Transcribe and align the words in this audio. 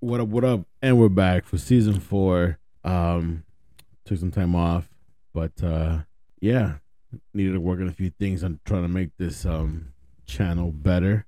What 0.00 0.20
up? 0.20 0.28
What 0.28 0.44
up? 0.44 0.60
And 0.80 0.96
we're 0.96 1.08
back 1.08 1.44
for 1.44 1.58
season 1.58 1.98
four. 1.98 2.60
Um, 2.84 3.42
took 4.04 4.18
some 4.18 4.30
time 4.30 4.54
off, 4.54 4.88
but 5.34 5.60
uh, 5.60 6.02
yeah, 6.40 6.74
needed 7.34 7.54
to 7.54 7.60
work 7.60 7.80
on 7.80 7.88
a 7.88 7.92
few 7.92 8.10
things. 8.10 8.44
I'm 8.44 8.60
trying 8.64 8.82
to 8.82 8.88
make 8.88 9.10
this 9.18 9.44
um 9.44 9.92
channel 10.24 10.70
better. 10.70 11.26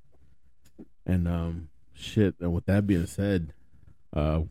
And 1.05 1.27
um, 1.27 1.69
shit. 1.95 2.37
And 2.39 2.53
with 2.53 2.67
that 2.67 2.87
being 2.87 3.07
said, 3.07 3.55
uh, 4.15 4.43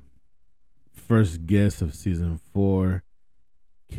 first 0.91 1.45
guest 1.45 1.81
of 1.81 1.95
season 1.95 2.41
four, 2.53 3.03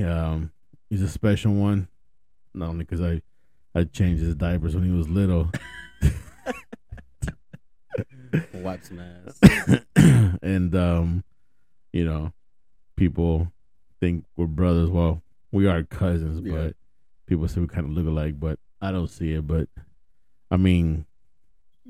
um, 0.04 0.52
he's 0.90 1.00
a 1.00 1.08
special 1.08 1.54
one. 1.54 1.88
Not 2.52 2.68
only 2.68 2.84
because 2.84 3.00
I 3.00 3.22
I 3.74 3.84
changed 3.84 4.22
his 4.22 4.34
diapers 4.34 4.74
when 4.74 4.84
he 4.84 4.90
was 4.90 5.08
little. 5.08 5.50
Wipe 8.54 8.84
some 8.84 9.00
ass. 9.00 9.80
and 10.42 10.74
um, 10.74 11.24
you 11.92 12.04
know, 12.04 12.32
people 12.96 13.52
think 14.00 14.24
we're 14.36 14.46
brothers. 14.46 14.88
Well, 14.90 15.22
we 15.52 15.66
are 15.66 15.82
cousins, 15.82 16.40
Yeah. 16.44 16.52
but 16.54 16.76
people 17.26 17.48
say 17.48 17.60
we 17.60 17.66
kind 17.66 17.86
of 17.86 17.92
look 17.92 18.06
alike. 18.06 18.38
But 18.38 18.58
I 18.80 18.92
don't 18.92 19.08
see 19.10 19.32
it. 19.32 19.46
But 19.46 19.68
I 20.50 20.56
mean, 20.56 21.06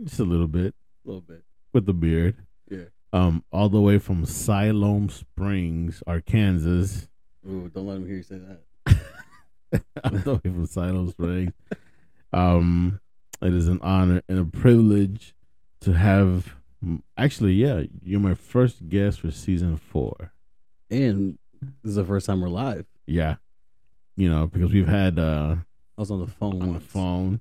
just 0.05 0.21
a 0.21 0.25
little 0.25 0.48
bit 0.48 0.75
A 1.05 1.09
little 1.09 1.21
bit. 1.23 1.43
with 1.73 1.87
the 1.87 1.95
beard. 1.95 2.37
Yeah. 2.70 2.84
Um, 3.12 3.43
all 3.53 3.69
the 3.69 3.81
way 3.81 3.98
from 3.98 4.25
Siloam 4.25 5.09
Springs, 5.09 6.03
Arkansas. 6.07 7.07
Ooh, 7.48 7.69
don't 7.75 7.87
let 7.87 7.97
him 7.97 8.07
hear 8.07 8.17
you 8.17 8.23
say 8.23 8.39
that. 8.39 9.83
all 10.05 10.11
the 10.11 10.34
way 10.34 10.41
from 10.45 10.67
Siloam 10.67 11.11
Springs. 11.11 11.53
Um, 12.33 13.01
it 13.43 13.53
is 13.53 13.67
an 13.67 13.81
honor 13.83 14.23
and 14.29 14.39
a 14.39 14.45
privilege 14.45 15.34
to 15.83 15.93
have. 15.93 16.55
Actually, 17.16 17.52
yeah, 17.52 17.83
you're 18.02 18.20
my 18.20 18.34
first 18.34 18.89
guest 18.89 19.20
for 19.20 19.30
season 19.30 19.77
four. 19.77 20.33
And 20.91 21.39
this 21.61 21.91
is 21.91 21.95
the 21.97 22.05
first 22.05 22.27
time 22.27 22.41
we're 22.41 22.48
live. 22.48 22.86
Yeah, 23.06 23.36
you 24.17 24.31
know 24.31 24.47
because 24.47 24.73
we've 24.73 24.89
had 24.89 25.19
uh 25.19 25.56
I 25.98 26.01
was 26.01 26.11
on 26.11 26.20
the 26.20 26.27
phone 26.27 26.62
on 26.62 26.73
the 26.73 26.81
phone 26.81 27.41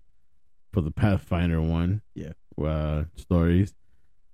for 0.74 0.82
the 0.82 0.92
Pathfinder 0.92 1.62
one. 1.62 2.02
Yeah. 2.16 2.34
Uh, 2.62 3.06
stories, 3.16 3.74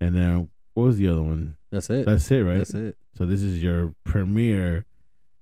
and 0.02 0.16
then 0.16 0.50
what 0.74 0.84
was 0.86 0.98
the 0.98 1.08
other 1.08 1.22
one? 1.22 1.58
That's 1.72 1.92
it. 1.92 2.08
That's 2.08 2.32
it, 2.32 2.40
right? 2.44 2.58
That's 2.58 2.74
it. 2.74 2.98
So 3.16 3.28
this 3.28 3.44
is 3.44 3.62
your 3.62 3.94
premiere 4.04 4.86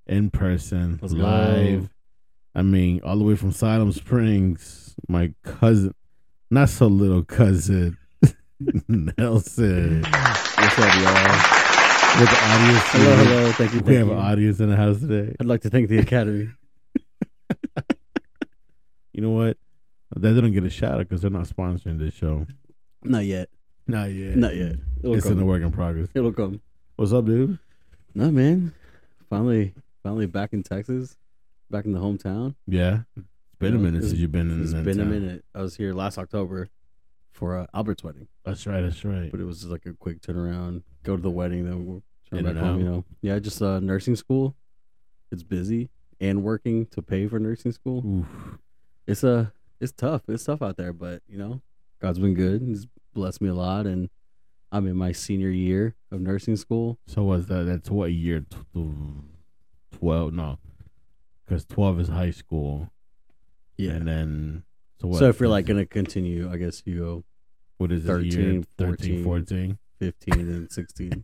in 0.06 0.30
person, 0.30 1.00
Let's 1.02 1.14
go. 1.14 1.22
live. 1.22 1.90
I 2.54 2.62
mean, 2.62 3.00
all 3.06 3.18
the 3.18 3.24
way 3.24 3.36
from 3.36 3.54
Siloam 3.54 3.94
Springs, 3.94 4.96
my 5.08 5.34
cousin, 5.44 5.96
not 6.52 6.68
so 6.70 6.88
little 6.88 7.24
cousin, 7.24 7.98
Nelson, 8.88 10.04
What's 10.04 10.80
up, 10.80 10.96
y'all? 10.96 12.20
with 12.20 12.30
the 12.30 12.40
audience. 12.46 12.84
Hello, 12.92 13.16
hello. 13.16 13.52
Thank 13.54 13.74
you. 13.74 13.80
We 13.82 13.96
have 13.96 14.08
you. 14.08 14.14
an 14.14 14.20
audience 14.20 14.60
in 14.60 14.70
the 14.70 14.76
house 14.76 15.00
today. 15.00 15.36
I'd 15.40 15.46
like 15.48 15.62
to 15.62 15.70
thank 15.70 15.90
the 15.90 15.98
Academy. 16.00 16.50
You 19.14 19.22
know 19.22 19.30
what? 19.30 19.58
They 20.16 20.34
didn't 20.34 20.54
get 20.54 20.64
a 20.64 20.72
shout 20.72 20.94
out 20.94 20.98
because 21.08 21.22
they're 21.22 21.30
not 21.30 21.46
sponsoring 21.46 22.00
this 22.00 22.16
show. 22.16 22.48
Not 23.04 23.26
yet. 23.26 23.48
Not 23.86 24.06
yet. 24.10 24.36
Not 24.36 24.56
yet. 24.56 24.78
It'll 25.04 25.14
It's 25.14 25.24
come. 25.24 25.34
in 25.34 25.38
the 25.38 25.46
work 25.46 25.62
in 25.62 25.72
progress. 25.72 26.08
It'll 26.16 26.34
come. 26.34 26.62
What's 26.96 27.14
up, 27.14 27.26
dude? 27.26 27.60
No, 28.16 28.32
man. 28.32 28.74
Finally, 29.30 29.76
finally 30.02 30.26
back 30.26 30.52
in 30.54 30.64
Texas, 30.64 31.16
back 31.70 31.86
in 31.86 31.92
the 31.92 32.00
hometown. 32.00 32.56
Yeah. 32.68 33.02
It's 33.16 33.28
been 33.60 33.76
a 33.76 33.78
minute 33.80 34.02
since 34.04 34.16
you've 34.16 34.32
been 34.32 34.50
in 34.50 34.64
It's 34.64 34.74
been 34.74 35.00
a 35.00 35.06
minute. 35.06 35.46
I 35.54 35.62
was 35.62 35.76
here 35.76 35.94
last 35.94 36.18
October 36.18 36.70
for 37.34 37.58
uh, 37.58 37.66
Albert's 37.74 38.04
wedding, 38.04 38.28
That's 38.46 38.66
right. 38.66 38.82
That's 38.82 39.04
right. 39.04 39.30
but 39.32 39.40
it 39.40 39.46
was 39.46 39.60
just 39.60 39.72
like 39.72 39.86
a 39.86 39.94
quick 39.94 40.22
turnaround. 40.22 40.84
Go 41.04 41.16
to 41.18 41.22
the 41.22 41.30
wedding, 41.32 41.66
then 41.66 41.86
we'll 41.86 42.04
turn 42.30 42.40
In 42.40 42.46
back 42.46 42.56
and 42.56 42.66
home. 42.66 42.80
You 42.80 42.86
know, 42.86 43.06
yeah, 43.22 43.40
just 43.40 43.62
uh, 43.62 43.80
nursing 43.80 44.16
school. 44.16 44.56
It's 45.32 45.44
busy 45.44 45.90
and 46.22 46.44
working 46.44 46.86
to 46.88 47.02
pay 47.02 47.28
for 47.28 47.40
nursing 47.40 47.72
school. 47.72 48.06
Oof. 48.06 48.60
It's 49.08 49.24
a 49.24 49.52
it's 49.82 49.92
tough. 49.92 50.22
It's 50.30 50.44
tough 50.46 50.62
out 50.62 50.78
there, 50.78 50.94
but 50.94 51.22
you 51.28 51.38
know, 51.38 51.62
God's 52.00 52.20
been 52.20 52.36
good. 52.36 52.62
He's 52.62 52.88
blessed 53.14 53.42
me 53.42 53.50
a 53.50 53.54
lot, 53.56 53.86
and 53.88 54.10
I'm 54.72 54.88
in 54.88 54.96
my 54.96 55.12
senior 55.12 55.50
year 55.50 55.96
of 56.12 56.22
nursing 56.22 56.56
school. 56.56 57.00
So 57.08 57.24
was 57.24 57.48
that? 57.48 57.64
That's 57.66 57.90
what 57.90 58.12
year? 58.12 58.46
Twelve? 59.92 60.34
No, 60.34 60.60
because 61.46 61.66
twelve 61.66 62.00
is 62.00 62.08
high 62.10 62.32
school, 62.32 62.92
Yeah, 63.78 63.92
and 63.92 64.08
then 64.08 64.64
so 65.02 65.08
what? 65.10 65.20
So 65.20 65.30
if 65.30 65.40
you're 65.40 65.50
like 65.50 65.66
gonna 65.66 65.86
continue, 65.86 66.50
I 66.52 66.58
guess 66.58 66.84
you 66.86 67.00
go 67.00 67.24
what 67.78 67.92
is 67.92 68.04
it? 68.04 68.08
13, 68.08 68.32
year 68.54 68.64
13, 68.78 69.24
14. 69.24 69.24
14? 69.24 69.78
15 70.00 70.34
and 70.40 70.72
16. 70.72 71.24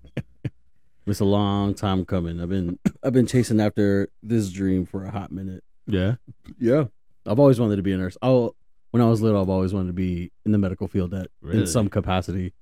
it's 1.07 1.19
a 1.19 1.25
long 1.25 1.73
time 1.73 2.05
coming. 2.05 2.39
I've 2.41 2.49
been 2.49 2.79
I've 3.03 3.13
been 3.13 3.27
chasing 3.27 3.59
after 3.59 4.09
this 4.23 4.49
dream 4.51 4.85
for 4.85 5.05
a 5.05 5.11
hot 5.11 5.31
minute. 5.31 5.63
Yeah. 5.87 6.15
Yeah. 6.59 6.85
I've 7.25 7.39
always 7.39 7.59
wanted 7.59 7.75
to 7.77 7.81
be 7.83 7.91
a 7.93 7.97
nurse. 7.97 8.17
Oh, 8.21 8.55
when 8.91 9.01
I 9.01 9.05
was 9.07 9.21
little, 9.21 9.41
I've 9.41 9.49
always 9.49 9.73
wanted 9.73 9.87
to 9.87 9.93
be 9.93 10.31
in 10.45 10.51
the 10.51 10.57
medical 10.57 10.87
field 10.87 11.13
at 11.13 11.27
Really? 11.41 11.61
in 11.61 11.67
some 11.67 11.89
capacity. 11.89 12.53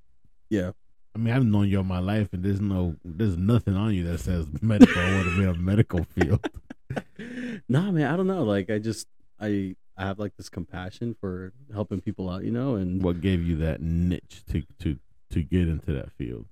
Yeah. 0.49 0.71
I 1.15 1.19
mean, 1.19 1.33
I've 1.33 1.45
known 1.45 1.67
you 1.67 1.77
all 1.77 1.83
my 1.83 1.99
life, 1.99 2.29
and 2.31 2.43
there's 2.43 2.61
no, 2.61 2.95
there's 3.03 3.37
nothing 3.37 3.75
on 3.75 3.93
you 3.93 4.03
that 4.03 4.19
says 4.19 4.45
medical. 4.61 5.01
I 5.01 5.15
want 5.15 5.27
to 5.29 5.35
be 5.37 5.43
in 5.43 5.49
a 5.49 5.53
medical 5.55 6.03
field. 6.03 6.45
nah, 7.69 7.91
man, 7.91 8.13
I 8.13 8.15
don't 8.17 8.27
know. 8.27 8.43
Like 8.43 8.69
I 8.69 8.77
just 8.79 9.07
I 9.39 9.75
I 9.97 10.05
have 10.05 10.19
like 10.19 10.35
this 10.37 10.49
compassion 10.49 11.15
for 11.19 11.53
helping 11.73 12.01
people 12.01 12.29
out, 12.29 12.43
you 12.43 12.51
know, 12.51 12.75
and 12.75 13.01
What 13.01 13.21
gave 13.21 13.43
you 13.43 13.57
that 13.57 13.81
niche 13.81 14.43
to 14.51 14.63
to 14.79 14.97
to 15.31 15.41
get 15.41 15.67
into 15.67 15.93
that 15.93 16.11
field? 16.11 16.45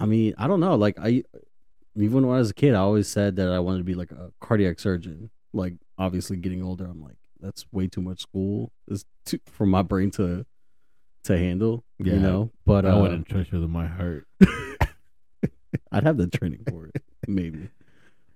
I 0.00 0.06
mean, 0.06 0.34
I 0.36 0.48
don't 0.48 0.60
know. 0.60 0.74
Like 0.74 0.98
I, 0.98 1.22
even 1.96 2.26
when 2.26 2.36
I 2.36 2.38
was 2.38 2.50
a 2.50 2.54
kid, 2.54 2.74
I 2.74 2.80
always 2.80 3.08
said 3.08 3.36
that 3.36 3.48
I 3.48 3.60
wanted 3.60 3.78
to 3.78 3.84
be 3.84 3.94
like 3.94 4.10
a 4.10 4.32
cardiac 4.40 4.80
surgeon. 4.80 5.30
Like 5.52 5.74
obviously, 5.96 6.36
getting 6.36 6.62
older, 6.62 6.84
I'm 6.84 7.02
like, 7.02 7.18
that's 7.40 7.66
way 7.72 7.86
too 7.86 8.00
much 8.00 8.20
school. 8.20 8.72
It's 8.88 9.04
too 9.24 9.38
for 9.46 9.66
my 9.66 9.82
brain 9.82 10.10
to 10.12 10.44
to 11.24 11.38
handle. 11.38 11.84
Yeah. 11.98 12.14
You 12.14 12.20
know, 12.20 12.50
but 12.66 12.84
I 12.84 12.90
uh, 12.90 13.00
went 13.00 13.14
in 13.14 13.24
church 13.24 13.52
with 13.52 13.62
my 13.62 13.86
heart. 13.86 14.26
I'd 15.92 16.04
have 16.04 16.16
the 16.16 16.26
training 16.26 16.64
for 16.68 16.86
it, 16.86 17.02
maybe. 17.28 17.68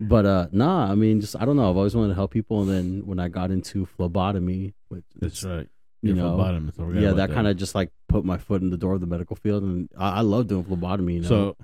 But 0.01 0.27
uh, 0.27 0.47
nah, 0.53 0.91
I 0.91 0.95
mean, 0.95 1.21
just 1.21 1.37
I 1.41 1.45
don't 1.45 1.57
know. 1.57 1.71
I've 1.71 1.77
always 1.77 1.95
wanted 1.97 2.09
to 2.09 2.15
help 2.15 2.31
people, 2.33 2.61
and 2.63 2.71
then 2.71 3.07
when 3.07 3.19
I 3.19 3.29
got 3.29 3.51
into 3.51 3.87
phlebotomy, 3.87 4.75
which 4.89 5.05
That's 5.19 5.39
is, 5.39 5.45
right. 5.45 5.69
you 6.03 6.15
You're 6.15 6.17
know, 6.17 6.37
phlebotomist. 6.37 6.79
I 6.97 7.01
yeah, 7.01 7.09
about 7.09 7.17
that 7.29 7.31
kind 7.35 7.47
of 7.47 7.57
just 7.57 7.75
like 7.75 7.91
put 8.09 8.25
my 8.25 8.37
foot 8.37 8.61
in 8.63 8.71
the 8.71 8.77
door 8.77 8.95
of 8.95 9.01
the 9.01 9.07
medical 9.07 9.37
field, 9.37 9.63
and 9.63 9.89
I, 9.99 10.19
I 10.19 10.21
love 10.21 10.49
doing 10.49 10.65
phlebotomy. 10.65 11.15
You 11.15 11.21
know, 11.23 11.29
So 11.29 11.57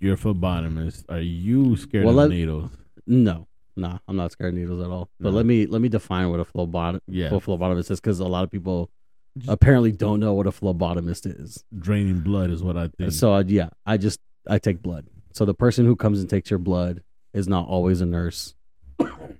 you're 0.00 0.14
a 0.14 0.18
phlebotomist. 0.18 1.04
Are 1.08 1.20
you 1.20 1.76
scared 1.76 2.04
Well, 2.04 2.18
of 2.18 2.28
let- 2.28 2.30
needles? 2.30 2.70
No, 3.06 3.46
nah, 3.76 3.98
I'm 4.08 4.16
not 4.16 4.32
scared 4.32 4.54
of 4.54 4.60
needles 4.60 4.80
at 4.84 4.90
all. 4.90 5.08
But 5.20 5.30
No. 5.30 5.36
let 5.36 5.46
me 5.46 5.66
let 5.66 5.80
me 5.80 5.88
define 5.88 6.30
what 6.30 6.40
a 6.40 6.44
phlebot 6.44 7.00
Yeah. 7.06 7.30
phlebotomist 7.30 7.90
is 7.90 8.00
because 8.00 8.18
a 8.20 8.26
lot 8.26 8.42
of 8.44 8.50
people 8.50 8.90
Just- 9.36 9.48
apparently 9.50 9.92
don't 9.92 10.18
know 10.20 10.34
what 10.34 10.46
a 10.48 10.50
phlebotomist 10.50 11.40
is. 11.40 11.64
Draining 11.78 12.18
blood 12.20 12.50
is 12.50 12.62
what 12.64 12.76
I 12.76 12.88
think. 12.88 13.12
So 13.12 13.32
uh, 13.34 13.44
yeah, 13.46 13.68
I 13.86 13.96
just 13.96 14.18
I 14.48 14.58
take 14.58 14.82
blood. 14.82 15.06
So 15.32 15.44
the 15.44 15.54
person 15.54 15.86
who 15.86 15.94
comes 15.94 16.20
and 16.20 16.28
takes 16.28 16.50
your 16.50 16.58
blood 16.58 17.02
is 17.32 17.48
not 17.48 17.68
always 17.68 18.00
a 18.00 18.06
nurse. 18.06 18.54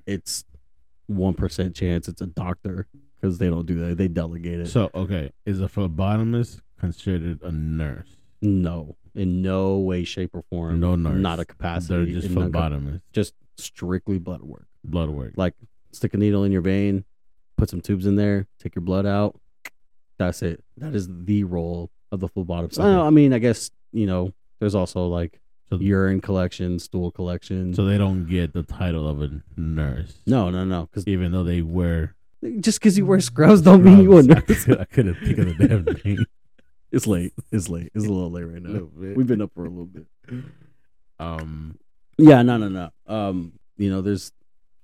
It's 0.06 0.44
one 1.06 1.34
percent 1.34 1.74
chance 1.74 2.08
it's 2.08 2.20
a 2.20 2.26
doctor 2.26 2.86
because 3.20 3.38
they 3.38 3.48
don't 3.48 3.66
do 3.66 3.78
that. 3.86 3.96
They 3.96 4.08
delegate 4.08 4.60
it. 4.60 4.68
So 4.68 4.90
okay, 4.94 5.32
is 5.44 5.60
a 5.60 5.66
phlebotomist 5.66 6.60
considered 6.78 7.42
a 7.42 7.50
nurse? 7.50 8.08
no, 8.40 8.96
in 9.14 9.42
no 9.42 9.78
way, 9.78 10.04
shape, 10.04 10.30
or 10.34 10.42
form. 10.50 10.80
No 10.80 10.94
nurse. 10.94 11.20
Not 11.20 11.40
a 11.40 11.44
capacity. 11.44 12.12
They're 12.12 12.20
just 12.20 12.34
phlebotomists. 12.34 13.00
just 13.12 13.34
strictly 13.56 14.18
blood 14.18 14.42
work. 14.42 14.66
Blood 14.84 15.10
work. 15.10 15.32
like 15.36 15.54
stick 15.92 16.14
a 16.14 16.16
needle 16.16 16.44
in 16.44 16.52
your 16.52 16.60
vein, 16.60 17.04
put 17.56 17.68
some 17.68 17.80
tubes 17.80 18.06
in 18.06 18.16
there, 18.16 18.46
take 18.60 18.74
your 18.74 18.82
blood 18.82 19.06
out. 19.06 19.38
That's 20.18 20.42
it. 20.42 20.62
That 20.76 20.94
is 20.94 21.08
the 21.08 21.44
role 21.44 21.90
of 22.10 22.20
the 22.20 22.28
phlebotomist. 22.28 22.78
Okay. 22.78 22.82
Uh, 22.82 23.02
I 23.02 23.10
mean, 23.10 23.32
I 23.32 23.38
guess 23.38 23.70
you 23.92 24.06
know, 24.06 24.32
there's 24.60 24.74
also 24.74 25.06
like 25.06 25.40
So, 25.70 25.78
urine 25.78 26.20
collection, 26.22 26.78
stool 26.78 27.10
collection. 27.10 27.74
so 27.74 27.84
they 27.84 27.98
don't 27.98 28.26
get 28.26 28.54
the 28.54 28.62
title 28.62 29.06
of 29.06 29.20
a 29.20 29.30
nurse, 29.56 30.14
no, 30.26 30.48
no, 30.50 30.64
no. 30.64 30.86
Because 30.86 31.06
even 31.06 31.30
though 31.32 31.44
they 31.44 31.60
wear. 31.62 32.14
just 32.60 32.80
because 32.80 32.96
you 32.96 33.04
wear 33.04 33.20
scrubs 33.20 33.60
don't 33.60 33.84
mean 33.84 34.00
you 34.00 34.16
a. 34.16 34.18
I 34.20 34.22
nurse. 34.22 34.64
could- 34.64 34.80
I 34.80 34.84
couldn't 34.84 35.16
think 35.16 35.38
of 35.38 35.58
the 35.58 35.68
damn 35.68 35.84
name. 36.04 36.24
it's 36.92 37.06
late. 37.06 37.34
It's 37.52 37.68
late. 37.68 37.90
It's 37.94 38.06
a 38.06 38.08
little 38.08 38.30
late 38.30 38.44
right 38.44 38.62
now. 38.62 38.88
We've 38.96 39.26
been 39.26 39.42
up 39.42 39.52
for 39.54 39.66
a 39.66 39.68
little 39.68 39.84
bit. 39.86 40.06
Um. 41.18 41.78
Yeah, 42.16 42.42
no, 42.42 42.56
no, 42.56 42.68
no. 42.68 42.90
Um, 43.06 43.52
you 43.76 43.90
know, 43.90 44.00
there's 44.00 44.32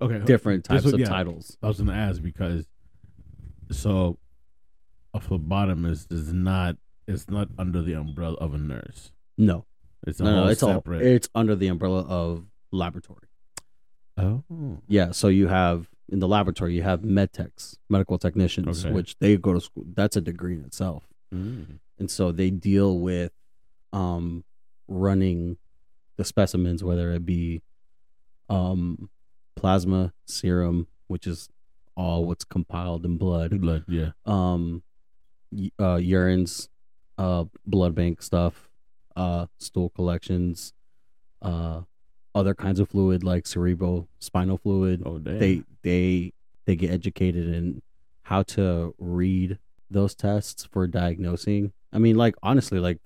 Okay. 0.01 0.19
different 0.25 0.65
types 0.65 0.83
would- 0.85 0.93
of 0.93 0.99
yeah. 0.99 1.07
titles. 1.07 1.57
I 1.63 1.67
was 1.67 1.79
gonna 1.79 1.93
ask 1.93 2.21
because, 2.21 2.65
so, 3.71 4.19
a 5.13 5.19
phlebotomist 5.19 6.11
is 6.11 6.31
not. 6.31 6.75
It's 7.07 7.29
not 7.29 7.49
under 7.57 7.81
the 7.81 7.93
umbrella 7.93 8.35
of 8.37 8.53
a 8.53 8.57
nurse. 8.57 9.11
No, 9.37 9.65
It's 10.05 10.19
no, 10.19 10.43
no. 10.43 10.47
It's 10.49 10.63
all 10.63 10.83
it's 10.87 11.29
under 11.35 11.55
the 11.55 11.67
umbrella 11.67 12.01
of 12.01 12.45
laboratory. 12.71 13.27
oh. 14.17 14.43
Yeah, 14.87 15.11
so 15.11 15.27
you 15.27 15.47
have 15.47 15.89
in 16.09 16.19
the 16.19 16.27
laboratory 16.27 16.75
you 16.75 16.83
have 16.83 17.03
med 17.03 17.33
techs, 17.33 17.77
medical 17.89 18.17
technicians, 18.17 18.85
Okay. 18.85 18.93
which 18.93 19.17
they 19.19 19.37
go 19.37 19.53
to 19.53 19.61
school. 19.61 19.85
That's 19.93 20.15
a 20.15 20.21
degree 20.21 20.53
in 20.53 20.63
itself, 20.65 21.07
Mm. 21.33 21.79
and 21.99 22.09
so 22.11 22.31
they 22.31 22.49
deal 22.51 22.99
with 22.99 23.31
um 23.93 24.43
running 24.87 25.57
the 26.17 26.23
specimens, 26.23 26.83
whether 26.83 27.11
it 27.11 27.25
be 27.25 27.61
um, 28.49 29.09
plasma, 29.55 30.13
serum, 30.27 30.87
which 31.07 31.25
is 31.25 31.49
all 31.97 32.25
what's 32.25 32.43
compiled 32.45 33.03
in 33.05 33.17
blood, 33.17 33.59
Blood, 33.59 33.85
yeah. 33.87 34.11
um, 34.25 34.83
y- 35.51 35.71
uh, 35.79 35.95
urines, 35.97 36.69
uh, 37.17 37.45
blood 37.65 37.95
bank 37.95 38.21
stuff, 38.21 38.64
uh, 39.15 39.45
stool 39.59 39.89
collections, 39.89 40.73
uh, 41.41 41.81
other 42.33 42.53
kinds 42.53 42.79
of 42.79 42.89
fluid 42.89 43.23
like 43.23 43.47
cerebral 43.47 44.07
spinal 44.19 44.57
fluid. 44.57 45.01
Oh 45.05 45.17
damn. 45.19 45.39
They 45.39 45.63
they 45.83 46.33
they 46.65 46.75
get 46.75 46.91
educated 46.91 47.47
in 47.53 47.81
how 48.23 48.43
to 48.43 48.93
read 48.97 49.59
those 49.89 50.15
tests 50.15 50.65
for 50.71 50.87
diagnosing. 50.87 51.71
I 51.93 51.99
mean, 51.99 52.15
like 52.17 52.35
honestly, 52.43 52.79
like 52.79 52.99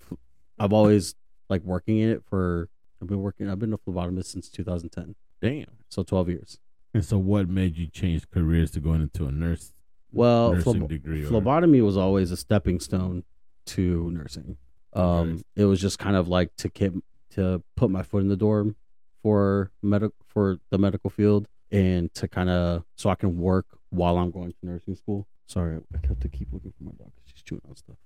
I've 0.58 0.74
always 0.74 1.16
like 1.50 1.62
working 1.64 1.98
in 2.00 2.10
it 2.10 2.24
for. 2.30 2.70
I've 3.02 3.08
been 3.08 3.22
working. 3.22 3.50
I've 3.50 3.60
been 3.60 3.72
a 3.72 3.78
phlebotomist 3.78 4.26
since 4.26 4.50
2010, 4.50 5.16
damn. 5.42 5.68
so 5.88 6.04
12 6.04 6.28
years. 6.30 6.60
And 6.94 7.06
so, 7.06 7.18
what 7.18 7.48
made 7.48 7.78
you 7.78 7.88
change 7.88 8.30
careers 8.30 8.72
to 8.72 8.82
going 8.82 9.02
into 9.02 9.26
a 9.26 9.32
nurse 9.32 9.72
Well, 10.12 10.54
nursing 10.56 10.82
phlebo- 10.82 10.90
degree? 10.90 11.24
Or, 11.24 11.28
phlebotomy 11.28 11.80
was 11.80 11.96
always 11.96 12.30
a 12.32 12.36
stepping 12.36 12.82
stone 12.82 13.24
to 13.68 14.12
nursing. 14.12 14.58
Um, 14.94 15.04
Okay. 15.06 15.44
it 15.58 15.66
was 15.66 15.80
just 15.80 16.00
kind 16.00 16.16
of 16.16 16.28
like 16.28 16.56
to 16.58 16.70
get 16.70 16.94
to 17.32 17.62
put 17.76 17.90
my 17.92 18.02
foot 18.04 18.22
in 18.24 18.28
the 18.30 18.36
door 18.38 18.74
for 19.22 19.72
medic 19.84 20.12
for 20.26 20.58
the 20.72 20.78
medical 20.78 21.10
field 21.10 21.48
and 21.72 22.12
to 22.16 22.28
kind 22.28 22.50
of 22.50 22.84
so 22.96 23.10
I 23.10 23.16
can 23.16 23.38
work 23.38 23.66
while 23.92 24.18
I'm 24.18 24.32
going 24.32 24.52
to 24.52 24.58
nursing 24.64 24.96
school. 24.96 25.28
Sorry, 25.48 25.78
I 25.94 26.08
have 26.08 26.20
to 26.20 26.28
keep 26.30 26.52
looking 26.52 26.74
for 26.78 26.84
my 26.86 26.92
dog 26.98 27.12
she's 27.26 27.44
chewing 27.44 27.62
on 27.70 27.76
stuff. 27.76 27.98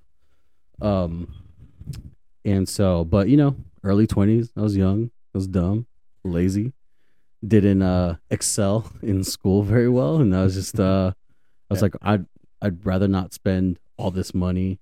Um, 0.81 1.33
and 2.45 2.67
so, 2.67 3.05
but 3.05 3.29
you 3.29 3.37
know, 3.37 3.55
early 3.83 4.07
twenties, 4.07 4.51
I 4.57 4.61
was 4.61 4.75
young, 4.75 5.11
I 5.33 5.37
was 5.37 5.47
dumb, 5.47 5.85
lazy, 6.23 6.73
didn't 7.45 7.81
uh 7.81 8.15
excel 8.29 8.91
in 9.01 9.23
school 9.23 9.63
very 9.63 9.89
well, 9.89 10.17
and 10.17 10.35
I 10.35 10.43
was 10.43 10.55
just 10.55 10.79
uh, 10.79 11.13
I 11.69 11.73
was 11.73 11.81
like, 11.81 11.95
I'd 12.01 12.25
I'd 12.61 12.85
rather 12.85 13.07
not 13.07 13.33
spend 13.33 13.79
all 13.97 14.11
this 14.11 14.33
money 14.33 14.79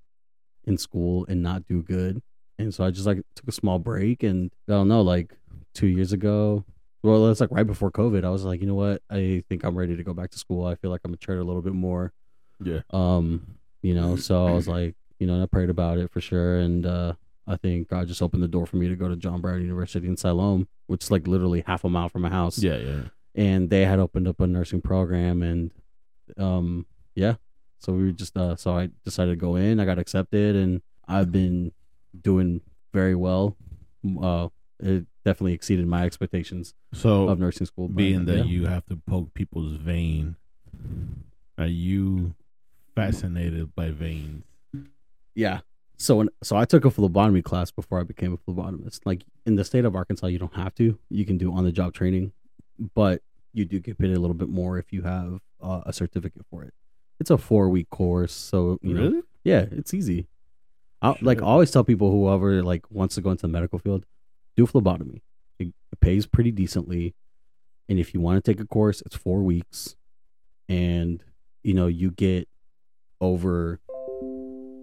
in 0.65 0.77
school 0.77 1.25
and 1.27 1.41
not 1.41 1.67
do 1.67 1.81
good. 1.81 2.21
And 2.59 2.73
so 2.73 2.83
I 2.83 2.91
just 2.91 3.07
like 3.07 3.21
took 3.35 3.47
a 3.47 3.51
small 3.51 3.79
break 3.79 4.23
and 4.23 4.51
I 4.67 4.73
don't 4.73 4.87
know, 4.87 5.01
like 5.01 5.33
two 5.73 5.87
years 5.87 6.13
ago. 6.13 6.63
Well, 7.03 7.29
it's 7.29 7.41
like 7.41 7.49
right 7.51 7.65
before 7.65 7.89
COVID. 7.91 8.23
I 8.23 8.29
was 8.29 8.43
like, 8.43 8.61
you 8.61 8.67
know 8.67 8.75
what? 8.75 9.01
I 9.09 9.43
think 9.49 9.63
I'm 9.63 9.75
ready 9.75 9.95
to 9.97 10.03
go 10.03 10.13
back 10.13 10.29
to 10.31 10.37
school. 10.37 10.65
I 10.65 10.75
feel 10.75 10.91
like 10.91 11.01
I'm 11.03 11.11
matured 11.11 11.39
a 11.39 11.43
little 11.43 11.63
bit 11.63 11.73
more. 11.73 12.13
Yeah. 12.63 12.81
Um, 12.91 13.57
you 13.81 13.95
know, 13.95 14.15
so 14.15 14.45
I 14.45 14.51
was 14.51 14.67
like, 14.77 14.95
you 15.17 15.25
know, 15.25 15.41
I 15.41 15.45
prayed 15.47 15.71
about 15.71 15.97
it 15.97 16.11
for 16.11 16.21
sure. 16.21 16.57
And 16.59 16.85
uh 16.85 17.13
I 17.47 17.57
think 17.57 17.87
God 17.89 18.07
just 18.07 18.21
opened 18.21 18.43
the 18.43 18.47
door 18.47 18.67
for 18.67 18.77
me 18.77 18.87
to 18.87 18.95
go 18.95 19.07
to 19.09 19.15
John 19.15 19.41
Brown 19.41 19.61
University 19.63 20.07
in 20.07 20.15
Siloam, 20.15 20.67
which 20.85 21.03
is 21.05 21.11
like 21.11 21.27
literally 21.27 21.63
half 21.65 21.83
a 21.83 21.89
mile 21.89 22.07
from 22.07 22.21
my 22.21 22.29
house 22.29 22.59
Yeah, 22.61 22.77
yeah. 22.77 23.01
and 23.33 23.71
they 23.71 23.83
had 23.83 23.97
opened 23.99 24.27
up 24.27 24.39
a 24.39 24.45
nursing 24.45 24.79
program 24.81 25.41
and 25.41 25.71
um 26.37 26.85
yeah 27.15 27.35
so 27.81 27.93
we 27.93 28.03
were 28.05 28.11
just 28.11 28.37
uh 28.37 28.55
so 28.55 28.77
i 28.77 28.89
decided 29.03 29.31
to 29.31 29.35
go 29.35 29.55
in 29.55 29.79
i 29.79 29.85
got 29.85 29.97
accepted 29.99 30.55
and 30.55 30.81
i've 31.07 31.31
been 31.31 31.71
doing 32.21 32.61
very 32.93 33.15
well. 33.15 33.55
Uh 34.21 34.47
it 34.79 35.05
definitely 35.23 35.53
exceeded 35.53 35.85
my 35.87 36.03
expectations 36.05 36.73
So, 36.93 37.27
of 37.29 37.39
nursing 37.39 37.67
school 37.67 37.87
being 37.87 38.25
that 38.25 38.37
yeah. 38.37 38.43
you 38.43 38.65
have 38.65 38.85
to 38.87 38.95
poke 38.95 39.33
people's 39.35 39.75
vein, 39.75 40.35
are 41.57 41.67
you 41.67 42.33
fascinated 42.95 43.75
by 43.75 43.91
veins? 43.91 44.43
yeah. 45.35 45.59
So 45.97 46.15
when, 46.17 46.29
so 46.41 46.55
i 46.55 46.65
took 46.65 46.83
a 46.83 46.91
phlebotomy 46.91 47.41
class 47.43 47.69
before 47.71 47.99
i 47.99 48.03
became 48.03 48.33
a 48.33 48.37
phlebotomist. 48.37 49.01
Like 49.05 49.23
in 49.45 49.55
the 49.55 49.63
state 49.63 49.85
of 49.85 49.95
arkansas 49.95 50.27
you 50.27 50.39
don't 50.39 50.55
have 50.55 50.73
to. 50.75 50.97
You 51.09 51.25
can 51.25 51.37
do 51.37 51.53
on 51.53 51.63
the 51.63 51.71
job 51.71 51.93
training 51.93 52.31
but 52.95 53.21
you 53.53 53.65
do 53.65 53.79
get 53.79 53.97
paid 53.99 54.11
a 54.15 54.19
little 54.19 54.33
bit 54.33 54.49
more 54.49 54.77
if 54.79 54.91
you 54.91 55.03
have 55.03 55.39
uh, 55.61 55.81
a 55.85 55.93
certificate 55.93 56.43
for 56.49 56.63
it 56.63 56.73
it's 57.21 57.29
a 57.29 57.37
four 57.37 57.69
week 57.69 57.89
course 57.89 58.33
so 58.33 58.79
you 58.81 58.93
know? 58.93 59.21
Yeah, 59.43 59.65
it's 59.71 59.93
easy. 59.93 60.27
I, 61.01 61.15
like 61.21 61.41
I 61.41 61.45
always 61.45 61.71
tell 61.71 61.83
people 61.83 62.11
whoever 62.11 62.61
like 62.63 62.83
wants 62.91 63.15
to 63.15 63.21
go 63.21 63.31
into 63.31 63.43
the 63.43 63.47
medical 63.47 63.79
field, 63.79 64.05
do 64.57 64.65
phlebotomy. 64.65 65.23
It, 65.59 65.67
it 65.91 65.99
pays 65.99 66.25
pretty 66.27 66.51
decently, 66.51 67.15
and 67.89 67.97
if 67.99 68.13
you 68.13 68.19
want 68.21 68.43
to 68.43 68.51
take 68.51 68.59
a 68.59 68.67
course, 68.67 69.01
it's 69.05 69.15
four 69.15 69.41
weeks, 69.41 69.95
and 70.69 71.23
you 71.63 71.73
know 71.73 71.87
you 71.87 72.11
get 72.11 72.47
over 73.19 73.79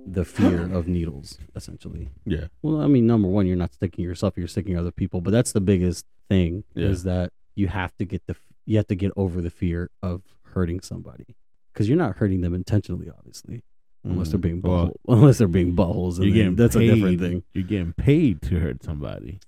the 0.07 0.25
fear 0.25 0.63
of 0.79 0.89
needles 0.89 1.39
essentially. 1.55 2.09
Yeah. 2.25 2.47
Well, 2.63 2.81
I 2.81 2.87
mean, 2.87 3.07
number 3.07 3.29
one, 3.29 3.47
you're 3.47 3.57
not 3.57 3.75
sticking 3.75 4.05
yourself; 4.05 4.35
you're 4.37 4.49
sticking 4.49 4.77
other 4.77 4.91
people. 4.93 5.21
But 5.21 5.31
that's 5.33 5.53
the 5.53 5.61
biggest 5.61 6.05
thing 6.29 6.65
Yeah. 6.75 6.87
is 6.89 7.03
that 7.05 7.33
you 7.55 7.69
have 7.69 7.97
to 7.99 8.05
get 8.05 8.23
the 8.27 8.35
you 8.67 8.77
have 8.77 8.89
to 8.89 8.97
get 8.97 9.13
over 9.17 9.41
the 9.41 9.51
fear 9.51 9.91
of 10.03 10.23
hurting 10.55 10.81
somebody 10.81 11.37
because 11.79 11.89
you're 11.89 11.97
not 11.99 12.17
hurting 12.17 12.41
them 12.41 12.55
intentionally, 12.55 13.09
obviously 13.17 13.63
unless 14.05 14.31
they're 14.31 14.39
Mm. 14.39 14.43
being 14.43 14.61
Well, 14.63 14.87
butthole, 14.89 14.95
unless 15.09 15.39
they're 15.39 15.49
being 15.49 15.77
buttholes. 15.77 16.17
and 16.17 16.25
you're 16.25 16.35
then 16.35 16.35
getting 16.35 16.57
that's 16.57 16.77
paid, 16.77 16.91
a 16.91 16.95
different 16.95 17.21
thing. 17.21 17.43
You're 17.55 17.65
getting 17.65 17.93
paid 17.93 18.43
to 18.43 18.59
hurt 18.59 18.83
somebody. 18.83 19.39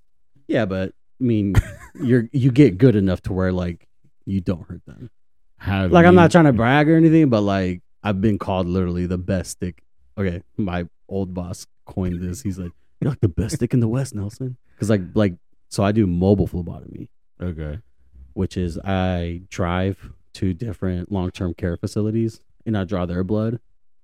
Yeah, 0.48 0.66
but 0.66 0.90
I 1.20 1.24
mean, 1.24 1.54
you're 2.02 2.28
you 2.32 2.50
get 2.52 2.76
good 2.78 2.94
enough 2.96 3.20
to 3.22 3.32
where 3.32 3.52
like 3.52 3.88
you 4.26 4.40
don't 4.40 4.66
hurt 4.68 4.84
them. 4.86 5.10
Have 5.58 5.90
Like 5.92 6.06
I'm 6.06 6.14
not 6.14 6.30
trying 6.30 6.44
to 6.46 6.52
brag 6.52 6.88
or 6.88 6.96
anything, 6.96 7.28
but 7.30 7.40
like 7.42 7.82
I've 8.02 8.20
been 8.20 8.38
called 8.38 8.66
literally 8.66 9.06
the 9.06 9.18
best 9.18 9.50
stick. 9.52 9.82
Okay, 10.18 10.42
my 10.56 10.86
old 11.08 11.32
boss 11.34 11.66
coined 11.86 12.20
this. 12.20 12.42
He's 12.42 12.58
like, 12.58 12.72
"You're 13.00 13.10
like 13.10 13.20
the 13.20 13.28
best 13.28 13.56
stick 13.56 13.72
in 13.74 13.80
the 13.80 13.88
West, 13.88 14.14
Nelson." 14.14 14.56
Because 14.74 14.90
like 14.90 15.02
like 15.14 15.34
so 15.68 15.82
I 15.84 15.92
do 15.92 16.06
mobile 16.06 16.46
phlebotomy, 16.46 17.08
Okay. 17.40 17.78
which 18.34 18.56
is 18.56 18.78
I 18.84 19.42
drive 19.48 20.12
to 20.34 20.54
different 20.54 21.10
long 21.10 21.30
term 21.30 21.54
care 21.54 21.76
facilities 21.76 22.40
and 22.66 22.76
I 22.76 22.84
draw 22.84 23.06
their 23.06 23.24
blood. 23.24 23.60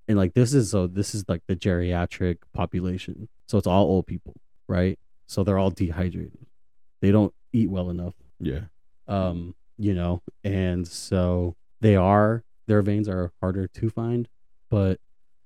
And 0.08 0.17
like 0.17 0.34
this 0.34 0.55
is 0.55 0.70
so 0.70 0.87
this 0.87 1.14
is 1.14 1.25
like 1.28 1.43
the 1.46 1.56
geriatric 1.56 2.38
population. 2.52 3.28
So 3.46 3.58
it's 3.58 3.67
all 3.67 3.84
old 3.84 4.06
people, 4.06 4.34
right? 4.69 4.99
So 5.26 5.43
they're 5.43 5.58
all 5.58 5.70
dehydrated. 5.70 6.46
They 7.00 7.11
don't 7.11 7.34
eat 7.52 7.70
well 7.70 7.90
enough. 7.90 8.14
Yeah. 8.38 8.62
Um, 9.08 9.55
you 9.78 9.94
know, 9.94 10.23
and 10.44 10.87
so 10.87 11.56
they 11.81 11.96
are 11.96 12.44
their 12.67 12.82
veins 12.82 13.08
are 13.08 13.32
harder 13.40 13.67
to 13.69 13.90
find, 13.90 14.28
but 14.70 15.00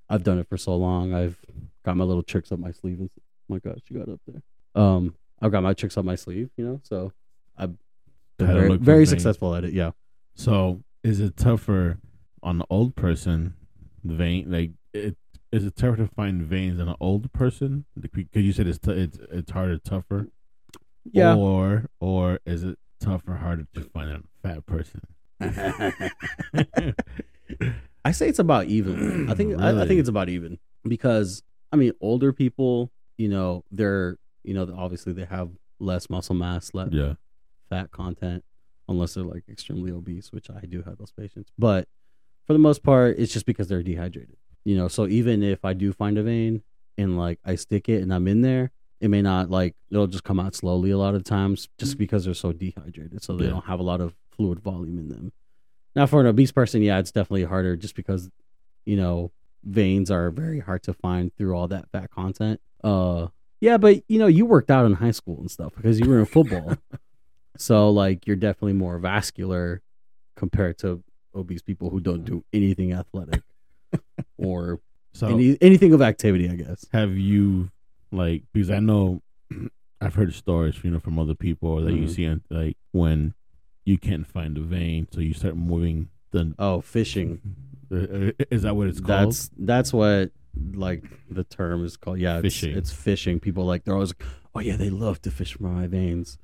I've 0.09 0.25
done 0.25 0.39
it 0.39 0.49
for 0.49 0.57
so 0.57 0.77
long. 0.77 1.15
I've 1.15 1.39
got 1.85 1.97
my 1.97 2.05
little 2.05 2.23
tricks 2.23 2.53
up 2.53 2.59
my 2.59 2.73
sleeve 2.73 3.01
and 3.01 3.11
oh 3.17 3.23
my 3.49 3.59
gosh, 3.59 3.81
you 3.89 3.99
got 3.99 4.13
up 4.13 4.21
there. 4.27 4.43
Um, 4.75 5.15
I've 5.41 5.53
got 5.53 5.63
my 5.63 5.73
tricks 5.73 5.97
up 5.97 6.05
my 6.05 6.17
sleeve, 6.17 6.51
you 6.57 6.67
know, 6.67 6.81
so 6.83 7.13
I've 7.57 7.75
been 8.37 8.47
very, 8.47 8.77
very 8.77 9.07
successful 9.07 9.55
at 9.55 9.65
it. 9.65 9.73
Yeah. 9.73 9.93
So 10.35 10.83
is 11.03 11.21
it 11.21 11.37
tougher 11.37 11.99
on 12.43 12.59
the 12.59 12.67
old 12.71 12.97
person 12.97 13.55
vein? 14.05 14.51
Like 14.51 14.71
it 14.93 15.17
is 15.53 15.65
it 15.65 15.77
tougher 15.77 15.97
to 15.97 16.07
find 16.07 16.43
veins 16.43 16.79
in 16.81 16.89
an 16.89 16.97
old 17.01 17.33
person? 17.33 17.85
Because 17.99 18.45
you 18.45 18.53
said 18.53 18.67
it's 18.67 18.79
t- 18.79 18.93
it's 18.93 19.19
it's 19.31 19.51
harder, 19.51 19.79
tougher. 19.79 20.29
Yeah. 21.05 21.35
Or 21.35 21.87
or 21.99 22.41
is 22.47 22.63
it 22.63 22.79
tougher, 23.01 23.35
harder 23.35 23.67
to 23.75 23.81
find 23.83 24.11
in 24.11 24.17
a 24.17 24.23
fat 24.49 24.67
person? 24.67 25.03
I 28.05 28.13
say 28.13 28.29
it's 28.29 28.39
about 28.39 28.67
even. 28.67 29.31
I 29.31 29.35
think 29.35 29.59
I, 29.59 29.83
I 29.83 29.87
think 29.87 30.01
it's 30.01 30.09
about 30.09 30.29
even 30.29 30.59
because 30.85 31.43
I 31.73 31.77
mean 31.77 31.93
older 32.01 32.33
people, 32.33 32.91
you 33.19 33.29
know, 33.29 33.65
they're 33.71 34.17
you 34.43 34.55
know 34.55 34.73
obviously 34.77 35.13
they 35.13 35.25
have 35.25 35.51
less 35.79 36.09
muscle 36.09 36.35
mass, 36.35 36.73
less 36.75 36.91
yeah. 36.93 37.15
fat 37.69 37.91
content, 37.91 38.45
unless 38.91 39.15
they're 39.15 39.25
like 39.25 39.45
extremely 39.49 39.91
obese, 39.91 40.33
which 40.33 40.51
I 40.51 40.67
do 40.67 40.83
have 40.83 40.99
those 40.99 41.13
patients. 41.13 41.51
But 41.59 41.89
for 42.47 42.53
the 42.53 42.59
most 42.59 42.83
part, 42.83 43.19
it's 43.19 43.33
just 43.33 43.47
because 43.47 43.69
they're 43.69 43.83
dehydrated. 43.83 44.37
You 44.65 44.77
know, 44.77 44.89
so 44.89 45.07
even 45.07 45.43
if 45.43 45.65
I 45.65 45.73
do 45.73 45.93
find 45.93 46.19
a 46.19 46.23
vein 46.23 46.63
and 46.99 47.17
like 47.17 47.39
I 47.45 47.55
stick 47.55 47.89
it 47.89 48.03
and 48.03 48.13
I'm 48.13 48.29
in 48.29 48.43
there, 48.43 48.73
it 49.01 49.09
may 49.09 49.23
not 49.23 49.49
like 49.51 49.75
it'll 49.91 50.07
just 50.07 50.25
come 50.25 50.39
out 50.39 50.55
slowly 50.55 50.91
a 50.91 50.99
lot 50.99 51.15
of 51.15 51.25
times 51.25 51.69
just 51.79 51.97
because 51.97 52.27
they're 52.27 52.35
so 52.35 52.53
dehydrated, 52.53 53.23
so 53.23 53.37
they 53.37 53.45
Yeah. 53.45 53.51
don't 53.53 53.65
have 53.65 53.81
a 53.81 53.85
lot 53.85 54.03
of 54.03 54.15
fluid 54.33 54.61
volume 54.61 54.99
in 54.99 55.09
them. 55.09 55.33
Now, 55.97 56.07
for 56.07 56.21
an 56.21 56.27
obese 56.27 56.53
person, 56.53 56.83
yeah, 56.83 56.99
it's 56.99 57.11
definitely 57.11 57.45
harder 57.45 57.77
just 57.77 57.95
because 57.95 58.29
you 58.85 58.97
know 58.97 59.33
veins 59.65 60.11
are 60.11 60.31
very 60.31 60.61
hard 60.61 60.83
to 60.83 60.93
find 60.93 61.35
through 61.37 61.55
all 61.55 61.69
that 61.69 61.89
fat 61.91 62.11
content. 62.11 62.61
Uh, 62.85 63.29
yeah, 63.61 63.77
but 63.79 64.03
you 64.09 64.19
know, 64.19 64.27
you 64.27 64.45
worked 64.47 64.71
out 64.71 64.85
in 64.87 64.95
high 64.95 65.11
school 65.11 65.39
and 65.41 65.51
stuff 65.51 65.73
because 65.77 65.99
you 66.01 66.09
were 66.09 66.19
in 66.19 66.27
football. 66.27 66.77
So 67.57 67.91
like 67.91 68.27
you're 68.27 68.37
definitely 68.37 68.75
more 68.75 68.99
vascular 68.99 69.83
compared 70.37 70.79
to 70.79 71.03
obese 71.35 71.63
people 71.63 71.91
who 71.91 72.01
don't 72.01 72.25
do 72.25 72.45
anything 72.53 72.93
athletic 72.93 73.43
or 74.39 74.81
So 75.13 75.27
any 75.29 75.57
anything 75.61 75.93
of 75.93 76.03
activity, 76.03 76.49
I 76.49 76.55
guess. 76.57 76.87
have 76.93 77.17
you 77.17 77.71
like 78.13 78.43
because 78.53 78.71
I 78.71 78.81
know 78.81 79.23
I've 80.01 80.15
heard 80.15 80.33
stories 80.35 80.77
you 80.83 80.91
know 80.91 81.01
from 81.01 81.19
other 81.19 81.35
people 81.35 81.83
that 81.85 81.93
you 81.93 82.05
Mhm. 82.05 82.11
see 82.15 82.27
on 82.27 82.43
like 82.51 82.77
when 82.93 83.35
you 83.85 83.99
can't 83.99 84.27
find 84.27 84.57
a 84.57 84.61
vein, 84.61 85.09
so 85.11 85.21
you 85.21 85.33
start 85.35 85.57
moving 85.57 86.09
the. 86.33 86.55
Oh, 86.59 86.81
fishing. 86.81 87.41
Uh, 87.93 88.31
Is 88.53 88.63
that 88.63 88.77
what 88.77 88.87
it's 88.87 89.01
called? 89.01 89.09
That's 89.33 89.51
that's 89.59 89.93
what 89.93 90.31
like 90.75 91.03
the 91.29 91.43
term 91.43 91.85
is 91.85 91.97
called. 91.97 92.21
Yeah, 92.21 92.37
it's, 92.37 92.43
Fishing. 92.43 92.77
It's 92.79 92.93
fishing. 92.93 93.41
People 93.41 93.65
like 93.65 93.83
they're 93.83 93.95
always 93.95 94.11
like, 94.11 94.23
oh 94.55 94.61
yeah, 94.61 94.77
they 94.77 94.91
love 94.91 95.21
to 95.23 95.31
fish 95.33 95.55
from 95.55 95.75
my 95.75 95.89
veins. 95.89 96.39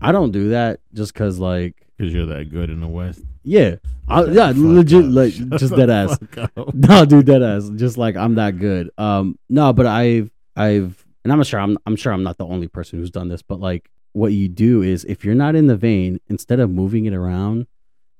I 0.00 0.12
don't 0.12 0.30
do 0.32 0.50
that 0.50 0.80
just 0.92 1.12
because 1.14 1.38
like 1.38 1.86
Because 1.96 2.12
you're 2.12 2.26
that 2.26 2.50
good 2.50 2.70
in 2.70 2.80
the 2.80 2.88
West. 2.88 3.22
yeah, 3.42 3.76
I, 4.08 4.24
yeah, 4.24 4.52
legit 4.54 5.04
up. 5.06 5.10
like 5.12 5.32
Shut 5.32 5.50
just 5.58 5.74
dead 5.76 5.90
ass. 5.90 6.18
no, 6.74 7.04
dude, 7.04 7.26
dead 7.26 7.42
ass. 7.42 7.70
Just 7.76 7.96
like 7.98 8.16
I'm 8.16 8.34
that 8.34 8.58
good. 8.58 8.90
Um, 8.98 9.38
no, 9.48 9.72
but 9.72 9.86
I've, 9.86 10.30
I've, 10.56 11.04
and 11.24 11.32
I'm 11.32 11.42
sure 11.42 11.58
I'm, 11.60 11.78
I'm 11.86 11.96
sure 11.96 12.12
I'm 12.12 12.22
not 12.22 12.36
the 12.38 12.46
only 12.46 12.68
person 12.68 12.98
who's 12.98 13.10
done 13.10 13.28
this. 13.28 13.40
But 13.42 13.60
like, 13.60 13.90
what 14.12 14.32
you 14.32 14.46
do 14.48 14.82
is, 14.82 15.04
if 15.06 15.24
you're 15.24 15.34
not 15.34 15.56
in 15.56 15.66
the 15.68 15.76
vein, 15.76 16.20
instead 16.28 16.60
of 16.60 16.70
moving 16.70 17.06
it 17.06 17.14
around, 17.14 17.66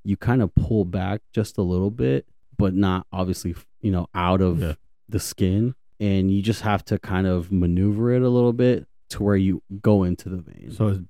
you 0.04 0.16
kind 0.16 0.42
of 0.42 0.54
pull 0.54 0.84
back 0.84 1.20
just 1.32 1.58
a 1.58 1.62
little 1.62 1.90
bit, 1.90 2.26
but 2.56 2.74
not 2.74 3.06
obviously, 3.12 3.54
you 3.80 3.90
know, 3.90 4.08
out 4.14 4.40
of 4.40 4.60
Yeah. 4.60 4.74
the 5.08 5.20
skin, 5.20 5.74
and 6.00 6.30
you 6.30 6.40
just 6.42 6.62
have 6.62 6.84
to 6.86 6.98
kind 6.98 7.26
of 7.26 7.52
maneuver 7.52 8.10
it 8.12 8.22
a 8.22 8.28
little 8.28 8.52
bit 8.54 8.86
to 9.10 9.22
where 9.22 9.36
you 9.36 9.62
go 9.82 10.02
into 10.02 10.28
the 10.30 10.38
vein. 10.38 10.72
So, 10.72 10.88
it's, 10.88 11.00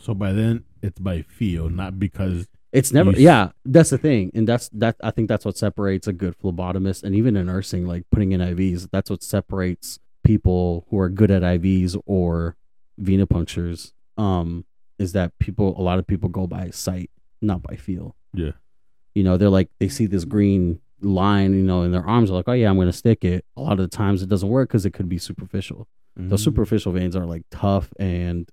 so 0.00 0.14
by 0.14 0.32
then 0.32 0.64
it's 0.82 0.98
by 0.98 1.22
feel, 1.22 1.68
not 1.68 1.98
because 1.98 2.46
It's 2.72 2.92
never, 2.92 3.12
You 3.12 3.18
yeah. 3.24 3.50
That's 3.64 3.90
the 3.90 3.98
thing, 3.98 4.30
and 4.34 4.48
that's 4.48 4.68
that. 4.70 4.96
I 5.02 5.10
think 5.12 5.28
that's 5.28 5.44
what 5.44 5.56
separates 5.56 6.06
a 6.08 6.12
good 6.12 6.34
phlebotomist 6.38 7.04
and 7.04 7.14
even 7.14 7.36
in 7.36 7.46
nursing, 7.46 7.86
like 7.86 8.04
putting 8.10 8.32
in 8.32 8.40
IVs. 8.40 8.88
That's 8.90 9.10
what 9.10 9.22
separates 9.22 9.98
people 10.24 10.84
who 10.90 10.98
are 10.98 11.08
good 11.08 11.30
at 11.30 11.42
IVs 11.42 11.96
or 12.06 12.56
venipunctures. 13.00 13.92
Um, 14.16 14.64
is 14.98 15.12
that 15.12 15.38
people? 15.38 15.78
A 15.78 15.82
lot 15.82 15.98
of 15.98 16.06
people 16.06 16.28
go 16.28 16.46
by 16.46 16.70
sight, 16.70 17.10
not 17.40 17.62
by 17.62 17.76
feel. 17.76 18.16
yeah, 18.32 18.52
You 19.14 19.22
know, 19.24 19.36
they're 19.36 19.48
like 19.50 19.68
they 19.78 19.88
see 19.88 20.06
this 20.06 20.24
green 20.24 20.80
line, 21.00 21.52
you 21.54 21.62
know, 21.62 21.82
in 21.82 21.92
their 21.92 22.06
arms. 22.06 22.30
Are 22.30 22.34
like, 22.34 22.48
oh 22.48 22.52
yeah, 22.52 22.68
I'm 22.70 22.76
going 22.76 22.86
to 22.88 22.92
stick 22.92 23.24
it. 23.24 23.44
A 23.56 23.60
lot 23.60 23.72
of 23.72 23.78
the 23.90 23.96
times 23.96 24.22
it 24.22 24.28
doesn't 24.28 24.48
work 24.48 24.68
because 24.68 24.86
it 24.86 24.90
could 24.92 25.08
be 25.08 25.18
superficial. 25.18 25.86
Those 26.16 26.40
Mhm. 26.40 26.44
superficial 26.44 26.92
veins 26.92 27.16
are 27.16 27.26
like 27.26 27.42
tough 27.50 27.92
and 27.98 28.48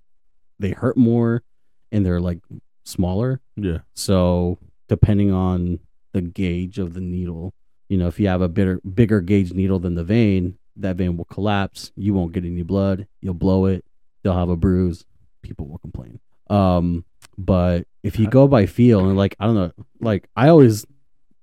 they 0.61 0.71
hurt 0.71 0.97
more, 0.97 1.43
and 1.91 2.05
they're 2.05 2.21
like 2.21 2.39
smaller. 2.83 3.41
yeah, 3.55 3.79
So 3.93 4.57
depending 4.87 5.31
on 5.31 5.79
the 6.13 6.21
gauge 6.21 6.79
of 6.79 6.93
the 6.93 7.01
needle, 7.01 7.53
you 7.89 7.97
know, 7.97 8.07
if 8.07 8.19
you 8.19 8.27
have 8.27 8.41
a 8.41 8.49
bigger 8.49 8.79
bigger 8.93 9.21
gauge 9.21 9.53
needle 9.53 9.79
than 9.79 9.95
the 9.95 10.03
vein, 10.03 10.57
that 10.77 10.95
vein 10.95 11.17
will 11.17 11.25
collapse. 11.25 11.91
You 11.95 12.13
won't 12.13 12.31
get 12.33 12.45
any 12.45 12.63
blood. 12.63 13.07
You'll 13.21 13.33
blow 13.33 13.65
it. 13.65 13.83
They'll 14.23 14.37
have 14.37 14.49
a 14.49 14.55
bruise. 14.55 15.05
People 15.41 15.67
will 15.67 15.79
complain. 15.79 16.19
Um, 16.49 17.05
but 17.37 17.87
if 18.03 18.19
you 18.19 18.27
go 18.27 18.47
by 18.47 18.65
feel 18.65 19.07
and 19.07 19.17
like 19.17 19.35
I 19.39 19.45
don't 19.45 19.55
know, 19.55 19.71
like 19.99 20.27
I 20.35 20.49
always 20.49 20.85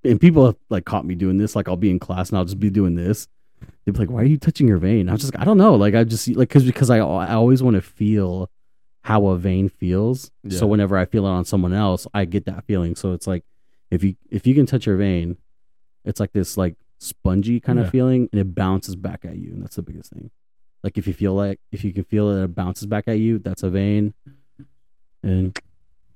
and 0.03 0.19
people 0.19 0.45
have 0.45 0.55
like 0.69 0.85
caught 0.85 1.05
me 1.05 1.15
doing 1.15 1.37
this. 1.37 1.55
Like 1.55 1.67
I'll 1.67 1.77
be 1.77 1.89
in 1.91 1.99
class 1.99 2.29
and 2.29 2.37
I'll 2.37 2.45
just 2.45 2.59
be 2.59 2.69
doing 2.69 2.95
this. 2.95 3.27
They'd 3.85 3.93
be 3.93 3.99
like, 3.99 4.09
"Why 4.09 4.21
are 4.21 4.25
you 4.25 4.37
touching 4.37 4.67
your 4.67 4.77
vein?" 4.77 5.09
I 5.09 5.13
was 5.13 5.21
just, 5.21 5.37
I 5.37 5.43
don't 5.43 5.57
know. 5.57 5.75
Like 5.75 5.95
I 5.95 6.03
just 6.03 6.27
like 6.29 6.49
because 6.49 6.63
because 6.65 6.89
I 6.89 6.97
I 6.99 7.33
always 7.33 7.61
want 7.61 7.75
to 7.75 7.81
feel 7.81 8.49
how 9.09 9.25
a 9.27 9.37
vein 9.37 9.69
feels. 9.69 10.29
Yeah. 10.43 10.59
So 10.59 10.67
whenever 10.67 10.95
I 10.97 11.05
feel 11.05 11.25
it 11.25 11.29
on 11.31 11.43
someone 11.43 11.73
else, 11.73 12.05
I 12.13 12.25
get 12.25 12.45
that 12.45 12.63
feeling. 12.65 12.95
So 12.95 13.13
it's 13.13 13.25
like 13.27 13.43
if 13.89 14.03
you 14.03 14.15
if 14.29 14.45
you 14.45 14.53
can 14.53 14.65
touch 14.67 14.85
your 14.85 14.97
vein, 14.97 15.37
it's 16.05 16.19
like 16.19 16.31
this 16.31 16.57
like 16.57 16.75
spongy 16.99 17.59
kind 17.59 17.79
Yeah. 17.79 17.85
of 17.85 17.91
feeling, 17.91 18.29
and 18.31 18.39
it 18.39 18.53
bounces 18.53 18.95
back 18.95 19.25
at 19.25 19.35
you, 19.37 19.51
and 19.51 19.63
that's 19.63 19.75
the 19.77 19.81
biggest 19.81 20.11
thing. 20.11 20.29
Like 20.83 20.97
if 20.97 21.07
you 21.07 21.13
feel 21.13 21.33
like 21.33 21.59
if 21.71 21.83
you 21.83 21.91
can 21.91 22.03
feel 22.03 22.29
it, 22.29 22.43
it 22.43 22.55
bounces 22.55 22.85
back 22.85 23.05
at 23.07 23.17
you. 23.19 23.39
That's 23.39 23.63
a 23.63 23.69
vein, 23.69 24.13
and 25.23 25.57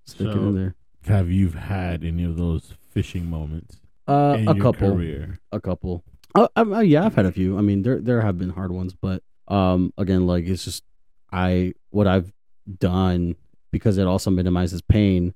stick 0.05 0.27
it 0.27 0.35
in 0.35 0.55
there. 0.55 0.75
Have 1.07 1.29
you 1.31 1.49
had 1.49 2.03
any 2.03 2.23
of 2.23 2.37
those 2.37 2.73
fishing 2.91 3.29
moments 3.29 3.79
Uh, 4.07 4.37
a 4.47 4.55
couple. 4.55 4.91
career? 4.93 5.39
a 5.51 5.59
couple. 5.59 6.03
Uh, 6.35 6.79
yeah, 6.85 7.05
I've 7.05 7.15
had 7.15 7.25
a 7.25 7.31
few. 7.31 7.57
I 7.57 7.61
mean, 7.61 7.81
there 7.83 7.99
there 7.99 8.21
have 8.21 8.37
been 8.37 8.49
hard 8.51 8.71
ones, 8.71 8.93
but 8.93 9.21
um, 9.47 9.93
again, 9.97 10.25
like 10.25 10.45
it's 10.45 10.63
just 10.63 10.83
I 11.31 11.73
what 11.89 12.07
I've 12.07 12.31
done 12.79 13.35
because 13.71 13.97
it 13.97 14.07
also 14.07 14.31
minimizes 14.31 14.81
pain 14.81 15.33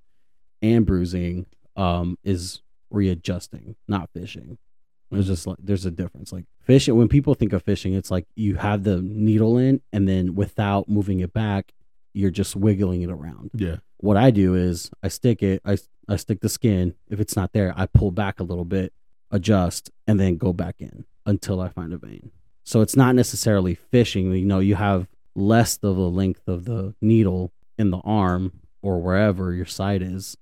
and 0.61 0.85
bruising. 0.85 1.45
Um, 1.75 2.17
is 2.23 2.63
readjusting, 2.89 3.75
not 3.87 4.09
fishing. 4.11 4.57
There's 5.11 5.27
just 5.27 5.45
like 5.45 5.57
there's 5.59 5.85
a 5.85 5.91
difference. 5.91 6.33
Like 6.33 6.45
fishing, 6.61 6.95
when 6.95 7.07
people 7.07 7.35
think 7.35 7.53
of 7.53 7.63
fishing, 7.63 7.93
it's 7.93 8.09
like 8.09 8.25
you 8.35 8.55
have 8.55 8.83
the 8.83 9.01
needle 9.01 9.57
in, 9.57 9.81
and 9.93 10.07
then 10.07 10.35
without 10.35 10.89
moving 10.89 11.19
it 11.19 11.33
back, 11.33 11.73
you're 12.13 12.31
just 12.31 12.55
wiggling 12.55 13.03
it 13.03 13.11
around 13.11 13.51
Yeah, 13.53 13.77
what 13.97 14.17
I 14.17 14.31
do 14.31 14.55
is 14.55 14.89
I 15.03 15.07
stick 15.07 15.43
it, 15.43 15.61
I, 15.65 15.77
I 16.09 16.15
stick 16.15 16.41
the 16.41 16.49
skin. 16.49 16.95
If 17.09 17.19
it's 17.19 17.35
not 17.35 17.53
there, 17.53 17.73
I 17.77 17.85
pull 17.85 18.11
back 18.11 18.39
a 18.39 18.43
little 18.43 18.65
bit, 18.65 18.91
adjust, 19.31 19.91
and 20.07 20.19
then 20.19 20.37
go 20.37 20.51
back 20.51 20.75
in 20.79 21.05
until 21.25 21.61
I 21.61 21.69
find 21.69 21.93
a 21.93 21.97
vein. 21.97 22.31
So 22.63 22.81
it's 22.81 22.95
not 22.95 23.15
necessarily 23.15 23.75
fishing. 23.75 24.33
You 24.33 24.45
know, 24.45 24.59
you 24.59 24.75
have 24.75 25.07
less 25.37 25.77
of 25.77 25.95
the 25.95 26.09
length 26.09 26.47
of 26.47 26.65
the 26.65 26.93
needle 27.01 27.51
in 27.77 27.91
the 27.91 27.99
arm 27.99 28.51
or 28.81 28.99
wherever 29.01 29.53
your 29.53 29.65
side 29.65 30.01
is, 30.01 30.35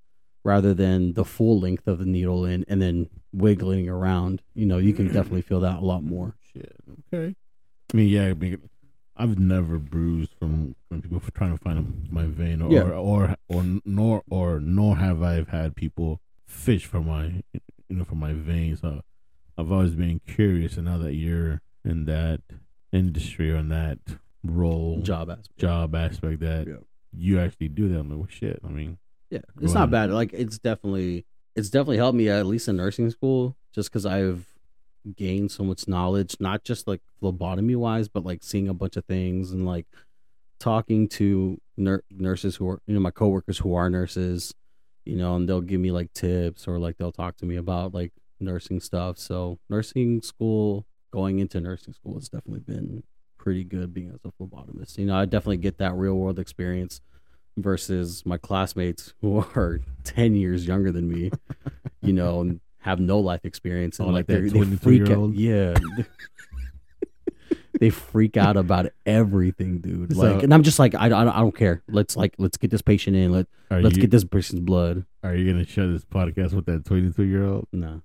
rather 0.44 0.74
than 0.74 1.14
the 1.14 1.25
full 1.25 1.60
length 1.60 1.86
of 1.88 2.00
the 2.00 2.06
needle 2.06 2.46
in 2.46 2.64
and 2.68 2.82
then 2.82 3.10
wiggling 3.34 3.90
around. 3.90 4.42
You 4.54 4.66
know, 4.66 4.78
you 4.78 4.94
can 4.94 5.08
definitely 5.08 5.42
feel 5.42 5.60
that 5.60 5.78
a 5.80 5.86
lot 5.86 6.04
more. 6.04 6.36
shit. 6.54 6.75
Okay. 7.14 7.36
I 7.94 7.98
mean, 7.98 8.08
yeah. 8.10 8.28
I 8.30 8.34
mean, 8.34 8.58
I've 9.18 9.38
never 9.40 9.78
bruised 9.80 10.32
from 10.40 10.75
when 10.90 11.02
people 11.02 11.20
for 11.20 11.32
trying 11.32 11.58
to 11.58 11.64
find 11.64 12.08
my 12.12 12.25
vein, 12.25 12.62
or 12.62 12.72
Yeah. 12.72 12.82
or, 12.84 12.94
or 12.94 13.36
or 13.50 13.64
nor 13.86 14.24
or 14.30 14.60
nor 14.60 14.98
have 14.98 15.22
I 15.22 15.44
had 15.50 15.75
people 15.75 16.20
fish 16.46 16.86
for 16.86 17.02
my 17.02 17.44
you 17.90 17.96
know 17.98 18.04
for 18.06 18.16
my 18.16 18.34
veins. 18.34 18.82
So 18.82 19.02
I've 19.58 19.72
always 19.72 19.96
been 19.96 20.20
curious, 20.28 20.75
and 20.78 20.86
now 20.86 20.98
that 21.00 21.14
you're 21.16 21.62
in 21.84 22.06
that 22.06 22.42
industry 22.92 23.52
or 23.52 23.58
in 23.58 23.70
that 23.70 24.00
role 24.52 25.02
Job 25.02 25.30
aspect. 25.30 25.58
job 25.60 25.96
aspect, 25.96 26.40
that 26.42 26.68
Yeah. 26.68 26.75
you 27.14 27.40
actually 27.40 27.70
do 27.70 27.90
that. 27.90 28.00
I'm 28.00 28.10
like, 28.10 28.18
well, 28.20 28.28
shit. 28.30 28.60
I 28.64 28.68
mean, 28.70 28.98
Yeah, 29.30 29.40
it's 29.62 29.74
not 29.74 29.90
bad. 29.92 30.12
Like 30.12 30.34
it's 30.34 30.58
definitely 30.60 31.25
it's 31.56 31.70
definitely 31.70 31.98
helped 31.98 32.18
me 32.18 32.30
at 32.30 32.46
least 32.46 32.68
in 32.68 32.75
nursing 32.78 33.10
school, 33.10 33.56
just 33.74 33.90
because 33.90 34.06
I've 34.06 34.46
gained 35.16 35.52
so 35.52 35.64
much 35.64 35.88
knowledge, 35.88 36.36
not 36.40 36.64
just 36.64 36.88
like 36.88 37.02
phlebotomy 37.20 37.75
wise, 37.75 38.08
but 38.08 38.25
like 38.25 38.44
seeing 38.44 38.68
a 38.68 38.74
bunch 38.74 38.98
of 38.98 39.06
things 39.06 39.52
and 39.52 39.66
like 39.66 39.86
talking 40.60 41.08
to 41.10 41.60
nur- 41.78 42.04
nurses 42.10 42.56
who 42.56 42.68
are 42.70 42.82
you 42.88 42.94
know 42.94 43.00
my 43.00 43.12
coworkers 43.12 43.58
who 43.60 43.74
are 43.74 43.90
nurses, 43.90 44.54
you 45.06 45.16
know, 45.16 45.36
and 45.36 45.48
they'll 45.50 45.62
give 45.62 45.80
me 45.82 45.92
like 45.92 46.12
tips 46.14 46.68
or 46.68 46.80
like 46.80 46.98
they'll 46.98 47.12
talk 47.12 47.38
to 47.38 47.46
me 47.46 47.56
about 47.56 47.94
like 47.94 48.12
nursing 48.40 48.80
stuff. 48.80 49.18
So 49.18 49.60
nursing 49.70 50.22
school, 50.22 50.86
going 51.12 51.40
into 51.40 51.60
nursing 51.62 51.94
school 51.94 52.16
has 52.16 52.30
definitely 52.30 52.62
been 52.62 53.04
pretty 53.46 53.64
good 53.64 53.94
being 53.94 54.10
as 54.10 54.20
a 54.25 54.32
phlebotomist. 54.44 54.98
You 54.98 55.06
know, 55.06 55.16
I 55.16 55.24
definitely 55.25 55.58
get 55.58 55.78
that 55.78 55.94
real 55.94 56.16
world 56.16 56.40
experience 56.40 57.00
versus 57.56 58.25
my 58.25 58.38
classmates 58.38 59.14
who 59.22 59.38
are 59.56 59.80
10 60.04 60.36
years 60.36 60.68
younger 60.68 60.92
than 60.92 61.08
me, 61.08 61.32
you 62.02 62.12
know, 62.12 62.42
and 62.42 62.60
have 62.80 63.00
no 63.00 63.20
life 63.20 63.46
experience. 63.46 64.00
And 64.00 64.10
Oh, 64.10 64.12
like, 64.12 64.28
like 64.28 64.28
they're- 64.28 64.50
they 64.50 64.75
freak 64.75 65.02
out. 65.04 65.08
22-year-old? 65.08 65.36
Yeah. 65.36 65.75
they 67.80 67.90
freak 67.90 68.38
out 68.38 68.58
about 68.58 68.88
everything, 69.06 69.80
dude. 69.80 70.14
So- 70.16 70.22
Like, 70.34 70.44
and 70.44 70.54
I'm 70.54 70.64
just 70.64 70.80
like, 70.80 70.96
I, 70.96 71.06
I, 71.06 71.10
don't- 71.10 71.28
I 71.30 71.40
don't 71.40 71.56
care. 71.56 71.84
Let's 71.88 72.16
like, 72.18 72.34
let's 72.38 72.58
get 72.58 72.72
this 72.72 72.82
patient 72.82 73.16
in. 73.16 73.32
Let, 73.32 73.48
let's 73.70 73.96
you 73.96 74.02
get 74.02 74.12
this 74.12 74.24
person's 74.24 74.62
blood. 74.62 75.06
are 75.24 75.36
you 75.36 75.52
gonna 75.52 75.66
share 75.66 75.88
this 75.88 76.06
podcast 76.06 76.54
with 76.54 76.66
that 76.66 76.86
22 76.86 77.24
year 77.24 77.46
old? 77.46 77.68
No, 77.72 78.02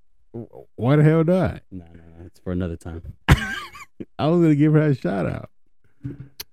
Why 0.77 0.97
the 0.97 1.03
hell 1.05 1.25
not? 1.25 1.63
no, 1.71 1.85
no, 1.85 2.03
no. 2.19 2.27
It's 2.27 2.41
for 2.41 2.53
another 2.53 2.77
time. 2.77 3.15
I 4.19 4.27
was 4.29 4.41
gonna 4.43 4.55
give 4.55 4.73
her 4.75 4.83
a 4.83 4.95
shout 4.95 5.27
out, 5.27 5.51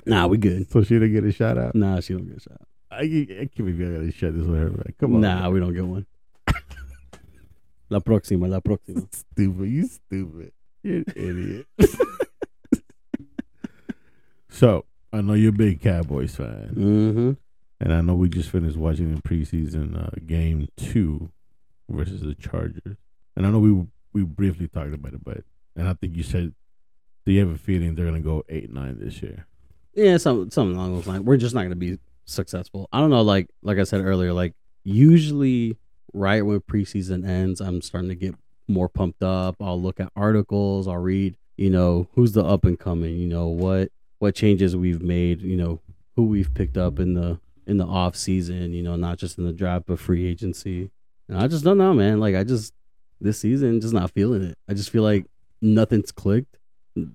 Nah, 0.06 0.28
we 0.28 0.38
good. 0.38 0.70
so 0.72 0.84
she 0.84 0.96
didn't 0.96 1.14
get 1.14 1.24
a 1.24 1.32
shout 1.32 1.58
out. 1.58 1.76
Nah, 1.76 2.00
she 2.00 2.14
don't 2.14 2.28
get 2.28 2.38
a 2.38 2.42
shot. 2.42 2.62
I, 2.92 2.98
I 3.02 3.50
can't 3.54 3.56
believe 3.58 3.82
I 3.82 3.98
gotta 4.00 4.12
share 4.12 4.32
this 4.32 4.46
with 4.46 4.60
her. 4.60 4.70
Man. 4.70 4.94
Come 5.00 5.16
on, 5.16 5.22
Nah, 5.22 5.50
we 5.50 5.60
don't 5.60 5.74
get 5.74 5.86
one. 5.86 6.06
La 7.90 8.00
próxima, 8.00 8.48
la 8.50 8.60
próxima. 8.60 9.08
stupid. 9.14 9.70
You 9.70 9.86
stupid. 9.88 10.52
You're 10.84 10.98
an 10.98 11.06
idiot. 11.16 11.68
so 14.50 14.86
I 15.14 15.22
know 15.22 15.34
you're 15.34 15.50
a 15.50 15.54
big 15.54 15.82
Cowboys 15.82 16.36
fan, 16.36 16.74
Mm-hmm. 16.76 17.32
and 17.80 17.94
I 17.94 18.02
know 18.02 18.16
we 18.16 18.30
just 18.30 18.50
finished 18.50 18.78
watching 18.78 19.14
the 19.16 19.22
preseason 19.22 20.02
uh, 20.02 20.10
game 20.26 20.68
two 20.78 21.30
versus 21.90 22.22
the 22.22 22.36
Chargers, 22.36 22.98
and 23.36 23.46
I 23.46 23.52
know 23.52 23.60
we 23.60 23.86
we 24.14 24.24
briefly 24.24 24.68
talked 24.68 24.94
about 24.94 25.14
it, 25.14 25.24
but 25.24 25.44
and 25.76 25.88
I 25.88 25.94
think 25.94 26.16
you 26.16 26.24
said 26.24 26.54
do 27.28 27.34
you 27.34 27.42
have 27.42 27.54
a 27.54 27.58
feeling 27.58 27.94
they're 27.94 28.06
gonna 28.06 28.22
go 28.22 28.46
eight 28.48 28.72
nine 28.72 28.98
this 29.02 29.22
year? 29.22 29.46
Yeah, 29.94 30.16
some 30.16 30.50
something 30.50 30.78
along 30.78 30.96
those 30.96 31.08
lines. 31.08 31.26
We're 31.26 31.36
just 31.36 31.54
not 31.54 31.64
gonna 31.64 31.76
be 31.76 32.00
successful. 32.24 32.88
I 32.94 33.02
don't 33.02 33.10
know. 33.10 33.22
Like 33.22 33.50
like 33.62 33.80
I 33.80 33.84
said 33.84 34.00
earlier, 34.00 34.32
like 34.32 34.54
usually 34.86 35.76
right 36.14 36.42
when 36.42 36.62
preseason 36.62 37.28
ends, 37.28 37.60
I'm 37.60 37.82
starting 37.82 38.08
to 38.08 38.16
get 38.16 38.34
more 38.70 38.88
pumped 38.88 39.24
up. 39.24 39.58
I'll 39.60 39.82
look 39.82 40.00
at 40.00 40.10
articles. 40.16 40.88
I'll 40.88 41.00
read. 41.00 41.36
You 41.58 41.70
know 41.70 42.08
who's 42.14 42.32
the 42.32 42.46
up 42.46 42.64
and 42.64 42.80
coming. 42.80 43.18
You 43.18 43.28
know 43.28 43.48
what 43.48 43.92
what 44.20 44.34
changes 44.34 44.78
we've 44.78 45.02
made. 45.02 45.42
You 45.42 45.58
know 45.58 45.82
who 46.16 46.28
we've 46.28 46.54
picked 46.54 46.78
up 46.78 46.98
in 46.98 47.14
the 47.14 47.42
in 47.66 47.76
the 47.76 47.86
off 47.86 48.16
season. 48.16 48.72
You 48.72 48.84
know 48.84 48.96
not 48.96 49.18
just 49.18 49.38
in 49.38 49.44
the 49.44 49.52
draft 49.52 49.88
but 49.88 50.00
free 50.00 50.26
agency. 50.26 50.92
And 51.28 51.38
I 51.38 51.50
just 51.50 51.66
don't 51.66 51.78
know, 51.78 51.94
man. 51.94 52.22
Like 52.22 52.36
I 52.36 52.46
just 52.46 52.74
this 53.20 53.38
season 53.38 53.82
just 53.82 53.94
not 53.94 54.12
feeling 54.12 54.44
it. 54.44 54.58
I 54.70 54.74
just 54.74 54.92
feel 54.92 55.04
like 55.04 55.26
nothing's 55.62 56.14
clicked. 56.14 56.58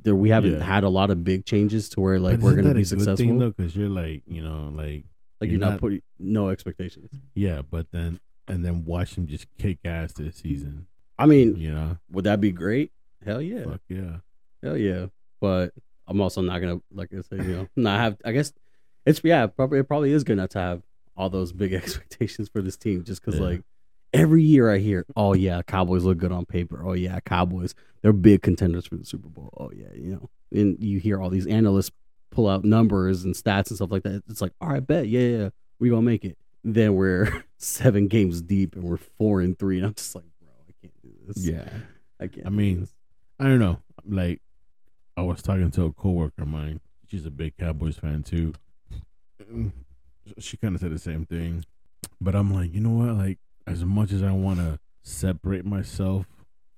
There 0.03 0.15
we 0.15 0.31
haven't 0.31 0.53
Yeah. 0.59 0.65
had 0.65 0.85
a 0.85 0.89
lot 0.89 1.11
of 1.11 1.25
big 1.25 1.45
changes 1.45 1.89
to 1.91 2.01
where 2.01 2.19
like 2.19 2.37
But 2.41 2.45
we're 2.45 2.55
gonna 2.57 2.69
that 2.69 2.75
be 2.75 2.81
a 2.81 2.83
good 2.85 2.89
successful. 2.89 3.17
thing 3.17 3.39
though, 3.39 3.51
because 3.51 3.75
you're 3.77 3.89
like, 3.89 4.23
you 4.27 4.43
know, 4.43 4.73
like 4.75 5.05
like 5.41 5.51
you're 5.51 5.53
you're 5.53 5.61
not, 5.61 5.71
not- 5.73 5.81
putting 5.81 6.03
no 6.19 6.49
expectations. 6.49 7.11
yeah, 7.35 7.63
but 7.69 7.91
then 7.93 8.21
and 8.49 8.65
then 8.65 8.85
watch 8.85 9.15
him 9.17 9.27
just 9.27 9.47
kick 9.59 9.79
ass 9.85 10.13
this 10.15 10.37
season. 10.37 10.87
I 11.19 11.27
mean, 11.27 11.57
You 11.57 11.71
know, 11.73 11.99
would 12.11 12.25
that 12.25 12.41
be 12.41 12.51
great? 12.53 12.91
Hell 13.25 13.41
yeah, 13.43 13.65
fuck 13.65 13.81
yeah. 13.89 14.17
hell 14.63 14.77
yeah. 14.77 15.07
But 15.41 15.73
I'm 16.07 16.21
also 16.21 16.41
not 16.43 16.59
gonna 16.61 16.81
like 16.93 17.11
I 17.17 17.21
said, 17.23 17.45
you 17.45 17.53
know, 17.57 17.69
not 17.77 17.99
have. 18.01 18.17
I 18.25 18.33
guess 18.33 18.53
it's 19.07 19.21
yeah, 19.25 19.47
probably 19.47 19.79
it 19.81 19.89
probably 19.89 20.13
is 20.13 20.25
good 20.25 20.37
not 20.37 20.51
to 20.51 20.59
have 20.59 20.83
all 21.17 21.29
those 21.31 21.53
big 21.53 21.73
expectations 21.83 22.49
for 22.49 22.63
this 22.63 22.77
team, 22.77 23.05
just 23.05 23.21
because 23.25 23.39
Yeah. 23.41 23.47
like 23.47 23.63
every 24.13 24.43
year 24.43 24.71
I 24.71 24.79
hear, 24.79 25.07
oh 25.17 25.35
yeah, 25.35 25.63
Cowboys 25.63 26.05
look 26.05 26.19
good 26.19 26.33
on 26.33 26.45
paper. 26.45 26.83
Oh 26.87 26.93
yeah, 26.93 27.21
Cowboys 27.21 27.75
they're 28.03 28.13
big 28.13 28.43
contenders 28.43 28.87
for 28.87 28.97
the 28.97 29.05
Super 29.05 29.29
Bowl. 29.29 29.51
Oh 29.59 29.71
yeah, 29.75 29.93
you 29.95 30.13
know, 30.13 30.31
and 30.51 30.77
you 30.83 30.99
hear 30.99 31.21
all 31.21 31.31
these 31.31 31.47
analysts 31.47 31.93
pull 32.31 32.49
out 32.49 32.65
numbers 32.65 33.25
and 33.25 33.35
stats 33.35 33.69
and 33.69 33.77
stuff 33.77 33.91
like 33.91 34.03
that. 34.03 34.23
It's 34.29 34.41
like, 34.41 34.53
all 34.61 34.69
right, 34.69 34.85
bet, 34.85 35.09
yeah, 35.09 35.21
yeah, 35.21 35.49
we 35.79 35.89
gonna 35.89 36.03
make 36.03 36.25
it. 36.25 36.37
Then 36.65 36.95
we're 36.95 37.45
seven 37.59 38.09
games 38.09 38.43
deep 38.43 38.75
and 38.75 38.85
we're 38.85 38.97
four 38.97 39.41
and 39.41 39.59
three, 39.59 39.79
and 39.79 39.87
I'm 39.87 39.95
just 39.95 40.15
like, 40.15 40.25
bro, 40.41 40.51
I 40.69 40.73
can't 40.81 41.03
do 41.03 41.11
this. 41.27 41.45
Yeah. 41.45 41.69
I 42.21 42.27
can't. 42.27 42.47
I 42.47 42.51
mean. 42.51 42.89
I 43.41 43.45
don't 43.45 43.59
know. 43.59 43.79
Like, 44.09 44.41
I 45.17 45.23
was 45.23 45.43
talking 45.43 45.71
to 45.73 45.85
a 45.87 45.93
coworker 45.93 46.43
of 46.43 46.49
mine. 46.49 46.81
She's 47.09 47.27
a 47.27 47.31
big 47.31 47.57
Cowboys 47.57 47.97
fan 47.97 48.23
too. 48.23 48.55
Mm, 49.43 49.73
she 50.39 50.57
kind 50.57 50.77
of 50.77 50.81
said 50.81 50.93
the 50.93 50.99
same 50.99 51.27
thing, 51.27 51.65
but 52.21 52.37
I'm 52.37 52.55
like, 52.55 52.73
you 52.73 52.81
know 52.81 52.91
what? 52.91 53.17
Like, 53.17 53.39
as 53.67 53.85
much 53.85 54.13
as 54.13 54.23
I 54.23 54.33
want 54.33 54.59
to 54.59 54.79
separate 55.03 55.65
myself 55.65 56.27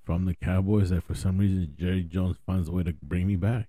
from 0.02 0.24
the 0.26 0.34
Cowboys, 0.34 0.90
that 0.90 1.02
for 1.04 1.14
some 1.14 1.38
reason 1.38 1.74
Jerry 1.78 2.02
Jones 2.02 2.36
finds 2.46 2.68
a 2.68 2.72
way 2.72 2.82
to 2.82 2.94
bring 3.02 3.26
me 3.26 3.36
back. 3.36 3.68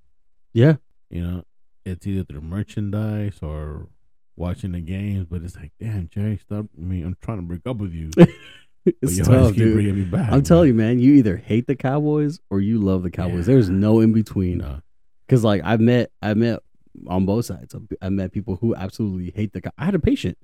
yeah, 0.54 0.76
You 1.10 1.22
know, 1.26 1.44
it's 1.86 2.06
either 2.08 2.24
through 2.24 2.42
merchandise 2.42 3.40
or 3.42 3.88
watching 4.36 4.72
the 4.74 4.82
games. 4.82 5.28
But 5.30 5.44
it's 5.44 5.56
like, 5.56 5.72
damn, 5.80 6.10
Jerry, 6.10 6.38
stop. 6.38 6.66
I 6.78 6.82
mean, 6.82 7.06
I'm 7.06 7.18
trying 7.22 7.38
to 7.40 7.44
break 7.44 7.62
up 7.66 7.78
with 7.78 7.94
you. 7.94 8.10
it's 8.86 9.18
tough, 9.26 9.56
dude. 9.56 9.74
bringing 9.74 9.96
me 9.96 10.04
back. 10.04 10.32
I'm 10.32 10.44
telling 10.44 10.68
you, 10.68 10.74
man, 10.74 11.00
you 11.00 11.14
either 11.14 11.38
hate 11.38 11.68
the 11.68 11.76
Cowboys 11.76 12.40
or 12.50 12.60
you 12.60 12.80
love 12.80 13.04
the 13.04 13.12
Cowboys. 13.12 13.48
Yeah. 13.48 13.54
There's 13.56 13.70
no 13.70 14.00
in 14.00 14.14
between. 14.14 14.60
No. 14.60 14.82
Because 15.28 15.44
like 15.44 15.62
I've 15.64 15.80
met, 15.80 16.12
I 16.22 16.34
met 16.34 16.60
on 17.08 17.26
both 17.26 17.46
sides. 17.46 17.76
I 18.02 18.10
met 18.10 18.32
people 18.32 18.58
who 18.58 18.76
absolutely 18.76 19.32
hate 19.36 19.54
the. 19.54 19.72
I 19.78 19.86
had 19.86 19.96
a 19.96 20.00
patient. 20.00 20.38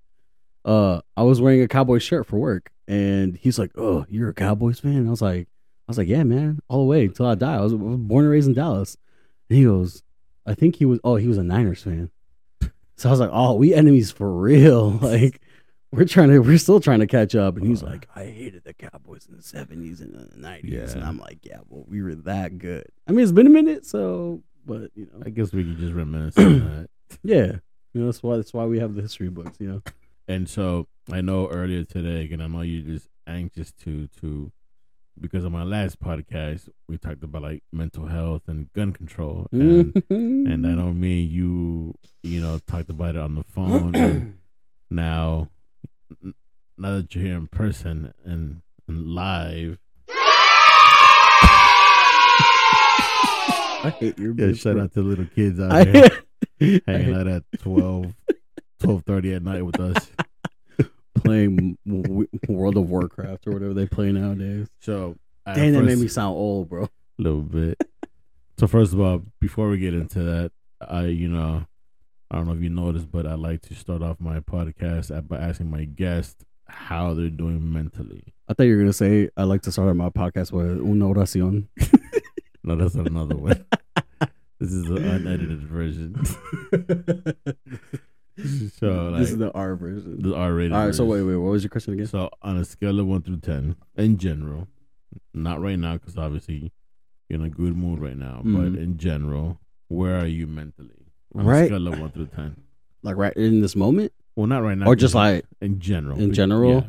Uh, 0.64 1.02
I 1.18 1.24
was 1.24 1.42
wearing 1.42 1.62
a 1.62 1.68
Cowboys 1.68 2.04
shirt 2.04 2.26
for 2.28 2.38
work, 2.38 2.72
and 2.88 3.36
he's 3.38 3.58
like, 3.58 3.72
"Oh, 3.78 4.06
you're 4.10 4.30
a 4.30 4.34
Cowboys 4.34 4.80
fan?" 4.80 4.98
And 4.98 5.08
I 5.08 5.12
was 5.12 5.22
like, 5.22 5.48
"I 5.88 5.92
was 5.92 5.98
like, 5.98 6.08
yeah, 6.08 6.24
man, 6.24 6.60
all 6.68 6.80
the 6.80 6.86
way 6.86 7.06
until 7.06 7.26
I 7.26 7.36
die. 7.36 7.56
I 7.56 7.62
was, 7.62 7.74
I 7.74 7.78
was 7.78 7.98
born 7.98 8.26
and 8.26 8.32
raised 8.32 8.48
in 8.48 8.54
Dallas." 8.54 8.98
And 9.50 9.58
he 9.58 9.66
goes, 9.66 10.04
"I 10.46 10.54
think 10.54 10.76
he 10.76 10.86
was. 10.86 11.00
Oh, 11.04 11.16
he 11.16 11.28
was 11.28 11.38
a 11.38 11.44
Niners 11.44 11.84
fan." 11.84 12.12
So 12.98 13.10
I 13.10 13.12
was 13.12 13.20
like, 13.20 13.32
"Oh, 13.34 13.56
we 13.56 13.74
enemies 13.74 14.12
for 14.12 14.32
real. 14.32 14.92
Like, 15.02 15.42
we're 15.92 16.06
trying 16.06 16.30
to, 16.30 16.40
we're 16.40 16.58
still 16.58 16.80
trying 16.80 17.00
to 17.00 17.08
catch 17.08 17.34
up." 17.36 17.58
And 17.58 17.66
he's 17.66 17.82
like, 17.84 18.08
"I 18.16 18.26
hated 18.26 18.64
the 18.64 18.74
Cowboys 18.74 19.28
in 19.28 19.36
the 19.36 19.42
'70s 19.44 20.00
and 20.02 20.14
the 20.14 20.38
'90s," 20.38 20.94
and 20.94 21.04
I'm 21.04 21.18
like, 21.18 21.40
"Yeah, 21.44 21.60
well, 21.68 21.86
we 21.88 22.02
were 22.04 22.16
that 22.16 22.60
good. 22.60 22.86
I 23.08 23.12
mean, 23.12 23.22
it's 23.24 23.32
been 23.32 23.48
a 23.48 23.52
minute, 23.52 23.86
so." 23.86 24.44
But 24.64 24.92
you 24.96 25.08
know, 25.12 25.24
I 25.26 25.30
guess 25.32 25.52
we 25.52 25.64
can 25.64 25.76
just 25.78 25.94
reminisce 25.94 26.38
on 26.38 26.60
that. 26.60 26.90
yeah, 27.24 27.54
you 27.94 28.02
know 28.02 28.06
that's 28.06 28.22
why 28.22 28.38
that's 28.38 28.54
why 28.54 28.66
we 28.66 28.78
have 28.80 28.94
the 28.94 29.02
history 29.02 29.28
books. 29.30 29.58
You 29.60 29.68
know, 29.72 29.82
And 30.28 30.50
so 30.50 30.88
I 31.12 31.22
know 31.22 31.48
earlier 31.50 31.84
today, 31.84 32.30
and 32.32 32.42
I 32.42 32.48
know 32.48 32.62
you're 32.62 32.84
just 32.84 33.10
anxious 33.28 33.72
to 33.72 34.08
to 34.20 34.52
because 35.20 35.46
on 35.46 35.52
my 35.52 35.64
last 35.64 36.00
podcast 36.00 36.70
we 36.88 36.98
talked 36.98 37.24
about 37.24 37.42
like 37.44 37.64
mental 37.72 38.08
health 38.08 38.44
and 38.48 38.72
gun 38.74 38.94
control, 38.94 39.48
and 39.52 39.94
mm-hmm. 39.94 40.52
and 40.52 40.66
I 40.66 40.72
know 40.72 40.94
me 40.94 41.24
and 41.24 41.32
you 41.32 41.96
you 42.24 42.42
know 42.42 42.60
talked 42.60 42.90
about 42.90 43.16
it 43.16 43.22
on 43.22 43.36
the 43.36 43.44
phone. 43.44 43.96
and 43.96 44.38
now, 44.90 45.50
now 46.78 46.96
that 46.96 47.14
you're 47.14 47.24
here 47.24 47.36
in 47.36 47.48
person 47.48 48.14
and, 48.24 48.62
and 48.88 49.08
live, 49.08 49.78
I 53.84 53.96
hate 54.00 54.20
your 54.20 54.34
yeah, 54.36 54.54
shout 54.54 54.80
out 54.80 54.94
to 54.94 55.02
little 55.02 55.26
kids 55.26 55.60
out 55.60 55.86
there 55.88 56.10
hanging 56.86 57.16
out 57.16 57.28
at 57.28 57.44
12, 57.60 58.14
12.30 58.82 59.36
at 59.38 59.44
night 59.44 59.62
with 59.66 59.80
us. 59.80 60.12
playing 61.24 61.78
w- 61.88 62.28
World 62.48 62.78
of 62.78 62.90
Warcraft 62.90 63.46
or 63.48 63.52
whatever 63.52 63.74
they 63.74 63.86
play 63.86 64.12
nowadays. 64.12 64.68
So, 64.80 65.18
at 65.46 65.56
Damn, 65.56 65.74
that 65.74 65.80
first- 65.80 65.88
made 65.90 65.98
me 66.00 66.08
sound 66.08 66.36
old, 66.36 66.70
bro. 66.70 66.84
A 66.86 66.90
little 67.18 67.42
bit. 67.42 67.80
so 68.58 68.68
first 68.68 68.94
of 68.94 69.00
all, 69.00 69.22
before 69.40 69.70
we 69.70 69.78
get 69.78 69.94
into 69.94 70.20
that, 70.24 70.52
I 70.82 71.06
you 71.08 71.28
know, 71.30 71.66
I 72.32 72.38
don't 72.38 72.48
know 72.48 72.54
if 72.54 72.62
you 72.62 72.70
noticed, 72.70 73.12
but 73.12 73.28
I 73.28 73.36
like 73.36 73.62
to 73.64 73.76
start 73.76 74.02
off 74.02 74.20
my 74.20 74.40
podcast 74.40 75.16
at- 75.16 75.28
by 75.28 75.38
asking 75.38 75.70
my 75.70 75.84
guests 75.86 76.44
how 76.68 77.14
they're 77.14 77.30
doing 77.30 77.72
mentally. 77.72 78.34
I 78.48 78.54
thought 78.54 78.64
you 78.64 78.76
were 78.76 78.82
gonna 78.82 78.94
say 78.94 79.30
I 79.38 79.44
like 79.44 79.62
to 79.64 79.72
start 79.72 79.96
my 79.96 80.10
podcast 80.10 80.52
with 80.52 80.80
una 80.80 81.06
oración. 81.06 81.68
No, 82.64 82.76
that's 82.76 82.94
not 82.94 83.08
another 83.08 83.36
one. 83.36 83.66
this 84.60 84.72
is 84.72 84.86
an 84.88 84.98
unedited 85.04 85.64
version. 85.64 86.16
so 88.80 89.10
like 89.10 89.22
this 89.22 89.32
is 89.32 89.38
the 89.38 89.52
R 89.54 89.76
version. 89.76 90.22
the 90.22 90.36
R-rated. 90.36 90.74
All 90.74 90.86
right, 90.86 90.96
so 90.96 91.06
wait, 91.06 91.22
wait, 91.24 91.36
what 91.36 91.52
was 91.52 91.64
your 91.64 91.70
question 91.70 91.94
again? 91.94 92.08
So 92.08 92.30
on 92.42 92.58
a 92.58 92.66
scale 92.66 93.00
of 93.00 93.08
one 93.08 93.22
through 93.22 93.38
ten, 93.38 93.76
in 93.98 94.18
general, 94.18 94.68
not 95.34 95.62
right 95.62 95.78
now 95.78 95.94
because 95.98 96.18
obviously 96.18 96.72
you're 97.30 97.40
in 97.40 97.46
a 97.46 97.50
good 97.50 97.76
mood 97.76 98.00
right 98.00 98.18
now, 98.18 98.42
Mhm. 98.46 98.56
but 98.74 98.80
in 98.82 98.98
general, 98.98 99.60
where 99.90 100.18
are 100.20 100.28
you 100.28 100.48
mentally? 100.48 101.08
On 101.36 101.48
a 101.48 101.66
scale 101.66 101.88
of 101.88 102.00
one 102.00 102.12
through 102.12 102.28
ten. 102.28 102.56
Like 103.04 103.18
right 103.18 103.34
in 103.34 103.62
this 103.62 103.76
moment, 103.76 104.12
Well, 104.36 104.48
not 104.48 104.64
right 104.64 104.78
now. 104.78 104.86
or 104.88 104.96
just 104.96 105.16
like 105.16 105.46
in 105.62 105.80
general. 105.80 106.20
in 106.20 106.34
general? 106.34 106.88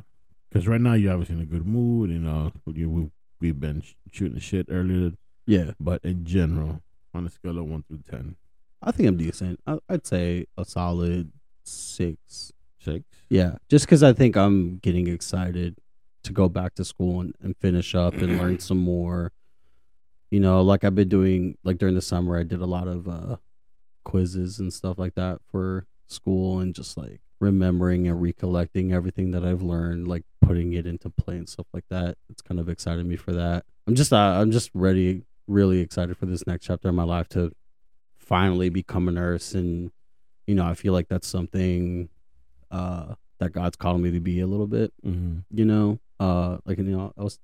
Because 0.48 0.68
right 0.68 0.81
now 0.81 0.92
you're 0.94 1.12
obviously 1.12 1.37
in 1.37 1.40
a 1.42 1.46
good 1.46 1.66
mood. 1.66 2.11
You 2.11 2.18
know, 2.18 2.52
you, 2.66 2.90
we, 2.90 3.11
we've 3.40 3.59
been 3.59 3.81
sh- 3.81 3.94
shooting 4.11 4.35
the 4.35 4.40
shit 4.40 4.66
earlier, 4.68 5.12
yeah, 5.46 5.70
but 5.81 6.05
in 6.05 6.24
general, 6.24 6.83
on 7.14 7.24
a 7.26 7.31
scale 7.31 7.59
of 7.59 7.64
one 7.66 7.83
through 7.85 8.00
ten, 8.11 8.37
I 8.82 8.90
think 8.90 9.08
I'm 9.08 9.16
decent. 9.16 9.60
I, 9.66 9.78
I'd 9.88 10.06
say 10.06 10.46
a 10.58 10.64
solid 10.64 11.32
six. 11.64 12.52
six. 12.80 13.04
Yeah, 13.30 13.56
just 13.68 13.86
because 13.86 14.02
I 14.02 14.12
think 14.12 14.36
I'm 14.36 14.78
getting 14.78 15.06
excited 15.06 15.76
to 16.24 16.32
go 16.32 16.48
back 16.48 16.74
to 16.74 16.84
school 16.84 17.20
and, 17.20 17.34
and 17.40 17.56
finish 17.56 17.94
up 17.94 18.14
and 18.14 18.38
learn 18.38 18.58
some 18.60 18.78
more. 18.78 19.32
You 20.30 20.40
know, 20.40 20.62
like 20.62 20.82
I've 20.84 20.94
been 20.94 21.08
doing, 21.08 21.58
like 21.62 21.78
during 21.78 21.94
the 21.94 22.02
summer, 22.02 22.38
I 22.38 22.42
did 22.42 22.60
a 22.60 22.66
lot 22.66 22.88
of 22.88 23.06
uh, 23.06 23.36
quizzes 24.04 24.58
and 24.58 24.72
stuff 24.72 24.98
like 24.98 25.14
that 25.14 25.40
for 25.50 25.86
school 26.06 26.58
and 26.58 26.74
just 26.74 26.96
like 26.96 27.20
remembering 27.40 28.08
and 28.08 28.20
recollecting 28.20 28.92
everything 28.92 29.32
that 29.32 29.44
I've 29.44 29.62
learned, 29.62 30.08
like 30.08 30.24
putting 30.40 30.72
it 30.72 30.86
into 30.86 31.10
play 31.10 31.36
and 31.36 31.48
stuff 31.48 31.66
like 31.72 31.84
that. 31.90 32.16
It's 32.30 32.42
kind 32.42 32.58
of 32.60 32.68
excited 32.68 33.04
me 33.04 33.16
for 33.16 33.32
that. 33.32 33.64
I'm 33.86 33.94
just, 33.94 34.12
uh, 34.12 34.16
I'm 34.16 34.50
just 34.50 34.70
ready, 34.74 35.22
really 35.46 35.80
excited 35.80 36.16
for 36.16 36.26
this 36.26 36.46
next 36.46 36.66
chapter 36.66 36.88
in 36.88 36.94
my 36.94 37.02
life 37.02 37.28
to 37.30 37.52
finally 38.22 38.68
become 38.68 39.08
a 39.08 39.12
nurse 39.12 39.54
and 39.54 39.90
you 40.46 40.54
know, 40.54 40.64
I 40.64 40.74
feel 40.74 40.92
like 40.92 41.08
that's 41.08 41.28
something 41.28 42.08
uh 42.70 43.14
that 43.38 43.52
God's 43.52 43.76
calling 43.76 44.02
me 44.02 44.11
to 44.12 44.20
be 44.20 44.40
a 44.40 44.46
little 44.46 44.66
bit, 44.66 44.92
Mm-hmm. 45.06 45.38
you 45.56 45.64
know. 45.64 45.98
Uh 46.20 46.58
like 46.64 46.78
you 46.78 46.85
know, 46.85 47.12
I 47.18 47.22
was 47.22 47.38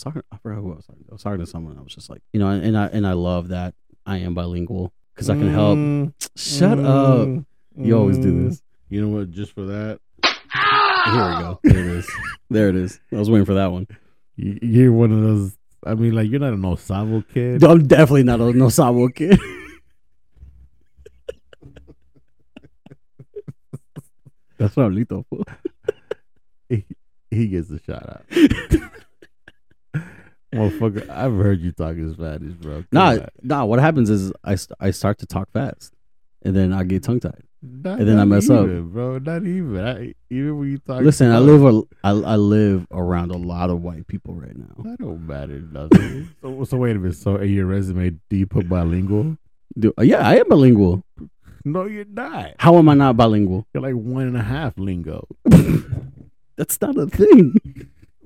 talking 0.00 0.22
I 0.32 0.36
forgot 0.38 0.60
who 0.60 0.72
I 0.72 0.76
was 0.76 0.86
talking 0.86 1.04
to. 1.04 1.10
I 1.10 1.14
was 1.14 1.22
talking 1.22 1.40
to 1.40 1.46
someone, 1.46 1.76
I 1.78 1.82
was 1.82 1.94
just 1.94 2.08
like, 2.10 2.22
you 2.32 2.40
know, 2.40 2.48
and 2.48 2.76
I 2.76 2.86
and 2.86 3.06
I 3.06 3.12
love 3.12 3.48
that 3.48 3.74
I 4.06 4.18
am 4.18 4.34
bilingual 4.34 4.92
because 5.14 5.28
I 5.30 5.34
can 5.34 5.50
help. 5.52 5.76
Mm, 5.78 6.12
Shut 6.36 6.78
up. 6.78 7.28
You 7.76 7.96
always 7.96 8.18
do 8.18 8.48
this. 8.48 8.62
You 8.88 9.02
know 9.02 9.08
what? 9.18 9.30
Just 9.30 9.52
for 9.52 9.66
that, 9.66 10.00
Here 10.22 10.32
we 11.14 11.42
go. 11.42 11.60
There 11.62 11.78
it 11.78 11.86
is. 11.86 12.10
There 12.50 12.68
it 12.70 12.76
is. 12.76 13.00
I 13.12 13.16
was 13.16 13.28
waiting 13.30 13.44
for 13.46 13.54
that 13.54 13.70
one. 13.72 13.86
you, 14.36 14.58
you're 14.62 14.92
one 14.92 15.12
of 15.12 15.20
those. 15.22 15.56
I 15.84 15.94
mean, 15.94 16.12
like 16.12 16.30
you're 16.30 16.40
not 16.40 16.52
a 16.54 16.56
no 16.56 16.74
sabo 16.76 17.22
kid. 17.22 17.62
I'm 17.62 17.86
definitely 17.86 18.22
not 18.24 18.40
a 18.40 18.52
no 18.52 18.68
Sabo 18.68 19.08
kid. 19.08 19.38
That's 24.58 24.76
what 24.76 24.84
I'm 24.86 24.94
lito 24.96 25.24
for. 25.30 25.42
He 27.30 27.46
gets 27.48 27.70
a 27.70 27.78
shout 27.80 28.08
out. 28.08 28.24
Motherfucker, 30.54 31.08
I've 31.10 31.34
heard 31.34 31.60
you 31.60 31.72
talking 31.72 32.10
Spanish, 32.14 32.54
bro. 32.54 32.76
Come 32.76 32.86
Nah, 32.92 33.10
on. 33.10 33.28
nah. 33.42 33.64
What 33.66 33.80
happens 33.80 34.08
is 34.08 34.32
I, 34.42 34.56
I 34.80 34.92
start 34.92 35.18
to 35.18 35.26
talk 35.26 35.50
fast, 35.52 35.92
and 36.42 36.56
then 36.56 36.72
I 36.72 36.84
get 36.84 37.02
tongue 37.02 37.20
tied. 37.20 37.42
Not, 37.60 37.98
and 37.98 38.08
then 38.08 38.18
I 38.18 38.24
mess 38.24 38.48
up. 38.48 38.64
bro. 38.66 39.18
Not 39.18 39.44
even. 39.44 39.78
I, 39.84 40.14
even 40.30 40.58
when 40.58 40.70
you 40.70 40.78
talk. 40.78 41.02
Listen, 41.02 41.30
I 41.32 41.38
live 41.38 41.64
a, 41.64 41.82
I, 42.02 42.10
I 42.12 42.36
live 42.36 42.86
around 42.92 43.30
a 43.30 43.36
lot 43.36 43.68
of 43.68 43.82
white 43.82 44.06
people 44.06 44.32
right 44.34 44.56
now. 44.56 44.74
That 44.84 44.98
don't 45.00 45.26
matter 45.26 45.60
nothing. 45.70 46.30
so, 46.40 46.64
so 46.64 46.76
wait 46.78 46.96
a 46.96 46.98
minute. 46.98 47.16
So 47.16 47.36
in 47.36 47.52
your 47.52 47.66
resume, 47.66 48.10
do 48.30 48.36
you 48.36 48.46
put 48.46 48.70
bilingual? 48.70 49.36
Do, 49.78 49.92
yeah, 50.00 50.26
I 50.26 50.36
am 50.36 50.48
bilingual. 50.48 51.02
No, 51.72 51.84
you're 51.84 52.06
not. 52.06 52.54
How 52.58 52.76
am 52.78 52.88
I 52.88 52.94
not 52.94 53.16
bilingual? 53.16 53.66
You're 53.74 53.82
like 53.82 53.94
one 53.94 54.26
and 54.26 54.36
a 54.36 54.42
half 54.42 54.78
lingo. 54.78 55.26
That's 56.56 56.80
not 56.80 56.96
a 56.96 57.06
thing. 57.06 57.54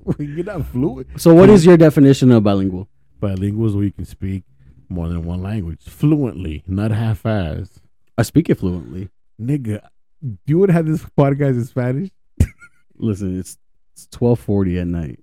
you're 0.17 0.45
not 0.45 0.65
fluent. 0.67 1.19
So, 1.19 1.33
what 1.33 1.49
is 1.49 1.65
your 1.65 1.75
definition 1.77 2.31
of 2.31 2.43
bilingual? 2.43 2.87
Bilingual 3.19 3.67
is 3.67 3.75
where 3.75 3.83
you 3.83 3.91
can 3.91 4.05
speak 4.05 4.43
more 4.89 5.09
than 5.09 5.25
one 5.25 5.41
language 5.41 5.83
fluently, 5.83 6.63
not 6.67 6.91
half-assed. 6.91 7.81
I 8.17 8.21
speak 8.21 8.49
it 8.49 8.59
fluently. 8.59 9.09
Nigga, 9.41 9.81
do 10.21 10.37
you 10.45 10.59
would 10.59 10.69
have 10.69 10.85
this 10.85 11.03
podcast 11.17 11.55
in 11.55 11.65
Spanish. 11.65 12.11
Listen, 12.95 13.37
it's 13.37 13.57
it's 13.93 14.07
twelve 14.07 14.39
forty 14.39 14.79
at 14.79 14.87
night. 14.87 15.19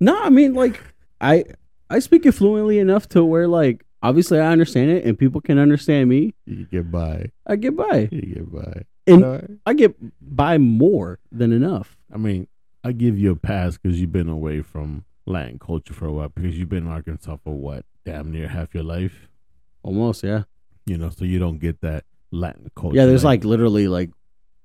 no, 0.00 0.20
I 0.22 0.28
mean 0.30 0.54
like 0.54 0.80
I 1.20 1.44
I 1.88 2.00
speak 2.00 2.26
it 2.26 2.32
fluently 2.32 2.78
enough 2.78 3.08
to 3.10 3.24
where 3.24 3.48
like 3.48 3.83
obviously 4.04 4.38
I 4.38 4.52
understand 4.52 4.90
it 4.90 5.04
and 5.04 5.18
people 5.18 5.40
can 5.40 5.58
understand 5.58 6.08
me. 6.08 6.34
You 6.44 6.66
get 6.66 6.90
by. 6.90 7.30
I 7.46 7.56
get 7.56 7.74
by. 7.76 8.08
You 8.12 8.20
get 8.20 8.52
by. 8.52 8.82
And 9.06 9.58
I 9.66 9.74
get 9.74 9.96
by 10.20 10.58
more 10.58 11.18
than 11.32 11.52
enough. 11.52 11.96
I 12.12 12.18
mean, 12.18 12.46
I 12.84 12.92
give 12.92 13.18
you 13.18 13.32
a 13.32 13.36
pass 13.36 13.78
because 13.78 14.00
you've 14.00 14.12
been 14.12 14.28
away 14.28 14.62
from 14.62 15.04
Latin 15.26 15.58
culture 15.58 15.94
for 15.94 16.06
a 16.06 16.12
while. 16.12 16.28
Because 16.28 16.58
you've 16.58 16.68
been 16.68 16.86
in 16.86 16.92
Arkansas 16.92 17.38
for 17.42 17.54
what, 17.54 17.84
damn 18.04 18.30
near 18.30 18.48
half 18.48 18.74
your 18.74 18.84
life. 18.84 19.28
Almost, 19.82 20.22
yeah. 20.22 20.44
You 20.86 20.98
know, 20.98 21.10
so 21.10 21.24
you 21.24 21.38
don't 21.38 21.58
get 21.58 21.80
that 21.80 22.04
Latin 22.30 22.70
culture. 22.76 22.96
Yeah, 22.96 23.06
there's 23.06 23.24
like 23.24 23.44
literally 23.44 23.88
like 23.88 24.10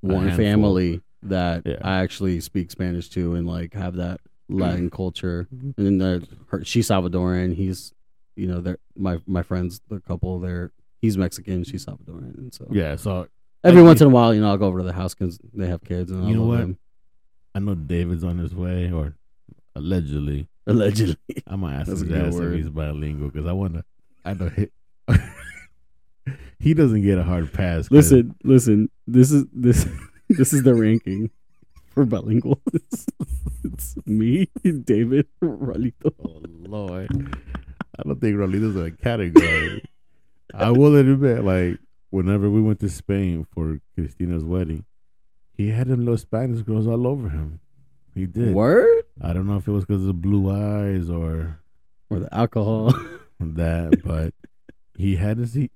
one 0.02 0.36
family 0.36 1.02
that 1.24 1.64
Yeah. 1.66 1.78
I 1.82 2.00
actually 2.02 2.40
speak 2.42 2.72
Spanish 2.72 3.10
to 3.10 3.36
and 3.36 3.48
like 3.48 3.74
have 3.74 3.96
that 3.96 4.20
Latin 4.50 4.90
culture. 4.90 5.48
And 5.52 5.74
then 5.78 5.98
the, 5.98 6.28
her, 6.48 6.64
she's 6.66 6.88
Salvadoran. 6.90 7.56
He's, 7.56 7.94
you 8.40 8.48
know, 8.48 8.62
they're 8.62 8.80
my 8.96 9.20
my 9.28 9.44
friends, 9.44 9.82
the 9.90 10.00
couple. 10.00 10.40
They're 10.40 10.72
he's 11.02 11.18
Mexican, 11.18 11.64
she's 11.64 11.86
Salvadoran, 11.86 12.38
and 12.38 12.54
so 12.54 12.68
yeah. 12.72 12.96
So 12.96 13.28
every 13.64 13.82
Like, 13.82 13.88
once 13.90 14.02
in 14.02 14.08
a 14.08 14.10
while, 14.12 14.34
you 14.34 14.42
know, 14.42 14.50
I'll 14.50 14.58
go 14.58 14.68
over 14.68 14.80
to 14.80 14.86
the 14.86 14.94
house 14.94 15.14
because 15.14 15.40
they 15.54 15.68
have 15.68 15.84
kids, 15.84 16.12
and 16.12 16.26
I 16.26 16.30
You 16.30 16.36
know 16.36 16.46
what? 16.46 16.58
them. 16.60 16.78
I 17.56 17.60
know 17.60 17.76
David's 17.76 18.24
on 18.24 18.38
his 18.38 18.54
way, 18.56 18.92
or 18.92 19.16
allegedly. 19.76 20.48
Allegedly, 20.68 21.18
I 21.48 21.56
might 21.56 21.76
ask 21.76 21.88
his 21.90 22.04
ass 22.04 22.34
if 22.36 22.40
word. 22.40 22.56
he's 22.56 22.70
bilingual 22.70 23.30
because 23.30 23.48
I 23.48 23.54
want 23.54 23.74
to. 23.74 23.84
I 24.24 24.34
know 24.36 24.50
he, 24.50 24.68
he 26.60 26.74
doesn't 26.74 27.02
get 27.02 27.18
a 27.18 27.24
hard 27.24 27.52
pass. 27.54 27.90
listen, 27.92 28.36
listen. 28.44 28.90
This 29.08 29.32
is 29.32 29.46
this 29.52 29.88
this 30.30 30.54
is 30.54 30.64
the 30.64 30.76
ranking 30.76 31.32
for 31.88 32.06
bilingual. 32.06 32.62
It's, 32.74 33.08
it's 33.64 33.98
me, 34.06 34.50
David, 34.64 35.28
Rolito. 35.42 36.14
Oh 36.24 36.42
Lord, 36.46 37.10
I 38.00 38.04
don't 38.04 38.22
think 38.22 38.36
Rolito's 38.36 38.76
in 38.78 38.86
a 38.86 38.92
category. 38.92 39.84
I 40.54 40.72
will 40.72 40.96
admit, 40.96 41.44
like 41.44 41.80
whenever 42.10 42.50
we 42.50 42.62
went 42.62 42.80
to 42.80 42.90
Spain 42.90 43.46
for 43.54 43.80
Christina's 43.96 44.44
wedding, 44.44 44.86
he 45.54 45.70
had 45.70 45.88
them 45.88 46.00
little 46.00 46.18
Spanish 46.18 46.62
girls 46.62 46.88
all 46.88 47.06
over 47.06 47.30
him. 47.30 47.60
He 48.16 48.26
did. 48.26 48.54
Word 48.56 49.04
I 49.22 49.34
don't 49.34 49.48
know 49.48 49.58
if 49.58 49.68
it 49.68 49.72
was 49.72 49.86
because 49.86 50.02
of 50.02 50.08
the 50.08 50.14
blue 50.14 50.50
eyes 50.50 51.10
or 51.10 51.60
or 52.10 52.20
the 52.20 52.34
alcohol. 52.34 52.94
that, 53.40 54.02
but 54.04 54.34
he 54.98 55.18
had 55.18 55.38
to 55.38 55.48
see. 55.48 55.72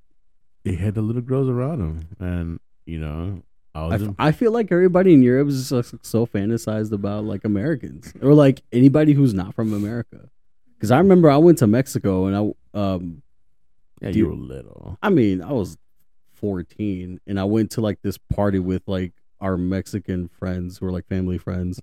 He 0.64 0.76
had 0.78 0.96
the 0.96 1.02
little 1.02 1.22
girls 1.22 1.50
around 1.50 1.82
him, 1.82 2.08
and 2.20 2.60
you 2.86 3.00
know, 3.00 3.44
I 3.76 3.82
I, 3.82 3.88
was. 3.88 4.04
f- 4.04 4.16
I 4.18 4.32
feel 4.32 4.52
like 4.54 4.72
everybody 4.72 5.14
in 5.14 5.22
Europe 5.22 5.50
is 5.50 5.70
just 5.70 5.96
so 6.06 6.26
fantasized 6.26 6.94
about 6.94 7.26
like 7.26 7.44
Americans 7.44 8.14
or 8.22 8.34
like 8.34 8.62
anybody 8.72 9.14
who's 9.14 9.34
not 9.34 9.54
from 9.54 9.74
America. 9.74 10.30
Because 10.84 10.92
I 10.92 10.98
remember 10.98 11.30
I 11.32 11.38
went 11.38 11.60
to 11.60 11.68
Mexico 11.68 12.26
and 12.26 12.36
I 12.36 12.78
um 12.78 13.22
yeah, 14.02 14.12
do 14.12 14.20
you 14.20 14.28
were 14.28 14.34
little. 14.36 14.98
I 15.02 15.10
mean 15.12 15.42
I 15.42 15.54
was 15.54 15.78
fourteen 16.34 17.22
and 17.26 17.40
I 17.40 17.46
went 17.46 17.72
to 17.72 17.82
like 17.82 18.02
this 18.02 18.18
party 18.18 18.60
with 18.60 18.82
like 18.86 19.14
our 19.40 19.56
Mexican 19.56 20.28
friends 20.28 20.78
who 20.80 20.86
were 20.86 20.92
like 20.92 21.08
family 21.08 21.38
friends. 21.38 21.80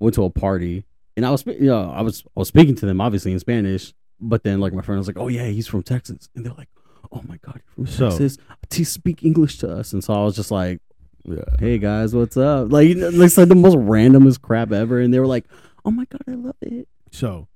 Went 0.00 0.16
to 0.16 0.24
a 0.24 0.30
party 0.30 0.84
and 1.16 1.24
I 1.24 1.30
was 1.30 1.46
you 1.46 1.60
know 1.66 1.88
I 1.92 2.00
was 2.00 2.24
I 2.36 2.40
was 2.40 2.48
speaking 2.48 2.74
to 2.74 2.86
them 2.86 3.00
obviously 3.00 3.30
in 3.30 3.38
Spanish, 3.38 3.94
but 4.20 4.42
then 4.42 4.58
like 4.58 4.72
my 4.72 4.82
friend 4.82 4.98
was 4.98 5.06
like, 5.06 5.18
oh 5.18 5.28
yeah, 5.28 5.46
he's 5.46 5.68
from 5.68 5.84
Texas, 5.84 6.28
and 6.34 6.44
they're 6.44 6.52
like, 6.54 6.68
oh 7.12 7.22
my 7.28 7.36
god, 7.46 7.60
you're 7.76 7.86
from 7.86 7.86
So- 7.86 8.08
Texas. 8.10 8.38
To 8.70 8.84
speak 8.84 9.22
English 9.22 9.58
to 9.58 9.70
us, 9.70 9.92
and 9.92 10.02
so 10.02 10.14
I 10.14 10.24
was 10.24 10.34
just 10.34 10.50
like 10.50 10.80
Yeah. 11.24 11.44
hey 11.60 11.78
guys, 11.78 12.12
what's 12.12 12.36
up? 12.36 12.72
Like, 12.72 12.88
it's 12.88 13.38
like 13.38 13.48
the 13.48 13.54
most 13.54 13.76
randomest 13.76 14.42
crap 14.42 14.72
ever. 14.72 14.98
And 14.98 15.14
they 15.14 15.20
were 15.20 15.28
like, 15.28 15.44
oh 15.84 15.92
my 15.92 16.06
God, 16.06 16.22
I 16.26 16.32
love 16.32 16.56
it. 16.62 16.88
So, 17.12 17.46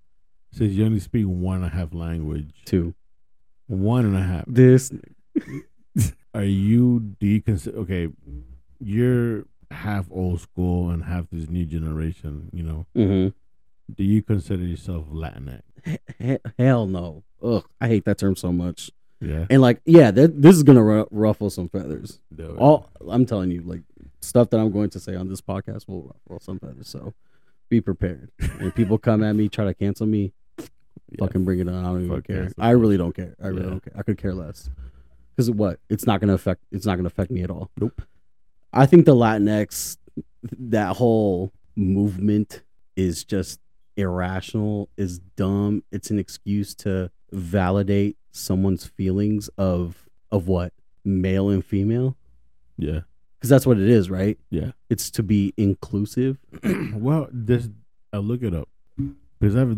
since 0.57 0.73
you 0.73 0.85
only 0.85 1.01
speak 1.01 1.27
one 1.27 1.57
and 1.57 1.67
a 1.67 1.69
half 1.69 1.93
language, 1.93 2.51
Two. 2.65 2.95
one 3.67 4.05
and 4.05 4.17
a 4.17 4.23
half, 4.23 4.45
This, 4.47 4.93
are 6.35 6.45
you 6.45 7.01
do 7.19 7.27
you 7.27 7.41
consider 7.41 7.79
okay 7.79 8.09
you're 8.79 9.47
half 9.71 10.07
old 10.11 10.41
school 10.41 10.91
and 10.91 11.05
half 11.05 11.25
this 11.33 11.49
new 11.49 11.65
generation 11.65 12.51
you 12.53 12.63
know 12.63 12.87
mm-hmm. 12.95 13.29
do 13.95 14.05
you 14.05 14.23
consider 14.23 14.63
yourself 14.63 15.07
latinx 15.11 15.63
hell 16.59 16.87
no. 16.87 17.23
Ugh, 17.43 17.65
I 17.81 17.89
hate 17.89 18.05
that 18.07 18.19
term 18.19 18.37
so 18.37 18.53
much. 18.53 18.91
yeah 19.21 19.47
And 19.51 19.63
like, 19.63 19.81
yeah, 19.85 20.11
that, 20.11 20.41
this 20.41 20.57
is 20.57 20.63
going 20.63 20.77
to 20.77 20.83
ru- 20.83 21.09
ruffle 21.11 21.51
some 21.51 21.69
feathers. 21.69 22.21
All 22.59 22.89
I'm 23.09 23.27
telling 23.27 23.51
you, 23.51 23.63
like, 23.63 23.83
stuff 24.21 24.51
that 24.51 24.59
I'm 24.59 24.73
going 24.73 24.91
to 24.91 25.01
say 25.01 25.15
on 25.15 25.29
this 25.29 25.41
podcast 25.41 25.87
will 25.89 26.17
ruffle 26.29 26.41
some 26.45 26.59
feathers. 26.59 26.89
So 26.89 27.15
be 27.69 27.81
prepared. 27.81 28.31
When 28.59 28.73
people 28.73 28.99
come 28.99 29.23
at 29.23 29.37
me, 29.37 29.49
try 29.49 29.65
to 29.65 29.75
cancel 29.75 30.07
me, 30.07 30.33
Yeah. 31.11 31.25
fucking 31.27 31.45
bring 31.45 31.61
it 31.61 31.69
on. 31.69 31.75
I 31.85 31.89
don't 31.89 32.05
even 32.05 32.17
Fuck 32.17 32.27
care. 32.27 32.43
cancel 32.45 32.63
I 32.63 32.71
really 32.71 32.97
don't 32.97 33.15
care. 33.15 33.35
I 33.43 33.49
really 33.49 33.63
Yeah. 33.65 33.71
don't 33.71 33.85
care. 33.85 33.93
I 33.97 34.03
could 34.03 34.19
care 34.19 34.35
less. 34.35 34.69
Because 35.35 35.51
what? 35.51 35.79
It's 35.89 36.07
not 36.07 36.21
gonna 36.21 36.35
affect. 36.35 36.63
It's 36.73 36.87
not 36.87 36.97
gonna 36.97 37.07
affect 37.09 37.31
me 37.31 37.43
at 37.43 37.51
all. 37.51 37.71
Nope. 37.79 38.03
I 38.73 38.87
think 38.87 39.05
the 39.07 39.15
Latinx, 39.15 39.97
that 40.59 40.97
whole 40.97 41.53
movement 41.77 42.63
is 42.97 43.25
just 43.25 43.61
irrational. 43.97 44.89
Is 44.97 45.19
dumb. 45.37 45.83
It's 45.93 46.11
an 46.11 46.19
excuse 46.19 46.75
to 46.77 47.11
validate 47.33 48.17
someone's 48.33 48.85
feelings 48.87 49.49
of 49.59 50.09
of 50.31 50.49
what 50.49 50.73
male 51.05 51.49
and 51.51 51.65
female. 51.65 52.17
yeah 52.77 53.01
Because 53.39 53.49
that's 53.51 53.65
what 53.67 53.79
it 53.79 53.89
is, 53.89 54.11
right? 54.11 54.39
yeah 54.51 54.73
It's 54.91 55.11
to 55.13 55.23
be 55.23 55.55
inclusive. 55.57 56.39
well 56.95 57.29
this 57.33 57.69
i 58.13 58.19
look 58.19 58.43
it 58.43 58.55
up 58.55 58.69
because 59.41 59.55
i've 59.57 59.77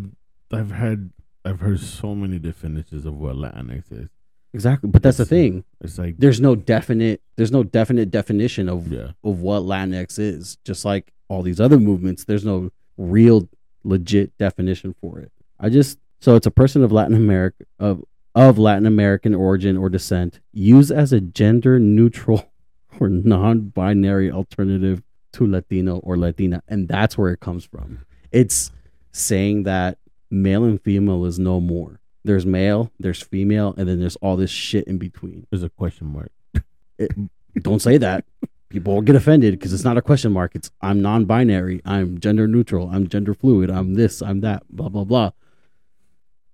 i've 0.53 0.71
had 0.71 1.11
i've 1.45 1.61
heard 1.61 1.81
so 1.81 2.15
many 2.15 2.39
definitions 2.39 3.05
of 3.05 3.15
what 3.15 3.37
latinx 3.37 3.91
is 3.91 4.09
Exactly. 4.55 4.89
But 4.89 5.03
that's 5.03 5.19
the 5.19 5.25
uh, 5.25 5.27
thing. 5.27 5.65
it's 5.81 5.99
like 5.99 6.17
There's 6.19 6.41
no 6.41 6.57
definite. 6.57 7.21
There's 7.37 7.53
no 7.53 7.63
definite 7.63 8.11
definition 8.11 8.69
of 8.69 8.91
yeah 8.91 9.13
of 9.23 9.41
what 9.41 9.63
Latinx 9.63 10.19
is. 10.19 10.57
Just 10.65 10.85
like 10.85 11.13
all 11.29 11.43
these 11.43 11.61
other 11.61 11.79
movements, 11.79 12.25
there's 12.25 12.45
no 12.45 12.71
real 12.97 13.49
legit 13.85 14.37
definition 14.39 14.95
for 15.01 15.21
it. 15.21 15.33
I 15.61 15.69
just 15.69 15.99
so 16.21 16.35
it's 16.35 16.47
a 16.47 16.51
person 16.51 16.83
of 16.83 16.93
Latin 16.93 17.15
America 17.15 17.65
of 17.79 18.03
of 18.35 18.59
Latin 18.59 18.87
American 18.87 19.35
origin 19.35 19.77
or 19.77 19.89
descent 19.89 20.41
used 20.53 20.91
as 20.91 21.13
a 21.13 21.21
gender 21.21 21.79
neutral 21.79 22.51
or 23.01 23.09
non-binary 23.09 24.31
alternative 24.31 25.03
to 25.33 25.47
Latino 25.47 25.99
or 25.99 26.17
Latina, 26.17 26.63
and 26.67 26.89
that's 26.89 27.19
where 27.19 27.33
it 27.33 27.41
comes 27.41 27.65
from. 27.65 28.01
It's 28.33 28.71
saying 29.13 29.65
that 29.65 29.99
male 30.31 30.65
and 30.65 30.81
female 30.83 31.25
is 31.25 31.39
no 31.39 31.61
more. 31.61 32.01
There's 32.25 32.45
male, 32.47 32.91
there's 32.99 33.23
female, 33.23 33.75
and 33.79 33.89
then 33.89 34.01
there's 34.01 34.17
all 34.17 34.37
this 34.37 34.51
shit 34.51 34.87
in 34.87 34.99
between 34.99 35.47
there's 35.51 35.63
a 35.63 35.71
question 35.71 36.09
mark 36.09 36.33
don't 37.63 37.81
say 37.81 37.97
that. 37.99 38.25
People 38.69 38.95
will 38.95 39.03
get 39.03 39.17
offended 39.17 39.55
because 39.55 39.73
it's 39.73 39.85
not 39.85 39.97
a 39.97 40.03
question 40.03 40.31
mark. 40.33 40.55
It's 40.55 40.71
I'm 40.83 41.01
non-binary. 41.01 41.81
I'm 41.87 42.19
gender 42.19 42.47
neutral. 42.47 42.91
I'm 42.93 43.09
gender 43.09 43.33
fluid. 43.35 43.71
I'm 43.71 43.95
this. 43.95 44.21
I'm 44.21 44.41
that. 44.43 44.63
Blah 44.69 44.91
blah 44.91 45.05
blah. 45.05 45.31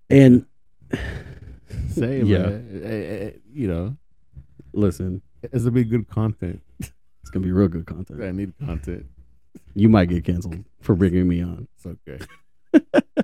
And 0.08 0.46
say 1.88 2.22
Yeah. 2.22 2.38
man. 2.38 2.80
Eh, 2.84 2.88
eh, 2.88 3.26
eh, 3.26 3.30
you 3.52 3.66
know 3.68 3.96
listen, 4.72 5.22
it's 5.42 5.62
gonna 5.64 5.70
be 5.70 5.84
good 5.84 6.08
content 6.08 6.60
it's 6.80 7.30
gonna 7.30 7.44
be 7.44 7.52
real 7.52 7.68
good 7.68 7.87
content. 7.87 8.22
i 8.22 8.30
need 8.32 8.52
content 8.58 9.06
You 9.74 9.88
might 9.88 10.08
get 10.08 10.24
canceled 10.24 10.64
for 10.80 10.94
bringing 10.94 11.28
me 11.28 11.42
on. 11.42 11.68
it's 11.76 11.87
okay 11.87 12.18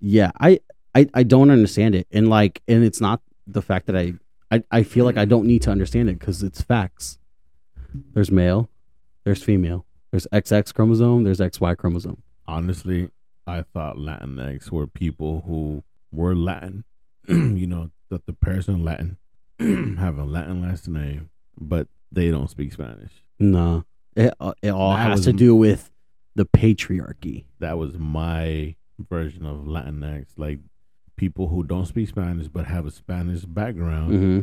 Yeah, 0.00 0.30
I 0.40 0.60
I, 0.94 1.06
I 1.14 1.22
don't 1.22 1.50
understand 1.50 1.94
it, 1.94 2.06
and 2.10 2.28
like, 2.28 2.62
and 2.66 2.82
it's 2.84 3.00
not 3.00 3.20
the 3.46 3.62
fact 3.62 3.86
that 3.86 3.96
I 3.96 4.14
I, 4.50 4.62
I 4.70 4.82
feel 4.82 5.04
like 5.04 5.16
I 5.16 5.24
don't 5.24 5.46
need 5.46 5.62
to 5.62 5.70
understand 5.70 6.08
it 6.10 6.18
because 6.18 6.42
it's 6.42 6.60
facts. 6.60 7.18
There's 8.14 8.30
male, 8.30 8.70
there's 9.24 9.42
female, 9.42 9.86
there's 10.10 10.26
XX 10.32 10.72
chromosome, 10.74 11.24
there's 11.24 11.38
XY 11.40 11.76
chromosome. 11.76 12.22
honestly, 12.46 13.10
I 13.46 13.62
thought 13.62 13.96
Latinx 13.96 14.70
were 14.70 14.86
people 14.86 15.42
who 15.46 15.82
were 16.12 16.34
Latin, 16.34 16.84
you 17.28 17.66
know, 17.66 17.90
that 18.10 18.26
the 18.26 18.32
person 18.32 18.84
Latin 18.84 19.16
have 19.98 20.18
a 20.18 20.24
Latin 20.24 20.62
last 20.62 20.88
name, 20.88 21.30
but 21.58 21.88
they 22.10 22.30
don't 22.30 22.50
speak 22.50 22.72
Spanish. 22.72 23.12
No, 23.38 23.84
it 24.16 24.34
uh, 24.40 24.52
it 24.62 24.70
all 24.70 24.94
That 24.96 25.10
has 25.10 25.18
was 25.20 25.24
to 25.26 25.32
do 25.32 25.54
with 25.54 25.90
the 26.34 26.44
patriarchy. 26.44 27.44
That 27.58 27.78
was 27.78 27.98
my 27.98 28.74
version 29.08 29.46
of 29.46 29.64
Latinx, 29.64 30.26
like 30.36 30.58
people 31.16 31.48
who 31.48 31.62
don't 31.62 31.86
speak 31.86 32.08
Spanish 32.08 32.48
but 32.48 32.66
have 32.66 32.86
a 32.86 32.90
Spanish 32.90 33.44
background. 33.44 34.12
hmm 34.12 34.40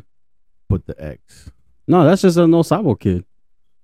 Put 0.69 0.85
the 0.85 1.01
X. 1.01 1.49
No, 1.87 2.03
that's 2.05 2.21
just 2.23 2.37
a 2.37 2.45
no 2.47 2.61
sabo 2.61 2.95
kid. 2.95 3.23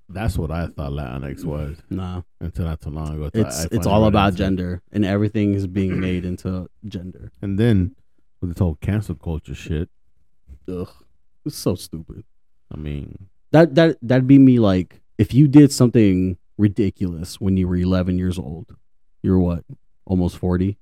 That's 0.10 0.38
what 0.38 0.52
I 0.52 0.68
thought 0.68 0.92
Latinx 0.92 1.46
was 1.46 1.78
Nah, 1.90 2.22
until 2.42 2.66
not 2.66 2.82
too 2.82 2.90
long 2.90 3.16
ago. 3.16 3.30
it's 3.34 3.66
it's 3.66 3.88
all 3.88 4.06
about 4.06 4.36
gender, 4.36 4.82
and 4.92 5.06
everything 5.06 5.54
is 5.54 5.66
being 5.66 6.00
made 6.00 6.26
into 6.26 6.70
gender. 6.88 7.32
And 7.42 7.58
then 7.58 7.96
with 8.42 8.52
this 8.52 8.60
whole 8.60 8.76
cancel 8.82 9.16
culture 9.16 9.56
shit, 9.56 9.90
Ugh, 10.68 10.90
it's 11.46 11.56
so 11.56 11.76
stupid. 11.76 12.24
I 12.72 12.78
mean, 12.78 13.28
That 13.52 13.76
that 13.76 13.98
that'd 14.02 14.28
be 14.28 14.40
me 14.40 14.60
like 14.60 15.02
if 15.18 15.34
you 15.34 15.48
did 15.48 15.72
something 15.72 16.38
ridiculous 16.58 17.40
when 17.40 17.56
you 17.58 17.68
were 17.68 17.78
11 17.78 18.18
years 18.18 18.38
old. 18.38 18.76
You're 19.24 19.40
what? 19.40 19.64
Almost 20.06 20.38
40. 20.38 20.78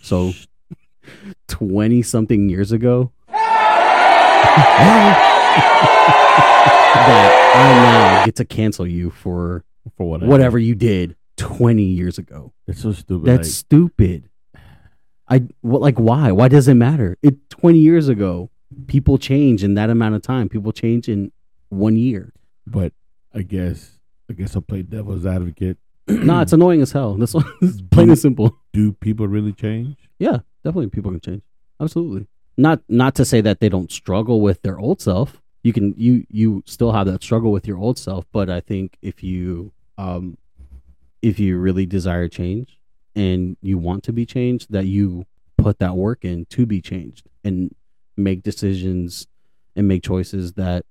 So 0.00 0.32
20 1.48 2.02
something 2.02 2.48
years 2.48 2.72
ago. 2.72 3.12
that 6.94 7.32
I 7.54 7.82
now 7.82 8.24
get 8.24 8.36
to 8.36 8.44
cancel 8.44 8.86
you 8.86 9.10
for 9.10 9.64
for 9.96 10.08
what 10.08 10.22
whatever 10.22 10.58
you 10.58 10.74
did 10.74 11.16
20 11.36 11.82
years 11.82 12.18
ago. 12.18 12.52
That's 12.66 12.82
so 12.82 12.92
stupid. 12.92 13.26
That's 13.26 13.48
like, 13.48 13.52
stupid. 13.52 14.28
I 15.28 15.44
what 15.60 15.80
like 15.80 15.98
why? 15.98 16.32
Why 16.32 16.48
does 16.48 16.68
it 16.68 16.74
matter? 16.74 17.16
It 17.22 17.48
20 17.50 17.78
years 17.78 18.08
ago, 18.08 18.50
people 18.86 19.18
change 19.18 19.64
in 19.64 19.74
that 19.74 19.90
amount 19.90 20.14
of 20.14 20.22
time. 20.22 20.48
People 20.48 20.72
change 20.72 21.08
in 21.08 21.32
one 21.68 21.96
year. 21.96 22.32
but 22.66 22.92
I 23.34 23.42
guess 23.42 23.98
I 24.30 24.34
guess 24.34 24.54
I'll 24.54 24.62
play 24.62 24.82
devil's 24.82 25.26
advocate. 25.26 25.78
nah, 26.08 26.42
it's 26.42 26.52
annoying 26.52 26.82
as 26.82 26.92
hell. 26.92 27.14
That's 27.14 27.34
it's 27.62 27.82
plain 27.90 28.10
and 28.10 28.18
simple. 28.18 28.58
Do 28.72 28.92
people 28.92 29.28
really 29.28 29.52
change? 29.52 29.96
Yeah, 30.18 30.38
definitely 30.64 30.88
people 30.88 31.10
can 31.10 31.20
change. 31.20 31.42
Absolutely. 31.80 32.26
Not 32.56 32.82
not 32.88 33.14
to 33.16 33.24
say 33.24 33.40
that 33.40 33.60
they 33.60 33.68
don't 33.68 33.90
struggle 33.90 34.40
with 34.40 34.62
their 34.62 34.78
old 34.78 35.00
self. 35.00 35.40
You 35.62 35.72
can 35.72 35.94
you 35.96 36.26
you 36.28 36.62
still 36.66 36.92
have 36.92 37.06
that 37.06 37.22
struggle 37.22 37.52
with 37.52 37.66
your 37.66 37.78
old 37.78 37.98
self, 37.98 38.26
but 38.32 38.50
I 38.50 38.60
think 38.60 38.98
if 39.00 39.22
you 39.22 39.72
um 39.96 40.36
if 41.22 41.38
you 41.38 41.56
really 41.58 41.86
desire 41.86 42.28
change 42.28 42.78
and 43.14 43.56
you 43.62 43.78
want 43.78 44.02
to 44.04 44.12
be 44.12 44.26
changed, 44.26 44.72
that 44.72 44.86
you 44.86 45.24
put 45.56 45.78
that 45.78 45.96
work 45.96 46.24
in 46.24 46.44
to 46.46 46.66
be 46.66 46.80
changed 46.80 47.28
and 47.44 47.74
make 48.16 48.42
decisions 48.42 49.26
and 49.76 49.86
make 49.86 50.02
choices 50.02 50.54
that 50.54 50.84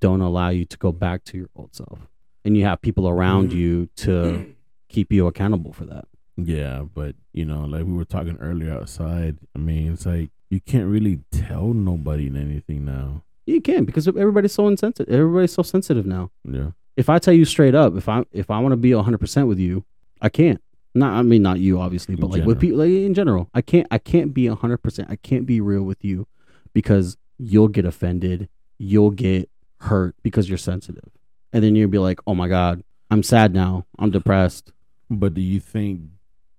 don't 0.00 0.20
allow 0.20 0.48
you 0.48 0.64
to 0.64 0.76
go 0.78 0.90
back 0.90 1.24
to 1.24 1.36
your 1.36 1.48
old 1.54 1.74
self. 1.74 1.98
And 2.46 2.56
you 2.56 2.64
have 2.64 2.80
people 2.80 3.08
around 3.08 3.50
mm-hmm. 3.50 3.58
you 3.58 3.88
to 3.96 4.54
keep 4.88 5.12
you 5.12 5.26
accountable 5.26 5.72
for 5.72 5.84
that. 5.84 6.06
Yeah, 6.36 6.84
but 6.94 7.14
you 7.32 7.44
know, 7.44 7.64
like 7.64 7.84
we 7.84 7.92
were 7.92 8.04
talking 8.04 8.36
earlier 8.40 8.72
outside. 8.72 9.38
I 9.54 9.58
mean, 9.58 9.92
it's 9.92 10.06
like 10.06 10.30
you 10.50 10.60
can't 10.60 10.86
really 10.86 11.20
tell 11.30 11.72
nobody 11.72 12.26
anything 12.28 12.84
now. 12.84 13.22
You 13.46 13.60
can 13.60 13.84
because 13.84 14.06
everybody's 14.08 14.52
so 14.52 14.68
insensitive. 14.68 15.12
Everybody's 15.12 15.52
so 15.52 15.62
sensitive 15.62 16.04
now. 16.04 16.30
Yeah, 16.44 16.70
If 16.96 17.08
I 17.08 17.18
tell 17.18 17.34
you 17.34 17.44
straight 17.44 17.74
up, 17.74 17.96
if 17.96 18.08
I 18.08 18.24
if 18.32 18.50
I 18.50 18.58
want 18.58 18.72
to 18.72 18.76
be 18.76 18.92
hundred 18.92 19.18
percent 19.18 19.48
with 19.48 19.58
you, 19.58 19.84
I 20.20 20.28
can't. 20.28 20.60
Not 20.94 21.12
I 21.12 21.22
mean 21.22 21.42
not 21.42 21.60
you 21.60 21.80
obviously, 21.80 22.16
but 22.16 22.26
In 22.26 22.32
like 22.32 22.44
with 22.44 22.60
people 22.60 22.78
like 22.78 22.90
in 22.90 23.14
general, 23.14 23.48
I 23.54 23.60
can't 23.60 23.86
I 23.90 23.98
can't 23.98 24.34
be 24.34 24.46
hundred 24.46 24.78
percent. 24.78 25.08
I 25.10 25.16
can't 25.16 25.46
be 25.46 25.60
real 25.60 25.82
with 25.82 26.04
you 26.04 26.26
because 26.72 27.16
you'll 27.38 27.68
get 27.68 27.84
offended, 27.84 28.48
you'll 28.78 29.10
get 29.10 29.48
hurt 29.80 30.16
because 30.22 30.48
you're 30.48 30.58
sensitive, 30.58 31.10
and 31.56 31.64
then 31.64 31.74
you'd 31.74 31.90
be 31.90 31.98
like, 31.98 32.20
oh 32.26 32.34
my 32.34 32.48
god, 32.48 32.82
I'm 33.10 33.22
sad 33.22 33.54
now, 33.54 33.86
I'm 33.98 34.10
depressed. 34.10 34.72
but 35.08 35.32
do 35.34 35.40
you 35.40 35.58
think 35.60 36.02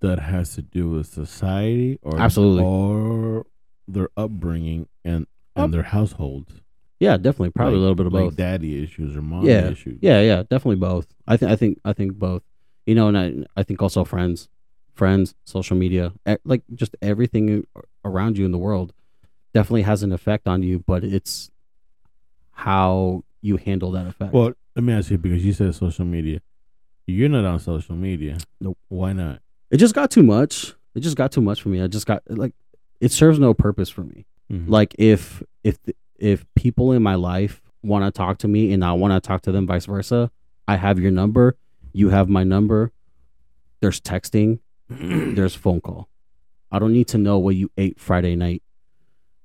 that 0.00 0.18
has 0.18 0.54
to 0.56 0.62
do 0.62 0.90
with 0.90 1.06
society 1.06 1.98
or 2.02 2.18
Absolutely. 2.18 2.64
or 2.64 3.46
their 3.86 4.08
upbringing 4.16 4.88
and 5.04 5.26
and 5.54 5.64
Up- 5.66 5.70
their 5.70 5.82
households? 5.84 6.52
Yeah, 7.00 7.16
definitely, 7.16 7.50
probably 7.50 7.74
Like- 7.74 7.78
a 7.78 7.84
little 7.86 7.94
bit 7.94 8.06
of 8.06 8.12
like 8.12 8.24
both. 8.30 8.36
daddy 8.36 8.82
issues 8.82 9.16
or 9.16 9.22
mom 9.22 9.44
Yeah. 9.46 9.70
issues. 9.70 9.98
Yeah, 10.02 10.20
yeah, 10.20 10.42
definitely 10.42 10.80
both. 10.90 11.06
I 11.28 11.36
think 11.36 11.52
I 11.52 11.56
think 11.56 11.78
I 11.84 11.92
think 11.92 12.10
both. 12.18 12.42
You 12.86 12.94
know, 12.96 13.06
and 13.08 13.16
I 13.16 13.60
I 13.60 13.62
think 13.62 13.80
also 13.82 14.02
friends, 14.04 14.48
friends, 14.94 15.34
social 15.44 15.76
media, 15.76 16.12
like 16.44 16.62
just 16.74 16.96
everything 17.02 17.64
around 18.04 18.36
you 18.38 18.44
in 18.44 18.52
the 18.52 18.58
world 18.68 18.92
definitely 19.54 19.82
has 19.82 20.02
an 20.02 20.12
effect 20.12 20.48
on 20.48 20.62
you, 20.62 20.82
but 20.90 21.04
it's 21.04 21.50
how 22.52 23.22
you 23.40 23.56
handle 23.56 23.90
that 23.92 24.06
effect. 24.06 24.32
Well, 24.32 24.52
let 24.78 24.84
me 24.84 24.92
ask 24.92 25.10
you 25.10 25.18
because 25.18 25.44
you 25.44 25.52
said 25.52 25.74
social 25.74 26.04
media. 26.04 26.40
You're 27.06 27.28
not 27.28 27.44
on 27.44 27.58
social 27.58 27.96
media. 27.96 28.38
Nope. 28.60 28.78
Why 28.88 29.12
not? 29.12 29.40
it 29.72 29.76
just 29.78 29.92
got 29.94 30.10
too 30.10 30.22
much. 30.22 30.72
It 30.94 31.00
just 31.00 31.16
got 31.16 31.32
too 31.32 31.40
much 31.40 31.60
for 31.62 31.68
me. 31.68 31.82
I 31.82 31.88
just 31.88 32.06
got 32.06 32.22
like 32.28 32.54
it 33.00 33.10
serves 33.10 33.38
no 33.40 33.54
purpose 33.54 33.90
for 33.90 34.02
me. 34.02 34.24
Mhm. 34.52 34.68
Like 34.68 34.94
if 34.98 35.42
if 35.64 35.78
if 36.16 36.44
people 36.54 36.92
in 36.92 37.02
my 37.02 37.16
life 37.16 37.60
want 37.82 38.04
to 38.04 38.16
talk 38.16 38.38
to 38.38 38.48
me 38.48 38.72
and 38.72 38.84
I 38.84 38.92
want 38.92 39.12
to 39.14 39.20
talk 39.26 39.42
to 39.42 39.52
them 39.52 39.66
vice 39.66 39.86
versa, 39.86 40.30
I 40.68 40.76
have 40.76 40.98
your 41.00 41.10
number, 41.10 41.56
you 41.92 42.10
have 42.10 42.28
my 42.28 42.44
number. 42.44 42.92
There's 43.80 44.00
texting, 44.00 44.60
there's 44.88 45.54
phone 45.56 45.80
call. 45.80 46.08
I 46.70 46.78
don't 46.78 46.92
need 46.92 47.08
to 47.08 47.18
know 47.18 47.38
what 47.38 47.56
you 47.56 47.70
ate 47.76 47.98
Friday 47.98 48.36
night. 48.36 48.62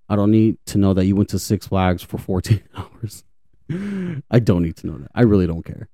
I 0.10 0.16
don't 0.16 0.32
need 0.32 0.58
to 0.68 0.78
know 0.78 0.94
that 0.94 1.06
you 1.06 1.16
went 1.16 1.30
to 1.30 1.40
Six 1.40 1.68
Flags 1.68 2.04
for 2.04 2.18
14 2.20 2.62
hours. 2.76 3.24
I 3.70 4.40
don't 4.40 4.64
need 4.64 4.76
to 4.78 4.88
know 4.88 4.98
that. 4.98 5.12
I 5.16 5.22
really 5.24 5.48
don't 5.48 5.64
care. 5.66 5.90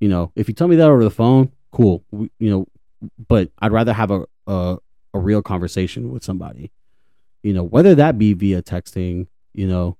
You 0.00 0.08
know, 0.08 0.32
if 0.36 0.48
you 0.48 0.54
tell 0.54 0.68
me 0.68 0.76
that 0.76 0.88
over 0.88 1.02
the 1.02 1.10
phone, 1.10 1.50
cool. 1.72 2.04
We, 2.10 2.30
you 2.38 2.50
know, 2.50 2.66
but 3.28 3.50
I'd 3.58 3.72
rather 3.72 3.92
have 3.92 4.10
a, 4.10 4.24
a 4.46 4.78
a 5.14 5.18
real 5.18 5.42
conversation 5.42 6.10
with 6.10 6.22
somebody. 6.24 6.70
You 7.42 7.52
know, 7.54 7.62
whether 7.64 7.94
that 7.94 8.18
be 8.18 8.32
via 8.34 8.62
texting, 8.62 9.26
you 9.54 9.66
know, 9.66 9.96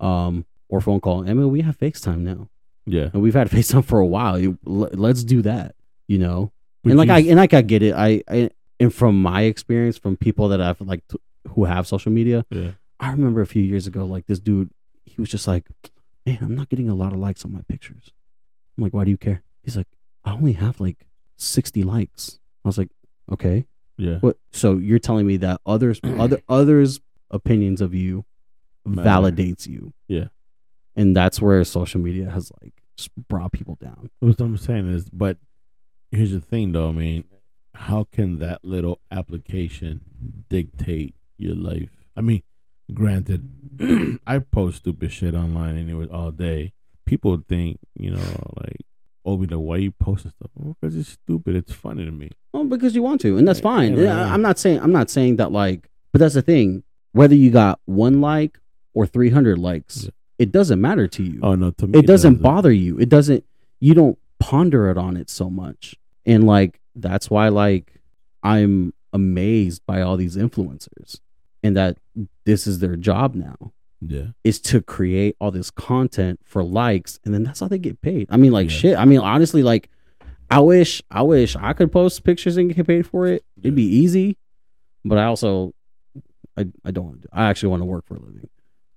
um, 0.00 0.44
or 0.68 0.80
phone 0.80 1.00
call. 1.00 1.28
I 1.28 1.32
mean, 1.34 1.50
we 1.50 1.60
have 1.62 1.78
FaceTime 1.78 2.20
now, 2.20 2.48
yeah. 2.86 3.10
and 3.12 3.22
we've 3.22 3.34
had 3.34 3.48
FaceTime 3.50 3.84
for 3.84 3.98
a 4.00 4.06
while. 4.06 4.38
You, 4.38 4.58
l- 4.66 4.90
let's 4.92 5.24
do 5.24 5.42
that. 5.42 5.74
You 6.06 6.18
know, 6.18 6.52
But 6.82 6.90
and 6.90 6.98
like 6.98 7.10
I 7.10 7.20
and 7.20 7.36
like 7.36 7.54
I 7.54 7.62
get 7.62 7.82
it. 7.82 7.94
I, 7.94 8.22
I 8.28 8.50
and 8.80 8.92
from 8.94 9.20
my 9.20 9.42
experience, 9.42 9.98
from 9.98 10.16
people 10.16 10.48
that 10.48 10.60
I've 10.60 10.80
like 10.80 11.06
t- 11.08 11.18
who 11.50 11.64
have 11.64 11.86
social 11.86 12.12
media, 12.12 12.44
yeah. 12.50 12.72
I 13.00 13.10
remember 13.10 13.40
a 13.40 13.46
few 13.46 13.62
years 13.62 13.86
ago, 13.86 14.04
like 14.04 14.26
this 14.26 14.38
dude, 14.38 14.70
he 15.04 15.20
was 15.20 15.30
just 15.30 15.46
like, 15.46 15.64
"Man, 16.28 16.38
I'm 16.42 16.54
not 16.54 16.68
getting 16.68 16.88
a 16.88 16.94
lot 16.94 17.12
of 17.12 17.18
likes 17.18 17.44
on 17.44 17.52
my 17.52 17.62
pictures." 17.68 18.12
I'm 18.76 18.84
like, 18.84 18.92
"Why 18.94 19.04
do 19.04 19.10
you 19.10 19.16
care?" 19.18 19.42
He's 19.62 19.76
like, 19.76 19.88
"I 20.24 20.32
only 20.32 20.52
have 20.52 20.80
like 20.80 21.06
60 21.36 21.82
likes." 21.82 22.38
I 22.64 22.68
was 22.68 22.78
like, 22.78 22.90
"Okay, 23.32 23.66
Yeah. 23.96 24.18
what?" 24.20 24.38
So 24.52 24.76
you're 24.78 24.98
telling 24.98 25.26
me 25.26 25.36
that 25.38 25.60
others, 25.66 26.00
other 26.04 26.40
others' 26.48 27.00
opinions 27.30 27.80
of 27.80 27.94
you 27.94 28.24
Matter. 28.84 29.08
validates 29.08 29.66
you? 29.66 29.92
Yeah. 30.08 30.28
and 30.96 31.14
that's 31.14 31.40
where 31.40 31.62
social 31.64 32.00
media 32.00 32.28
has 32.30 32.50
like 32.62 32.72
brought 33.28 33.52
people 33.52 33.76
down. 33.80 34.10
What 34.20 34.40
I'm 34.40 34.56
saying 34.56 34.88
is, 34.92 35.08
but 35.10 35.38
here's 36.10 36.32
the 36.32 36.40
thing, 36.40 36.72
though. 36.72 36.88
I 36.88 36.92
mean, 36.92 37.24
how 37.74 38.04
can 38.10 38.38
that 38.40 38.64
little 38.64 38.98
application 39.10 40.00
dictate 40.48 41.14
your 41.36 41.54
life? 41.54 41.90
I 42.16 42.20
mean, 42.22 42.42
granted, 42.92 43.48
I 44.26 44.38
post 44.40 44.78
stupid 44.78 45.12
shit 45.12 45.34
online 45.34 45.78
anyway 45.78 46.06
all 46.10 46.30
day. 46.30 46.72
People 47.04 47.42
think, 47.48 47.78
you 47.94 48.10
know, 48.10 48.52
like, 48.60 48.76
oh, 49.24 49.34
we 49.34 49.46
know 49.46 49.60
why 49.60 49.76
you 49.76 49.92
posting 49.92 50.32
stuff? 50.32 50.50
Because 50.80 50.96
it's 50.96 51.10
stupid. 51.10 51.56
It's 51.56 51.72
funny 51.72 52.04
to 52.04 52.10
me. 52.10 52.30
Well, 52.52 52.64
because 52.64 52.94
you 52.94 53.02
want 53.02 53.20
to, 53.22 53.38
and 53.38 53.46
that's 53.46 53.60
fine. 53.60 53.96
yeah. 53.96 54.32
I'm 54.32 54.42
not 54.42 54.58
saying 54.58 54.80
I'm 54.80 54.92
not 54.92 55.10
saying 55.10 55.36
that 55.36 55.52
like, 55.52 55.88
but 56.12 56.18
that's 56.18 56.34
the 56.34 56.42
thing. 56.42 56.82
Whether 57.12 57.34
you 57.34 57.50
got 57.50 57.80
one 57.86 58.20
like 58.20 58.58
or 58.94 59.06
300 59.06 59.58
likes, 59.58 60.04
Yeah. 60.04 60.10
it 60.38 60.52
doesn't 60.52 60.80
matter 60.80 61.06
to 61.08 61.22
you. 61.22 61.40
Oh 61.42 61.54
no, 61.54 61.70
to 61.72 61.86
me 61.86 61.98
it 61.98 62.06
doesn't 62.06 62.42
bother 62.42 62.72
you. 62.72 62.98
It 62.98 63.08
doesn't. 63.08 63.44
You 63.80 63.94
don't 63.94 64.18
ponder 64.40 64.90
it 64.90 64.98
on 64.98 65.16
it 65.16 65.30
so 65.30 65.48
much, 65.48 65.94
and 66.26 66.44
like 66.46 66.80
that's 66.94 67.30
why 67.30 67.48
like 67.48 68.00
I'm 68.42 68.92
amazed 69.12 69.82
by 69.86 70.00
all 70.02 70.16
these 70.16 70.36
influencers, 70.36 71.20
and 71.62 71.76
that 71.76 71.98
this 72.44 72.66
is 72.66 72.78
their 72.80 72.96
job 72.96 73.34
now 73.34 73.72
Yeah, 74.00 74.26
is 74.44 74.60
to 74.62 74.80
create 74.80 75.36
all 75.40 75.50
this 75.50 75.70
content 75.70 76.40
for 76.44 76.62
likes, 76.62 77.18
and 77.24 77.34
then 77.34 77.42
that's 77.44 77.60
how 77.60 77.68
they 77.68 77.78
get 77.78 78.00
paid. 78.00 78.28
I 78.30 78.36
mean, 78.36 78.52
like 78.52 78.70
Yeah. 78.70 78.76
shit. 78.76 78.98
I 78.98 79.04
mean, 79.04 79.20
honestly, 79.20 79.62
like 79.62 79.88
I 80.50 80.60
wish, 80.60 81.02
I 81.10 81.22
wish 81.22 81.56
I 81.56 81.72
could 81.74 81.92
post 81.92 82.24
pictures 82.24 82.56
and 82.56 82.74
get 82.74 82.86
paid 82.86 83.06
for 83.06 83.26
it. 83.26 83.44
It'd 83.60 83.74
be 83.74 83.82
easy, 83.84 84.36
but 85.04 85.18
I 85.18 85.24
also, 85.24 85.74
I, 86.56 86.66
I 86.84 86.90
don't 86.90 87.06
want 87.06 87.22
to. 87.22 87.28
I 87.32 87.50
actually 87.50 87.68
want 87.70 87.82
to 87.82 87.86
work 87.86 88.06
for 88.06 88.16
a 88.16 88.20
living. 88.20 88.48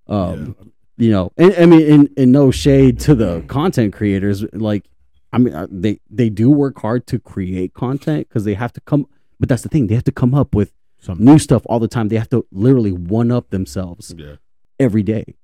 Um, 0.07 0.55
you 0.97 1.09
know, 1.11 1.31
and 1.37 1.53
I 1.57 1.65
mean, 1.65 1.81
in, 1.81 2.09
in 2.15 2.31
no 2.31 2.51
shade 2.51 2.99
to 3.01 3.15
the 3.15 3.41
content 3.47 3.93
creators. 3.93 4.43
Like, 4.53 4.85
I 5.33 5.37
mean, 5.39 5.53
uh, 5.53 5.67
they 5.69 5.99
they 6.09 6.29
do 6.29 6.49
work 6.51 6.79
hard 6.79 7.05
to 7.07 7.19
create 7.19 7.73
content 7.73 8.27
because 8.29 8.43
they 8.45 8.53
have 8.53 8.71
to 8.73 8.81
come. 8.81 9.07
But 9.39 9.49
that's 9.49 9.63
the 9.63 9.69
thing; 9.69 9.87
they 9.87 9.95
have 9.95 10.03
to 10.05 10.11
come 10.11 10.33
up 10.35 10.53
with 10.55 10.71
something. 11.01 11.25
new 11.25 11.37
stuff 11.39 11.63
all 11.65 11.79
the 11.79 11.87
time. 11.89 12.07
They 12.07 12.17
have 12.17 12.29
to 12.29 12.45
literally 12.51 12.91
one 12.91 13.31
up 13.31 13.49
themselves 13.49 14.13
Yeah, 14.17 14.35
every 14.79 15.03
day. 15.03 15.35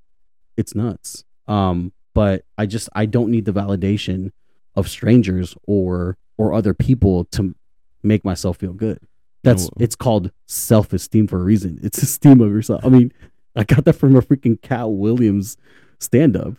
It's 0.56 0.74
nuts. 0.74 1.24
Um, 1.48 1.92
but 2.14 2.46
I 2.58 2.66
just 2.66 2.90
I 2.96 3.06
don't 3.06 3.30
need 3.32 3.46
the 3.46 3.54
validation 3.54 4.32
of 4.76 4.88
strangers 4.88 5.56
or 5.68 6.18
or 6.38 6.54
other 6.54 6.74
people 6.74 7.26
to 7.26 7.56
make 8.04 8.24
myself 8.26 8.58
feel 8.58 8.74
good. 8.74 9.00
That's 9.44 9.64
No. 9.66 9.70
it's 9.80 9.96
called 9.96 10.32
self 10.48 10.94
esteem 10.94 11.28
for 11.28 11.40
a 11.40 11.44
reason. 11.44 11.80
It's 11.84 12.02
esteem 12.02 12.42
of 12.42 12.52
yourself. 12.52 12.84
I 12.86 12.90
mean, 12.90 13.12
I 13.56 13.64
got 13.64 13.86
that 13.86 13.94
from 13.94 14.16
a 14.16 14.22
freaking 14.22 14.62
Katt 14.62 14.90
Williams 14.92 15.58
stand 16.00 16.36
up. 16.36 16.54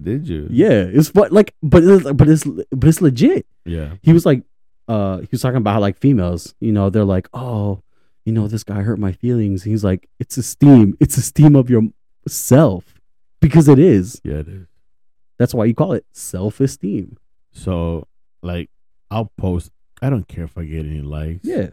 Did 0.00 0.26
you? 0.28 0.48
Yeah, 0.50 0.70
it's 0.90 1.10
but 1.10 1.30
like, 1.32 1.54
but 1.62 1.84
it's, 1.84 2.10
but 2.12 2.28
it's 2.28 2.44
but 2.44 2.88
it's 2.88 3.00
legit. 3.00 3.46
Yeah. 3.64 3.94
He 4.02 4.12
was 4.12 4.26
like, 4.26 4.42
uh, 4.88 5.18
he 5.18 5.28
was 5.30 5.40
talking 5.40 5.58
about 5.58 5.74
how 5.74 5.80
like 5.80 5.96
females, 5.98 6.54
you 6.60 6.72
know, 6.72 6.90
they're 6.90 7.04
like, 7.04 7.28
oh, 7.32 7.80
you 8.24 8.32
know, 8.32 8.48
this 8.48 8.64
guy 8.64 8.82
hurt 8.82 8.98
my 8.98 9.12
feelings. 9.12 9.64
He's 9.64 9.84
like, 9.84 10.08
it's 10.18 10.36
esteem, 10.36 10.96
it's 11.00 11.16
esteem 11.16 11.54
of 11.56 11.68
your 11.70 11.82
self 12.26 12.94
because 13.40 13.68
it 13.68 13.78
is. 13.78 14.20
Yeah, 14.24 14.36
it 14.38 14.48
is. 14.48 14.66
That's 15.38 15.54
why 15.54 15.64
you 15.66 15.74
call 15.74 15.92
it 15.92 16.06
self 16.12 16.60
esteem. 16.60 17.16
So, 17.52 18.06
like, 18.42 18.70
I'll 19.10 19.30
post. 19.36 19.70
I 20.02 20.10
don't 20.10 20.26
care 20.28 20.44
if 20.44 20.56
I 20.58 20.64
get 20.64 20.86
any 20.86 21.00
likes. 21.02 21.40
Yeah, 21.44 21.70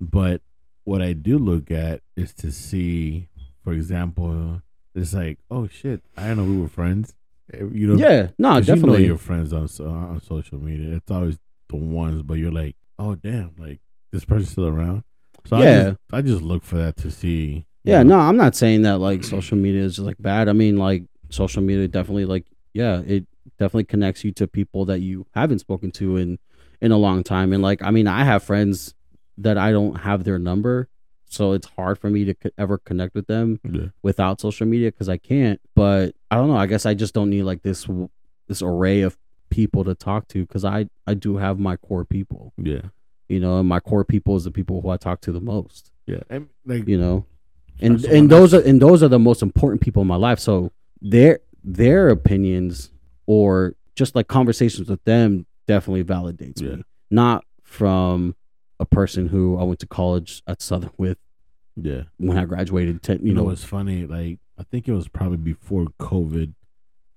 But 0.00 0.42
what 0.84 1.00
I 1.00 1.12
do 1.12 1.38
look 1.38 1.70
at 1.70 2.00
is 2.16 2.34
to 2.34 2.50
see, 2.50 3.28
for 3.62 3.72
example, 3.72 4.62
it's 4.94 5.14
like, 5.14 5.38
oh 5.50 5.68
shit, 5.68 6.02
I 6.16 6.28
don't 6.28 6.36
know 6.38 6.44
we 6.44 6.60
were 6.60 6.68
friends. 6.68 7.14
Eh, 7.52 7.58
You 7.72 7.86
know, 7.88 7.96
yeah, 7.96 8.28
no, 8.38 8.50
'cause 8.54 8.68
you 8.68 8.74
know 8.74 8.80
definitely. 8.80 9.06
your 9.06 9.16
friends 9.18 9.52
on 9.52 9.68
on 9.80 10.20
social 10.22 10.58
media. 10.58 10.96
It's 10.96 11.10
always 11.10 11.38
the 11.68 11.76
ones, 11.76 12.22
but 12.22 12.34
you're 12.34 12.50
like, 12.52 12.76
oh 12.98 13.14
damn, 13.14 13.52
like 13.58 13.80
this 14.10 14.24
person's 14.24 14.50
still 14.50 14.66
around. 14.68 15.04
So 15.46 15.56
I 15.56 15.60
Yeah. 15.62 15.82
just, 15.84 15.96
I 16.12 16.22
just 16.22 16.42
look 16.42 16.62
for 16.62 16.76
that 16.76 16.96
to 16.98 17.10
see. 17.10 17.66
Yeah, 17.84 18.02
know, 18.04 18.16
no, 18.16 18.20
I'm 18.20 18.36
not 18.36 18.54
saying 18.54 18.82
that 18.82 18.98
like 18.98 19.24
social 19.24 19.58
media 19.58 19.82
is 19.82 19.98
like 19.98 20.16
bad. 20.20 20.48
I 20.48 20.52
mean, 20.52 20.76
like 20.76 21.04
social 21.30 21.62
media 21.62 21.88
definitely 21.88 22.24
like 22.26 22.46
yeah, 22.74 23.00
it 23.00 23.26
definitely 23.58 23.84
connects 23.84 24.24
you 24.24 24.32
to 24.32 24.46
people 24.46 24.84
that 24.86 25.00
you 25.00 25.26
haven't 25.34 25.58
spoken 25.58 25.90
to 25.92 26.16
in 26.16 26.38
in 26.80 26.92
a 26.92 26.96
long 26.96 27.22
time. 27.22 27.52
And 27.52 27.62
like, 27.62 27.82
I 27.82 27.90
mean, 27.90 28.06
I 28.06 28.24
have 28.24 28.42
friends 28.42 28.94
that 29.38 29.58
I 29.58 29.72
don't 29.72 29.96
have 30.00 30.24
their 30.24 30.38
number, 30.38 30.88
so 31.26 31.52
it's 31.52 31.66
hard 31.76 31.98
for 31.98 32.08
me 32.10 32.24
to 32.24 32.34
co- 32.34 32.50
ever 32.56 32.78
connect 32.78 33.14
with 33.14 33.26
them 33.26 33.58
Yeah. 33.70 33.86
without 34.02 34.40
social 34.40 34.66
media 34.66 34.90
because 34.92 35.08
I 35.08 35.16
can't. 35.16 35.60
But 35.74 36.14
I 36.30 36.36
don't 36.36 36.48
know. 36.48 36.56
I 36.56 36.66
guess 36.66 36.86
I 36.86 36.94
just 36.94 37.14
don't 37.14 37.30
need 37.30 37.42
like 37.42 37.62
this 37.62 37.86
this 38.48 38.62
array 38.62 39.00
of 39.02 39.16
people 39.50 39.84
to 39.84 39.94
talk 39.94 40.28
to 40.28 40.46
because 40.46 40.64
I 40.64 40.86
I 41.06 41.14
do 41.14 41.36
have 41.38 41.58
my 41.58 41.76
core 41.76 42.04
people, 42.04 42.52
Yeah. 42.56 42.82
You 43.28 43.40
know, 43.40 43.58
and 43.60 43.68
my 43.68 43.80
core 43.80 44.04
people 44.04 44.36
is 44.36 44.44
the 44.44 44.50
people 44.50 44.80
who 44.80 44.88
I 44.90 44.96
talk 44.96 45.20
to 45.22 45.32
the 45.32 45.40
most 45.40 45.90
Yeah. 46.06 46.20
And, 46.28 46.48
like, 46.66 46.86
you 46.88 46.98
know 46.98 47.24
and 47.80 48.04
and 48.04 48.30
those 48.30 48.52
are 48.54 48.60
and 48.60 48.80
those 48.80 49.02
are 49.02 49.08
the 49.08 49.18
most 49.18 49.42
important 49.42 49.80
people 49.80 50.02
in 50.02 50.08
my 50.08 50.16
life 50.16 50.38
so 50.38 50.70
their 51.00 51.40
their 51.64 52.10
opinions 52.10 52.90
or 53.26 53.74
just 53.96 54.14
like 54.14 54.28
conversations 54.28 54.88
with 54.88 55.02
them 55.04 55.46
definitely 55.66 56.04
validates 56.04 56.60
Yeah. 56.60 56.76
me 56.76 56.82
not 57.10 57.44
from 57.62 58.34
a 58.78 58.84
person 58.84 59.28
who 59.28 59.58
I 59.58 59.64
went 59.64 59.78
to 59.80 59.86
college 59.86 60.42
at 60.46 60.60
Southern 60.60 60.90
with 60.98 61.18
yeah. 61.76 62.02
when 62.18 62.36
I 62.36 62.44
graduated 62.44 63.02
10 63.02 63.20
You, 63.20 63.28
you 63.28 63.34
know, 63.34 63.40
know 63.42 63.46
what's 63.46 63.64
funny? 63.64 64.06
Like, 64.06 64.38
I 64.58 64.64
think 64.64 64.88
it 64.88 64.92
was 64.92 65.08
probably 65.08 65.38
before 65.38 65.86
COVID. 65.98 66.52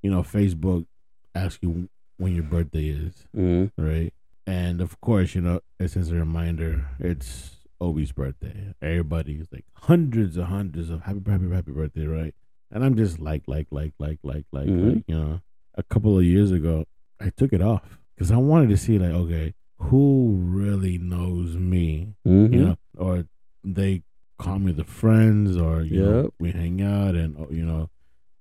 You 0.02 0.12
know, 0.12 0.22
Facebook 0.22 0.86
asks 1.34 1.60
you 1.62 1.90
when 2.18 2.36
your 2.36 2.44
birthday 2.44 2.90
is, 2.90 3.28
mhm. 3.36 3.72
right? 3.78 4.14
And 4.48 4.82
of 4.82 5.00
course, 5.02 5.36
you 5.36 5.42
know, 5.42 5.62
it's 5.80 5.94
says 5.94 6.12
a 6.12 6.16
reminder. 6.16 6.88
It's 7.00 7.58
Obi's 7.82 8.12
birthday. 8.12 8.74
Everybody's 8.82 9.48
like 9.52 9.66
hundreds 9.74 10.38
and 10.38 10.46
hundreds 10.46 10.90
of 10.90 11.02
happy, 11.02 11.22
happy, 11.28 11.50
happy 11.50 11.72
birthday, 11.72 12.06
right? 12.06 12.34
And 12.72 12.84
I'm 12.84 12.96
just 12.96 13.20
like, 13.20 13.44
like, 13.48 13.68
like, 13.72 13.94
like, 14.00 14.20
like, 14.24 14.46
like, 14.52 14.68
Mhm. 14.68 14.96
like, 14.96 15.04
you 15.08 15.16
know. 15.16 15.42
A 15.78 15.84
couple 15.84 16.18
of 16.18 16.24
years 16.24 16.52
ago, 16.52 16.86
I 17.20 17.30
took 17.32 17.52
it 17.54 17.62
off 17.62 18.00
because 18.16 18.32
I 18.32 18.38
wanted 18.38 18.70
to 18.70 18.78
see, 18.78 18.98
like, 18.98 19.12
okay, 19.12 19.54
who 19.78 20.36
really 20.40 20.98
knows 20.98 21.58
me? 21.58 22.16
Mhm. 22.26 22.54
you 22.54 22.60
know, 22.66 22.78
or 22.98 23.26
they 23.64 24.04
call 24.38 24.60
me 24.60 24.72
the 24.72 24.84
friends, 24.86 25.58
or 25.58 25.82
you 25.82 26.02
know, 26.02 26.30
we 26.40 26.52
hang 26.52 26.82
out, 26.82 27.16
and 27.16 27.38
uh, 27.38 27.48
you 27.50 27.66
know, 27.66 27.90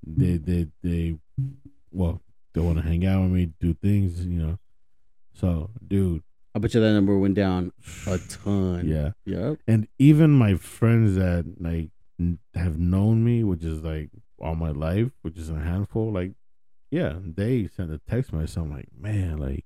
they 0.07 0.37
they 0.37 0.69
they, 0.83 1.19
well, 1.91 2.21
they 2.53 2.61
want 2.61 2.77
to 2.79 2.83
hang 2.85 3.05
out 3.07 3.23
with 3.23 3.33
me, 3.33 3.47
do 3.59 3.75
things, 3.75 4.25
you 4.27 4.39
know. 4.41 4.59
So, 5.35 5.71
dude, 5.87 6.23
I 6.55 6.59
bet 6.59 6.75
you 6.75 6.81
that 6.81 6.93
number 6.93 7.19
went 7.19 7.35
down 7.35 7.73
a 8.07 8.19
ton. 8.19 8.89
Yeah, 8.89 9.11
yep 9.25 9.59
and 9.67 9.89
even 9.99 10.31
my 10.31 10.55
friends 10.55 11.17
that 11.17 11.45
like 11.59 11.91
n- 12.19 12.39
have 12.55 12.79
known 12.79 13.25
me, 13.25 13.45
which 13.45 13.65
is 13.65 13.83
like 13.83 14.11
all 14.41 14.55
my 14.55 14.71
life, 14.71 15.11
which 15.23 15.37
is 15.37 15.51
a 15.51 15.59
handful, 15.59 16.13
like, 16.13 16.33
yeah, 16.91 17.15
they 17.21 17.67
sent 17.67 17.93
a 17.93 18.01
text 18.09 18.33
message. 18.33 18.57
I'm 18.57 18.71
like, 18.71 18.89
man, 18.97 19.39
like, 19.39 19.65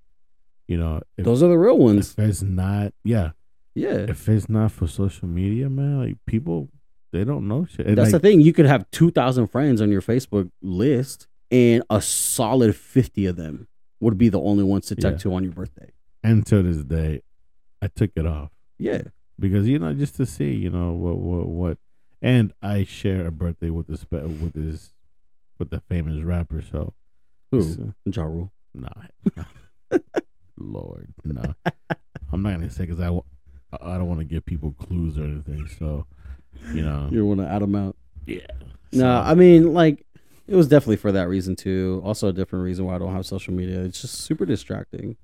you 0.66 0.76
know, 0.76 1.02
if, 1.16 1.24
those 1.24 1.42
are 1.42 1.48
the 1.48 1.58
real 1.58 1.78
ones. 1.78 2.14
if 2.16 2.18
it's 2.18 2.42
not, 2.42 2.92
yeah, 3.04 3.30
yeah. 3.74 4.06
If 4.08 4.28
it's 4.28 4.48
not 4.48 4.72
for 4.72 4.86
social 4.86 5.28
media, 5.28 5.68
man, 5.68 6.00
like 6.00 6.16
people, 6.26 6.68
they 7.12 7.24
don't 7.24 7.48
know 7.48 7.66
shit. 7.66 7.86
And, 7.86 7.98
That's 7.98 8.12
like, 8.12 8.22
the 8.22 8.28
thing. 8.28 8.40
You 8.40 8.52
could 8.52 8.66
have 8.66 8.90
2,000 8.90 9.48
friends 9.48 9.80
on 9.80 9.90
your 9.90 10.02
Facebook 10.02 10.50
list, 10.62 11.26
and 11.50 11.82
a 11.90 12.00
solid 12.00 12.76
50 12.76 13.26
of 13.26 13.36
them 13.36 13.68
would 14.00 14.16
be 14.18 14.28
the 14.28 14.40
only 14.40 14.64
ones 14.64 14.86
to 14.86 14.94
text 14.96 15.24
you 15.24 15.34
on 15.34 15.42
your 15.44 15.52
birthday. 15.52 15.90
and 16.22 16.44
to 16.46 16.62
this 16.62 16.82
day, 16.84 17.22
I 17.82 17.88
took 17.88 18.10
it 18.16 18.26
off 18.26 18.50
Yeah. 18.78 19.02
because 19.38 19.66
you 19.68 19.78
know 19.78 19.92
just 19.94 20.16
to 20.16 20.26
see, 20.26 20.52
you 20.54 20.70
know 20.70 20.92
what 20.92 21.18
what 21.18 21.46
what, 21.48 21.78
and 22.22 22.52
I 22.62 22.84
share 22.84 23.26
a 23.26 23.30
birthday 23.30 23.70
with 23.70 23.86
this 23.88 24.04
with 24.10 24.52
this 24.54 24.92
with 25.58 25.70
the 25.70 25.80
famous 25.80 26.22
rapper. 26.22 26.62
So 26.62 26.94
Who? 27.50 27.62
So- 27.62 27.94
Ja 28.06 28.22
Rule. 28.24 28.52
nah, 28.74 28.88
Lord, 30.56 31.08
no, 31.24 31.54
I'm 32.32 32.42
not 32.42 32.50
gonna 32.54 32.70
say 32.70 32.84
because 32.86 33.00
I 33.00 33.10
I 33.80 33.96
don't 33.98 34.08
want 34.08 34.20
to 34.20 34.24
give 34.24 34.44
people 34.44 34.72
clues 34.72 35.18
or 35.18 35.24
anything. 35.24 35.68
So 35.78 36.06
you 36.72 36.82
know, 36.82 37.08
You 37.12 37.24
want 37.26 37.40
to 37.40 37.48
add 37.48 37.62
them 37.62 37.74
out? 37.76 37.96
yeah. 38.26 38.40
No, 38.92 39.00
So- 39.00 39.08
I 39.30 39.34
mean, 39.34 39.72
like, 39.74 40.04
it 40.48 40.56
was 40.56 40.66
definitely 40.66 40.96
for 40.96 41.12
that 41.12 41.28
reason, 41.28 41.54
too. 41.54 42.00
Also, 42.04 42.28
a 42.28 42.32
different 42.32 42.64
reason 42.64 42.86
why 42.86 42.94
I 42.96 42.98
don't 42.98 43.12
have 43.14 43.26
social 43.26 43.54
media. 43.54 43.80
It's 43.82 44.00
just 44.00 44.14
super 44.22 44.44
distracting. 44.46 45.16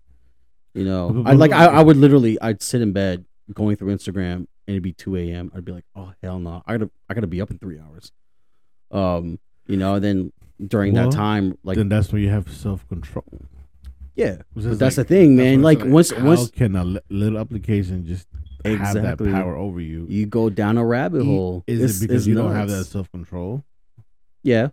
You 0.74 0.84
know, 0.84 1.22
I 1.26 1.32
like, 1.32 1.52
I, 1.52 1.66
I 1.66 1.82
would 1.82 1.96
literally, 1.96 2.40
I'd 2.40 2.62
sit 2.62 2.80
in 2.82 2.92
bed 2.92 3.24
going 3.52 3.76
through 3.76 3.94
Instagram 3.94 4.34
and 4.34 4.48
it'd 4.66 4.82
be 4.82 4.92
2 4.92 5.16
a.m. 5.16 5.52
I'd 5.54 5.64
be 5.64 5.72
like, 5.72 5.84
oh, 5.94 6.12
hell 6.22 6.38
no. 6.40 6.62
I 6.66 6.72
gotta, 6.76 6.90
I 7.08 7.14
gotta 7.14 7.26
be 7.28 7.40
up 7.40 7.50
in 7.50 7.58
three 7.58 7.78
hours. 7.78 8.10
Um, 8.90 9.38
you 9.66 9.76
know, 9.76 9.94
and 9.94 10.04
then 10.04 10.32
during 10.66 10.94
Well, 10.94 11.10
that 11.10 11.16
time, 11.16 11.56
like, 11.62 11.76
then 11.76 11.88
that's 11.88 12.12
when 12.12 12.22
you 12.22 12.28
have 12.30 12.50
self 12.52 12.86
control. 12.88 13.24
yeah, 14.16 14.38
But 14.54 14.62
just 14.64 14.78
that's 14.80 14.96
like- 14.98 15.06
the 15.06 15.14
thing, 15.14 15.36
man. 15.36 15.62
what 15.62 15.78
Like 15.78 15.86
once 15.86 16.10
how 16.10 16.24
once 16.24 16.50
can 16.50 16.74
a 16.76 17.00
little 17.08 17.38
application 17.38 18.04
just 18.06 18.26
have 18.64 18.74
Exactly. 18.80 19.30
that 19.30 19.32
power 19.34 19.56
over 19.56 19.80
you? 19.80 20.06
you 20.08 20.26
go 20.26 20.50
down 20.50 20.76
a 20.78 20.84
rabbit 20.84 21.24
hole, 21.24 21.62
Is 21.66 21.78
it's- 21.80 21.98
it 22.02 22.08
because 22.08 22.26
you 22.26 22.34
don't 22.34 22.52
have 22.54 22.68
that 22.68 22.84
self 22.86 23.10
control? 23.12 23.62
Yeah, 24.42 24.68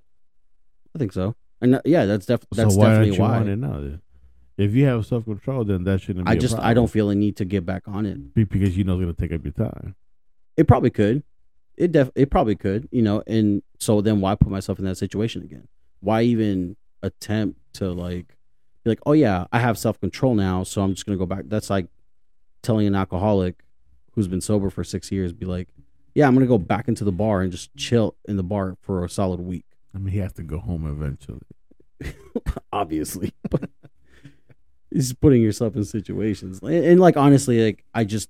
I 0.96 1.00
think 1.00 1.14
so. 1.14 1.36
And 1.62 1.76
uh, 1.76 1.82
yeah, 1.86 2.06
that's 2.06 2.26
def- 2.26 2.46
that's 2.52 2.74
so 2.74 2.80
why 2.80 2.90
definitely 2.90 3.20
why. 3.20 3.38
on 3.38 3.48
it 3.48 3.56
now? 3.58 4.00
If 4.58 4.74
you 4.74 4.86
have 4.86 5.06
self 5.06 5.26
control, 5.26 5.64
then 5.64 5.84
that 5.86 6.02
shouldn't. 6.02 6.26
Be 6.26 6.32
I 6.32 6.36
just 6.36 6.58
I 6.58 6.74
don't 6.74 6.88
feel 6.88 7.10
a 7.10 7.16
need 7.16 7.38
to 7.38 7.46
get 7.46 7.66
back 7.66 7.84
on 7.88 8.06
it. 8.06 8.34
Be- 8.34 8.44
because 8.44 8.78
you 8.78 8.84
know 8.84 9.00
it's 9.00 9.02
gonna 9.02 9.14
take 9.14 9.32
up 9.32 9.44
your 9.44 9.54
time. 9.54 9.96
It 10.58 10.68
probably 10.68 10.90
could. 10.90 11.24
It 11.78 11.92
def 11.92 12.12
it 12.16 12.30
probably 12.30 12.56
could, 12.56 12.90
you 12.92 13.02
know. 13.02 13.24
And 13.28 13.64
so 13.80 14.02
then 14.02 14.22
why 14.22 14.36
put 14.36 14.50
myself 14.50 14.80
in 14.80 14.86
that 14.86 14.98
situation 14.98 15.44
again? 15.44 15.68
Why 16.00 16.24
even 16.24 16.76
attempt 17.02 17.60
to 17.74 17.92
like 17.92 18.36
be 18.84 18.92
like, 18.92 19.00
oh 19.06 19.14
yeah, 19.14 19.46
I 19.52 19.60
have 19.60 19.78
self 19.78 20.00
control 20.00 20.36
now, 20.36 20.64
so 20.64 20.82
I'm 20.82 20.94
just 20.94 21.06
gonna 21.06 21.18
go 21.18 21.26
back. 21.26 21.46
That's 21.48 21.70
like 21.70 21.88
telling 22.62 22.88
an 22.88 22.96
alcoholic 22.96 23.64
who's 24.14 24.28
been 24.28 24.42
sober 24.42 24.70
for 24.70 24.84
six 24.84 25.12
years, 25.12 25.32
be 25.34 25.46
like, 25.46 25.70
yeah, 26.14 26.28
I'm 26.28 26.34
gonna 26.34 26.46
go 26.46 26.58
back 26.58 26.88
into 26.88 27.04
the 27.04 27.12
bar 27.12 27.42
and 27.42 27.52
just 27.52 27.76
chill 27.76 28.16
in 28.26 28.38
the 28.38 28.44
bar 28.44 28.78
for 28.82 29.04
a 29.06 29.10
solid 29.10 29.40
week. 29.40 29.66
I 29.94 29.98
mean, 29.98 30.14
he 30.14 30.20
has 30.20 30.34
to 30.34 30.44
go 30.44 30.60
home 30.60 30.88
eventually. 30.88 31.42
obviously, 32.74 33.34
but 33.50 33.70
it's 34.92 35.14
putting 35.14 35.42
yourself 35.42 35.76
in 35.76 35.84
situations. 35.84 36.60
And, 36.62 36.74
and, 36.74 37.00
like 37.00 37.18
honestly, 37.18 37.64
like 37.64 37.84
I 37.94 38.04
just 38.04 38.30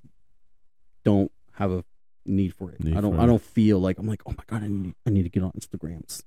don't 1.04 1.32
have 1.54 1.72
a 1.72 1.84
need 2.26 2.54
for 2.54 2.72
it. 2.72 2.84
Need 2.84 2.98
I 2.98 3.02
don't. 3.02 3.20
I 3.20 3.24
it. 3.24 3.28
don't 3.28 3.42
feel 3.42 3.80
like 3.80 3.98
I'm 3.98 4.08
like, 4.08 4.22
oh 4.26 4.32
my 4.32 4.44
god, 4.48 4.64
I 4.64 4.68
need. 4.68 4.96
I 5.06 5.10
need 5.10 5.24
to 5.24 5.30
get 5.30 5.44
on 5.44 5.52
Instagrams. 5.52 6.24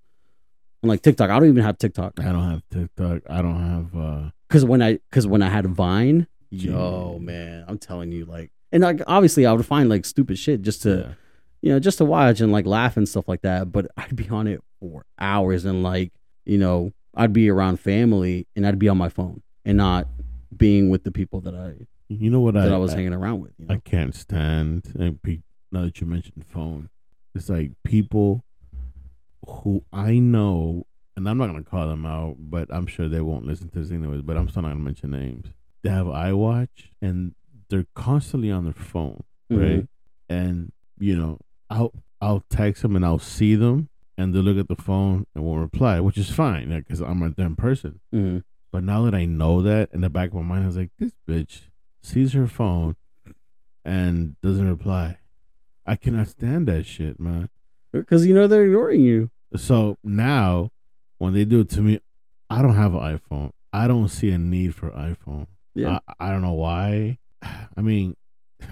And 0.83 0.88
like 0.90 1.03
TikTok, 1.03 1.31
I 1.31 1.38
don't 1.38 1.49
even 1.49 1.62
have 1.62 1.79
TikTok 1.79 2.20
I 2.20 2.25
don't 2.25 2.51
have 2.51 2.62
TikTok. 2.70 3.23
I 3.29 3.40
don't 3.40 3.61
have. 3.61 3.97
uh 3.97 4.31
because 4.49 4.64
when 4.64 4.83
I 4.83 4.99
because 5.11 5.27
when 5.27 5.42
I 5.42 5.49
had 5.49 5.66
Vine, 5.66 6.27
yo 6.51 7.18
man, 7.20 7.64
I'm 7.66 7.79
telling 7.79 8.12
you, 8.12 8.25
like, 8.25 8.53
and 8.70 8.83
like 8.83 9.01
obviously 9.07 9.47
I 9.47 9.53
would 9.53 9.66
find 9.66 9.88
like 9.88 10.05
stupid 10.05 10.38
shit 10.38 10.62
just 10.62 10.82
to 10.82 10.97
yeah. 10.97 11.14
You 11.64 11.70
know, 11.70 11.80
just 11.80 11.96
to 11.96 12.04
watch 12.04 12.42
and 12.42 12.52
like 12.52 12.66
laugh 12.66 12.98
and 12.98 13.08
stuff 13.08 13.26
like 13.26 13.40
that. 13.40 13.72
But 13.72 13.86
I'd 13.96 14.14
be 14.14 14.28
on 14.28 14.46
it 14.46 14.62
for 14.80 15.06
hours 15.18 15.64
and 15.64 15.82
like, 15.82 16.12
you 16.44 16.58
know, 16.58 16.92
I'd 17.14 17.32
be 17.32 17.48
around 17.48 17.80
family 17.80 18.46
and 18.54 18.66
I'd 18.66 18.78
be 18.78 18.88
on 18.90 18.98
my 18.98 19.08
phone 19.08 19.40
and 19.64 19.78
not 19.78 20.06
being 20.54 20.90
with 20.90 21.04
the 21.04 21.10
people 21.10 21.40
that 21.40 21.54
I 21.54 21.86
You 22.08 22.28
know 22.28 22.40
what 22.40 22.52
that 22.52 22.70
I, 22.70 22.74
I, 22.74 22.76
was 22.76 22.92
I, 22.92 22.96
hanging 22.96 23.14
around 23.14 23.40
with. 23.40 23.52
You 23.56 23.66
I 23.70 23.78
can't 23.78 24.14
stand. 24.14 24.92
And 24.94 25.22
pe- 25.22 25.40
now 25.72 25.84
that 25.86 25.98
you 26.02 26.06
mentioned 26.06 26.44
phone, 26.46 26.90
it's 27.34 27.48
like 27.48 27.70
people 27.82 28.44
who 29.48 29.84
I 29.90 30.18
know, 30.18 30.86
and 31.16 31.26
I'm 31.26 31.38
not 31.38 31.46
gonna 31.46 31.62
call 31.62 31.88
them 31.88 32.04
out, 32.04 32.36
but 32.38 32.68
I'm 32.72 32.86
sure 32.86 33.08
they 33.08 33.22
won't 33.22 33.46
listen 33.46 33.70
to 33.70 33.80
this 33.80 33.90
anyways. 33.90 34.20
But 34.20 34.36
I'm 34.36 34.48
still 34.50 34.62
not 34.62 34.68
gonna 34.68 34.80
mention 34.80 35.12
names. 35.12 35.46
They 35.82 35.88
have 35.90 36.06
iWatch 36.06 36.90
and 37.00 37.34
they're 37.70 37.86
constantly 37.94 38.50
on 38.50 38.64
their 38.64 38.74
phone, 38.74 39.22
Mhm. 39.50 39.60
right? 39.62 39.88
And 40.28 40.72
you 40.98 41.16
know, 41.16 41.38
I'll 41.70 41.92
I'll 42.20 42.44
text 42.50 42.82
them 42.82 42.96
and 42.96 43.04
I'll 43.04 43.18
see 43.18 43.54
them, 43.54 43.88
and 44.16 44.34
they'll 44.34 44.42
look 44.42 44.58
at 44.58 44.68
the 44.68 44.80
phone 44.82 45.26
and 45.34 45.44
won't 45.44 45.60
reply, 45.60 46.00
which 46.00 46.18
is 46.18 46.30
fine 46.30 46.70
because 46.70 47.00
I'm 47.00 47.22
a 47.22 47.30
dumb 47.30 47.56
person. 47.56 48.00
hmm 48.12 48.38
But 48.72 48.84
now 48.84 49.04
that 49.04 49.14
I 49.14 49.24
know 49.24 49.62
that, 49.62 49.90
in 49.92 50.00
the 50.00 50.10
back 50.10 50.28
of 50.28 50.34
my 50.34 50.42
mind, 50.42 50.64
I 50.64 50.66
was 50.66 50.76
like, 50.76 50.90
this 50.98 51.12
bitch 51.28 51.62
sees 52.02 52.32
her 52.32 52.46
phone 52.46 52.96
and 53.84 54.40
doesn't 54.40 54.68
reply. 54.68 55.18
I 55.86 55.96
cannot 55.96 56.28
stand 56.28 56.66
that 56.68 56.86
shit, 56.86 57.20
man. 57.20 57.50
Because 57.92 58.26
you 58.26 58.34
know 58.34 58.46
they're 58.46 58.64
ignoring 58.64 59.02
you. 59.02 59.30
So 59.56 59.98
now, 60.02 60.70
when 61.18 61.34
they 61.34 61.44
do 61.44 61.60
it 61.60 61.68
to 61.70 61.80
me, 61.80 62.00
I 62.50 62.62
don't 62.62 62.74
have 62.74 62.94
an 62.94 63.00
iPhone. 63.00 63.50
I 63.72 63.86
don't 63.86 64.08
see 64.08 64.30
a 64.30 64.38
need 64.38 64.74
for 64.74 64.90
iPhone. 64.90 65.46
Yeah. 65.74 65.98
I, 66.08 66.28
I 66.28 66.30
don't 66.30 66.42
know 66.42 66.52
why. 66.54 67.18
I 67.42 67.80
mean, 67.80 68.16
Are 68.62 68.66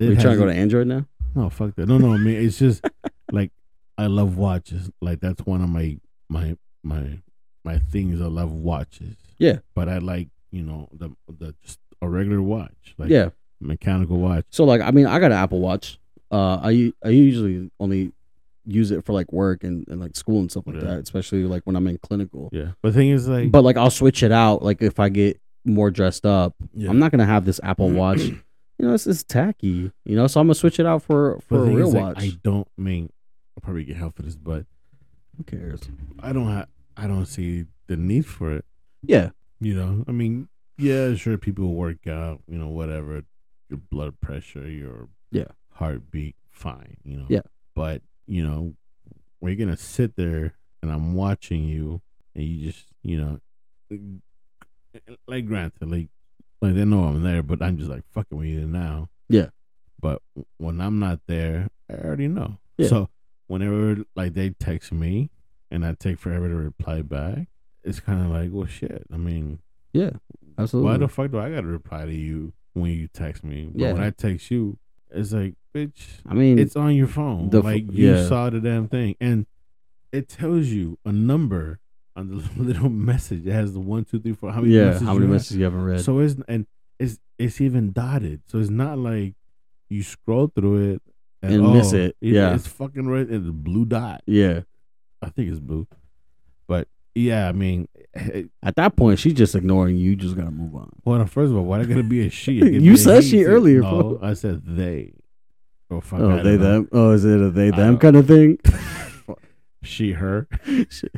you 0.00 0.14
trying 0.16 0.34
to 0.34 0.36
go 0.36 0.46
to 0.46 0.52
Android 0.52 0.86
now? 0.88 1.06
No, 1.36 1.50
fuck 1.50 1.74
that. 1.76 1.86
No, 1.86 1.98
no. 1.98 2.12
I 2.14 2.16
mean, 2.18 2.36
it's 2.44 2.58
just 2.58 2.84
like 3.32 3.52
I 3.98 4.06
love 4.06 4.36
watches. 4.38 4.90
Like 5.00 5.20
that's 5.20 5.44
one 5.46 5.62
of 5.62 5.68
my 5.68 5.98
my 6.28 6.56
my 6.82 7.20
my 7.64 7.78
things. 7.78 8.20
I 8.20 8.24
love 8.26 8.50
watches. 8.52 9.16
Yeah. 9.38 9.58
but 9.74 9.88
I 9.88 9.98
like 9.98 10.28
you 10.50 10.62
know 10.62 10.88
the 10.92 11.10
the 11.28 11.54
just 11.62 11.78
a 12.00 12.08
regular 12.08 12.40
watch, 12.42 12.94
like 12.98 13.10
yeah. 13.10 13.30
mechanical 13.60 14.18
watch. 14.18 14.44
So 14.50 14.64
like, 14.64 14.80
I 14.80 14.90
mean, 14.90 15.06
I 15.06 15.18
got 15.18 15.26
an 15.32 15.38
Apple 15.38 15.60
Watch. 15.60 15.98
Uh, 16.30 16.56
I 16.62 16.92
I 17.04 17.10
usually 17.10 17.70
only 17.78 18.12
use 18.64 18.90
it 18.90 19.04
for 19.04 19.12
like 19.12 19.32
work 19.32 19.62
and, 19.62 19.86
and 19.88 20.00
like 20.00 20.16
school 20.16 20.40
and 20.40 20.50
stuff 20.50 20.66
like 20.66 20.76
Yeah. 20.76 20.82
that, 20.82 20.98
especially 21.04 21.44
like 21.44 21.62
when 21.64 21.76
I'm 21.76 21.86
in 21.86 21.98
clinical. 21.98 22.48
Yeah, 22.52 22.72
but 22.82 22.92
the 22.92 22.98
thing 22.98 23.10
is 23.10 23.28
like, 23.28 23.50
But 23.52 23.62
like, 23.62 23.76
I'll 23.76 23.90
switch 23.90 24.22
it 24.22 24.32
out. 24.32 24.62
Like 24.62 24.82
if 24.82 24.98
I 24.98 25.08
get 25.08 25.40
more 25.64 25.90
dressed 25.90 26.24
up, 26.26 26.54
yeah. 26.74 26.88
I'm 26.90 26.98
not 26.98 27.10
gonna 27.12 27.26
have 27.26 27.44
this 27.44 27.60
Apple 27.62 27.90
Watch. 27.90 28.20
you 28.78 28.86
know, 28.86 28.94
it's, 28.94 29.06
it's 29.06 29.22
tacky. 29.22 29.90
You 30.04 30.16
know, 30.16 30.26
so 30.26 30.40
I'm 30.40 30.46
gonna 30.46 30.54
switch 30.54 30.78
it 30.80 30.86
out 30.86 31.02
for 31.02 31.38
for 31.40 31.58
a 31.58 31.74
real 31.74 31.88
is, 31.88 31.94
like, 31.94 32.02
watch. 32.02 32.16
I 32.18 32.32
don't 32.42 32.68
mean 32.76 33.10
I'll 33.56 33.62
probably 33.62 33.84
get 33.84 33.96
help 33.96 34.16
for 34.16 34.22
this, 34.22 34.36
but 34.36 34.66
Who 35.36 35.44
cares? 35.44 35.80
I 36.20 36.32
don't 36.32 36.50
have 36.50 36.68
I 36.96 37.06
don't 37.06 37.26
see 37.26 37.66
the 37.86 37.96
need 37.96 38.26
for 38.26 38.52
it. 38.52 38.64
Yeah, 39.02 39.30
You 39.60 39.74
know, 39.74 40.04
I 40.08 40.12
mean, 40.12 40.48
yeah, 40.78 41.14
sure, 41.14 41.38
people 41.38 41.74
work 41.74 42.06
out, 42.06 42.42
you 42.48 42.58
know, 42.58 42.68
whatever, 42.68 43.22
your 43.68 43.78
blood 43.90 44.20
pressure, 44.20 44.68
your 44.68 45.08
Yeah. 45.30 45.48
heartbeat, 45.72 46.34
fine, 46.50 46.96
you 47.04 47.16
know. 47.18 47.26
Yeah. 47.28 47.42
But 47.74 48.02
you 48.26 48.44
know, 48.46 48.74
we're 49.40 49.54
gonna 49.56 49.76
sit 49.76 50.16
there 50.16 50.54
and 50.82 50.90
I'm 50.90 51.14
watching 51.14 51.64
you, 51.64 52.00
and 52.34 52.44
you 52.44 52.70
just, 52.72 52.86
you 53.02 53.20
know, 53.20 53.40
like 55.28 55.46
granted, 55.46 55.90
like, 55.90 56.08
like 56.60 56.74
they 56.74 56.84
know 56.84 57.04
I'm 57.04 57.22
there, 57.22 57.42
but 57.42 57.62
I'm 57.62 57.76
just 57.78 57.90
like 57.90 58.02
fucking 58.12 58.36
with 58.38 58.48
you 58.48 58.66
now. 58.66 59.08
Yeah. 59.28 59.48
But 60.00 60.22
when 60.58 60.80
I'm 60.80 60.98
not 60.98 61.20
there, 61.26 61.68
I 61.90 61.94
already 61.94 62.28
know. 62.28 62.58
Yeah. 62.78 62.88
So 62.88 63.08
whenever 63.46 64.04
like 64.14 64.34
they 64.34 64.50
text 64.50 64.92
me 64.92 65.30
and 65.70 65.84
I 65.84 65.94
take 65.94 66.18
forever 66.18 66.48
to 66.48 66.54
reply 66.54 67.02
back, 67.02 67.48
it's 67.82 68.00
kind 68.00 68.24
of 68.24 68.30
like, 68.30 68.50
well, 68.52 68.66
shit. 68.66 69.04
I 69.12 69.16
mean, 69.16 69.60
yeah, 69.92 70.10
absolutely. 70.58 70.90
why 70.90 70.96
the 70.98 71.08
fuck 71.08 71.30
do 71.30 71.38
I 71.38 71.50
got 71.50 71.60
to 71.62 71.66
reply 71.66 72.04
to 72.04 72.12
you 72.14 72.52
when 72.74 72.90
you 72.90 73.08
text 73.08 73.44
me? 73.44 73.68
But 73.72 73.80
Yeah. 73.80 73.92
when 73.92 74.02
I 74.02 74.10
text 74.10 74.50
you, 74.50 74.78
it's 75.10 75.32
like, 75.32 75.54
bitch, 75.74 76.20
I 76.28 76.34
mean, 76.34 76.58
it's 76.58 76.76
on 76.76 76.94
your 76.94 77.06
phone. 77.06 77.50
the 77.50 77.58
f- 77.58 77.64
like 77.64 77.92
you 77.92 78.14
yeah. 78.14 78.28
saw 78.28 78.50
the 78.50 78.60
damn 78.60 78.88
thing, 78.88 79.14
and 79.20 79.46
it 80.12 80.28
tells 80.28 80.66
you 80.66 80.98
a 81.04 81.12
number 81.12 81.78
on 82.16 82.28
the 82.28 82.62
little 82.62 82.88
message. 82.88 83.46
It 83.46 83.52
has 83.52 83.72
the 83.74 83.80
one, 83.80 84.04
two, 84.04 84.18
three, 84.20 84.32
four. 84.32 84.50
How 84.50 84.60
many 84.60 84.74
yeah. 84.74 84.84
messages 84.86 85.06
How 85.06 85.14
many 85.14 85.26
you 85.26 85.32
messages 85.32 85.56
you 85.58 85.64
haven't 85.64 85.84
read? 85.84 86.00
So 86.00 86.18
it's 86.20 86.36
and 86.48 86.66
it's 86.98 87.18
it's 87.38 87.60
even 87.60 87.92
dotted. 87.92 88.42
So 88.46 88.58
it's 88.58 88.70
not 88.70 88.98
like 88.98 89.34
you 89.88 90.02
scroll 90.02 90.50
through 90.54 90.94
it 90.94 91.02
And 91.42 91.72
miss 91.72 91.92
it. 91.92 92.16
Yeah. 92.20 92.54
it's 92.54 92.66
fucking 92.66 93.08
red 93.08 93.28
and 93.28 93.46
the 93.46 93.52
blue 93.52 93.84
dot. 93.84 94.22
yeah. 94.26 94.60
I 95.22 95.30
think 95.30 95.50
it's 95.50 95.60
blue, 95.60 95.86
but 96.68 96.88
yeah, 97.14 97.48
I 97.48 97.52
mean, 97.52 97.88
it, 98.14 98.50
At 98.62 98.76
that 98.76 98.96
point, 98.96 99.18
she's 99.18 99.32
just 99.32 99.54
ignoring 99.54 99.96
you. 99.96 100.10
You 100.10 100.16
just 100.16 100.36
gotta 100.36 100.50
move 100.50 100.74
on. 100.74 100.90
well, 101.04 101.24
first 101.26 101.50
of 101.50 101.56
all, 101.56 101.64
why 101.64 101.78
they 101.78 101.86
gotta 101.86 102.02
be 102.02 102.26
a 102.26 102.30
she? 102.30 102.52
You 102.60 102.96
said 102.98 103.24
she 103.24 103.38
too. 103.38 103.46
earlier, 103.46 103.80
No, 103.80 104.18
bro. 104.18 104.18
I 104.22 104.34
said 104.34 104.62
they. 104.66 105.14
Oh 105.90 106.00
fuck! 106.00 106.20
Oh, 106.20 106.42
they 106.42 106.56
know. 106.56 106.58
them. 106.58 106.88
Oh, 106.92 107.12
is 107.12 107.24
it 107.24 107.40
a 107.40 107.48
they 107.50 107.70
them 107.70 107.96
kind 107.98 108.16
of 108.16 108.26
thing? 108.26 108.58
She 109.82 110.12
her. 110.12 110.48
Shit. 110.90 111.12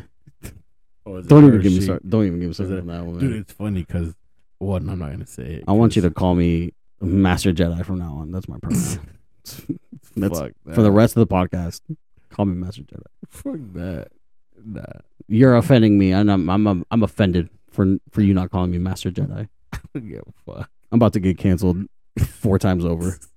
Or 1.09 1.23
Don't 1.23 1.47
even 1.47 1.63
me 1.63 1.71
she? 1.71 1.81
started. 1.81 2.11
Don't 2.11 2.27
even 2.27 2.39
get 2.39 2.49
me 2.49 2.53
started 2.53 2.81
on 2.81 2.87
that 2.89 3.05
one. 3.05 3.19
Dude, 3.19 3.31
man. 3.31 3.41
it's 3.41 3.53
funny 3.55 3.83
because 3.83 4.15
well, 4.61 4.77
I'm 4.77 4.99
not 4.99 5.11
gonna 5.11 5.27
say 5.27 5.55
it. 5.55 5.65
I 5.67 5.73
want 5.73 5.97
you 5.97 6.03
to 6.03 6.11
call 6.11 6.35
me 6.35 6.75
Master 7.01 7.53
Jedi 7.53 7.83
from 7.85 7.99
now 8.01 8.15
on. 8.17 8.31
That's 8.31 8.47
my 8.47 8.59
pronoun. 8.59 9.09
That's 10.17 10.39
fuck 10.39 10.53
for 10.75 10.83
the 10.83 10.91
rest 10.93 11.17
of 11.17 11.27
the 11.27 11.35
podcast. 11.35 11.81
Call 12.29 12.45
me 12.45 12.55
Master 12.55 12.83
Jedi. 12.83 13.03
Fuck 13.29 13.57
that. 13.75 14.09
Nah. 14.63 14.83
You're 15.29 15.57
offending 15.57 15.99
me, 15.99 16.13
and 16.13 16.31
I'm 16.31 16.51
I'm 16.51 16.85
I'm 16.91 17.03
offended 17.03 17.49
for 17.71 17.97
for 18.11 18.21
you 18.21 18.35
not 18.35 18.51
calling 18.51 18.71
me 18.71 18.79
Master 18.79 19.11
Jedi. 19.11 19.49
Yeah, 19.95 20.21
fuck. 20.45 20.71
I'm 20.93 20.99
about 20.99 21.15
to 21.15 21.21
get 21.21 21.39
canceled 21.39 21.87
four 22.19 22.59
times 22.59 22.85
over. 22.85 23.19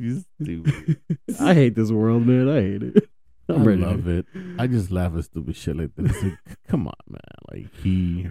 You 0.00 0.22
stupid. 0.40 1.00
I 1.40 1.54
hate 1.54 1.74
this 1.74 1.90
world, 1.90 2.24
man. 2.24 2.48
I 2.48 2.60
hate 2.60 2.82
it. 2.84 3.08
I'm 3.48 3.66
I 3.66 3.74
love 3.74 4.08
it. 4.08 4.26
I 4.58 4.66
just 4.66 4.90
laugh 4.90 5.16
at 5.16 5.24
stupid 5.24 5.56
shit 5.56 5.76
like 5.76 5.90
this. 5.96 6.22
Like, 6.22 6.38
come 6.68 6.86
on, 6.86 6.94
man. 7.08 7.20
Like 7.50 7.74
he, 7.82 8.28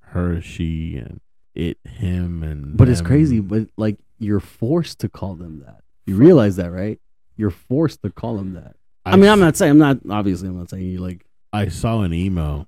her, 0.00 0.40
she, 0.40 0.96
and 0.96 1.20
it, 1.54 1.78
him, 1.84 2.42
and. 2.42 2.76
But 2.76 2.88
it's 2.88 3.02
crazy. 3.02 3.40
But 3.40 3.68
like, 3.76 3.98
you're 4.18 4.40
forced 4.40 5.00
to 5.00 5.08
call 5.08 5.34
them 5.34 5.62
that. 5.66 5.82
You 6.06 6.16
realize 6.16 6.56
that, 6.56 6.70
right? 6.70 6.98
You're 7.36 7.50
forced 7.50 8.02
to 8.02 8.10
call 8.10 8.36
them 8.36 8.54
that. 8.54 8.76
I, 9.04 9.16
mean, 9.16 9.28
I'm 9.28 9.40
not 9.40 9.56
saying 9.56 9.72
I'm 9.72 9.78
not. 9.78 9.98
Obviously, 10.08 10.48
I'm 10.48 10.58
not 10.58 10.70
saying 10.70 10.84
you 10.84 10.98
like. 10.98 11.26
I 11.52 11.68
saw 11.68 12.00
an 12.00 12.14
email, 12.14 12.66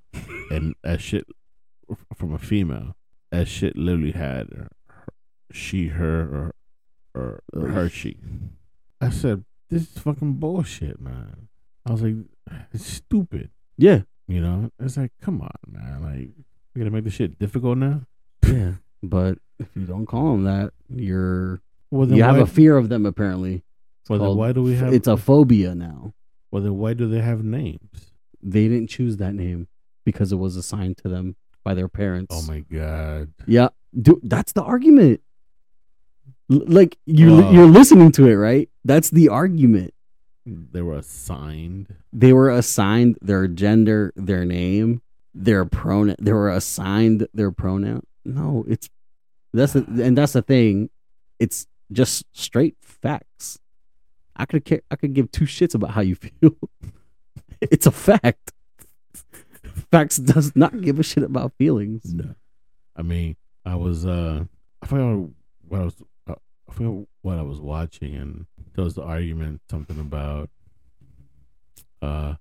and 0.50 0.74
that 0.82 1.00
shit 1.00 1.26
from 2.14 2.34
a 2.34 2.38
female. 2.38 2.94
as 3.32 3.48
shit 3.48 3.76
literally 3.76 4.12
had 4.12 4.48
her, 4.52 4.68
she, 5.50 5.88
her, 5.88 6.52
or, 7.14 7.42
or 7.52 7.68
her, 7.68 7.88
she. 7.88 8.18
I 9.00 9.10
said, 9.10 9.44
"This 9.70 9.82
is 9.82 9.98
fucking 9.98 10.34
bullshit, 10.34 11.00
man." 11.00 11.45
I 11.86 11.92
was 11.92 12.02
like, 12.02 12.14
"It's 12.72 12.84
stupid." 12.86 13.50
Yeah, 13.78 14.02
You 14.28 14.40
know, 14.40 14.70
it's 14.80 14.96
like, 14.96 15.12
come 15.22 15.40
on, 15.40 15.50
man. 15.68 16.02
Like, 16.02 16.30
we 16.74 16.80
gotta 16.80 16.90
make 16.90 17.04
this 17.04 17.12
shit 17.14 17.38
difficult 17.38 17.78
now. 17.78 18.00
yeah. 18.46 18.72
But 19.02 19.38
if 19.60 19.68
you 19.76 19.84
don't 19.86 20.04
call 20.06 20.32
them 20.32 20.44
that, 20.44 20.72
you're 20.88 21.60
Well, 21.90 22.10
you 22.10 22.22
have 22.24 22.36
why, 22.36 22.42
a 22.42 22.46
fear 22.46 22.76
of 22.76 22.88
them. 22.88 23.06
Apparently, 23.06 23.62
It's 24.02 24.10
well, 24.10 24.18
called- 24.18 24.38
why 24.38 24.52
do 24.52 24.62
we 24.62 24.74
have? 24.76 24.92
it's 24.92 25.06
a 25.06 25.16
phobia 25.16 25.74
now. 25.74 26.12
well, 26.50 26.62
then 26.62 26.76
why 26.76 26.92
do 26.94 27.06
they 27.08 27.20
have 27.20 27.44
names? 27.44 28.10
They 28.42 28.66
didn't 28.68 28.88
choose 28.88 29.16
that 29.18 29.34
name 29.34 29.68
because 30.04 30.32
it 30.32 30.36
was 30.36 30.56
assigned 30.56 30.96
to 30.98 31.08
them 31.08 31.36
by 31.64 31.74
their 31.74 31.88
parents. 31.88 32.34
Oh 32.34 32.42
my 32.50 32.60
god! 32.60 33.32
Yeah, 33.46 33.68
dude, 34.00 34.20
that's 34.24 34.52
the 34.52 34.62
argument. 34.62 35.20
L- 36.50 36.62
like 36.66 36.96
you, 37.06 37.50
you're 37.52 37.66
listening 37.66 38.12
to 38.12 38.26
it, 38.26 38.34
right? 38.36 38.68
That's 38.84 39.10
the 39.10 39.28
argument. 39.28 39.92
They 40.46 40.80
were 40.80 40.94
assigned. 40.94 41.92
They 42.12 42.32
were 42.32 42.50
assigned 42.50 43.18
their 43.20 43.48
gender, 43.48 44.12
their 44.14 44.44
name, 44.44 45.02
their 45.34 45.64
pronoun. 45.64 46.14
They 46.20 46.32
were 46.32 46.50
assigned 46.50 47.26
their 47.34 47.50
pronoun. 47.50 48.06
No, 48.24 48.64
it's 48.68 48.88
that's 49.52 49.72
the, 49.72 49.84
and 50.04 50.16
that's 50.16 50.34
the 50.34 50.42
thing. 50.42 50.90
It's 51.40 51.66
just 51.90 52.24
straight 52.32 52.76
facts. 52.80 53.58
I 54.36 54.44
could 54.46 54.64
care, 54.64 54.82
I 54.90 54.96
could 54.96 55.14
give 55.14 55.32
two 55.32 55.46
shits 55.46 55.74
about 55.74 55.90
how 55.90 56.02
you 56.02 56.14
feel. 56.14 56.56
it's 57.60 57.86
a 57.86 57.90
fact. 57.92 58.52
Facts 59.90 60.16
does 60.16 60.54
not 60.54 60.80
give 60.80 60.98
a 61.00 61.02
shit 61.02 61.24
about 61.24 61.52
feelings. 61.58 62.14
No, 62.14 62.34
I 62.94 63.02
mean, 63.02 63.36
I 63.64 63.74
was 63.74 64.06
uh, 64.06 64.44
I 64.80 64.86
forgot 64.86 65.28
what 65.68 65.80
I 65.80 65.84
was. 65.84 65.94
Uh, 66.28 66.34
I 66.68 66.72
forgot 66.72 67.06
what 67.22 67.38
I 67.38 67.42
was 67.42 67.60
watching, 67.60 68.14
and 68.14 68.46
there 68.76 68.84
was 68.84 68.94
the 68.94 69.02
argument 69.02 69.62
something 69.70 69.98
about, 69.98 70.50
uh, 72.02 72.34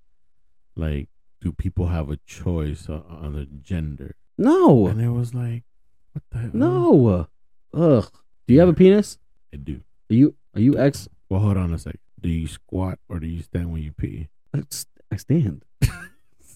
like, 0.75 1.09
do 1.41 1.51
people 1.51 1.88
have 1.88 2.09
a 2.09 2.17
choice 2.25 2.88
on, 2.89 3.03
on 3.09 3.33
the 3.33 3.45
gender? 3.45 4.15
No, 4.38 4.88
And 4.88 5.01
it 5.01 5.09
was 5.09 5.33
like, 5.33 5.63
what 6.11 6.23
the 6.31 6.38
hell? 6.39 6.49
no. 6.53 7.27
Ugh. 7.73 8.09
Do 8.47 8.53
you 8.53 8.59
have 8.59 8.69
a 8.69 8.73
penis? 8.73 9.17
I 9.53 9.57
do. 9.57 9.81
Are 10.09 10.13
you 10.13 10.36
are 10.53 10.61
you 10.61 10.77
ex? 10.77 11.09
Well, 11.29 11.39
hold 11.41 11.57
on 11.57 11.73
a 11.73 11.77
sec. 11.77 11.97
Do 12.21 12.29
you 12.29 12.47
squat 12.47 12.99
or 13.09 13.19
do 13.19 13.27
you 13.27 13.41
stand 13.41 13.71
when 13.71 13.81
you 13.81 13.91
pee? 13.91 14.27
I 14.53 15.15
stand. 15.17 15.63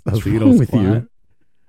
That's 0.05 0.25
wrong 0.25 0.57
with 0.57 0.73
you? 0.73 1.09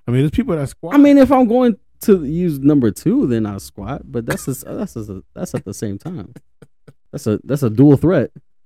I 0.07 0.11
mean, 0.11 0.21
there's 0.21 0.31
people 0.31 0.55
that 0.55 0.69
squat. 0.69 0.95
I 0.95 0.97
mean, 0.97 1.17
if 1.17 1.31
I'm 1.31 1.47
going 1.47 1.77
to 2.01 2.23
use 2.25 2.59
number 2.59 2.91
two, 2.91 3.27
then 3.27 3.45
I 3.45 3.57
squat. 3.57 4.01
But 4.05 4.25
that's 4.25 4.47
a, 4.47 4.53
that's 4.65 4.95
a, 4.95 5.23
that's 5.33 5.53
at 5.53 5.65
the 5.65 5.73
same 5.73 5.97
time. 5.97 6.33
That's 7.11 7.27
a 7.27 7.39
that's 7.43 7.63
a 7.63 7.69
dual 7.69 7.97
threat. 7.97 8.31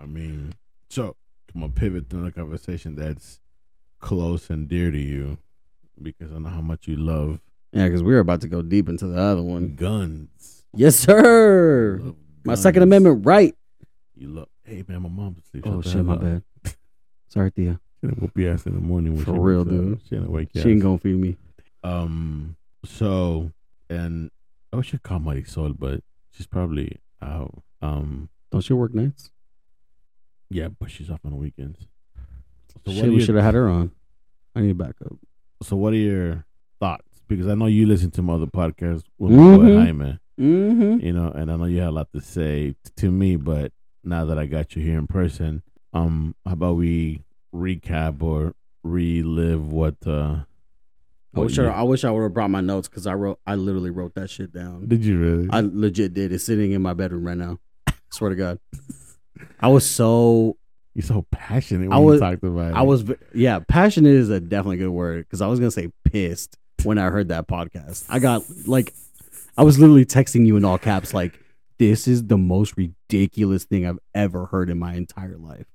I 0.00 0.06
mean, 0.06 0.54
so 0.90 1.16
I'm 1.54 1.60
gonna 1.62 1.72
pivot 1.72 2.10
to 2.10 2.24
a 2.26 2.30
conversation 2.30 2.94
that's 2.96 3.40
close 4.00 4.50
and 4.50 4.68
dear 4.68 4.90
to 4.90 4.98
you 4.98 5.38
because 6.00 6.32
I 6.32 6.38
know 6.38 6.50
how 6.50 6.60
much 6.60 6.86
you 6.86 6.96
love 6.96 7.40
Yeah, 7.72 7.86
because 7.88 8.02
we're 8.02 8.18
about 8.20 8.40
to 8.42 8.48
go 8.48 8.62
deep 8.62 8.88
into 8.88 9.06
the 9.06 9.18
other 9.20 9.42
one. 9.42 9.74
guns. 9.74 10.64
Yes, 10.74 10.96
sir. 10.96 11.98
Love 12.02 12.16
My 12.44 12.54
Second 12.54 12.82
Amendment 12.82 13.24
right. 13.26 13.54
You 14.14 14.28
look, 14.28 14.50
hey 14.64 14.84
man, 14.86 15.02
my 15.02 15.08
mom's 15.08 15.38
asleep. 15.44 15.64
Oh 15.66 15.80
Shut 15.80 15.84
the 15.84 15.88
shit, 15.90 15.96
hell 15.96 16.04
my 16.04 16.14
up. 16.14 16.20
bad. 16.20 16.42
Sorry, 17.28 17.50
Thea. 17.50 17.80
She 18.00 18.06
gonna 18.08 18.20
whoop 18.20 18.36
your 18.36 18.52
ass 18.52 18.66
in 18.66 18.74
the 18.74 18.80
morning. 18.80 19.18
For 19.24 19.32
real, 19.32 19.64
wakes 19.64 19.68
up. 19.70 19.84
dude. 19.84 20.00
She 20.08 20.16
gonna 20.16 20.30
wake 20.30 20.48
you 20.54 20.62
She 20.62 20.70
ain't 20.70 20.82
gonna 20.82 20.98
feed 20.98 21.16
me. 21.16 21.36
Um. 21.82 22.56
So, 22.84 23.50
and 23.90 24.30
I 24.76 24.78
wish 24.78 24.92
I 24.94 24.98
call 24.98 25.20
Marisol, 25.20 25.74
but 25.78 26.02
she's 26.30 26.46
probably 26.46 26.98
out. 27.22 27.62
Um. 27.80 28.28
Don't 28.52 28.60
she 28.60 28.74
work 28.74 28.94
nights? 28.94 29.30
Yeah, 30.50 30.68
but 30.68 30.90
she's 30.90 31.10
off 31.10 31.20
on 31.24 31.30
the 31.30 31.36
weekends. 31.38 31.88
So 32.84 32.92
Shit, 32.92 32.96
what, 32.96 33.04
are 33.06 33.08
we 33.10 33.16
your, 33.16 33.24
should 33.26 33.34
have 33.36 33.44
had 33.44 33.54
her 33.54 33.68
on. 33.70 33.90
I 34.54 34.60
need 34.60 34.76
backup. 34.76 35.14
so 35.62 35.76
what 35.76 35.94
are 35.94 35.96
your 35.96 36.44
thoughts? 36.78 37.22
Because 37.26 37.48
I 37.48 37.54
know 37.54 37.66
you 37.66 37.86
listen 37.86 38.10
to 38.12 38.22
my 38.22 38.34
other 38.34 38.46
podcasts 38.46 39.04
with 39.18 39.32
my 39.32 39.56
boy 39.56 39.62
Mhm. 39.64 39.84
Jaime, 39.84 40.18
Mm-hmm. 40.38 41.04
you 41.06 41.12
know, 41.14 41.30
and 41.30 41.50
I 41.50 41.56
know 41.56 41.64
you 41.64 41.80
had 41.80 41.88
a 41.88 41.92
lot 41.92 42.12
to 42.12 42.20
say 42.20 42.72
t- 42.84 42.90
to 42.96 43.10
me. 43.10 43.36
But 43.36 43.72
now 44.04 44.26
that 44.26 44.38
I 44.38 44.44
got 44.44 44.76
you 44.76 44.82
here 44.82 44.98
in 44.98 45.06
person, 45.06 45.62
um, 45.94 46.34
how 46.44 46.52
about 46.52 46.76
we 46.76 47.22
recap 47.54 48.22
or 48.22 48.54
relive 48.84 49.72
what? 49.72 50.06
uh 50.06 50.40
I 51.36 51.40
wish 51.40 51.58
I, 51.58 51.64
I 51.66 51.82
wish 51.82 52.04
I 52.04 52.10
would 52.10 52.22
have 52.22 52.34
brought 52.34 52.50
my 52.50 52.60
notes 52.60 52.88
because 52.88 53.06
I 53.06 53.14
wrote 53.14 53.38
I 53.46 53.54
literally 53.56 53.90
wrote 53.90 54.14
that 54.14 54.30
shit 54.30 54.52
down. 54.52 54.86
Did 54.88 55.04
you 55.04 55.18
really? 55.18 55.48
I 55.50 55.60
legit 55.60 56.14
did. 56.14 56.32
It's 56.32 56.44
sitting 56.44 56.72
in 56.72 56.82
my 56.82 56.94
bedroom 56.94 57.26
right 57.26 57.36
now. 57.36 57.58
Swear 58.10 58.30
to 58.30 58.36
God. 58.36 58.58
I 59.60 59.68
was 59.68 59.88
so 59.88 60.56
You're 60.94 61.02
so 61.02 61.26
passionate 61.30 61.88
when 61.88 61.92
I 61.92 62.00
you 62.00 62.06
was- 62.06 62.20
talked 62.20 62.42
about 62.42 62.70
it. 62.72 62.76
I 62.76 62.82
was 62.82 63.04
yeah, 63.34 63.58
passionate 63.68 64.14
is 64.14 64.30
a 64.30 64.40
definitely 64.40 64.78
good 64.78 64.90
word 64.90 65.24
because 65.26 65.42
I 65.42 65.46
was 65.46 65.58
gonna 65.58 65.70
say 65.70 65.90
pissed 66.04 66.56
when 66.84 66.98
I 66.98 67.10
heard 67.10 67.28
that 67.28 67.46
podcast. 67.48 68.04
I 68.08 68.18
got 68.18 68.42
like 68.66 68.94
I 69.58 69.62
was 69.62 69.78
literally 69.78 70.04
texting 70.06 70.46
you 70.46 70.56
in 70.56 70.64
all 70.64 70.78
caps 70.78 71.12
like 71.14 71.38
this 71.78 72.08
is 72.08 72.26
the 72.26 72.38
most 72.38 72.74
ridiculous 72.78 73.64
thing 73.64 73.86
I've 73.86 73.98
ever 74.14 74.46
heard 74.46 74.70
in 74.70 74.78
my 74.78 74.94
entire 74.94 75.36
life. 75.36 75.66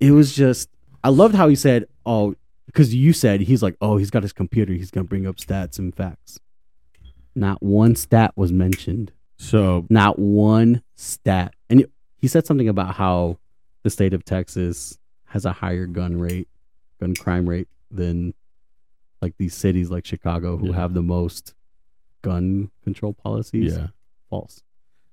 It 0.00 0.12
was 0.12 0.34
just 0.34 0.68
I 1.04 1.10
loved 1.10 1.34
how 1.34 1.48
he 1.48 1.54
said, 1.56 1.86
"Oh, 2.06 2.34
because 2.68 2.94
you 2.94 3.12
said 3.12 3.40
he's 3.40 3.62
like, 3.62 3.74
oh, 3.80 3.96
he's 3.96 4.10
got 4.10 4.22
his 4.22 4.32
computer, 4.32 4.72
he's 4.72 4.90
gonna 4.92 5.04
bring 5.04 5.26
up 5.26 5.36
stats 5.36 5.78
and 5.78 5.94
facts." 5.94 6.38
Not 7.34 7.62
one 7.62 7.94
stat 7.96 8.32
was 8.36 8.52
mentioned. 8.52 9.12
so 9.36 9.86
Not 9.88 10.18
one 10.18 10.82
stat. 10.96 11.54
And 11.70 11.86
he 12.16 12.26
said 12.28 12.46
something 12.46 12.68
about 12.68 12.94
how 12.96 13.38
the 13.84 13.90
state 13.90 14.12
of 14.12 14.24
Texas 14.24 14.98
has 15.26 15.44
a 15.44 15.52
higher 15.52 15.86
gun 15.86 16.18
rate, 16.18 16.48
gun 17.00 17.14
crime 17.14 17.48
rate 17.48 17.68
than 17.90 18.34
like 19.22 19.34
these 19.38 19.54
cities 19.54 19.90
like 19.90 20.04
Chicago 20.04 20.56
who 20.56 20.68
Yeah. 20.68 20.76
have 20.76 20.94
the 20.94 21.02
most 21.02 21.54
gun 22.22 22.70
control 22.82 23.12
policies. 23.12 23.76
yeah. 23.76 23.88
False. 24.30 24.62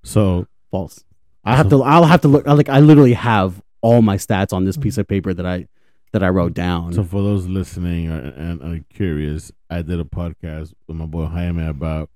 So 0.03 0.47
False. 0.71 1.03
I 1.43 1.55
have 1.55 1.69
to 1.69 1.83
I'll 1.83 2.05
have 2.05 2.21
to 2.21 2.27
look 2.27 2.47
I 2.47 2.53
like 2.53 2.69
I 2.69 2.79
literally 2.79 3.13
have 3.13 3.61
all 3.81 4.01
my 4.01 4.17
stats 4.17 4.51
on 4.51 4.65
this 4.65 4.75
mm-hmm. 4.75 4.83
piece 4.83 4.97
of 4.97 5.07
paper 5.07 5.31
that 5.33 5.45
I 5.45 5.67
that 6.11 6.23
I 6.23 6.29
wrote 6.29 6.53
down. 6.53 6.93
So 6.93 7.03
for 7.03 7.21
those 7.21 7.47
listening 7.47 8.09
and 8.09 8.61
are 8.61 8.83
curious, 8.89 9.51
I 9.69 9.81
did 9.81 9.99
a 9.99 10.05
podcast 10.05 10.73
with 10.87 10.97
my 10.97 11.05
boy 11.05 11.25
Jaime 11.25 11.65
about 11.65 12.09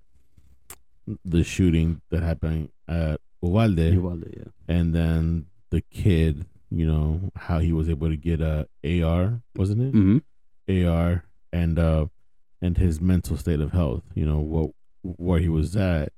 the 1.25 1.43
shooting 1.43 2.01
that 2.09 2.23
happened 2.23 2.69
at 2.87 3.19
Uvalde, 3.41 3.79
Uvalde 3.79 4.33
yeah. 4.35 4.43
and 4.67 4.93
then 4.93 5.47
the 5.69 5.81
kid, 5.81 6.45
you 6.69 6.85
know, 6.85 7.31
how 7.35 7.59
he 7.59 7.73
was 7.73 7.89
able 7.89 8.09
to 8.09 8.17
get 8.17 8.41
a 8.41 8.67
AR, 8.83 9.41
wasn't 9.55 9.81
it? 9.81 9.91
hmm 9.91 10.17
AR, 10.69 11.23
and 11.51 11.79
uh, 11.79 12.05
and 12.61 12.77
his 12.77 13.01
mental 13.01 13.37
state 13.37 13.59
of 13.59 13.71
health, 13.71 14.03
you 14.13 14.25
know, 14.25 14.37
what 14.39 14.71
where 15.01 15.39
he 15.39 15.49
was 15.49 15.75
at, 15.75 16.13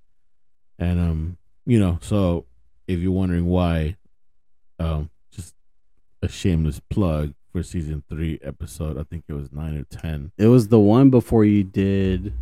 and 0.78 1.00
um, 1.00 1.38
you 1.66 1.80
know, 1.80 2.00
so 2.02 2.46
if 2.88 3.00
you're 3.00 3.12
wondering 3.12 3.46
why, 3.46 3.96
um, 4.78 5.10
just 5.32 5.56
a 6.22 6.28
shameless 6.28 6.82
plug 6.90 7.34
for 7.52 7.64
season 7.64 8.04
three 8.10 8.40
episode. 8.44 8.98
I 8.98 9.04
think 9.04 9.24
it 9.28 9.34
was 9.34 9.52
nine 9.52 9.78
or 9.78 9.84
ten. 9.86 10.32
It 10.38 10.48
was 10.48 10.68
the 10.70 10.80
one 10.80 11.10
before 11.10 11.46
you 11.46 11.64
did 11.64 12.34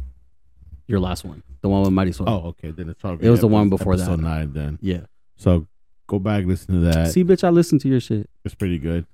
your 0.88 1.00
last 1.00 1.24
one. 1.26 1.44
The 1.62 1.70
one 1.70 1.82
with 1.82 1.92
Mighty 1.92 2.12
Soul. 2.12 2.30
Oh, 2.30 2.48
okay. 2.50 2.72
Then 2.72 2.90
it's 2.90 3.00
probably 3.02 3.26
It 3.28 3.30
was 3.30 3.42
the 3.42 3.48
one 3.48 3.64
epi- 3.68 3.70
before 3.78 3.96
that. 3.98 4.04
episode 4.04 4.22
nine. 4.22 4.54
Then 4.54 4.80
yeah. 4.82 5.02
so 5.38 5.68
go 6.08 6.20
back 6.20 6.46
listen 6.46 6.76
to 6.76 6.80
that. 6.92 7.12
See, 7.12 7.24
bitch, 7.24 7.44
I 7.44 7.50
listen 7.50 7.78
to 7.80 7.88
your 7.90 8.00
shit. 8.00 8.30
It's 8.46 8.56
pretty 8.56 8.78
good. 8.80 9.06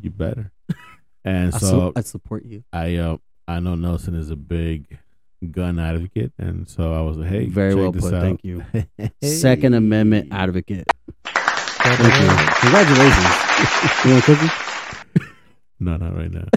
You 0.00 0.10
better. 0.10 0.50
And 1.24 1.54
I, 1.54 1.58
so 1.58 1.66
su- 1.68 1.92
I 1.94 2.00
support 2.00 2.44
you. 2.44 2.64
I 2.72 2.96
uh 2.96 3.16
I 3.46 3.60
know 3.60 3.76
Nelson 3.76 4.16
is 4.16 4.30
a 4.30 4.34
big 4.36 4.98
gun 5.52 5.78
advocate, 5.78 6.32
and 6.36 6.68
so 6.68 6.92
I 6.92 7.00
was 7.02 7.16
like, 7.16 7.28
hey, 7.28 7.46
Very 7.46 7.74
check 7.74 7.80
well 7.80 7.92
this 7.92 8.02
put. 8.04 8.14
out. 8.14 8.22
Thank 8.22 8.42
you. 8.44 8.64
Hey. 8.98 9.10
Second 9.22 9.74
Amendment 9.74 10.32
advocate. 10.32 10.84
Thank 11.24 11.98
you. 12.00 12.54
Congratulations. 12.60 13.34
you 14.04 14.10
want 14.10 14.22
a 14.22 14.22
cookie? 14.26 14.71
No, 15.84 15.96
not 15.96 16.16
right 16.16 16.30
now. 16.30 16.46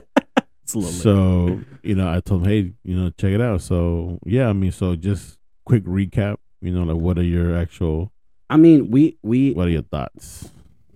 It's 0.64 0.74
a 0.74 0.80
little 0.80 0.94
late. 0.94 1.02
so 1.04 1.62
you 1.84 1.94
know, 1.94 2.10
I 2.12 2.20
told 2.22 2.42
him, 2.42 2.50
hey, 2.50 2.74
you 2.84 2.96
know, 2.96 3.12
check 3.12 3.34
it 3.34 3.42
out. 3.42 3.62
So 3.62 4.18
yeah, 4.26 4.48
I 4.50 4.54
mean, 4.54 4.72
so 4.72 4.96
just 4.96 5.38
quick 5.64 5.84
recap. 5.86 6.38
You 6.62 6.72
know, 6.72 6.84
like 6.84 6.98
what 7.00 7.20
are 7.20 7.24
your 7.24 7.56
actual, 7.56 8.12
I 8.50 8.58
mean, 8.58 8.90
we 8.90 9.20
we 9.22 9.54
what 9.54 9.68
are 9.68 9.72
your 9.72 9.84
thoughts 9.84 10.50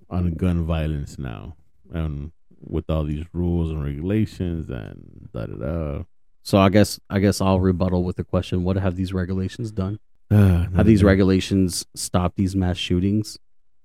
on 0.09 0.31
gun 0.33 0.65
violence 0.65 1.19
now, 1.19 1.55
and 1.93 2.31
with 2.61 2.89
all 2.89 3.03
these 3.03 3.25
rules 3.31 3.69
and 3.69 3.83
regulations 3.83 4.69
and 4.71 5.29
da 5.33 5.45
da 5.45 5.55
da. 5.55 6.03
so 6.41 6.57
I 6.57 6.69
guess 6.69 6.99
I 7.07 7.19
guess 7.19 7.39
I'll 7.39 7.59
rebuttal 7.59 8.03
with 8.03 8.15
the 8.15 8.23
question: 8.23 8.63
What 8.63 8.75
have 8.77 8.95
these 8.95 9.13
regulations 9.13 9.71
done? 9.71 9.99
Uh, 10.31 10.67
Have 10.75 10.85
these 10.87 11.03
regulations 11.03 11.85
stopped 11.95 12.37
these 12.37 12.55
mass 12.55 12.77
shootings? 12.77 13.37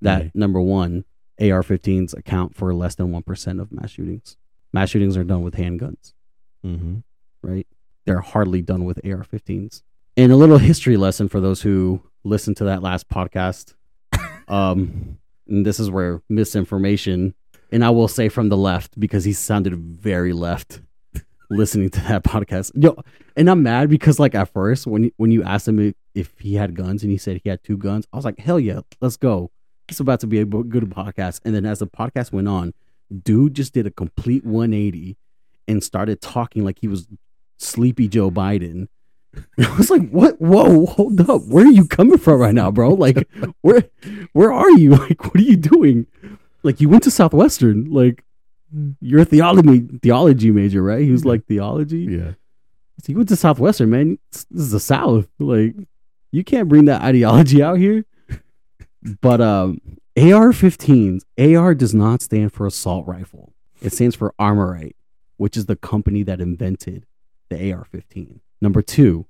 That 0.02 0.20
Right. 0.22 0.30
number 0.34 0.60
one, 0.62 1.04
AR-15s 1.40 2.16
account 2.16 2.54
for 2.56 2.72
less 2.74 2.94
than 2.94 3.10
one 3.10 3.22
percent 3.22 3.60
of 3.60 3.72
mass 3.72 3.90
shootings. 3.90 4.36
Mass 4.72 4.90
shootings 4.90 5.16
are 5.16 5.24
done 5.24 5.42
with 5.42 5.54
handguns. 5.54 6.12
Mhm. 6.64 7.02
right? 7.42 7.66
They're 8.06 8.20
hardly 8.20 8.62
done 8.62 8.84
with 8.84 8.98
AR 9.04 9.22
15s. 9.24 9.82
And 10.16 10.32
a 10.32 10.36
little 10.36 10.58
history 10.58 10.96
lesson 10.96 11.28
for 11.28 11.40
those 11.40 11.60
who 11.62 12.00
listened 12.24 12.56
to 12.58 12.64
that 12.64 12.82
last 12.82 13.08
podcast. 13.08 13.74
Um, 14.48 15.16
and 15.48 15.64
this 15.64 15.80
is 15.80 15.90
where 15.90 16.20
misinformation, 16.28 17.34
and 17.72 17.82
I 17.84 17.88
will 17.90 18.08
say 18.08 18.28
from 18.28 18.50
the 18.50 18.56
left 18.58 18.98
because 19.00 19.24
he 19.24 19.32
sounded 19.32 19.74
very 19.74 20.32
left 20.34 20.82
listening 21.50 21.88
to 21.90 22.00
that 22.02 22.24
podcast. 22.24 22.70
Yo, 22.74 23.02
and 23.36 23.48
I'm 23.48 23.62
mad 23.62 23.88
because 23.88 24.18
like 24.18 24.34
at 24.34 24.50
first 24.52 24.86
when 24.86 25.10
when 25.16 25.30
you 25.30 25.42
asked 25.42 25.66
him 25.68 25.94
if 26.14 26.34
he 26.38 26.54
had 26.56 26.74
guns 26.74 27.02
and 27.02 27.10
he 27.10 27.16
said 27.18 27.40
he 27.42 27.48
had 27.48 27.62
two 27.64 27.76
guns, 27.78 28.06
I 28.12 28.16
was 28.16 28.24
like, 28.26 28.38
hell 28.38 28.60
yeah, 28.60 28.80
let's 29.00 29.16
go. 29.16 29.50
It's 29.88 30.00
about 30.00 30.20
to 30.20 30.26
be 30.26 30.40
a 30.40 30.44
good 30.44 30.84
podcast. 30.90 31.40
And 31.44 31.54
then 31.54 31.66
as 31.66 31.80
the 31.80 31.86
podcast 31.86 32.32
went 32.32 32.48
on, 32.48 32.72
dude 33.22 33.54
just 33.54 33.74
did 33.74 33.86
a 33.86 33.90
complete 33.90 34.44
180 34.44 35.16
and 35.68 35.82
started 35.82 36.20
talking 36.20 36.64
like 36.64 36.78
he 36.80 36.88
was 36.88 37.06
sleepy 37.58 38.08
Joe 38.08 38.30
Biden. 38.30 38.88
I 39.58 39.76
was 39.76 39.90
like, 39.90 40.08
"What? 40.10 40.40
Whoa, 40.40 40.86
hold 40.86 41.28
up! 41.28 41.42
Where 41.46 41.66
are 41.66 41.70
you 41.70 41.88
coming 41.88 42.18
from 42.18 42.40
right 42.40 42.54
now, 42.54 42.70
bro? 42.70 42.90
Like, 42.90 43.28
where, 43.62 43.82
where 44.32 44.52
are 44.52 44.70
you? 44.72 44.90
Like, 44.96 45.24
what 45.24 45.36
are 45.36 45.42
you 45.42 45.56
doing? 45.56 46.06
Like, 46.62 46.80
you 46.80 46.88
went 46.88 47.02
to 47.02 47.10
Southwestern. 47.10 47.90
Like, 47.90 48.24
you're 49.00 49.22
a 49.22 49.24
theology 49.24 49.88
theology 50.02 50.52
major, 50.52 50.82
right?" 50.82 51.02
He 51.02 51.10
was 51.10 51.24
like, 51.24 51.46
"Theology." 51.46 52.06
Yeah. 52.10 52.32
So 53.00 53.10
you 53.10 53.16
went 53.16 53.28
to 53.30 53.36
Southwestern, 53.36 53.90
man. 53.90 54.18
This 54.30 54.46
is 54.52 54.70
the 54.70 54.78
South. 54.78 55.26
Like, 55.40 55.74
you 56.30 56.44
can't 56.44 56.68
bring 56.68 56.84
that 56.84 57.02
ideology 57.02 57.60
out 57.60 57.78
here. 57.78 58.04
But 59.20 59.40
um, 59.40 59.80
AR-15s. 60.16 61.22
AR 61.38 61.74
does 61.74 61.94
not 61.94 62.22
stand 62.22 62.52
for 62.52 62.66
assault 62.66 63.06
rifle. 63.06 63.52
It 63.82 63.92
stands 63.92 64.16
for 64.16 64.34
ArmaLite, 64.40 64.94
which 65.36 65.56
is 65.56 65.66
the 65.66 65.76
company 65.76 66.22
that 66.22 66.40
invented 66.40 67.04
the 67.50 67.72
AR-15. 67.72 68.40
Number 68.60 68.80
two, 68.80 69.26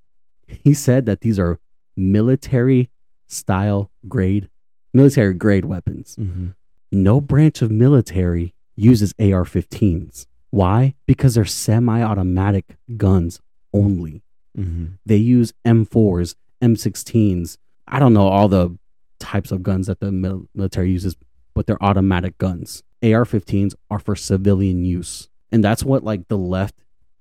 he 0.47 0.75
said 0.75 1.07
that 1.07 1.23
these 1.23 1.39
are 1.39 1.59
military 1.97 2.91
style 3.27 3.91
grade, 4.07 4.49
military 4.93 5.35
grade 5.35 5.65
weapons. 5.65 6.17
Mm-hmm. 6.17 6.49
No 6.93 7.21
branch 7.21 7.63
of 7.63 7.71
military 7.71 8.55
uses 8.77 9.15
AR-15s. 9.19 10.27
Why? 10.51 10.95
Because 11.07 11.35
they're 11.35 11.45
semi-automatic 11.45 12.77
guns 12.97 13.41
only. 13.73 14.23
Mm-hmm. 14.57 14.95
They 15.05 15.17
use 15.17 15.53
M4s, 15.65 16.37
M16s. 16.63 17.59
I 17.89 17.99
don't 17.99 18.15
know 18.15 18.29
all 18.29 18.49
the 18.49 18.79
types 19.25 19.51
of 19.51 19.63
guns 19.63 19.87
that 19.87 20.01
the 20.01 20.13
mil- 20.13 20.49
military 20.55 20.91
uses, 20.91 21.17
but 21.55 21.67
they're 21.67 21.83
automatic 21.83 22.37
guns. 22.39 22.83
AR-15s 23.03 23.75
are 23.91 23.99
for 23.99 24.15
civilian 24.15 24.85
use, 24.85 25.29
and 25.51 25.65
that's 25.65 25.83
what 25.83 26.05
like 26.05 26.29
the 26.29 26.39
left 26.39 26.75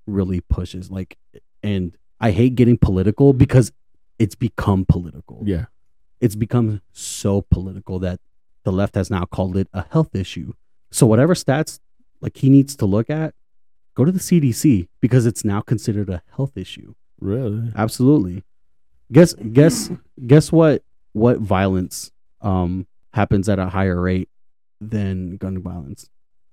really 0.06 0.40
pushes. 0.40 0.90
Like, 0.90 1.16
and 1.62 1.96
I 2.20 2.30
hate 2.30 2.54
getting 2.54 2.78
political 2.78 3.32
because 3.32 3.72
it's 4.18 4.34
become 4.34 4.84
political. 4.86 5.42
Yeah. 5.44 5.66
It's 6.20 6.36
become 6.36 6.80
so 6.92 7.42
political 7.42 7.98
that 8.00 8.20
the 8.62 8.72
left 8.72 8.94
has 8.94 9.10
now 9.10 9.24
called 9.24 9.56
it 9.56 9.68
a 9.72 9.84
health 9.90 10.14
issue. 10.14 10.52
So 10.90 11.06
whatever 11.06 11.34
stats 11.34 11.80
like 12.20 12.36
he 12.36 12.48
needs 12.48 12.76
to 12.76 12.86
look 12.86 13.10
at, 13.10 13.34
go 13.94 14.04
to 14.04 14.12
the 14.12 14.20
CDC 14.20 14.88
because 15.00 15.26
it's 15.26 15.44
now 15.44 15.60
considered 15.60 16.08
a 16.08 16.22
health 16.36 16.56
issue. 16.56 16.94
Really? 17.20 17.72
Absolutely. 17.76 18.42
Guess 19.12 19.34
guess 19.34 19.90
guess 20.26 20.50
what 20.50 20.82
what 21.14 21.38
violence 21.38 22.12
um, 22.42 22.86
happens 23.14 23.48
at 23.48 23.58
a 23.58 23.70
higher 23.70 23.98
rate 24.00 24.28
than 24.80 25.36
gun 25.38 25.62
violence. 25.62 26.10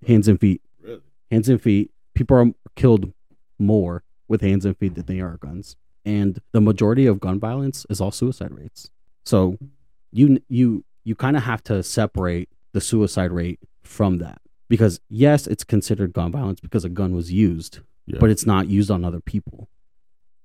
Hands 0.07 0.27
and 0.27 0.39
feet. 0.39 0.61
Really? 0.81 1.01
Hands 1.29 1.49
and 1.49 1.61
feet. 1.61 1.91
People 2.13 2.37
are 2.37 2.45
killed 2.75 3.11
more 3.59 4.03
with 4.27 4.41
hands 4.41 4.63
and 4.65 4.77
feet 4.77 4.95
than 4.95 5.05
they 5.05 5.19
are 5.19 5.37
guns. 5.37 5.75
And 6.05 6.39
the 6.53 6.61
majority 6.61 7.05
of 7.05 7.19
gun 7.19 7.39
violence 7.39 7.85
is 7.89 7.99
all 7.99 8.11
suicide 8.11 8.51
rates. 8.53 8.89
So 9.25 9.57
you 10.11 10.39
you 10.47 10.83
you 11.03 11.15
kind 11.15 11.35
of 11.37 11.43
have 11.43 11.63
to 11.65 11.83
separate 11.83 12.49
the 12.71 12.81
suicide 12.81 13.31
rate 13.31 13.59
from 13.83 14.17
that 14.19 14.41
because 14.69 14.99
yes, 15.09 15.45
it's 15.47 15.63
considered 15.63 16.13
gun 16.13 16.31
violence 16.31 16.59
because 16.59 16.85
a 16.85 16.89
gun 16.89 17.13
was 17.13 17.31
used, 17.31 17.79
Yeah. 18.07 18.17
but 18.19 18.29
it's 18.29 18.45
not 18.45 18.67
used 18.67 18.89
on 18.89 19.03
other 19.03 19.19
people. 19.19 19.69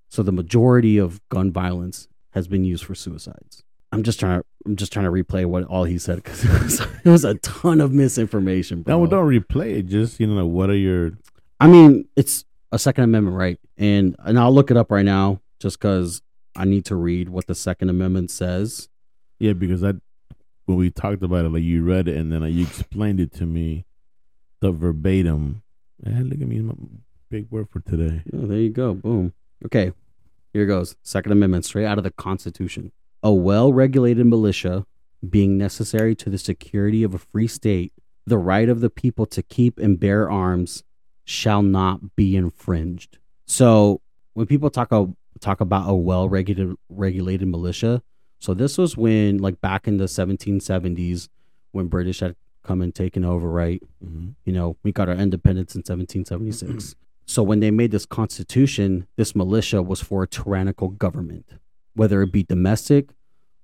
So 0.08 0.22
the 0.22 0.32
majority 0.32 0.98
of 0.98 1.20
gun 1.28 1.52
violence 1.52 2.08
has 2.30 2.48
been 2.48 2.64
used 2.64 2.84
for 2.84 2.94
suicides. 2.94 3.62
I'm 3.92 4.02
just 4.02 4.20
trying 4.20 4.40
to 4.40 4.46
I'm 4.64 4.76
just 4.76 4.92
trying 4.92 5.04
to 5.04 5.10
replay 5.10 5.46
what 5.46 5.64
all 5.64 5.84
he 5.84 5.98
said 5.98 6.16
because 6.16 6.44
it 6.44 6.62
was, 6.62 6.80
it 7.04 7.08
was 7.08 7.24
a 7.24 7.34
ton 7.36 7.80
of 7.80 7.92
misinformation. 7.92 8.82
Bro. 8.82 8.98
no, 8.98 9.06
don't 9.06 9.28
replay 9.28 9.78
it. 9.78 9.86
Just 9.86 10.20
you 10.20 10.26
know, 10.26 10.46
what 10.46 10.70
are 10.70 10.76
your 10.76 11.12
I 11.60 11.66
mean, 11.66 12.08
it's 12.16 12.44
a 12.72 12.78
Second 12.78 13.04
Amendment 13.04 13.36
right, 13.36 13.58
and 13.76 14.16
and 14.20 14.38
I'll 14.38 14.52
look 14.52 14.70
it 14.70 14.76
up 14.76 14.90
right 14.90 15.04
now 15.04 15.40
just 15.58 15.78
because 15.78 16.22
I 16.54 16.64
need 16.64 16.84
to 16.86 16.96
read 16.96 17.28
what 17.28 17.46
the 17.46 17.54
Second 17.54 17.88
Amendment 17.90 18.30
says. 18.30 18.88
yeah? 19.38 19.52
Because 19.52 19.84
I 19.84 19.94
when 20.66 20.76
we 20.76 20.90
talked 20.90 21.22
about 21.22 21.44
it, 21.44 21.50
like 21.50 21.62
you 21.62 21.84
read 21.84 22.08
it 22.08 22.16
and 22.16 22.32
then 22.32 22.42
like, 22.42 22.52
you 22.52 22.64
explained 22.64 23.20
it 23.20 23.32
to 23.34 23.46
me, 23.46 23.86
the 24.60 24.72
verbatim. 24.72 25.62
And 26.04 26.28
look 26.28 26.40
at 26.40 26.48
me, 26.48 26.58
my 26.58 26.74
big 27.30 27.50
word 27.50 27.68
for 27.70 27.80
today. 27.80 28.22
Oh, 28.34 28.46
there 28.46 28.58
you 28.58 28.70
go. 28.70 28.94
Boom. 28.94 29.32
Okay. 29.64 29.92
Here 30.52 30.66
goes. 30.66 30.96
Second 31.02 31.32
Amendment, 31.32 31.64
straight 31.64 31.86
out 31.86 31.98
of 31.98 32.04
the 32.04 32.10
Constitution. 32.10 32.92
A 33.26 33.32
well 33.32 33.72
regulated 33.72 34.24
militia 34.24 34.86
being 35.28 35.58
necessary 35.58 36.14
to 36.14 36.30
the 36.30 36.38
security 36.38 37.02
of 37.02 37.12
a 37.12 37.18
free 37.18 37.48
state, 37.48 37.92
the 38.24 38.38
right 38.38 38.68
of 38.68 38.78
the 38.78 38.88
people 38.88 39.26
to 39.26 39.42
keep 39.42 39.80
and 39.80 39.98
bear 39.98 40.30
arms 40.30 40.84
shall 41.24 41.60
not 41.60 42.14
be 42.14 42.36
infringed. 42.36 43.18
So 43.44 44.00
when 44.34 44.46
people 44.46 44.70
talk 44.70 44.92
a, 44.92 45.08
talk 45.40 45.60
about 45.60 45.90
a 45.90 45.94
well 45.94 46.28
regulated 46.28 46.76
regulated 46.88 47.48
militia, 47.48 48.00
so 48.38 48.54
this 48.54 48.78
was 48.78 48.96
when 48.96 49.38
like 49.38 49.60
back 49.60 49.88
in 49.88 49.96
the 49.96 50.04
1770s 50.04 51.28
when 51.72 51.88
British 51.88 52.20
had 52.20 52.36
come 52.62 52.80
and 52.80 52.94
taken 52.94 53.24
over, 53.24 53.50
right? 53.50 53.82
Mm-hmm. 54.04 54.28
You 54.44 54.52
know, 54.52 54.76
we 54.84 54.92
got 54.92 55.08
our 55.08 55.16
independence 55.16 55.74
in 55.74 55.80
1776. 55.80 56.94
so 57.26 57.42
when 57.42 57.58
they 57.58 57.72
made 57.72 57.90
this 57.90 58.06
constitution, 58.06 59.08
this 59.16 59.34
militia 59.34 59.82
was 59.82 60.00
for 60.00 60.22
a 60.22 60.28
tyrannical 60.28 60.90
government, 60.90 61.44
whether 61.94 62.22
it 62.22 62.30
be 62.30 62.44
domestic 62.44 63.08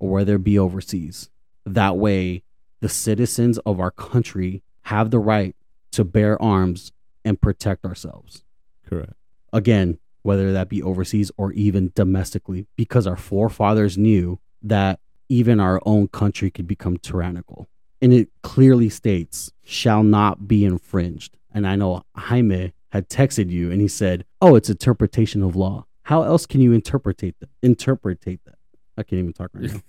or 0.03 0.09
whether 0.09 0.35
it 0.35 0.43
be 0.43 0.59
overseas. 0.59 1.29
That 1.65 1.95
way, 1.95 2.43
the 2.81 2.89
citizens 2.89 3.57
of 3.59 3.79
our 3.79 3.89
country 3.89 4.61
have 4.81 5.11
the 5.11 5.19
right 5.19 5.55
to 5.93 6.03
bear 6.03 6.39
arms 6.41 6.91
and 7.23 7.39
protect 7.39 7.85
ourselves. 7.85 8.43
Correct. 8.85 9.13
Again, 9.53 9.99
whether 10.21 10.51
that 10.51 10.67
be 10.67 10.83
overseas 10.83 11.31
or 11.37 11.53
even 11.53 11.93
domestically, 11.95 12.67
because 12.75 13.07
our 13.07 13.15
forefathers 13.15 13.97
knew 13.97 14.39
that 14.61 14.99
even 15.29 15.61
our 15.61 15.81
own 15.85 16.09
country 16.09 16.51
could 16.51 16.67
become 16.67 16.97
tyrannical. 16.97 17.69
And 18.01 18.11
it 18.11 18.27
clearly 18.41 18.89
states, 18.89 19.53
shall 19.63 20.03
not 20.03 20.49
be 20.49 20.65
infringed. 20.65 21.37
And 21.53 21.65
I 21.65 21.77
know 21.77 22.03
Jaime 22.17 22.73
had 22.89 23.07
texted 23.07 23.49
you 23.49 23.71
and 23.71 23.79
he 23.79 23.87
said, 23.87 24.25
Oh, 24.41 24.55
it's 24.55 24.69
interpretation 24.69 25.41
of 25.41 25.55
law. 25.55 25.85
How 26.03 26.23
else 26.23 26.45
can 26.45 26.59
you 26.59 26.73
interpretate 26.73 27.39
that? 27.39 27.49
Interpretate 27.61 28.41
that. 28.43 28.55
I 28.97 29.03
can't 29.03 29.19
even 29.19 29.31
talk 29.31 29.51
right 29.53 29.63
now. 29.73 29.79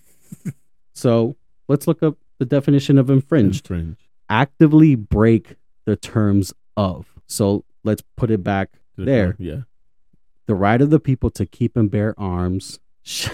So 0.94 1.36
let's 1.68 1.86
look 1.86 2.02
up 2.02 2.16
the 2.38 2.44
definition 2.46 2.98
of 2.98 3.10
infringed 3.10 3.70
Infringe. 3.70 3.96
actively 4.28 4.94
break 4.94 5.56
the 5.84 5.96
terms 5.96 6.52
of. 6.76 7.06
So 7.26 7.64
let's 7.84 8.02
put 8.16 8.30
it 8.30 8.42
back 8.42 8.70
there. 8.96 9.36
Yeah. 9.38 9.62
The 10.46 10.54
right 10.54 10.80
of 10.80 10.90
the 10.90 11.00
people 11.00 11.30
to 11.30 11.46
keep 11.46 11.76
and 11.76 11.90
bear 11.90 12.14
arms 12.18 12.78
sh- 13.02 13.28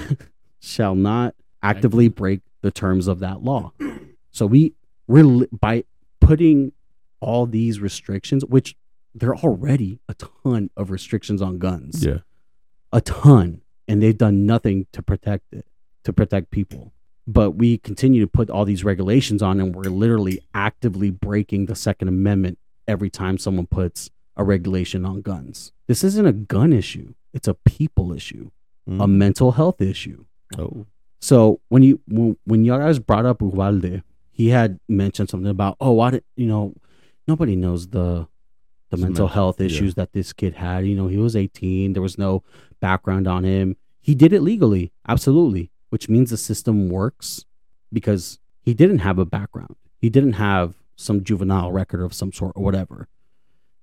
shall 0.61 0.95
not 0.95 1.35
actively 1.63 2.09
break 2.09 2.41
the 2.63 2.71
terms 2.71 3.07
of 3.09 3.19
that 3.21 3.43
law. 3.43 3.73
So 4.31 4.47
we 4.47 4.75
we're 5.07 5.25
li- 5.25 5.49
by 5.53 5.85
putting 6.21 6.73
all 7.21 7.47
these 7.47 7.81
restrictions, 7.81 8.45
which 8.45 8.77
there 9.15 9.31
are 9.31 9.37
already 9.39 9.99
a 10.09 10.15
ton 10.15 10.71
of 10.77 10.91
restrictions 10.91 11.43
on 11.43 11.59
guns, 11.59 12.05
Yeah. 12.05 12.19
a 12.93 13.01
ton, 13.01 13.63
and 13.89 14.01
they've 14.01 14.17
done 14.17 14.47
nothing 14.47 14.87
to 14.93 15.03
protect 15.03 15.53
it, 15.53 15.67
to 16.05 16.13
protect 16.13 16.51
people. 16.51 16.93
But 17.27 17.53
we 17.53 17.79
continue 17.79 18.21
to 18.23 18.27
put 18.27 18.51
all 18.51 18.65
these 18.65 18.83
regulations 18.85 19.43
on, 19.43 19.61
and 19.61 19.75
we're 19.75 19.85
literally 19.91 20.41
actively 20.55 21.11
breaking 21.11 21.67
the 21.67 21.75
Second 21.77 22.09
Amendment 22.09 22.59
every 22.89 23.11
time 23.11 23.39
someone 23.39 23.67
puts 23.67 24.11
a 24.37 24.43
regulation 24.43 25.05
on 25.05 25.21
guns. 25.23 25.73
This 25.87 26.03
isn't 26.03 26.27
a 26.27 26.33
gun 26.33 26.73
issue; 26.73 27.15
it's 27.33 27.47
a 27.47 27.55
people 27.55 28.13
issue, 28.13 28.51
a 28.87 28.91
Mm. 29.07 29.11
mental 29.11 29.53
health 29.53 29.81
issue. 29.81 30.25
Oh. 30.59 30.87
So 31.21 31.61
when 31.69 31.83
you 31.83 32.01
when, 32.09 32.37
when 32.45 32.65
you 32.65 32.73
guys 32.77 32.99
brought 32.99 33.27
up 33.27 33.43
Uvalde, 33.43 34.03
he 34.33 34.49
had 34.49 34.81
mentioned 34.89 35.29
something 35.29 35.51
about 35.51 35.77
oh, 35.81 35.93
why 35.93 36.11
did 36.13 36.25
you 36.37 36.47
know 36.47 36.75
nobody 37.29 37.55
knows 37.55 37.89
the 37.89 38.27
the 38.89 38.97
His 38.97 39.05
mental 39.05 39.29
health 39.29 39.61
yeah. 39.61 39.67
issues 39.67 39.95
that 39.95 40.13
this 40.15 40.33
kid 40.33 40.55
had. 40.55 40.85
You 40.87 40.97
know, 40.97 41.07
he 41.07 41.17
was 41.19 41.37
18. 41.37 41.93
There 41.93 42.03
was 42.03 42.19
no 42.19 42.43
background 42.81 43.29
on 43.29 43.45
him. 43.45 43.77
He 44.01 44.17
did 44.17 44.33
it 44.33 44.41
legally, 44.43 44.91
absolutely, 45.07 45.71
which 45.91 46.09
means 46.09 46.31
the 46.31 46.37
system 46.37 46.89
works 46.89 47.45
because 47.93 48.39
he 48.63 48.75
didn't 48.75 48.99
have 49.01 49.19
a 49.19 49.25
background. 49.25 49.77
He 49.99 50.09
didn't 50.11 50.35
have 50.35 50.75
some 50.97 51.23
juvenile 51.25 51.71
record 51.73 52.03
of 52.03 52.13
some 52.15 52.33
sort 52.33 52.53
or 52.57 52.63
whatever. 52.65 53.09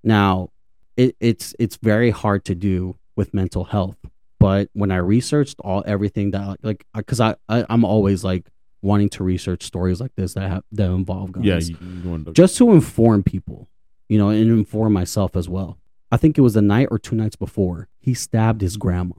Now, 0.03 0.49
it, 0.95 1.15
it's 1.19 1.53
it's 1.59 1.77
very 1.77 2.09
hard 2.09 2.43
to 2.45 2.55
do 2.55 2.97
with 3.15 3.33
mental 3.33 3.65
health. 3.65 3.97
But 4.39 4.69
when 4.73 4.91
I 4.91 4.97
researched 4.97 5.55
all 5.61 5.83
everything 5.85 6.31
that 6.31 6.63
like 6.63 6.85
because 6.95 7.19
I, 7.19 7.35
I 7.49 7.65
I'm 7.69 7.83
always 7.83 8.23
like 8.23 8.49
wanting 8.83 9.09
to 9.09 9.23
research 9.23 9.63
stories 9.63 9.99
like 9.99 10.13
this 10.15 10.33
that 10.35 10.49
have 10.49 10.63
that 10.71 10.89
involve 10.91 11.31
guns 11.31 11.45
Yeah. 11.45 11.59
You, 11.59 11.77
you 12.03 12.23
to, 12.25 12.31
just 12.33 12.57
to 12.57 12.71
inform 12.71 13.23
people, 13.23 13.67
you 14.07 14.17
know, 14.17 14.29
and 14.29 14.49
inform 14.49 14.93
myself 14.93 15.35
as 15.35 15.49
well. 15.49 15.77
I 16.11 16.17
think 16.17 16.37
it 16.37 16.41
was 16.41 16.53
the 16.53 16.61
night 16.61 16.87
or 16.91 16.99
two 16.99 17.15
nights 17.15 17.35
before 17.35 17.89
he 17.99 18.13
stabbed 18.13 18.61
his 18.61 18.77
grandma 18.77 19.15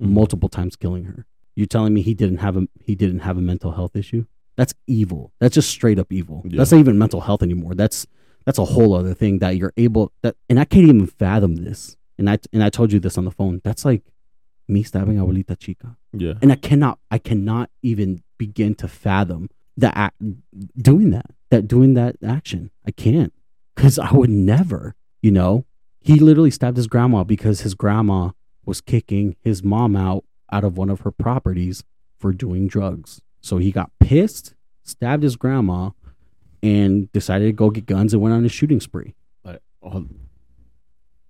Mhm. 0.00 0.10
multiple 0.10 0.48
times, 0.48 0.76
killing 0.76 1.04
her. 1.04 1.26
You 1.54 1.66
telling 1.66 1.92
me 1.94 2.02
he 2.02 2.14
didn't 2.14 2.38
have 2.38 2.56
a 2.56 2.66
he 2.82 2.94
didn't 2.94 3.20
have 3.20 3.36
a 3.36 3.40
mental 3.40 3.72
health 3.72 3.94
issue? 3.96 4.24
That's 4.56 4.74
evil. 4.86 5.32
That's 5.40 5.54
just 5.54 5.70
straight 5.70 5.98
up 5.98 6.12
evil. 6.12 6.42
Yeah. 6.46 6.58
That's 6.58 6.72
not 6.72 6.78
even 6.78 6.98
mental 6.98 7.20
health 7.22 7.42
anymore. 7.42 7.74
That's 7.74 8.06
that's 8.46 8.58
a 8.58 8.64
whole 8.64 8.94
other 8.94 9.14
thing 9.14 9.38
that 9.38 9.56
you're 9.56 9.72
able 9.76 10.12
that, 10.22 10.36
and 10.48 10.58
I 10.58 10.64
can't 10.64 10.88
even 10.88 11.06
fathom 11.06 11.56
this. 11.56 11.96
And 12.18 12.28
I 12.28 12.38
and 12.52 12.62
I 12.62 12.70
told 12.70 12.92
you 12.92 13.00
this 13.00 13.16
on 13.18 13.24
the 13.24 13.30
phone. 13.30 13.60
That's 13.64 13.84
like 13.84 14.02
me 14.68 14.82
stabbing 14.82 15.16
abuelita 15.16 15.58
chica 15.58 15.96
Yeah. 16.12 16.34
and 16.40 16.52
I 16.52 16.56
cannot 16.56 16.98
I 17.10 17.18
cannot 17.18 17.68
even 17.82 18.22
begin 18.38 18.74
to 18.76 18.88
fathom 18.88 19.48
that 19.76 19.92
act, 19.96 20.16
doing 20.76 21.10
that 21.10 21.26
that 21.50 21.66
doing 21.68 21.94
that 21.94 22.16
action. 22.26 22.70
I 22.86 22.90
can't 22.92 23.32
because 23.74 23.98
I 23.98 24.12
would 24.12 24.30
never. 24.30 24.94
You 25.22 25.30
know, 25.32 25.66
he 26.00 26.18
literally 26.18 26.50
stabbed 26.50 26.76
his 26.76 26.86
grandma 26.88 27.24
because 27.24 27.60
his 27.60 27.74
grandma 27.74 28.30
was 28.64 28.80
kicking 28.80 29.36
his 29.40 29.62
mom 29.62 29.96
out 29.96 30.24
out 30.52 30.62
of 30.64 30.76
one 30.76 30.90
of 30.90 31.00
her 31.00 31.10
properties 31.10 31.82
for 32.18 32.32
doing 32.32 32.68
drugs. 32.68 33.22
So 33.40 33.58
he 33.58 33.72
got 33.72 33.90
pissed, 33.98 34.54
stabbed 34.84 35.22
his 35.22 35.34
grandma, 35.34 35.90
and 36.62 37.10
decided 37.12 37.46
to 37.46 37.52
go 37.52 37.70
get 37.70 37.86
guns 37.86 38.12
and 38.12 38.22
went 38.22 38.34
on 38.34 38.44
a 38.44 38.48
shooting 38.48 38.80
spree. 38.80 39.14
Oh, 39.84 40.06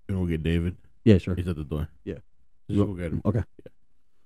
you 0.07 0.19
we'll 0.19 0.27
get 0.27 0.43
David. 0.43 0.77
Yeah, 1.03 1.17
sure. 1.17 1.33
He's 1.33 1.47
at 1.47 1.55
the 1.55 1.63
door. 1.63 1.89
Yeah. 2.03 2.19
Just 2.69 2.79
go 2.79 2.93
get 2.93 3.11
him. 3.11 3.21
Okay. 3.25 3.41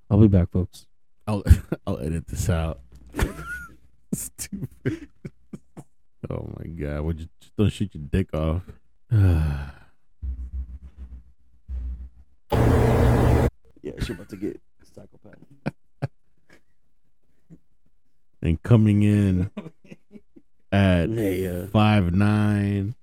I'll 0.09 0.19
be 0.19 0.27
back, 0.27 0.51
folks. 0.51 0.85
I'll 1.25 1.43
I'll 1.87 1.99
edit 1.99 2.27
this 2.27 2.49
out. 2.49 2.81
Stupid. 4.13 5.07
oh 6.29 6.49
my 6.57 6.67
god! 6.67 7.01
Would 7.01 7.19
you 7.21 7.29
just 7.39 7.55
don't 7.55 7.69
shoot 7.69 7.93
your 7.93 8.03
dick 8.03 8.33
off? 8.33 8.63
Yeah, 13.87 13.93
she's 13.99 14.09
about 14.09 14.27
to 14.29 14.35
get 14.35 14.59
and 18.47 18.63
coming 18.63 19.03
in 19.03 19.51
at 20.71 21.09
Hey, 21.09 21.47
uh, 21.47 21.67
five 21.67 22.13
nine, 22.13 22.95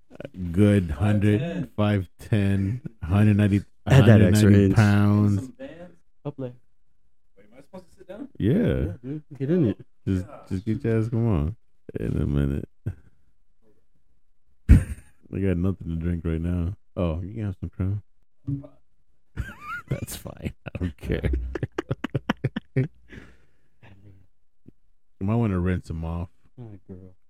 good 0.52 0.88
100, 0.88 1.70
5'10", 1.76 2.80
190, 3.00 3.64
I 3.86 4.00
that 4.00 4.22
extra 4.22 4.50
190 4.50 4.74
pounds. 4.74 5.48
up 6.24 6.34
there. 6.38 6.52
Wait, 7.36 7.46
am 7.52 7.58
I 7.58 7.60
supposed 7.60 7.90
to 7.90 7.96
sit 7.96 8.08
down? 8.08 8.28
Yeah, 8.38 8.94
dude, 9.02 9.22
get 9.38 9.50
in 9.50 9.66
it. 9.68 9.78
just 10.06 10.26
just 10.48 10.64
get 10.64 10.82
your 10.84 10.98
ass. 10.98 11.08
Come 11.08 11.28
on, 11.28 11.56
in 12.00 12.16
a 12.20 12.26
minute. 12.26 12.68
I 14.70 15.38
got 15.40 15.56
nothing 15.56 15.88
to 15.88 15.96
drink 15.96 16.24
right 16.24 16.40
now. 16.40 16.74
Oh, 16.96 17.20
you 17.20 17.34
can 17.34 17.44
have 17.44 17.56
some 17.60 17.70
crown. 17.70 18.02
That's 19.90 20.16
fine. 20.16 20.54
I 20.66 20.78
don't 20.78 20.96
care. 20.96 21.30
I 25.24 25.26
might 25.26 25.36
want 25.36 25.54
to 25.54 25.58
rinse 25.58 25.88
them 25.88 26.04
off. 26.04 26.28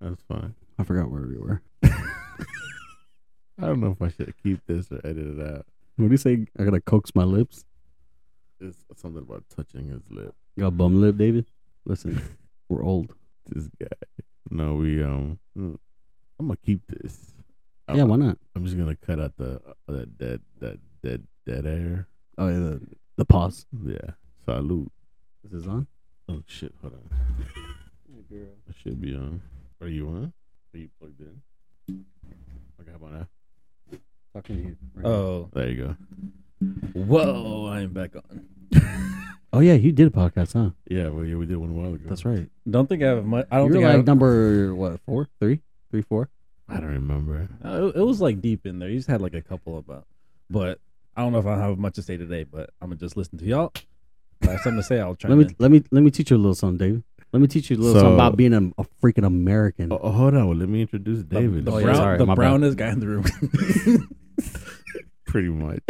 That's 0.01 0.21
fine. 0.23 0.53
I 0.81 0.83
forgot 0.83 1.13
where 1.13 1.23
we 1.23 1.39
were. 1.39 1.63
I 1.85 3.67
don't 3.67 3.79
know 3.79 3.93
if 3.93 4.03
I 4.03 4.09
should 4.09 4.35
keep 4.43 4.67
this 4.67 4.91
or 4.91 4.99
edit 5.05 5.39
it 5.39 5.41
out. 5.41 5.65
What 5.95 6.07
do 6.07 6.11
you 6.11 6.17
say? 6.17 6.45
I 6.59 6.65
gotta 6.65 6.81
coax 6.81 7.15
my 7.15 7.23
lips. 7.23 7.65
It's 8.61 8.79
something 8.97 9.23
about 9.23 9.45
touching 9.49 9.91
his 9.91 10.03
lip. 10.11 10.35
You 10.57 10.63
got 10.63 10.67
a 10.67 10.71
bum 10.73 11.01
lip, 11.01 11.17
David? 11.17 11.47
Listen, 11.85 12.21
we're 12.69 12.83
old. 12.83 13.15
This 13.49 13.69
guy. 13.81 13.87
No, 14.51 14.75
we 14.75 15.01
um. 15.01 15.39
mm, 15.57 15.79
I'm 16.41 16.49
gonna 16.49 16.59
keep 16.67 16.81
this. 16.89 17.33
I'm, 17.87 17.97
Yeah, 17.97 18.05
why 18.05 18.17
not? 18.17 18.39
I'm 18.57 18.65
just 18.65 18.77
gonna 18.77 18.97
cut 18.97 19.21
out 19.21 19.37
the 19.37 19.61
uh, 19.65 19.93
that 19.93 20.19
dead 20.19 20.41
that 20.59 20.81
dead 21.01 21.29
dead 21.47 21.65
air. 21.65 22.09
Oh, 22.39 22.49
yeah, 22.49 22.59
the, 22.59 22.81
the 23.19 23.25
pause. 23.25 23.67
Yeah. 23.87 24.15
Salute. 24.45 24.91
Is 25.45 25.53
This 25.53 25.69
on. 25.69 25.87
Oh 26.29 26.43
shit! 26.49 26.75
Hold 26.83 26.95
on. 26.95 27.75
It 28.31 28.75
should 28.83 29.01
be 29.01 29.15
on. 29.15 29.43
Are 29.81 29.89
you 29.89 30.09
on? 30.09 30.33
Are 30.75 30.79
you 30.79 30.89
plugged 30.99 31.21
in? 31.21 32.05
Okay, 32.81 32.91
how 32.91 32.97
about 32.97 33.13
now? 33.13 33.27
Talking 34.33 34.57
to 34.57 34.63
you. 34.63 34.77
Oh, 35.05 35.49
There 35.53 35.69
you 35.71 35.77
go. 35.77 37.01
whoa! 37.01 37.67
I 37.67 37.83
am 37.83 37.93
back 37.93 38.13
on. 38.17 38.47
oh 39.53 39.61
yeah, 39.61 39.75
you 39.75 39.93
did 39.93 40.09
a 40.09 40.11
podcast, 40.11 40.55
huh? 40.55 40.71
Yeah, 40.89 41.09
well, 41.09 41.25
yeah, 41.25 41.37
we 41.37 41.47
did 41.47 41.57
one 41.57 41.71
a 41.71 41.73
while 41.73 41.95
ago. 41.95 42.05
That's 42.09 42.25
right. 42.25 42.49
Don't 42.69 42.89
think 42.89 43.03
I 43.03 43.09
have 43.09 43.25
much. 43.25 43.47
I 43.51 43.59
don't 43.59 43.67
You're 43.69 43.77
think 43.77 43.87
I 43.87 43.93
have, 43.93 44.07
number 44.07 44.75
what? 44.75 45.01
Four, 45.07 45.29
three, 45.39 45.61
three, 45.91 46.03
four. 46.03 46.31
I 46.69 46.75
don't 46.77 46.87
remember. 46.87 47.49
Uh, 47.65 47.89
it, 47.89 47.97
it 47.97 48.03
was 48.03 48.21
like 48.21 48.41
deep 48.41 48.67
in 48.67 48.79
there. 48.79 48.89
You 48.89 48.97
just 48.97 49.09
had 49.09 49.21
like 49.21 49.35
a 49.35 49.43
couple 49.43 49.79
about, 49.79 50.07
but 50.51 50.81
I 51.15 51.23
don't 51.23 51.33
know 51.33 51.39
if 51.39 51.47
I 51.47 51.59
have 51.59 51.79
much 51.79 51.95
to 51.97 52.03
say 52.03 52.17
today. 52.17 52.45
But 52.45 52.71
I'm 52.81 52.89
gonna 52.89 52.99
just 52.99 53.17
listen 53.17 53.39
to 53.39 53.45
y'all. 53.45 53.73
If 54.41 54.49
I 54.49 54.53
have 54.53 54.61
something 54.63 54.81
to 54.81 54.87
say, 54.87 54.99
I'll 54.99 55.15
try. 55.17 55.31
Let 55.31 55.39
me 55.39 55.55
let 55.59 55.71
me 55.71 55.85
let 55.93 56.03
me 56.03 56.11
teach 56.11 56.31
you 56.31 56.37
a 56.37 56.39
little 56.39 56.55
something, 56.57 56.79
David. 56.79 57.05
Let 57.35 57.41
me 57.41 57.49
teach 57.49 57.69
you 57.69 57.77
a 57.77 57.79
little 57.79 57.95
something 58.01 58.15
about 58.15 58.37
being 58.37 58.55
a, 58.55 58.59
a 58.81 58.87
freaking 59.03 59.27
American. 59.27 59.93
Oh, 59.93 59.99
oh, 60.01 60.13
hold 60.13 60.35
on. 60.35 60.47
Well, 60.47 60.57
let 60.57 60.69
me 60.69 60.83
introduce 60.83 61.25
David. 61.25 61.65
the, 61.65 61.73
Oh, 61.73 61.79
yeah, 61.79 61.85
brown, 61.87 61.97
sorry, 61.97 62.19
the 62.19 62.27
my 62.27 62.35
bad. 62.35 62.37
brownest 62.37 62.77
guy 62.79 62.91
in 62.91 63.01
the 63.01 63.09
room. 63.09 63.25
Pretty 65.27 65.49
much. 65.49 65.83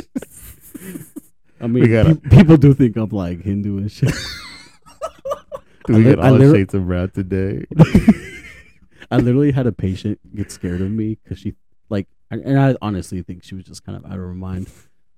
I 1.60 1.66
mean, 1.66 1.82
we 1.84 1.88
gotta- 1.90 2.14
pe- 2.14 2.38
people 2.38 2.56
do 2.56 2.72
think 2.72 2.96
I'm 2.96 3.10
like 3.10 3.42
Hindu 3.42 3.76
and 3.76 3.92
shit. 3.92 4.10
we 5.88 5.94
I 5.94 5.98
li- 5.98 6.04
got 6.14 6.20
I 6.24 6.28
all 6.28 6.32
literally- 6.36 6.58
shades 6.60 6.72
of 6.72 6.86
brown 6.86 7.10
today. 7.10 7.66
I 9.10 9.18
literally 9.18 9.52
had 9.52 9.66
a 9.66 9.72
patient 9.72 10.18
get 10.34 10.50
scared 10.50 10.80
of 10.80 10.90
me 10.90 11.18
because 11.22 11.38
she 11.38 11.56
like, 11.90 12.08
and 12.30 12.58
I 12.58 12.74
honestly 12.80 13.20
think 13.20 13.44
she 13.44 13.54
was 13.54 13.64
just 13.64 13.84
kind 13.84 13.98
of 13.98 14.06
out 14.06 14.12
of 14.12 14.18
her 14.20 14.34
mind. 14.34 14.68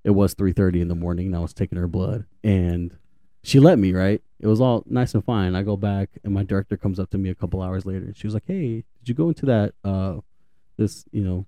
It 0.02 0.10
was 0.10 0.34
three 0.34 0.52
thirty 0.52 0.80
in 0.80 0.88
the 0.88 0.96
morning, 0.96 1.26
and 1.28 1.36
I 1.36 1.38
was 1.38 1.54
taking 1.54 1.78
her 1.78 1.86
blood, 1.86 2.26
and 2.42 2.96
she 3.46 3.60
let 3.60 3.78
me. 3.78 3.92
Right, 3.92 4.20
it 4.40 4.46
was 4.46 4.60
all 4.60 4.82
nice 4.86 5.14
and 5.14 5.24
fine. 5.24 5.54
I 5.54 5.62
go 5.62 5.76
back, 5.76 6.10
and 6.24 6.32
my 6.34 6.42
director 6.42 6.76
comes 6.76 6.98
up 6.98 7.10
to 7.10 7.18
me 7.18 7.30
a 7.30 7.34
couple 7.34 7.62
hours 7.62 7.86
later, 7.86 8.06
and 8.06 8.16
she 8.16 8.26
was 8.26 8.34
like, 8.34 8.44
"Hey, 8.46 8.84
did 8.98 9.08
you 9.08 9.14
go 9.14 9.28
into 9.28 9.46
that 9.46 9.74
uh, 9.84 10.16
this 10.76 11.04
you 11.12 11.22
know, 11.22 11.46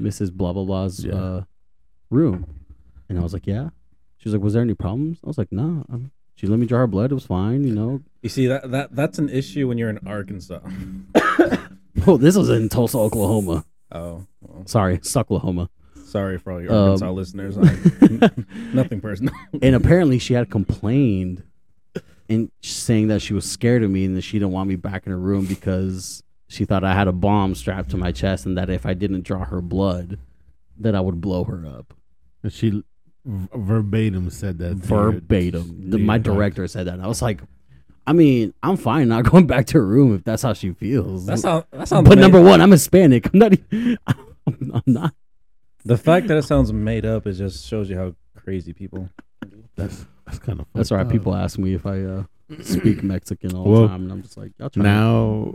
Mrs. 0.00 0.32
Blah 0.32 0.52
blah 0.52 0.64
blah's 0.64 1.04
Yeah. 1.04 1.14
uh, 1.14 1.44
room?" 2.10 2.46
And 3.08 3.18
I 3.18 3.22
was 3.22 3.32
like, 3.32 3.46
"Yeah." 3.46 3.70
She 4.18 4.28
was 4.28 4.34
like, 4.34 4.42
"Was 4.42 4.52
there 4.54 4.62
any 4.62 4.74
problems?" 4.74 5.18
I 5.24 5.26
was 5.26 5.38
like, 5.38 5.50
"No." 5.50 5.84
Um, 5.92 6.10
she 6.34 6.46
let 6.46 6.58
me 6.58 6.66
draw 6.66 6.78
her 6.78 6.86
blood. 6.86 7.10
It 7.10 7.14
was 7.14 7.26
fine, 7.26 7.62
you 7.64 7.74
know. 7.74 8.00
you 8.22 8.28
see 8.28 8.46
that 8.46 8.70
that 8.70 8.94
that's 8.96 9.18
an 9.18 9.28
issue 9.28 9.68
when 9.68 9.78
you're 9.78 9.90
in 9.90 9.98
Arkansas. 10.06 10.60
Oh, 12.06 12.16
this 12.16 12.36
was 12.36 12.48
in 12.50 12.68
Tulsa, 12.68 12.98
Oklahoma. 12.98 13.64
Oh, 13.92 14.26
well, 14.40 14.66
Sorry, 14.66 14.98
Sucklahoma. 14.98 15.68
Sorry 16.12 16.38
for 16.38 16.52
all 16.52 16.60
your 16.62 16.72
Um, 16.72 16.78
Arkansas 16.78 17.10
listeners. 17.10 17.58
I, 17.58 18.30
nothing 18.72 19.00
personal. 19.00 19.34
and 19.60 19.74
apparently 19.74 20.18
she 20.18 20.34
had 20.34 20.50
complained 20.50 21.42
and 22.28 22.50
saying 22.62 23.08
that 23.08 23.20
she 23.22 23.34
was 23.34 23.44
scared 23.50 23.82
of 23.82 23.90
me 23.90 24.04
and 24.04 24.16
that 24.16 24.22
she 24.22 24.38
didn't 24.38 24.52
want 24.52 24.68
me 24.68 24.76
back 24.76 25.06
in 25.06 25.12
her 25.12 25.18
room 25.18 25.44
because 25.46 26.22
she 26.48 26.64
thought 26.64 26.84
I 26.84 26.94
had 26.94 27.08
a 27.08 27.12
bomb 27.12 27.54
strapped 27.54 27.90
to 27.90 27.96
my 27.96 28.12
chest 28.12 28.46
and 28.46 28.56
that 28.58 28.70
if 28.70 28.86
I 28.86 28.94
didn't 28.94 29.22
draw 29.22 29.44
her 29.44 29.60
blood, 29.60 30.18
that 30.78 30.94
I 30.94 31.00
would 31.00 31.20
blow 31.20 31.44
her 31.44 31.66
up. 31.66 31.92
And 32.42 32.52
she 32.52 32.82
v- 33.24 33.48
verbatim 33.54 34.30
said 34.30 34.58
that. 34.58 34.76
Verbatim. 34.76 35.90
The, 35.90 35.98
my 35.98 36.18
director 36.18 36.66
said 36.68 36.86
that. 36.86 36.94
And 36.94 37.02
I 37.02 37.06
was 37.08 37.22
like, 37.22 37.40
I 38.06 38.12
mean, 38.12 38.52
I'm 38.62 38.76
fine 38.76 39.08
not 39.08 39.24
going 39.30 39.46
back 39.46 39.66
to 39.68 39.78
her 39.78 39.86
room 39.86 40.14
if 40.14 40.24
that's 40.24 40.42
how 40.42 40.52
she 40.54 40.72
feels. 40.72 41.26
That 41.26 41.38
sounds. 41.38 41.64
That 41.70 41.88
sounds. 41.88 42.08
but 42.08 42.16
made- 42.18 42.22
number 42.22 42.40
one, 42.40 42.60
I'm 42.60 42.70
Hispanic. 42.70 43.28
I'm 43.32 43.38
not. 43.38 43.52
I'm, 43.72 44.72
I'm 44.74 44.82
not. 44.86 45.14
The 45.84 45.96
fact 45.96 46.28
that 46.28 46.36
it 46.36 46.42
sounds 46.42 46.72
made 46.72 47.04
up, 47.04 47.26
it 47.26 47.32
just 47.34 47.66
shows 47.66 47.88
you 47.90 47.96
how 47.96 48.14
crazy 48.36 48.72
people. 48.72 49.08
That's 49.76 50.06
that's 50.26 50.38
kind 50.38 50.60
of. 50.60 50.66
That's 50.74 50.90
why 50.90 51.04
people 51.04 51.34
ask 51.34 51.58
me 51.58 51.74
if 51.74 51.86
I 51.86 52.00
uh, 52.02 52.24
speak 52.62 53.02
Mexican 53.02 53.54
all 53.54 53.64
Well, 53.64 53.82
the 53.82 53.88
time, 53.88 54.02
and 54.02 54.12
I'm 54.12 54.22
just 54.22 54.36
like, 54.36 54.52
y'all 54.58 54.70
trying 54.70 54.84
Now, 54.84 55.54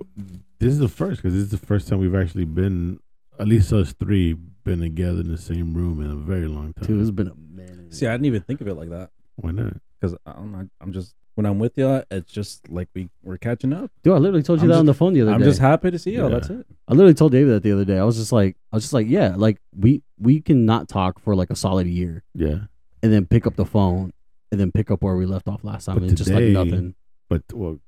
this 0.60 0.74
is 0.74 0.80
the 0.80 0.88
first 0.90 1.22
because 1.22 1.34
this 1.34 1.44
is 1.44 1.52
the 1.52 1.58
first 1.66 1.88
time 1.88 2.00
we've 2.00 2.16
actually 2.16 2.46
been, 2.46 3.00
at 3.40 3.48
least 3.48 3.72
us 3.74 3.94
three, 3.94 4.34
been 4.34 4.82
together 4.82 5.22
in 5.22 5.32
the 5.32 5.38
same 5.38 5.74
room 5.74 6.02
in 6.02 6.12
a 6.12 6.16
very 6.16 6.48
long 6.48 6.74
time. 6.74 6.86
Dude, 6.88 7.02
it's 7.02 7.12
been 7.12 7.28
a 7.28 7.36
minute. 7.36 7.94
See, 7.94 8.08
I 8.08 8.12
didn't 8.14 8.26
even 8.26 8.42
think 8.42 8.62
of 8.62 8.68
it 8.68 8.74
like 8.76 8.90
that 8.90 9.12
Why 9.36 9.52
not? 9.52 9.78
Because 10.00 10.16
I'm 10.26 10.70
I'm 10.82 10.93
just 10.93 11.14
when 11.36 11.45
I'm 11.45 11.60
with 11.60 11.78
you, 11.78 12.02
it's 12.10 12.32
just 12.32 12.68
like 12.70 12.89
we 12.95 13.10
we're 13.24 13.38
catching 13.38 13.72
up. 13.74 13.91
Dude, 14.04 14.14
I 14.14 14.18
literally 14.18 14.41
told 14.43 14.60
you 14.60 14.64
I'm 14.64 14.68
that 14.70 14.74
just- 14.76 14.80
on 14.80 14.86
the 14.88 14.93
phone 14.93 15.14
the 15.14 15.22
other 15.22 15.32
day. 15.32 15.36
I'm 15.36 15.43
just 15.43 15.60
happy 15.60 15.91
to 15.91 16.00
see 16.00 16.12
you. 16.14 16.24
Yeah. 16.24 16.30
That's 16.30 16.50
it. 16.50 16.66
I 16.88 16.93
literally 16.93 17.14
told 17.14 17.32
David 17.32 17.54
that 17.54 17.64
the 17.64 17.72
other 17.74 17.86
day. 17.86 17.98
I 18.00 18.04
was 18.04 18.16
just 18.18 18.32
like, 18.32 18.56
I 18.72 18.76
was 18.76 18.84
just 18.84 18.93
like, 18.93 19.08
yeah, 19.08 19.36
like 19.36 19.60
we 19.76 20.02
we 20.20 20.41
can 20.41 20.66
not 20.66 20.88
talk 20.89 21.20
for 21.20 21.36
like 21.36 21.50
a 21.52 21.56
solid 21.56 21.86
year, 21.88 22.24
Yeah, 22.34 22.62
and 23.04 23.14
then 23.14 23.26
pick 23.28 23.45
up 23.45 23.56
the 23.56 23.66
phone, 23.66 24.14
and 24.52 24.60
then 24.60 24.72
pick 24.72 24.89
up 24.89 25.04
where 25.04 25.16
we 25.16 25.26
left 25.26 25.48
off 25.48 25.64
last 25.64 25.86
time, 25.86 25.95
But 26.00 26.04
and 26.08 26.18
just 26.18 26.30
like 26.30 26.39
today- 26.39 26.54
nothing. 26.54 26.95
but 27.30 27.43
well, 27.54 27.80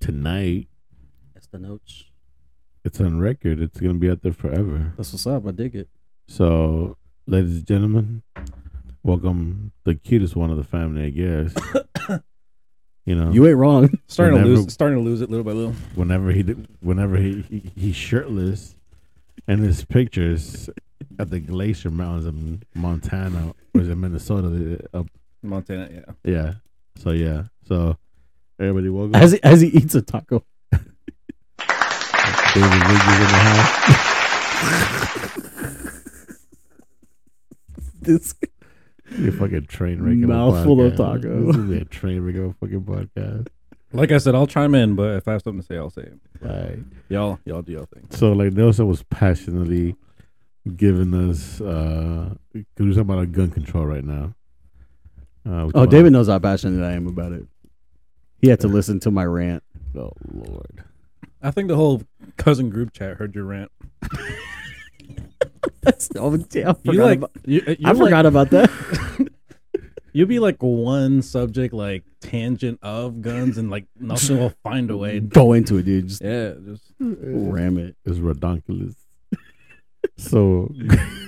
tonight 0.00 0.68
That's 1.34 1.46
the 1.46 1.58
notes. 1.58 2.04
it's 2.84 3.00
on 3.00 3.18
record. 3.20 3.60
It's 3.60 3.80
gonna 3.80 3.94
be 3.94 4.10
out 4.10 4.22
there 4.22 4.32
forever. 4.34 4.92
That's 4.98 5.12
what's 5.12 5.26
up. 5.26 5.46
I 5.46 5.52
dig 5.52 5.74
it. 5.76 5.88
So, 6.28 6.96
ladies 7.26 7.56
and 7.58 7.66
gentlemen, 7.66 8.22
welcome 9.02 9.72
the 9.84 9.94
cutest 9.94 10.36
one 10.36 10.50
of 10.50 10.56
the 10.56 10.64
family, 10.64 11.04
I 11.06 11.10
guess. 11.10 11.54
you 13.04 13.14
know, 13.14 13.30
You 13.32 13.46
ain't 13.46 13.56
wrong. 13.56 13.90
Starting 14.06 14.42
to 14.42 14.44
lose, 14.44 14.72
starting 14.72 14.98
to 14.98 15.04
lose 15.04 15.20
it 15.20 15.30
little 15.30 15.44
by 15.44 15.52
little. 15.52 15.74
whenever 15.94 16.30
he 16.30 16.42
did, 16.42 16.68
whenever 16.80 17.16
he, 17.16 17.42
he 17.42 17.70
he's 17.74 17.96
shirtless, 17.96 18.76
and 19.48 19.62
his 19.62 19.84
pictures 19.84 20.70
at 21.18 21.30
the 21.30 21.40
glacier 21.40 21.90
mountains 21.90 22.26
of 22.26 22.36
Montana 22.78 23.54
or 23.74 23.80
is 23.80 23.88
it 23.88 23.96
Minnesota? 23.96 24.88
Up, 24.94 25.06
Montana, 25.42 25.88
yeah. 25.92 26.12
yeah. 26.24 26.52
So 26.96 27.10
yeah. 27.10 27.44
So 27.66 27.96
everybody, 28.58 28.88
welcome. 28.88 29.14
As 29.14 29.32
he, 29.32 29.42
as 29.42 29.60
he 29.60 29.68
eats 29.68 29.94
a 29.94 30.02
taco. 30.02 30.44
David 30.70 30.84
Wiggy's 32.54 33.18
in 33.18 33.30
the 33.32 33.40
house. 33.42 33.98
This 38.04 38.34
Be 39.16 39.28
a 39.28 39.32
fucking 39.32 39.66
train 39.66 40.00
wreck. 40.02 40.16
of 40.16 40.22
a 40.24 40.26
Mouthful 40.26 40.80
of 40.86 40.92
podcast. 40.94 41.22
tacos. 41.24 41.46
This 41.46 41.56
will 41.56 41.64
be 41.66 41.78
a 41.78 41.84
train 41.84 42.20
wreck 42.22 42.36
of 42.36 42.44
a 42.44 42.52
fucking 42.54 42.82
podcast. 42.82 43.48
Like 43.92 44.10
I 44.10 44.18
said, 44.18 44.34
I'll 44.34 44.46
chime 44.46 44.74
in, 44.74 44.94
but 44.94 45.16
if 45.16 45.28
I 45.28 45.32
have 45.32 45.42
something 45.42 45.60
to 45.60 45.66
say, 45.66 45.76
I'll 45.76 45.90
say 45.90 46.02
it. 46.02 46.18
Right. 46.40 46.78
Y'all, 47.10 47.38
y'all 47.44 47.60
do 47.62 47.72
your 47.72 47.86
thing. 47.86 48.06
So 48.10 48.32
like 48.32 48.52
Nelson 48.54 48.86
was 48.86 49.02
passionately 49.04 49.96
giving 50.76 51.12
us 51.30 51.60
uh 51.60 52.34
because 52.52 52.66
we're 52.78 52.86
talking 52.90 53.00
about 53.02 53.18
our 53.18 53.26
gun 53.26 53.50
control 53.50 53.84
right 53.84 54.04
now. 54.04 54.34
Uh, 55.44 55.64
oh, 55.64 55.70
talking 55.72 55.90
David 55.90 56.12
knows 56.12 56.28
how 56.28 56.38
passionate 56.38 56.84
I 56.86 56.92
am 56.92 57.06
about 57.06 57.32
it. 57.32 57.44
He 58.40 58.48
had 58.48 58.60
to 58.60 58.68
listen 58.68 58.98
to 59.00 59.10
my 59.10 59.24
rant. 59.24 59.62
oh 59.96 60.12
Lord. 60.32 60.84
I 61.42 61.50
think 61.50 61.68
the 61.68 61.76
whole 61.76 62.02
cousin 62.38 62.70
group 62.70 62.92
chat 62.92 63.16
heard 63.18 63.34
your 63.34 63.44
rant. 63.44 63.70
That's 65.82 66.08
oh, 66.16 66.36
damn, 66.36 66.68
I 66.68 66.74
You 66.84 66.92
forgot 66.92 67.04
like, 67.04 67.18
about, 67.18 67.30
you, 67.44 67.62
you 67.66 67.76
I 67.84 67.90
like- 67.92 67.98
forgot 67.98 68.26
about 68.26 68.50
that. 68.50 68.70
You'll 70.12 70.28
be 70.28 70.38
like 70.38 70.62
one 70.62 71.22
subject, 71.22 71.72
like 71.72 72.04
tangent 72.20 72.78
of 72.82 73.22
guns, 73.22 73.58
and 73.58 73.70
like 73.70 73.86
nothing 73.98 74.38
will 74.38 74.52
find 74.62 74.90
a 74.90 74.96
way. 74.96 75.20
Go 75.20 75.52
into 75.52 75.78
it, 75.78 75.84
dude. 75.84 76.08
Just 76.08 76.22
Yeah, 76.22 76.52
just 76.64 76.92
ram 76.98 77.78
it. 77.78 77.96
It's 78.04 78.18
redonkulous. 78.18 78.96
so 80.16 80.72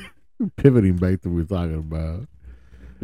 pivoting 0.57 0.97
back 0.97 1.23
to 1.23 1.29
what 1.29 1.37
we're 1.37 1.45
talking 1.45 1.77
about 1.79 2.29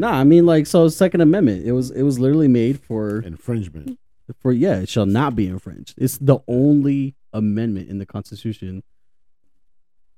Nah, 0.00 0.12
I 0.12 0.24
mean 0.24 0.46
like 0.46 0.66
so 0.66 0.88
Second 0.88 1.20
Amendment. 1.20 1.66
It 1.66 1.72
was 1.72 1.90
it 1.90 2.02
was 2.02 2.18
literally 2.18 2.48
made 2.48 2.80
for 2.80 3.20
infringement. 3.20 3.98
for 4.40 4.50
yeah, 4.50 4.78
it 4.78 4.88
shall 4.88 5.04
not 5.04 5.36
be 5.36 5.46
infringed. 5.46 5.94
It's 5.98 6.16
the 6.16 6.38
only 6.48 7.16
amendment 7.34 7.90
in 7.90 7.98
the 7.98 8.06
Constitution 8.06 8.82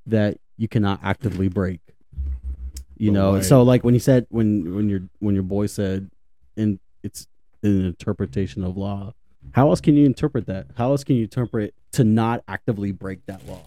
that 0.06 0.38
you 0.56 0.68
cannot 0.68 1.00
actively 1.02 1.48
break. 1.48 1.80
You 3.02 3.10
But 3.10 3.14
know, 3.14 3.32
why- 3.32 3.40
so 3.40 3.62
like 3.64 3.82
when 3.82 3.94
he 3.94 4.00
said 4.00 4.26
when 4.30 4.76
when 4.76 4.88
your 4.88 5.00
when 5.18 5.34
your 5.34 5.42
boy 5.42 5.66
said 5.66 6.08
and 6.56 6.78
it's 7.02 7.26
an 7.64 7.84
interpretation 7.86 8.62
of 8.62 8.76
law. 8.76 9.12
How 9.50 9.70
else 9.70 9.80
can 9.80 9.96
you 9.96 10.06
interpret 10.06 10.46
that? 10.46 10.68
How 10.76 10.90
else 10.92 11.02
can 11.02 11.16
you 11.16 11.24
interpret 11.24 11.74
to 11.92 12.04
not 12.04 12.44
actively 12.46 12.92
break 12.92 13.26
that 13.26 13.44
law? 13.48 13.62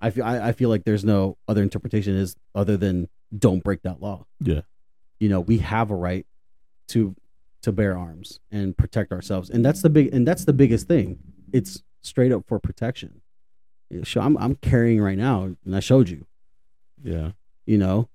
I 0.00 0.08
feel 0.08 0.24
I, 0.24 0.48
I 0.48 0.52
feel 0.52 0.70
like 0.70 0.84
there's 0.84 1.04
no 1.04 1.36
other 1.46 1.62
interpretation 1.62 2.16
is 2.16 2.36
other 2.54 2.78
than 2.78 3.08
don't 3.36 3.62
break 3.62 3.82
that 3.82 4.00
law 4.00 4.24
Yeah. 4.40 4.62
you 5.20 5.28
know, 5.28 5.40
we 5.40 5.58
have 5.58 5.90
a 5.90 5.94
right 5.94 6.26
to 6.88 7.14
to 7.62 7.70
bear 7.70 7.98
arms 7.98 8.40
and 8.50 8.74
protect 8.78 9.12
ourselves, 9.12 9.50
and 9.50 9.62
that's 9.62 9.82
the 9.82 9.90
big 9.90 10.12
and 10.14 10.26
that's 10.26 10.46
the 10.46 10.54
biggest 10.54 10.88
thing. 10.88 11.18
It's 11.52 11.82
straight 12.00 12.32
up 12.32 12.44
for 12.48 12.58
protection. 12.58 13.20
So 14.04 14.22
I'm 14.22 14.38
I'm 14.38 14.54
carrying 14.56 15.02
right 15.02 15.18
now, 15.18 15.54
and 15.66 15.76
I 15.76 15.80
showed 15.80 16.08
you. 16.08 16.24
Yeah. 17.04 17.32
You 17.66 17.78
know, 17.78 18.08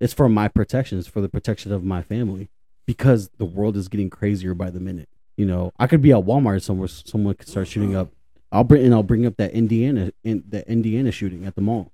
it's 0.00 0.12
for 0.12 0.28
my 0.28 0.48
protection. 0.48 0.98
It's 0.98 1.08
for 1.08 1.20
the 1.20 1.28
protection 1.28 1.72
of 1.72 1.84
my 1.84 2.02
family 2.02 2.48
because 2.86 3.30
the 3.38 3.44
world 3.44 3.76
is 3.76 3.88
getting 3.88 4.10
crazier 4.10 4.54
by 4.54 4.70
the 4.70 4.80
minute. 4.80 5.08
You 5.36 5.46
know, 5.46 5.72
I 5.78 5.86
could 5.86 6.02
be 6.02 6.12
at 6.12 6.24
Walmart 6.24 6.62
somewhere. 6.62 6.88
Someone 6.88 7.34
could 7.34 7.48
start 7.48 7.68
shooting 7.68 7.96
up. 7.96 8.10
I'll 8.50 8.64
bring 8.64 8.84
and 8.84 8.92
I'll 8.92 9.02
bring 9.02 9.24
up 9.24 9.36
that 9.38 9.52
Indiana 9.52 10.12
in 10.22 10.44
the 10.46 10.68
Indiana 10.70 11.10
shooting 11.10 11.46
at 11.46 11.54
the 11.54 11.62
mall. 11.62 11.90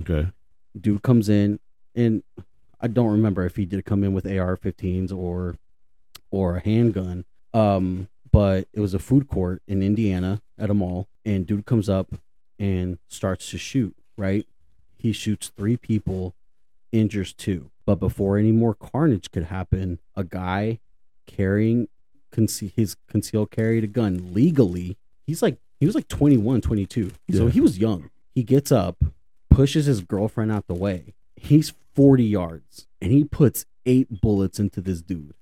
Okay. 0.00 0.28
Dude 0.78 1.02
comes 1.02 1.28
in, 1.28 1.58
and 1.94 2.22
I 2.80 2.88
don't 2.88 3.10
remember 3.10 3.46
if 3.46 3.56
he 3.56 3.64
did 3.64 3.84
come 3.84 4.04
in 4.04 4.12
with 4.12 4.26
AR-15s 4.26 5.12
or 5.12 5.56
or 6.30 6.56
a 6.56 6.60
handgun. 6.60 7.24
Um, 7.54 8.08
but 8.30 8.66
it 8.72 8.80
was 8.80 8.94
a 8.94 8.98
food 8.98 9.28
court 9.28 9.62
in 9.66 9.82
Indiana 9.82 10.42
at 10.58 10.70
a 10.70 10.74
mall, 10.74 11.08
and 11.24 11.46
dude 11.46 11.66
comes 11.66 11.88
up 11.88 12.14
and 12.58 12.98
starts 13.08 13.50
to 13.50 13.58
shoot. 13.58 13.94
Right, 14.18 14.46
he 14.98 15.12
shoots 15.12 15.48
three 15.48 15.78
people, 15.78 16.34
injures 16.92 17.32
two. 17.32 17.70
But 17.84 17.96
before 17.96 18.38
any 18.38 18.52
more 18.52 18.74
carnage 18.74 19.30
could 19.30 19.44
happen, 19.44 19.98
a 20.14 20.22
guy 20.24 20.78
carrying 21.26 21.88
conce- 22.32 22.72
his 22.74 22.96
concealed 23.08 23.50
carried 23.50 23.84
a 23.84 23.88
gun 23.88 24.32
legally. 24.32 24.96
He's 25.26 25.42
like 25.42 25.58
he 25.80 25.86
was 25.86 25.94
like 25.96 26.06
21, 26.08 26.60
22. 26.60 27.10
So 27.32 27.48
he 27.48 27.60
was 27.60 27.78
young. 27.78 28.10
He 28.34 28.44
gets 28.44 28.70
up, 28.70 29.02
pushes 29.50 29.86
his 29.86 30.00
girlfriend 30.00 30.52
out 30.52 30.68
the 30.68 30.74
way. 30.74 31.14
He's 31.36 31.72
40 31.94 32.22
yards 32.24 32.86
and 33.00 33.10
he 33.10 33.24
puts 33.24 33.66
eight 33.84 34.20
bullets 34.20 34.60
into 34.60 34.80
this 34.80 35.02
dude 35.02 35.34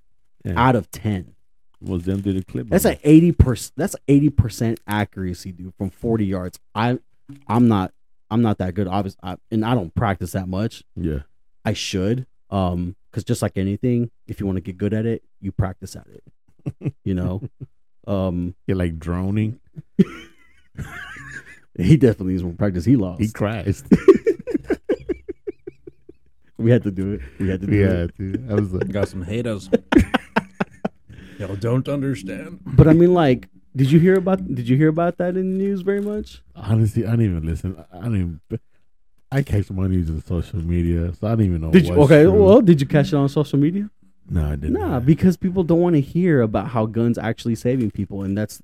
Yeah. 0.44 0.54
out 0.56 0.76
of 0.76 0.90
10. 0.90 1.34
was 1.82 2.04
them 2.04 2.20
did 2.22 2.36
a 2.36 2.42
clip. 2.44 2.68
That's 2.68 2.84
an 2.86 2.96
80% 3.04 3.72
that's 3.76 3.96
80% 4.08 4.78
accuracy, 4.86 5.52
dude, 5.52 5.74
from 5.76 5.90
40 5.90 6.24
yards. 6.26 6.58
I 6.74 6.98
I'm 7.46 7.68
not 7.68 7.92
I'm 8.30 8.42
not 8.42 8.58
that 8.58 8.74
good 8.74 8.86
obviously 8.88 9.18
I, 9.22 9.36
and 9.50 9.64
I 9.64 9.74
don't 9.74 9.94
practice 9.94 10.32
that 10.32 10.48
much. 10.48 10.82
Yeah. 10.96 11.20
I 11.64 11.72
should. 11.72 12.26
Um, 12.50 12.96
because 13.10 13.24
just 13.24 13.42
like 13.42 13.56
anything, 13.56 14.10
if 14.26 14.40
you 14.40 14.46
want 14.46 14.56
to 14.56 14.60
get 14.60 14.78
good 14.78 14.94
at 14.94 15.06
it, 15.06 15.22
you 15.40 15.52
practice 15.52 15.96
at 15.96 16.06
it. 16.08 16.22
You 17.04 17.14
know? 17.14 17.42
um, 18.06 18.54
You're 18.66 18.76
like 18.76 18.98
droning. 18.98 19.58
he 21.78 21.96
definitely 21.96 22.32
needs 22.34 22.42
more 22.44 22.52
practice. 22.52 22.84
He 22.84 22.96
lost. 22.96 23.20
He 23.20 23.30
crashed. 23.30 23.84
we 26.58 26.70
had 26.70 26.82
to 26.84 26.90
do 26.90 27.12
it. 27.14 27.20
We 27.38 27.48
had 27.48 27.60
to 27.62 27.66
do 27.66 27.76
yeah, 27.76 28.04
it. 28.04 28.16
dude. 28.16 28.50
I 28.50 28.54
was 28.54 28.72
like, 28.72 28.90
Got 28.92 29.08
some 29.08 29.22
haters. 29.22 29.70
Y'all 31.38 31.56
don't 31.56 31.88
understand. 31.88 32.60
But 32.66 32.86
I 32.86 32.92
mean, 32.92 33.14
like, 33.14 33.48
did 33.74 33.90
you 33.90 33.98
hear 33.98 34.16
about? 34.16 34.46
Did 34.54 34.68
you 34.68 34.76
hear 34.76 34.88
about 34.88 35.16
that 35.18 35.36
in 35.36 35.52
the 35.52 35.58
news 35.64 35.80
very 35.80 36.02
much? 36.02 36.42
honestly, 36.54 37.06
I 37.06 37.12
didn't 37.12 37.26
even 37.36 37.46
listen. 37.46 37.82
I 37.92 38.00
don't 38.00 38.16
even. 38.16 38.40
I 39.32 39.42
catch 39.42 39.70
money 39.70 39.96
using 39.96 40.20
social 40.22 40.58
media, 40.60 41.12
so 41.14 41.26
I 41.28 41.30
don't 41.30 41.42
even 41.44 41.60
know. 41.60 41.70
Did 41.70 41.86
you? 41.86 41.94
Okay. 42.02 42.24
true. 42.24 42.32
Well, 42.44 42.60
did 42.60 42.80
you 42.80 42.86
catch 42.86 43.08
it 43.08 43.14
on 43.14 43.28
social 43.28 43.58
media? 43.58 43.88
no, 44.28 44.46
I 44.46 44.56
didn't. 44.56 44.74
Nah, 44.74 45.00
because 45.00 45.36
people 45.36 45.62
don't 45.64 45.80
want 45.80 45.94
to 45.96 46.00
hear 46.00 46.40
about 46.42 46.68
how 46.68 46.86
guns 46.86 47.18
actually 47.18 47.54
saving 47.56 47.90
people, 47.92 48.22
and 48.22 48.36
that's 48.36 48.62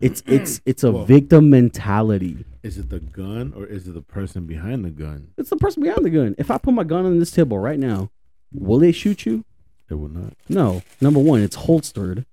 it's 0.00 0.22
it's 0.26 0.60
it's 0.66 0.84
a 0.84 0.92
Well- 0.92 1.04
victim 1.04 1.48
mentality. 1.50 2.44
is 2.62 2.78
it 2.78 2.90
the 2.90 3.00
gun 3.00 3.52
or 3.56 3.64
is 3.66 3.86
it 3.88 3.92
the 3.94 4.02
person 4.02 4.44
behind 4.46 4.84
the 4.84 4.90
gun? 4.90 5.28
It's 5.38 5.50
the 5.50 5.56
person 5.56 5.82
behind 5.82 6.04
the 6.04 6.10
gun. 6.10 6.34
If 6.38 6.50
I 6.50 6.58
put 6.58 6.74
my 6.74 6.84
gun 6.84 7.06
on 7.06 7.18
this 7.18 7.30
table 7.30 7.58
right 7.58 7.78
now, 7.78 8.10
will 8.52 8.78
they 8.78 8.92
shoot 8.92 9.24
you? 9.24 9.44
It 9.88 9.94
will 9.94 10.08
not. 10.08 10.32
No. 10.48 10.82
Number 11.00 11.20
one, 11.20 11.40
it's 11.42 11.56
holstered. 11.56 12.26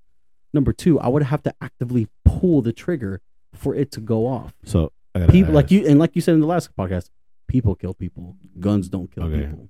Number 0.54 0.74
two, 0.74 1.00
I 1.00 1.08
would 1.08 1.24
have 1.24 1.44
to 1.44 1.54
actively 1.62 2.08
pull 2.26 2.62
the 2.62 2.74
trigger 2.74 3.22
for 3.54 3.74
it 3.76 3.92
to 3.92 4.00
go 4.02 4.26
off. 4.28 4.54
So 4.66 4.92
People 5.30 5.54
like 5.54 5.70
you, 5.70 5.86
and 5.88 6.00
like 6.00 6.16
you 6.16 6.22
said 6.24 6.34
in 6.34 6.40
the 6.40 6.48
last 6.48 6.76
podcast, 6.76 7.10
people 7.54 7.76
kill 7.76 7.94
people. 7.94 8.36
Guns 8.60 8.90
don't 8.90 9.10
kill 9.14 9.26
Okay. 9.26 9.46
people. 9.46 9.70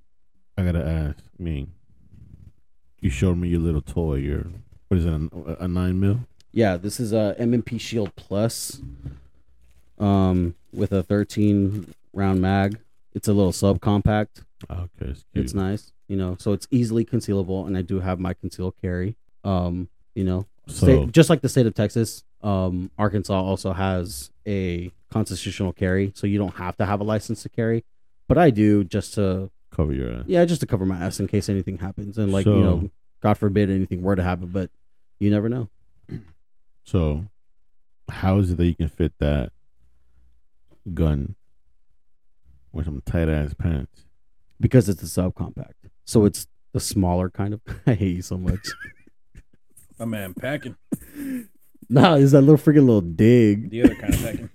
I 0.57 0.63
gotta 0.63 0.83
ask. 0.87 1.17
I 1.39 1.43
mean, 1.43 1.73
you 3.01 3.09
showed 3.09 3.37
me 3.37 3.49
your 3.49 3.59
little 3.59 3.81
toy. 3.81 4.15
Your 4.15 4.45
what 4.87 4.97
is 4.99 5.05
it? 5.05 5.11
A, 5.11 5.63
a 5.65 5.67
nine 5.67 5.99
mil? 5.99 6.21
Yeah, 6.53 6.77
this 6.77 6.99
is 6.99 7.11
a 7.13 7.35
M&P 7.39 7.79
Shield 7.79 8.15
Plus, 8.15 8.79
um, 9.97 10.53
with 10.71 10.91
a 10.91 11.01
13 11.03 11.93
round 12.13 12.41
mag. 12.41 12.77
It's 13.15 13.27
a 13.27 13.33
little 13.33 13.51
subcompact. 13.51 14.43
Okay, 14.69 14.87
it's 15.01 15.25
cute. 15.33 15.43
It's 15.45 15.53
nice, 15.55 15.91
you 16.07 16.15
know, 16.15 16.37
so 16.39 16.53
it's 16.53 16.67
easily 16.71 17.03
concealable, 17.05 17.65
and 17.67 17.75
I 17.77 17.81
do 17.81 17.99
have 17.99 18.19
my 18.19 18.33
concealed 18.35 18.75
carry. 18.81 19.15
Um, 19.43 19.89
you 20.15 20.23
know, 20.23 20.45
So 20.67 20.85
state, 20.85 21.11
just 21.11 21.29
like 21.29 21.41
the 21.41 21.49
state 21.49 21.65
of 21.65 21.73
Texas, 21.73 22.23
um, 22.43 22.91
Arkansas 22.97 23.33
also 23.33 23.73
has 23.73 24.31
a 24.47 24.91
constitutional 25.09 25.73
carry, 25.73 26.11
so 26.15 26.27
you 26.27 26.37
don't 26.37 26.55
have 26.55 26.77
to 26.77 26.85
have 26.85 26.99
a 26.99 27.03
license 27.03 27.43
to 27.43 27.49
carry. 27.49 27.83
But 28.27 28.37
I 28.37 28.49
do 28.49 28.83
just 28.83 29.13
to, 29.15 29.49
cover 29.71 29.93
your 29.93 30.11
ass. 30.11 30.23
yeah, 30.27 30.45
just 30.45 30.61
to 30.61 30.67
cover 30.67 30.85
my 30.85 30.97
ass 30.97 31.19
in 31.19 31.27
case 31.27 31.49
anything 31.49 31.77
happens, 31.77 32.17
and 32.17 32.31
like 32.31 32.45
you 32.45 32.53
know, 32.53 32.91
God 33.21 33.37
forbid 33.37 33.69
anything 33.69 34.01
were 34.01 34.15
to 34.15 34.23
happen, 34.23 34.47
but 34.47 34.69
you 35.19 35.29
never 35.29 35.49
know. 35.49 35.69
So, 36.85 37.27
how 38.09 38.39
is 38.39 38.51
it 38.51 38.57
that 38.57 38.65
you 38.65 38.75
can 38.75 38.89
fit 38.89 39.13
that 39.19 39.53
gun 40.93 41.35
with 42.73 42.83
some 42.83 43.01
tight 43.05 43.29
ass 43.29 43.53
pants? 43.53 44.03
because 44.63 44.87
it's 44.87 45.03
a 45.03 45.21
subcompact. 45.21 45.73
So 46.05 46.23
it's 46.23 46.47
the 46.71 46.79
smaller 46.79 47.29
kind 47.29 47.53
of. 47.53 47.61
I 47.85 47.93
hate 47.93 48.15
you 48.15 48.21
so 48.21 48.37
much. 48.37 48.65
My 49.99 50.05
man 50.05 50.33
packing. 50.33 50.77
nah, 51.89 52.15
it's 52.15 52.31
that 52.31 52.41
little 52.41 52.57
freaking 52.57 52.85
little 52.85 53.01
dig. 53.01 53.69
The 53.69 53.83
other 53.83 53.95
kind 53.95 54.13
of 54.13 54.21
packing. 54.21 54.49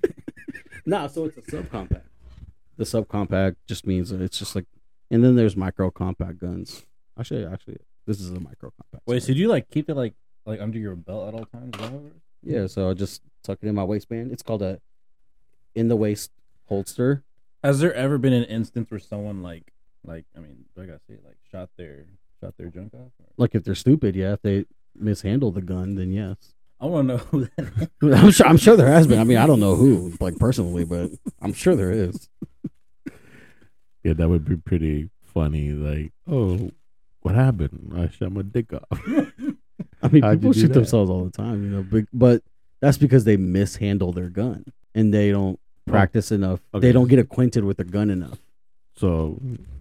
Nah, 0.87 1.07
so 1.07 1.27
it's 1.27 1.37
a 1.37 1.43
subcompact. 1.43 2.03
The 2.77 2.85
subcompact 2.85 3.57
just 3.67 3.87
means 3.87 4.11
that 4.11 4.21
it's 4.21 4.39
just 4.39 4.55
like, 4.55 4.65
and 5.11 5.23
then 5.25 5.37
there's 5.37 5.57
micro 5.57 5.91
compact 5.91 6.39
guns. 6.39 6.87
Actually, 7.19 7.45
actually, 7.45 7.79
this 8.07 8.21
is 8.21 8.31
a 8.31 8.41
micro 8.41 8.71
compact. 8.71 9.07
Wait, 9.07 9.23
so 9.23 9.33
do 9.35 9.39
you 9.39 9.49
like 9.49 9.69
keep 9.71 9.91
it 9.91 9.95
like 9.95 10.15
like 10.47 10.61
under 10.61 10.79
your 10.79 10.95
belt 10.97 11.29
at 11.29 11.35
all 11.35 11.45
times? 11.47 11.75
Is 11.75 11.81
that 11.81 11.91
how 11.91 11.97
it 11.97 12.03
works? 12.03 12.17
yeah, 12.43 12.67
so 12.67 12.89
I 12.91 12.95
just 12.95 13.23
tuck 13.43 13.59
it 13.61 13.69
in 13.69 13.75
my 13.75 13.85
waistband. 13.85 14.33
It's 14.33 14.43
called 14.43 14.63
a 14.63 14.81
in 15.75 15.89
the 15.89 15.97
waist 15.97 16.31
holster. 16.69 17.25
Has 17.65 17.81
there 17.81 17.93
ever 17.95 18.17
been 18.19 18.33
an 18.33 18.45
instance 18.45 18.91
where 18.91 19.01
someone 19.01 19.43
like 19.43 19.73
like 20.05 20.25
I 20.37 20.41
mean, 20.41 20.65
do 20.77 20.83
I 20.83 20.87
gotta 20.87 21.01
say 21.09 21.17
like 21.25 21.37
shot 21.51 21.71
their 21.77 22.05
shot 22.41 22.57
their 22.57 22.69
junk 22.69 22.95
off? 22.95 23.11
Or- 23.19 23.27
Like 23.37 23.55
if 23.55 23.65
they're 23.65 23.75
stupid, 23.75 24.15
yeah. 24.17 24.35
If 24.35 24.43
they 24.43 24.65
mishandle 24.95 25.51
the 25.51 25.61
gun, 25.63 25.97
then 25.97 26.13
yes. 26.13 26.55
I 26.81 26.87
want 26.87 27.09
to 27.09 27.17
know 27.17 27.19
who 27.19 27.49
that 27.57 27.89
is. 28.03 28.21
I'm 28.25 28.31
sure. 28.31 28.47
I'm 28.47 28.57
sure 28.57 28.77
there 28.77 28.93
has 28.93 29.07
been. 29.07 29.19
I 29.19 29.25
mean, 29.25 29.39
I 29.39 29.47
don't 29.47 29.61
know 29.61 29.75
who, 29.75 30.15
like 30.21 30.39
personally, 30.39 30.85
but 30.85 31.11
I'm 31.41 31.53
sure 31.53 31.75
there 31.75 31.91
is. 31.91 32.29
Yeah, 34.05 34.13
that 34.15 34.29
would 34.29 34.45
be 34.45 34.57
pretty 34.57 35.11
funny. 35.35 35.71
Like, 35.71 36.13
oh, 36.31 36.71
what 37.23 37.35
happened? 37.35 37.93
I 37.97 38.09
shot 38.09 38.33
my 38.33 38.43
dick 38.43 38.73
off. 38.73 38.83
I 40.03 40.09
mean, 40.09 40.23
How'd 40.23 40.35
you 40.35 40.39
people 40.39 40.53
do 40.53 40.61
shoot 40.61 40.69
that? 40.69 40.75
themselves 40.75 41.11
all 41.11 41.25
the 41.25 41.31
time, 41.31 41.65
you 41.65 41.71
know. 41.71 41.83
But, 41.83 42.05
but 42.13 42.43
that's 42.81 42.99
because 42.99 43.25
they 43.25 43.37
mishandle 43.37 44.13
their 44.13 44.29
gun 44.29 44.65
and 44.95 45.13
they 45.13 45.31
don't 45.31 45.59
oh. 45.59 45.91
practice 45.91 46.31
enough. 46.31 46.61
okay. 46.73 46.87
They 46.87 46.93
don't 46.93 47.09
get 47.09 47.19
acquainted 47.19 47.65
with 47.65 47.77
the 47.79 47.85
gun 47.85 48.11
enough. 48.11 48.39
So, 48.97 49.41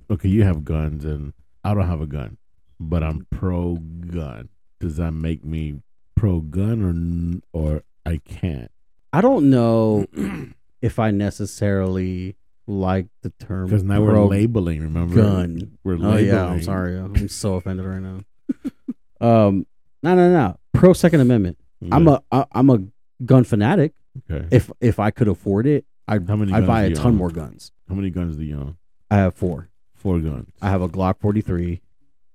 okay, 0.10 0.30
you 0.30 0.44
have 0.44 0.66
guns 0.66 1.06
and 1.06 1.34
I 1.64 1.74
don't 1.74 1.88
have 1.88 2.02
a 2.02 2.08
gun, 2.08 2.38
but 2.80 3.04
I'm 3.04 3.28
pro 3.32 3.76
gun. 3.76 4.50
Does 4.80 4.98
that 4.98 5.12
make 5.12 5.44
me 5.44 5.82
pro 6.18 6.42
gun 6.42 7.42
or 7.54 7.60
or 7.76 7.84
I 8.06 8.18
can't? 8.18 8.72
I 9.14 9.22
don't 9.22 9.50
know 9.50 10.06
if 10.82 11.00
I 11.00 11.12
necessarily 11.12 12.36
like 12.68 13.08
the 13.22 13.30
term 13.40 13.68
Because 13.68 13.84
now 13.84 14.02
we're 14.02 14.22
labeling. 14.26 14.82
Remember, 14.82 15.16
gun. 15.16 15.78
We're 15.84 15.94
labeling. 15.98 16.14
Oh 16.14 16.18
yeah, 16.18 16.46
I'm 16.46 16.62
sorry. 16.62 16.98
I'm 16.98 17.30
so 17.30 17.56
offended 17.56 17.86
right 17.86 18.02
now. 18.02 18.20
um, 19.22 19.66
no, 20.04 20.16
no, 20.16 20.32
no. 20.32 20.60
Pro 20.74 20.94
Second 20.94 21.22
Amendment. 21.22 21.58
I'm 21.92 22.08
a 22.08 22.22
I, 22.32 22.46
I'm 22.52 22.70
a 22.70 22.80
gun 23.24 23.44
fanatic. 23.44 23.94
okay. 24.30 24.48
If 24.52 24.72
if 24.82 25.00
I 25.00 25.12
could 25.12 25.28
afford 25.28 25.66
it, 25.68 25.86
I'd 26.08 26.28
How 26.28 26.36
many 26.36 26.52
I'd 26.54 26.68
buy 26.68 26.84
a 26.84 26.94
ton 26.94 27.08
own? 27.08 27.16
more 27.16 27.30
guns. 27.30 27.72
How 27.88 27.96
many 27.96 28.10
guns 28.10 28.36
do 28.36 28.44
you 28.44 28.56
own? 28.58 28.78
I 29.10 29.18
have 29.18 29.36
four. 29.36 29.70
Four 29.96 30.20
guns. 30.20 30.50
I 30.62 30.70
have 30.70 30.82
a 30.82 30.90
Glock 30.90 31.20
43 31.20 31.82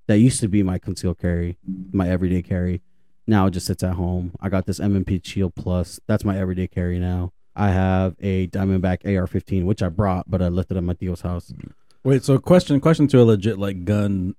that 0.09 0.19
used 0.19 0.41
to 0.41 0.49
be 0.49 0.63
my 0.63 0.79
concealed 0.79 1.19
carry, 1.19 1.59
my 1.93 2.09
everyday 2.09 2.43
carry. 2.43 2.83
Now 3.27 3.47
it 3.47 3.53
just 3.53 3.67
sits 3.67 3.83
at 3.83 3.95
home. 3.95 4.33
I 4.41 4.49
got 4.49 4.67
this 4.67 4.81
M&P 4.81 5.21
Shield 5.25 5.55
Plus. 5.55 6.01
That's 6.07 6.25
my 6.25 6.37
everyday 6.39 6.67
carry 6.67 6.99
now. 6.99 7.33
I 7.55 7.69
have 7.69 8.17
a 8.21 8.47
Diamondback 8.49 9.05
AR-15, 9.05 9.65
which 9.65 9.83
I 9.83 9.89
brought, 9.89 10.31
but 10.31 10.41
I 10.43 10.49
left 10.49 10.71
it 10.71 10.77
at 10.77 10.83
my 10.83 10.95
Theo's 10.95 11.21
house. 11.21 11.53
Wait, 12.05 12.25
so 12.25 12.39
question 12.39 12.81
question 12.81 13.07
to 13.09 13.21
a 13.21 13.25
legit 13.25 13.59
like 13.59 13.85
gun 13.85 14.35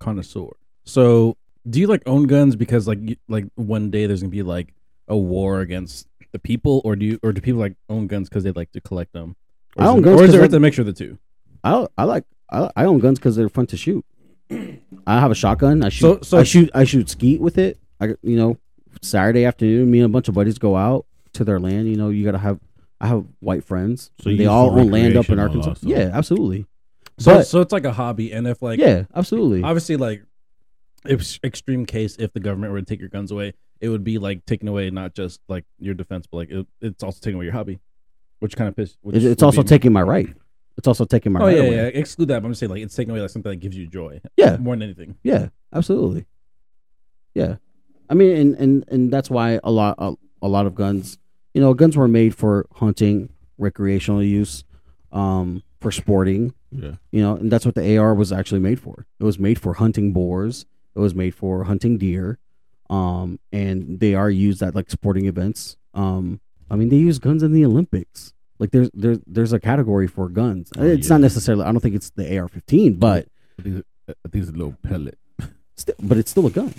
connoisseur. 0.00 0.48
So, 0.84 1.36
do 1.68 1.78
you 1.78 1.86
like 1.86 2.02
own 2.06 2.26
guns 2.26 2.56
because 2.56 2.88
like 2.88 2.98
you, 3.00 3.16
like 3.28 3.44
one 3.54 3.90
day 3.90 4.06
there's 4.06 4.20
gonna 4.22 4.30
be 4.30 4.42
like 4.42 4.74
a 5.06 5.16
war 5.16 5.60
against 5.60 6.08
the 6.32 6.38
people, 6.40 6.80
or 6.84 6.96
do 6.96 7.06
you 7.06 7.20
or 7.22 7.32
do 7.32 7.40
people 7.40 7.60
like 7.60 7.76
own 7.88 8.06
guns 8.08 8.28
because 8.28 8.42
they 8.42 8.50
like 8.50 8.72
to 8.72 8.80
collect 8.80 9.12
them? 9.12 9.36
Or 9.76 9.84
I 9.84 9.86
is 9.86 9.90
own 9.92 9.98
it- 9.98 10.02
guns 10.02 10.20
or 10.20 10.24
is 10.24 10.32
there 10.32 10.42
I- 10.42 10.46
a 10.46 10.60
mixture 10.60 10.82
of 10.82 10.86
the 10.86 10.92
two? 10.92 11.18
I 11.62 11.86
I 11.96 12.04
like 12.04 12.24
I, 12.50 12.70
I 12.74 12.84
own 12.86 12.98
guns 12.98 13.18
because 13.20 13.36
they're 13.36 13.48
fun 13.48 13.66
to 13.68 13.76
shoot. 13.76 14.04
I 14.50 15.20
have 15.20 15.30
a 15.30 15.34
shotgun. 15.36 15.84
I 15.84 15.90
shoot. 15.90 16.00
So- 16.00 16.20
so- 16.22 16.38
I 16.38 16.42
shoot. 16.42 16.70
I 16.74 16.82
shoot 16.84 17.08
skeet 17.10 17.40
with 17.40 17.58
it. 17.58 17.78
I 18.00 18.04
I 18.06 18.14
you 18.22 18.36
know 18.36 18.58
Saturday 19.02 19.44
afternoon, 19.44 19.90
me 19.90 19.98
and 20.00 20.06
a 20.06 20.08
bunch 20.08 20.28
of 20.28 20.34
buddies 20.34 20.58
go 20.58 20.76
out 20.76 21.06
to 21.34 21.44
their 21.44 21.58
land. 21.60 21.88
You 21.88 21.96
know, 21.96 22.08
you 22.10 22.24
gotta 22.24 22.38
have 22.38 22.60
I 23.00 23.08
have 23.08 23.24
white 23.40 23.64
friends. 23.64 24.10
So 24.18 24.24
So 24.24 24.30
you 24.30 24.36
they 24.38 24.46
all 24.46 24.78
own 24.78 24.90
land 24.90 25.16
up 25.16 25.28
in 25.28 25.38
Arkansas. 25.38 25.70
also. 25.70 25.86
Yeah, 25.88 26.10
absolutely. 26.12 26.66
So 27.18 27.34
But- 27.36 27.46
so 27.46 27.60
it's 27.60 27.72
like 27.72 27.84
a 27.84 27.92
hobby, 27.92 28.32
and 28.32 28.46
if 28.46 28.62
like 28.62 28.78
yeah, 28.78 29.04
absolutely. 29.14 29.62
obviously 29.62 29.96
like 29.96 30.24
if 31.06 31.38
extreme 31.44 31.84
case 31.86 32.16
if 32.18 32.32
the 32.32 32.40
government 32.40 32.72
were 32.72 32.80
to 32.80 32.86
take 32.86 32.98
your 33.00 33.08
guns 33.10 33.30
away, 33.30 33.52
it 33.80 33.88
would 33.90 34.04
be 34.04 34.18
like 34.18 34.46
taking 34.46 34.68
away 34.68 34.90
not 34.90 35.14
just 35.14 35.40
like 35.48 35.64
your 35.78 35.94
defense, 35.94 36.26
but 36.30 36.38
like 36.38 36.50
it, 36.50 36.66
it's 36.80 37.02
also 37.02 37.18
taking 37.20 37.34
away 37.36 37.44
your 37.44 37.52
hobby, 37.52 37.78
which 38.38 38.56
kind 38.56 38.68
of 38.68 38.76
piss. 38.76 38.96
It's, 39.06 39.24
it's 39.24 39.42
also 39.42 39.62
taking 39.62 39.92
my 39.92 40.02
right. 40.02 40.28
It's 40.76 40.88
also 40.88 41.04
taking 41.04 41.30
my 41.32 41.40
Oh 41.40 41.46
right 41.46 41.56
yeah, 41.56 41.62
away. 41.62 41.76
yeah. 41.76 41.82
Exclude 41.82 42.26
that. 42.28 42.40
But 42.40 42.46
I'm 42.46 42.52
just 42.52 42.60
saying 42.60 42.70
like 42.70 42.82
it's 42.82 42.96
taking 42.96 43.10
away 43.12 43.20
like 43.20 43.30
something 43.30 43.50
that 43.50 43.56
gives 43.56 43.76
you 43.76 43.86
joy. 43.86 44.20
Yeah. 44.36 44.56
more 44.56 44.74
than 44.74 44.82
anything. 44.82 45.16
Yeah, 45.22 45.48
absolutely. 45.72 46.24
Yeah, 47.34 47.56
I 48.10 48.14
mean, 48.14 48.36
and 48.36 48.54
and 48.56 48.84
and 48.88 49.12
that's 49.12 49.30
why 49.30 49.60
a 49.64 49.70
lot 49.70 49.96
a, 49.98 50.14
a 50.42 50.48
lot 50.48 50.66
of 50.66 50.74
guns, 50.74 51.18
you 51.54 51.60
know, 51.60 51.74
guns 51.74 51.96
were 51.96 52.08
made 52.08 52.34
for 52.34 52.66
hunting, 52.74 53.30
recreational 53.58 54.22
use, 54.22 54.64
um, 55.12 55.62
for 55.80 55.90
sporting. 55.90 56.54
Yeah. 56.70 56.92
You 57.12 57.22
know, 57.22 57.36
and 57.36 57.50
that's 57.50 57.64
what 57.64 57.74
the 57.76 57.96
AR 57.96 58.14
was 58.14 58.32
actually 58.32 58.60
made 58.60 58.80
for. 58.80 59.06
It 59.20 59.24
was 59.24 59.38
made 59.38 59.60
for 59.60 59.74
hunting 59.74 60.12
boars. 60.12 60.66
It 60.94 60.98
was 60.98 61.14
made 61.14 61.34
for 61.34 61.64
hunting 61.64 61.98
deer. 61.98 62.38
Um, 62.90 63.38
and 63.52 64.00
they 64.00 64.14
are 64.14 64.28
used 64.30 64.62
at 64.62 64.74
like 64.74 64.90
sporting 64.90 65.26
events. 65.26 65.76
Um, 65.94 66.40
I 66.70 66.76
mean, 66.76 66.88
they 66.88 66.96
use 66.96 67.18
guns 67.18 67.42
in 67.42 67.52
the 67.52 67.64
Olympics. 67.64 68.32
Like 68.58 68.70
there's 68.70 68.90
there's 68.94 69.18
there's 69.26 69.52
a 69.52 69.60
category 69.60 70.06
for 70.06 70.28
guns. 70.28 70.70
Oh, 70.76 70.84
it's 70.84 71.08
yeah. 71.08 71.14
not 71.14 71.20
necessarily. 71.22 71.64
I 71.64 71.72
don't 71.72 71.80
think 71.80 71.94
it's 71.94 72.10
the 72.10 72.38
AR-15, 72.38 72.98
but 72.98 73.26
I 73.58 73.62
think, 73.62 73.84
I 74.08 74.28
think 74.30 74.42
it's 74.42 74.48
a 74.48 74.52
little 74.52 74.76
pellet. 74.82 75.18
sti- 75.76 75.94
but 76.00 76.18
it's 76.18 76.30
still 76.30 76.46
a 76.46 76.50
gun. 76.50 76.74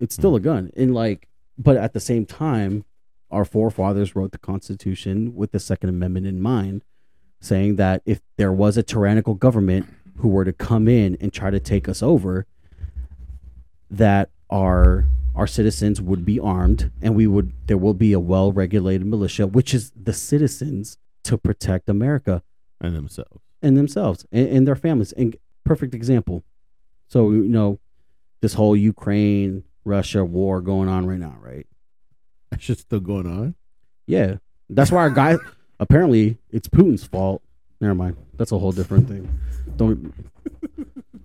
It's 0.00 0.14
still 0.14 0.30
Hmm. 0.30 0.36
a 0.36 0.40
gun. 0.40 0.70
And 0.76 0.94
like, 0.94 1.28
but 1.56 1.76
at 1.76 1.92
the 1.92 2.00
same 2.00 2.24
time, 2.26 2.84
our 3.30 3.44
forefathers 3.44 4.14
wrote 4.16 4.32
the 4.32 4.38
Constitution 4.38 5.34
with 5.34 5.52
the 5.52 5.60
Second 5.60 5.90
Amendment 5.90 6.26
in 6.26 6.40
mind, 6.40 6.82
saying 7.40 7.76
that 7.76 8.02
if 8.06 8.20
there 8.36 8.52
was 8.52 8.76
a 8.76 8.82
tyrannical 8.82 9.34
government 9.34 9.86
who 10.18 10.28
were 10.28 10.44
to 10.44 10.52
come 10.52 10.88
in 10.88 11.16
and 11.20 11.32
try 11.32 11.50
to 11.50 11.60
take 11.60 11.88
us 11.88 12.02
over, 12.02 12.46
that 13.90 14.30
our 14.50 15.04
our 15.34 15.46
citizens 15.46 16.00
would 16.00 16.24
be 16.24 16.40
armed 16.40 16.90
and 17.00 17.14
we 17.14 17.26
would 17.26 17.52
there 17.66 17.78
will 17.78 17.94
be 17.94 18.12
a 18.12 18.20
well 18.20 18.50
regulated 18.52 19.06
militia, 19.06 19.46
which 19.46 19.72
is 19.74 19.92
the 20.00 20.12
citizens 20.12 20.98
to 21.24 21.36
protect 21.38 21.88
America 21.88 22.42
And 22.80 22.94
themselves. 22.94 23.42
and 23.62 23.76
themselves 23.76 24.26
and, 24.32 24.48
and 24.48 24.66
their 24.66 24.76
families. 24.76 25.12
And 25.12 25.36
perfect 25.64 25.94
example. 25.94 26.44
So 27.08 27.30
you 27.30 27.44
know, 27.48 27.78
this 28.40 28.54
whole 28.54 28.76
Ukraine 28.76 29.64
Russia 29.88 30.24
war 30.24 30.60
going 30.60 30.88
on 30.88 31.06
right 31.06 31.18
now, 31.18 31.36
right? 31.40 31.66
That 32.50 32.62
shit's 32.62 32.80
still 32.80 33.00
going 33.00 33.26
on. 33.26 33.54
Yeah, 34.06 34.36
that's 34.70 34.90
why 34.90 35.00
our 35.00 35.10
guy. 35.10 35.36
apparently, 35.80 36.38
it's 36.50 36.66
Putin's 36.66 37.04
fault. 37.04 37.42
Never 37.80 37.94
mind. 37.94 38.16
That's 38.38 38.52
a 38.52 38.58
whole 38.58 38.72
different 38.72 39.06
thing. 39.08 39.28
Don't. 39.76 40.14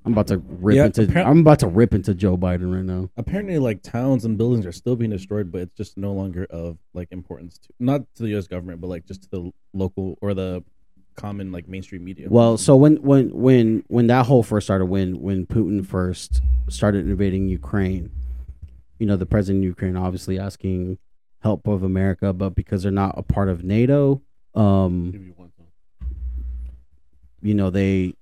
I'm 0.06 0.12
about 0.12 0.28
to 0.28 0.38
rip 0.40 0.76
Yeah, 0.76 0.86
into. 0.88 1.04
appar- 1.08 1.26
I'm 1.26 1.40
about 1.40 1.60
to 1.60 1.68
rip 1.68 1.94
into 1.94 2.14
Joe 2.14 2.36
Biden 2.38 2.76
right 2.76 2.84
now. 2.84 3.10
Apparently, 3.16 3.58
like 3.58 3.82
towns 3.84 4.26
and 4.26 4.38
buildings 4.38 4.66
are 4.66 4.74
still 4.74 4.98
being 4.98 5.12
destroyed, 5.12 5.50
but 5.50 5.62
it's 5.62 5.74
just 5.78 5.98
no 5.98 6.12
longer 6.12 6.46
of 6.50 6.78
like 6.94 7.08
importance 7.12 7.58
to 7.60 7.70
not 7.80 8.02
to 8.16 8.24
the 8.24 8.30
U.S. 8.32 8.48
government, 8.48 8.82
but 8.82 8.88
like 8.88 9.06
just 9.06 9.24
to 9.24 9.30
the 9.30 9.52
local 9.74 10.18
or 10.22 10.34
the 10.34 10.62
common 11.16 11.54
like 11.54 11.70
mainstream 11.70 12.04
media. 12.04 12.28
Well, 12.30 12.58
so 12.58 12.76
when 12.76 12.98
when 12.98 13.30
when 13.30 13.86
when 13.88 14.08
that 14.08 14.26
whole 14.26 14.44
first 14.44 14.68
started, 14.68 14.86
when 14.88 15.22
when 15.22 15.46
Putin 15.46 15.86
first 15.86 16.42
started 16.68 17.08
invading 17.08 17.48
Ukraine, 17.48 18.12
you 19.00 19.06
know, 19.06 19.16
the 19.16 19.26
president 19.26 19.64
of 19.64 19.68
Ukraine 19.68 19.98
obviously 19.98 20.40
asking 20.40 20.98
help 21.40 21.68
of 21.68 21.84
America, 21.84 22.32
but 22.34 22.52
because 22.52 22.84
they're 22.84 22.92
not 22.92 23.16
a 23.18 23.24
part 23.24 23.50
of 23.50 23.64
NATO, 23.64 24.22
um, 24.56 25.34
you 27.42 27.54
know, 27.54 27.70
they 27.70 28.16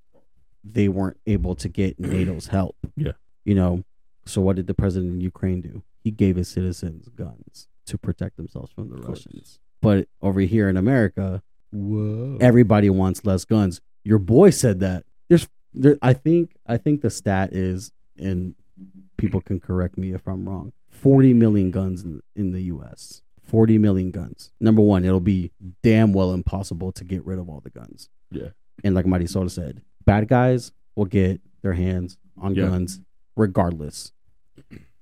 they 0.63 0.87
weren't 0.87 1.17
able 1.25 1.55
to 1.55 1.69
get 1.69 1.99
NATO's 1.99 2.47
help. 2.47 2.75
Yeah. 2.95 3.13
You 3.45 3.55
know, 3.55 3.83
so 4.25 4.41
what 4.41 4.55
did 4.55 4.67
the 4.67 4.73
president 4.73 5.15
of 5.15 5.21
Ukraine 5.21 5.61
do? 5.61 5.83
He 6.03 6.11
gave 6.11 6.35
his 6.35 6.47
citizens 6.47 7.09
guns 7.09 7.67
to 7.85 7.97
protect 7.97 8.37
themselves 8.37 8.71
from 8.71 8.89
the. 8.89 8.95
Russians. 8.95 9.59
But 9.81 10.07
over 10.21 10.41
here 10.41 10.69
in 10.69 10.77
America, 10.77 11.41
Whoa. 11.71 12.37
everybody 12.39 12.89
wants 12.89 13.25
less 13.25 13.45
guns. 13.45 13.81
Your 14.03 14.19
boy 14.19 14.51
said 14.51 14.79
that. 14.79 15.05
There's 15.27 15.47
there 15.73 15.97
I 16.01 16.13
think 16.13 16.55
I 16.67 16.77
think 16.77 17.01
the 17.01 17.09
stat 17.09 17.53
is 17.53 17.91
and 18.17 18.55
people 19.17 19.41
can 19.41 19.59
correct 19.59 19.97
me 19.97 20.13
if 20.13 20.27
I'm 20.27 20.47
wrong. 20.47 20.73
40 20.89 21.33
million 21.33 21.71
guns 21.71 22.03
in, 22.03 22.21
in 22.35 22.51
the 22.51 22.61
US. 22.63 23.21
40 23.43 23.77
million 23.77 24.11
guns. 24.11 24.51
Number 24.59 24.81
1, 24.81 25.03
it'll 25.05 25.19
be 25.19 25.51
damn 25.83 26.13
well 26.13 26.33
impossible 26.33 26.91
to 26.93 27.03
get 27.03 27.25
rid 27.25 27.39
of 27.39 27.49
all 27.49 27.59
the 27.59 27.69
guns. 27.69 28.09
Yeah. 28.31 28.49
And 28.83 28.95
like 28.95 29.05
Mighty 29.05 29.27
Soda 29.27 29.49
said, 29.49 29.81
bad 30.05 30.27
guys 30.27 30.71
will 30.95 31.05
get 31.05 31.41
their 31.61 31.73
hands 31.73 32.17
on 32.39 32.55
Yeah. 32.55 32.67
guns 32.67 32.99
regardless. 33.35 34.11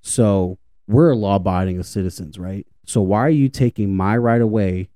So, 0.00 0.58
we're 0.86 1.14
law 1.14 1.36
abiding 1.36 1.80
citizens, 1.84 2.38
right? 2.38 2.66
So 2.84 3.00
why 3.00 3.20
are 3.20 3.28
you 3.30 3.48
taking 3.48 3.94
my 3.94 4.16
right 4.16 4.40
away 4.40 4.88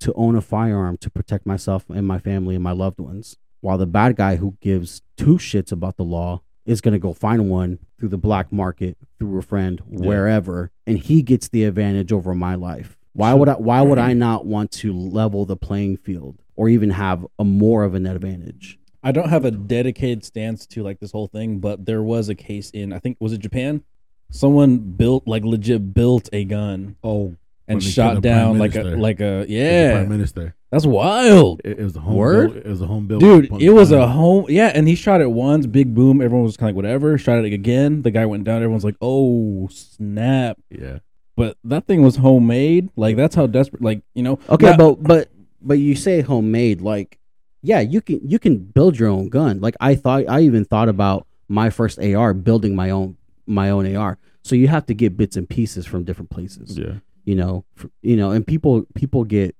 to 0.00 0.12
own 0.14 0.36
a 0.36 0.40
firearm 0.40 0.96
to 0.98 1.10
protect 1.10 1.46
myself 1.46 1.84
and 1.90 2.06
my 2.06 2.18
family 2.20 2.54
and 2.54 2.62
my 2.62 2.70
loved 2.70 3.00
ones, 3.00 3.36
while 3.60 3.76
the 3.78 3.86
bad 3.86 4.14
guy 4.14 4.36
who 4.36 4.56
gives 4.60 5.02
two 5.16 5.38
shits 5.38 5.72
about 5.72 5.96
the 5.96 6.04
law 6.04 6.42
is 6.64 6.80
going 6.80 6.92
to 6.92 6.98
go 6.98 7.12
find 7.12 7.50
one 7.50 7.78
through 7.98 8.08
the 8.10 8.18
black 8.18 8.52
market, 8.52 8.96
through 9.18 9.38
a 9.38 9.42
friend, 9.42 9.80
wherever, 9.86 10.70
and 10.86 10.98
he 10.98 11.22
gets 11.22 11.48
the 11.48 11.64
advantage 11.64 12.12
over 12.12 12.34
my 12.34 12.54
life. 12.54 12.96
Why 13.14 13.34
would 13.34 13.48
I? 13.48 13.54
Why 13.54 13.82
would 13.82 13.98
I 13.98 14.12
not 14.14 14.46
want 14.46 14.70
to 14.72 14.92
level 14.92 15.44
the 15.44 15.56
playing 15.56 15.98
field 15.98 16.40
or 16.56 16.68
even 16.68 16.90
have 16.90 17.26
a 17.38 17.44
more 17.44 17.84
of 17.84 17.94
an 17.94 18.06
advantage? 18.06 18.78
I 19.02 19.12
don't 19.12 19.28
have 19.28 19.44
a 19.44 19.50
dedicated 19.50 20.24
stance 20.24 20.64
to 20.68 20.82
like 20.82 21.00
this 21.00 21.10
whole 21.12 21.26
thing, 21.26 21.58
but 21.58 21.84
there 21.84 22.02
was 22.02 22.28
a 22.28 22.34
case 22.34 22.70
in 22.70 22.92
I 22.92 22.98
think 23.00 23.16
was 23.20 23.32
it 23.32 23.38
Japan? 23.38 23.82
Someone 24.30 24.78
built 24.78 25.26
like 25.26 25.44
legit 25.44 25.92
built 25.92 26.30
a 26.32 26.44
gun 26.44 26.96
Oh, 27.04 27.36
and 27.68 27.82
shot 27.82 28.22
down 28.22 28.58
like 28.58 28.74
a 28.76 28.82
like 28.82 29.20
a 29.20 29.44
yeah. 29.48 29.92
prime 29.92 30.08
minister. 30.08 30.54
That's 30.72 30.86
wild. 30.86 31.60
It, 31.64 31.78
it 31.78 31.84
was 31.84 31.94
a 31.96 32.00
home 32.00 32.14
Word? 32.16 32.52
built- 32.54 32.64
It 32.66 32.68
was 32.70 32.80
a 32.80 32.86
home 32.86 33.06
built. 33.06 33.20
Dude, 33.20 33.62
it 33.62 33.70
was 33.70 33.92
a 33.92 34.08
home 34.08 34.46
yeah, 34.48 34.72
and 34.74 34.88
he 34.88 34.94
shot 34.94 35.20
it 35.20 35.30
once, 35.30 35.66
big 35.66 35.94
boom, 35.94 36.20
everyone 36.22 36.44
was 36.44 36.56
kinda 36.56 36.70
like 36.70 36.76
whatever, 36.76 37.16
shot 37.18 37.44
it 37.44 37.52
again, 37.52 38.02
the 38.02 38.10
guy 38.10 38.24
went 38.26 38.44
down, 38.44 38.56
everyone's 38.62 38.82
like, 38.84 38.96
Oh 39.00 39.68
snap. 39.70 40.58
Yeah. 40.70 40.98
But 41.36 41.56
that 41.64 41.86
thing 41.86 42.02
was 42.02 42.16
homemade. 42.16 42.90
Like 42.96 43.16
that's 43.16 43.34
how 43.34 43.46
desperate 43.46 43.82
like, 43.82 44.02
you 44.14 44.22
know. 44.22 44.38
Okay, 44.48 44.70
now- 44.70 44.76
but 44.76 45.02
but 45.02 45.28
but 45.60 45.74
you 45.78 45.94
say 45.94 46.22
homemade, 46.22 46.80
like 46.80 47.18
yeah, 47.62 47.80
you 47.80 48.00
can 48.00 48.20
you 48.28 48.38
can 48.38 48.58
build 48.58 48.98
your 48.98 49.08
own 49.10 49.28
gun. 49.28 49.60
Like 49.60 49.76
I 49.78 49.94
thought, 49.94 50.24
I 50.28 50.40
even 50.40 50.64
thought 50.64 50.88
about 50.88 51.26
my 51.48 51.70
first 51.70 51.98
AR 52.00 52.34
building 52.34 52.74
my 52.74 52.90
own 52.90 53.16
my 53.46 53.70
own 53.70 53.94
AR. 53.94 54.18
So 54.42 54.56
you 54.56 54.68
have 54.68 54.86
to 54.86 54.94
get 54.94 55.16
bits 55.16 55.36
and 55.36 55.48
pieces 55.48 55.84
from 55.86 56.02
different 56.04 56.30
places. 56.30 56.76
Yeah. 56.78 56.94
you 57.24 57.34
know 57.36 57.64
f- 57.78 57.86
you 58.02 58.16
know 58.16 58.30
and 58.32 58.44
people 58.46 58.84
people 58.94 59.22
get 59.24 59.54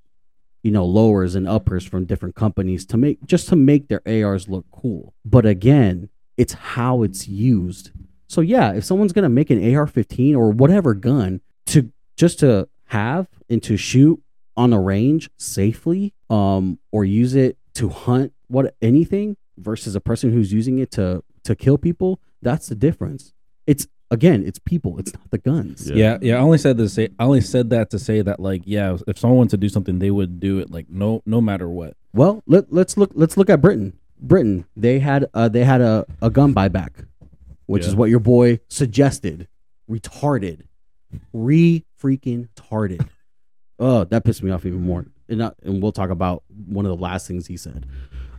you 0.62 0.70
know 0.70 0.84
lowers 0.84 1.34
and 1.34 1.48
uppers 1.48 1.84
from 1.84 2.04
different 2.04 2.34
companies 2.34 2.84
to 2.86 2.96
make 2.96 3.24
just 3.26 3.48
to 3.48 3.56
make 3.56 3.88
their 3.88 4.02
ARs 4.06 4.48
look 4.48 4.66
cool. 4.70 5.14
But 5.24 5.46
again 5.46 6.08
it's 6.36 6.54
how 6.54 7.02
it's 7.02 7.28
used. 7.28 7.90
So 8.28 8.40
yeah 8.40 8.72
if 8.72 8.84
someone's 8.84 9.12
to 9.12 9.28
make 9.28 9.50
an 9.50 9.60
AR15 9.60 10.36
or 10.36 10.50
whatever 10.50 10.94
gun 10.94 11.40
to 11.66 11.90
just 12.16 12.38
to 12.40 12.68
have 12.86 13.28
and 13.48 13.62
to 13.62 13.76
shoot 13.76 14.22
on 14.56 14.72
a 14.72 14.80
range 14.80 15.30
safely 15.38 16.12
um 16.28 16.78
or 16.90 17.04
use 17.04 17.34
it 17.34 17.56
to 17.74 17.88
hunt 17.88 18.32
what 18.48 18.74
anything 18.82 19.36
versus 19.56 19.96
a 19.96 20.00
person 20.00 20.30
who's 20.30 20.52
using 20.52 20.78
it 20.78 20.90
to 20.90 21.22
to 21.44 21.54
kill 21.56 21.78
people 21.78 22.20
that's 22.42 22.68
the 22.68 22.74
difference. 22.74 23.32
It's 23.66 23.86
again 24.12 24.44
it's 24.46 24.58
people 24.60 24.98
it's 24.98 25.12
not 25.12 25.28
the 25.30 25.38
guns 25.38 25.90
Yeah. 25.90 25.96
Yeah, 25.96 26.18
yeah. 26.22 26.34
I 26.36 26.40
only 26.40 26.58
said 26.58 26.76
to 26.78 26.88
say 26.88 27.08
I 27.18 27.24
only 27.24 27.40
said 27.40 27.70
that 27.70 27.90
to 27.90 27.98
say 27.98 28.22
that 28.22 28.38
like 28.38 28.62
yeah, 28.64 28.96
if 29.08 29.18
someone 29.18 29.38
wanted 29.38 29.50
to 29.52 29.56
do 29.56 29.68
something, 29.68 29.98
they 29.98 30.10
would 30.10 30.38
do 30.38 30.58
it 30.60 30.70
like 30.70 30.88
no 30.88 31.22
no 31.26 31.40
matter 31.40 31.68
what. 31.68 31.96
Well, 32.12 32.42
let, 32.46 32.72
let's 32.72 32.96
look. 32.96 33.10
Let's 33.14 33.36
look 33.36 33.48
at 33.48 33.60
Britain. 33.62 33.98
Britain. 34.20 34.66
They 34.76 34.98
had 34.98 35.26
uh, 35.32 35.48
they 35.48 35.64
had 35.64 35.80
a, 35.80 36.04
a 36.20 36.28
gun 36.28 36.54
buyback, 36.54 37.06
which 37.66 37.86
is 37.86 37.96
what 37.96 38.10
your 38.10 38.20
boy 38.20 38.60
suggested. 38.68 39.48
Retarded, 39.90 40.62
re 41.32 41.84
freaking 42.00 42.48
tarded. 42.54 43.08
Oh, 43.78 44.04
that 44.04 44.22
pissed 44.24 44.44
me 44.44 44.52
off 44.52 44.64
even 44.64 44.82
more. 44.82 45.06
And, 45.28 45.38
not, 45.38 45.56
and 45.64 45.82
we'll 45.82 45.90
talk 45.90 46.10
about 46.10 46.44
one 46.68 46.86
of 46.86 46.96
the 46.96 47.02
last 47.02 47.26
things 47.26 47.48
he 47.48 47.56
said. 47.56 47.84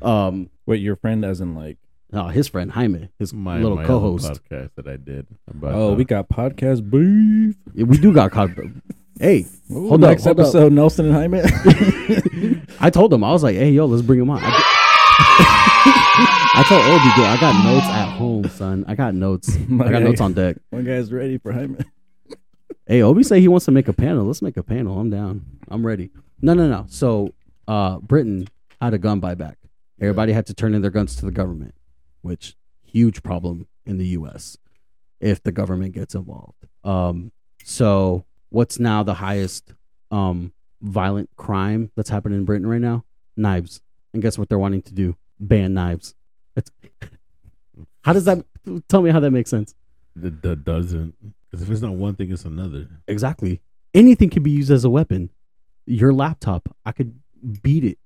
Um, 0.01 0.49
Wait, 0.65 0.79
your 0.79 0.95
friend 0.95 1.25
as 1.25 1.41
in 1.41 1.53
like 1.53 1.77
uh, 2.13 2.27
his 2.27 2.47
friend 2.47 2.71
Jaime, 2.71 3.09
his 3.19 3.33
My 3.33 3.57
little 3.57 3.77
my 3.77 3.85
co-host. 3.85 4.25
other 4.29 4.39
podcast 4.49 4.69
that 4.75 4.87
I 4.87 4.97
did. 4.97 5.27
About, 5.49 5.73
oh, 5.73 5.91
uh, 5.91 5.95
we 5.95 6.05
got 6.05 6.29
podcast 6.29 6.89
beef. 6.89 7.55
Yeah, 7.73 7.85
we 7.85 7.97
do 7.97 8.13
got 8.13 8.31
caught. 8.31 8.51
Hey, 9.19 9.45
Ooh, 9.71 9.89
hold 9.89 10.03
up, 10.03 10.09
next 10.11 10.23
hold 10.23 10.39
up. 10.39 10.45
episode, 10.45 10.73
Nelson 10.73 11.05
and 11.05 11.13
Jaime. 11.15 11.41
I 12.79 12.89
told 12.89 13.13
him 13.13 13.23
I 13.23 13.31
was 13.31 13.43
like, 13.43 13.55
"Hey, 13.55 13.71
yo, 13.71 13.85
let's 13.85 14.01
bring 14.01 14.19
him 14.19 14.29
on." 14.29 14.39
I, 14.41 14.49
I 16.55 16.63
told 16.67 16.81
Obi, 16.81 17.15
dude, 17.15 17.25
I 17.25 17.37
got 17.39 17.63
notes 17.65 17.85
at 17.87 18.17
home, 18.17 18.49
son. 18.49 18.85
I 18.87 18.95
got 18.95 19.15
notes. 19.15 19.55
I 19.55 19.59
got 19.77 19.87
Okay. 19.95 20.03
notes 20.03 20.21
on 20.21 20.33
deck. 20.33 20.57
One 20.69 20.83
guy's 20.83 21.11
ready 21.11 21.37
for 21.37 21.51
Jaime. 21.51 21.77
Hey, 22.85 23.01
Obi 23.01 23.23
say 23.23 23.39
he 23.39 23.47
wants 23.47 23.65
to 23.65 23.71
make 23.71 23.87
a 23.87 23.93
panel. 23.93 24.25
Let's 24.25 24.41
make 24.41 24.57
a 24.57 24.63
panel. 24.63 24.99
I'm 24.99 25.09
down. 25.09 25.45
I'm 25.69 25.85
ready. 25.85 26.11
No, 26.41 26.53
no, 26.53 26.67
no. 26.67 26.85
So, 26.89 27.33
uh, 27.67 27.97
Britain 27.99 28.47
had 28.81 28.93
a 28.93 28.97
gun 28.97 29.21
buyback. 29.21 29.55
Everybody 30.01 30.33
had 30.33 30.45
to 30.47 30.53
turn 30.53 30.75
in 30.75 30.81
their 30.81 30.91
guns 30.91 31.15
to 31.17 31.25
the 31.25 31.31
government, 31.31 31.73
which 32.23 32.55
huge 32.81 33.21
problem 33.21 33.67
in 33.85 33.97
the 33.97 34.07
U.S. 34.07 34.57
if 35.19 35.43
the 35.43 35.51
government 35.51 35.93
gets 35.93 36.15
involved. 36.15 36.65
Um, 36.83 37.31
so 37.63 38.25
what's 38.49 38.79
now 38.79 39.03
the 39.03 39.15
highest 39.15 39.73
um 40.11 40.53
violent 40.81 41.29
crime 41.37 41.91
that's 41.95 42.09
happening 42.09 42.39
in 42.39 42.45
Britain 42.45 42.67
right 42.67 42.81
now? 42.81 43.03
Knives. 43.37 43.81
And 44.13 44.21
guess 44.21 44.37
what 44.37 44.49
they're 44.49 44.59
wanting 44.59 44.81
to 44.83 44.93
do? 44.93 45.15
Ban 45.39 45.73
knives. 45.73 46.15
It's, 46.55 46.71
how 48.03 48.13
does 48.13 48.25
that? 48.25 48.43
Tell 48.87 49.01
me 49.01 49.11
how 49.11 49.19
that 49.19 49.31
makes 49.31 49.49
sense. 49.49 49.75
That, 50.15 50.41
that 50.41 50.63
doesn't. 50.63 51.15
Because 51.49 51.63
if 51.63 51.69
it's 51.69 51.81
not 51.81 51.93
one 51.93 52.15
thing, 52.15 52.31
it's 52.31 52.45
another. 52.45 52.87
Exactly. 53.07 53.61
Anything 53.93 54.29
can 54.29 54.43
be 54.43 54.51
used 54.51 54.71
as 54.71 54.83
a 54.85 54.89
weapon. 54.89 55.29
Your 55.85 56.13
laptop, 56.13 56.75
I 56.85 56.91
could 56.91 57.19
beat 57.61 57.83
it 57.83 57.97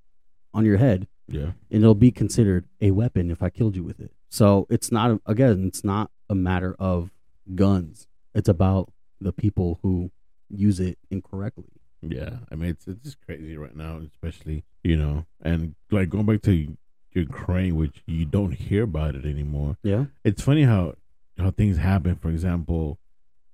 on 0.52 0.64
your 0.64 0.78
head 0.78 1.06
Yeah. 1.28 1.52
and 1.70 1.82
it'll 1.82 1.94
be 1.94 2.10
considered 2.10 2.64
a 2.80 2.90
weapon 2.90 3.30
if 3.30 3.42
I 3.42 3.50
killed 3.50 3.76
you 3.76 3.84
with 3.84 4.00
it. 4.00 4.12
So 4.30 4.66
it's 4.70 4.90
not 4.90 5.20
again, 5.26 5.64
it's 5.66 5.84
not 5.84 6.10
a 6.28 6.34
matter 6.34 6.74
of 6.78 7.10
guns. 7.54 8.06
It's 8.34 8.48
about 8.48 8.92
the 9.20 9.32
people 9.32 9.78
who 9.82 10.10
use 10.48 10.80
it 10.80 10.98
incorrectly. 11.10 11.64
Yeah, 12.02 12.38
I 12.50 12.54
mean 12.54 12.70
it's 12.70 12.86
it's 12.86 13.02
just 13.02 13.20
crazy 13.24 13.56
right 13.56 13.76
now, 13.76 14.00
especially 14.06 14.64
you 14.84 14.96
know, 14.96 15.26
and 15.42 15.74
like 15.90 16.08
going 16.08 16.26
back 16.26 16.42
to 16.42 16.76
Ukraine, 17.12 17.76
which 17.76 18.02
you 18.06 18.24
don't 18.24 18.52
hear 18.52 18.84
about 18.84 19.14
it 19.14 19.24
anymore. 19.24 19.76
Yeah. 19.82 20.06
It's 20.24 20.42
funny 20.42 20.62
how 20.62 20.94
how 21.38 21.50
things 21.50 21.76
happen. 21.78 22.16
For 22.16 22.30
example, 22.30 22.98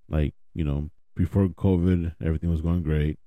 like 0.09 0.35
you 0.55 0.65
know, 0.65 0.91
before 1.17 1.49
COVID, 1.49 2.15
everything 2.23 2.51
was 2.51 2.61
going 2.61 2.83
great. 2.83 3.19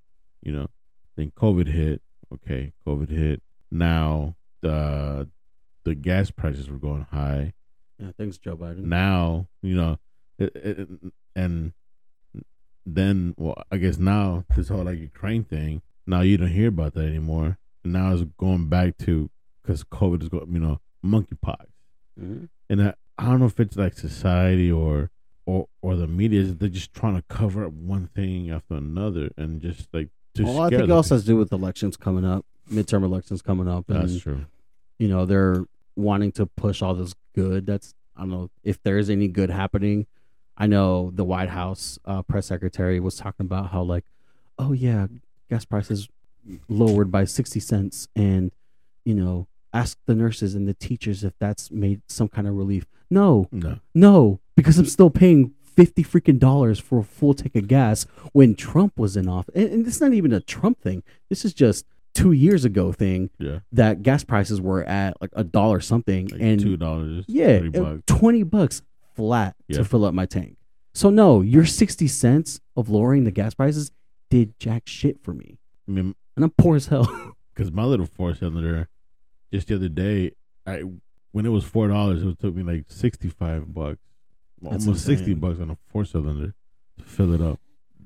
You 0.41 0.51
know, 0.53 0.67
then 1.15 1.31
COVID 1.31 1.67
hit. 1.67 2.01
Okay, 2.33 2.73
COVID 2.85 3.09
hit. 3.09 3.41
Now 3.71 4.35
the 4.61 5.29
the 5.83 5.95
gas 5.95 6.31
prices 6.31 6.69
were 6.69 6.77
going 6.77 7.07
high. 7.11 7.53
Yeah. 7.99 8.11
Thanks, 8.17 8.37
Joe 8.37 8.55
Biden. 8.57 8.83
Now 8.83 9.47
you 9.61 9.75
know, 9.75 9.99
it, 10.37 10.55
it, 10.55 10.89
and 11.35 11.73
then 12.85 13.33
well, 13.37 13.55
I 13.71 13.77
guess 13.77 13.97
now 13.97 14.45
this 14.55 14.69
whole 14.69 14.83
like 14.83 14.99
Ukraine 14.99 15.43
thing. 15.43 15.81
Now 16.05 16.21
you 16.21 16.37
don't 16.37 16.47
hear 16.49 16.69
about 16.69 16.93
that 16.93 17.05
anymore. 17.05 17.57
And 17.83 17.93
now 17.93 18.13
it's 18.13 18.23
going 18.37 18.69
back 18.69 18.97
to 18.99 19.29
because 19.61 19.83
COVID 19.83 20.23
is 20.23 20.29
going, 20.29 20.51
you 20.53 20.59
know, 20.59 20.79
monkeypox, 21.05 21.65
Mhm. 22.19 22.47
and 22.69 22.81
I, 22.81 22.93
I 23.17 23.25
don't 23.25 23.39
know 23.39 23.45
if 23.47 23.59
it's 23.59 23.75
like 23.75 23.93
society 23.97 24.71
or 24.71 25.09
or 25.45 25.67
or 25.81 25.95
the 25.95 26.07
media. 26.07 26.41
is 26.41 26.55
They're 26.55 26.69
just 26.69 26.93
trying 26.93 27.15
to 27.15 27.23
cover 27.23 27.65
up 27.65 27.73
one 27.73 28.07
thing 28.15 28.49
after 28.49 28.75
another, 28.75 29.31
and 29.37 29.61
just 29.61 29.87
like. 29.93 30.09
Well, 30.39 30.61
I 30.61 30.69
think 30.69 30.83
it 30.83 30.91
also 30.91 31.07
people. 31.07 31.15
has 31.17 31.21
to 31.23 31.27
do 31.27 31.35
with 31.37 31.51
elections 31.51 31.97
coming 31.97 32.23
up, 32.23 32.45
midterm 32.71 33.03
elections 33.03 33.41
coming 33.41 33.67
up, 33.67 33.89
and 33.89 34.01
That's 34.09 34.21
true. 34.21 34.45
you 34.99 35.07
know 35.07 35.25
they're 35.25 35.63
wanting 35.95 36.31
to 36.33 36.45
push 36.45 36.81
all 36.81 36.93
this 36.93 37.13
good. 37.35 37.65
That's 37.65 37.93
I 38.15 38.21
don't 38.21 38.29
know 38.31 38.49
if 38.63 38.81
there 38.83 38.97
is 38.97 39.09
any 39.09 39.27
good 39.27 39.49
happening. 39.49 40.05
I 40.57 40.65
know 40.67 41.11
the 41.13 41.23
White 41.23 41.49
House 41.49 41.99
uh, 42.05 42.23
press 42.23 42.47
secretary 42.47 42.99
was 42.99 43.15
talking 43.15 43.45
about 43.45 43.71
how 43.71 43.83
like, 43.83 44.05
oh 44.57 44.73
yeah, 44.73 45.07
gas 45.49 45.65
prices 45.65 46.09
lowered 46.67 47.11
by 47.11 47.25
sixty 47.25 47.59
cents, 47.59 48.07
and 48.15 48.51
you 49.05 49.13
know 49.13 49.47
ask 49.73 49.97
the 50.05 50.15
nurses 50.15 50.55
and 50.55 50.67
the 50.67 50.73
teachers 50.73 51.23
if 51.23 51.33
that's 51.39 51.69
made 51.71 52.01
some 52.07 52.27
kind 52.27 52.47
of 52.47 52.55
relief. 52.55 52.85
No, 53.09 53.47
No, 53.51 53.79
no, 53.93 54.39
because 54.55 54.77
I'm 54.79 54.85
still 54.85 55.09
paying 55.09 55.53
fifty 55.63 56.03
freaking 56.03 56.39
dollars 56.39 56.79
for 56.79 56.99
a 56.99 57.03
full 57.03 57.33
tank 57.33 57.55
of 57.55 57.67
gas 57.67 58.05
when 58.33 58.55
Trump 58.55 58.97
was 58.97 59.15
in 59.15 59.29
office. 59.29 59.53
And, 59.55 59.69
and 59.69 59.87
it's 59.87 60.01
not 60.01 60.13
even 60.13 60.33
a 60.33 60.39
Trump 60.41 60.81
thing. 60.81 61.03
This 61.29 61.45
is 61.45 61.53
just 61.53 61.85
two 62.13 62.31
years 62.31 62.65
ago 62.65 62.91
thing 62.91 63.29
yeah, 63.39 63.59
that 63.71 64.01
gas 64.01 64.23
prices 64.23 64.59
were 64.59 64.83
at 64.83 65.19
like 65.21 65.29
a 65.33 65.43
dollar 65.43 65.79
something 65.79 66.27
like 66.29 66.41
and 66.41 66.59
two 66.59 66.77
dollars. 66.77 67.25
yeah, 67.27 67.59
three 67.59 67.69
uh, 67.69 67.83
bucks. 67.83 68.01
20 68.07 68.43
bucks 68.43 68.81
flat 69.15 69.55
Yeah. 69.67 69.77
to 69.77 69.85
fill 69.85 70.05
up 70.05 70.13
my 70.13 70.25
tank. 70.25 70.57
So 70.93 71.09
no, 71.11 71.41
your 71.41 71.65
60 71.65 72.07
cents 72.07 72.59
of 72.75 72.89
lowering 72.89 73.23
the 73.23 73.31
gas 73.31 73.53
prices 73.53 73.91
did 74.29 74.59
jack 74.59 74.83
shit 74.87 75.23
for 75.23 75.33
me. 75.33 75.59
I 75.87 75.91
mean, 75.91 76.15
And 76.35 76.43
I'm 76.45 76.51
poor 76.51 76.75
as 76.75 76.87
hell. 76.87 77.33
because 77.53 77.71
my 77.71 77.83
little 77.83 78.05
four 78.07 78.33
cylinder, 78.35 78.87
just 79.53 79.67
the 79.67 79.75
other 79.75 79.89
day, 79.89 80.31
I 80.65 80.83
when 81.31 81.45
it 81.45 81.49
was 81.49 81.63
four 81.65 81.87
dollars, 81.87 82.23
it 82.23 82.39
took 82.39 82.55
me 82.55 82.63
like 82.63 82.85
sixty 82.87 83.29
five 83.29 83.73
bucks, 83.73 83.99
That's 84.61 84.85
almost 84.87 85.05
sixty 85.05 85.31
insane. 85.33 85.39
bucks 85.39 85.59
on 85.59 85.69
a 85.69 85.77
four 85.87 86.03
cylinder 86.03 86.53
to 86.97 87.03
fill 87.03 87.33
it 87.33 87.41
up. 87.41 87.59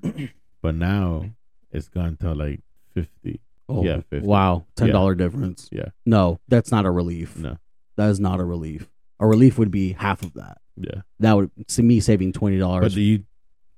but 0.61 0.75
now 0.75 1.29
it's 1.71 1.87
gone 1.87 2.17
to 2.17 2.33
like 2.33 2.59
fifty. 2.93 3.39
Oh, 3.79 3.83
Yeah, 3.83 4.01
50. 4.09 4.27
wow. 4.27 4.65
$10 4.75 5.15
difference. 5.17 5.69
Yeah, 5.71 5.89
No, 6.05 6.39
that's 6.47 6.71
not 6.71 6.85
a 6.85 6.91
relief. 6.91 7.37
no, 7.37 7.57
That 7.97 8.09
is 8.09 8.19
not 8.19 8.39
a 8.39 8.43
relief. 8.43 8.89
A 9.19 9.27
relief 9.27 9.57
would 9.57 9.71
be 9.71 9.93
half 9.93 10.23
of 10.23 10.33
that. 10.33 10.59
yeah. 10.77 11.01
That 11.19 11.33
would 11.33 11.51
see 11.67 11.81
me 11.83 11.99
saving 11.99 12.33
$20. 12.33 12.81
But 12.81 12.91
do 12.93 13.01
you 13.01 13.23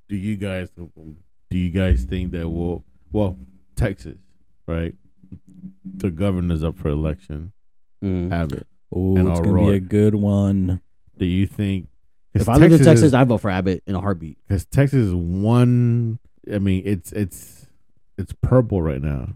do 0.09 0.15
you 0.17 0.35
guys 0.37 0.69
do 0.75 1.57
you 1.57 1.69
guys 1.69 2.03
think 2.03 2.31
that 2.31 2.47
will 2.49 2.83
well 3.11 3.37
Texas 3.75 4.17
right? 4.67 4.95
The 5.85 6.11
governor's 6.11 6.63
up 6.63 6.77
for 6.77 6.89
election. 6.89 7.51
Mm. 8.03 8.31
Have 8.31 8.51
it. 8.53 8.67
Oh, 8.93 9.17
it's 9.17 9.39
gonna 9.39 9.51
roar. 9.53 9.71
be 9.71 9.77
a 9.77 9.79
good 9.79 10.15
one. 10.15 10.81
Do 11.17 11.25
you 11.25 11.45
think? 11.47 11.87
If 12.33 12.47
I 12.49 12.55
lived 12.57 12.73
in 12.73 12.83
Texas, 12.83 13.07
is- 13.07 13.13
I'd 13.13 13.27
vote 13.27 13.39
for 13.41 13.49
Abbott 13.49 13.83
in 13.87 13.95
a 13.95 14.01
heartbeat. 14.01 14.37
because 14.47 14.65
Texas 14.65 15.07
is 15.07 15.13
one. 15.15 16.19
I 16.51 16.59
mean, 16.59 16.83
it's 16.85 17.11
it's 17.11 17.67
it's 18.17 18.33
purple 18.41 18.81
right 18.81 19.01
now. 19.01 19.29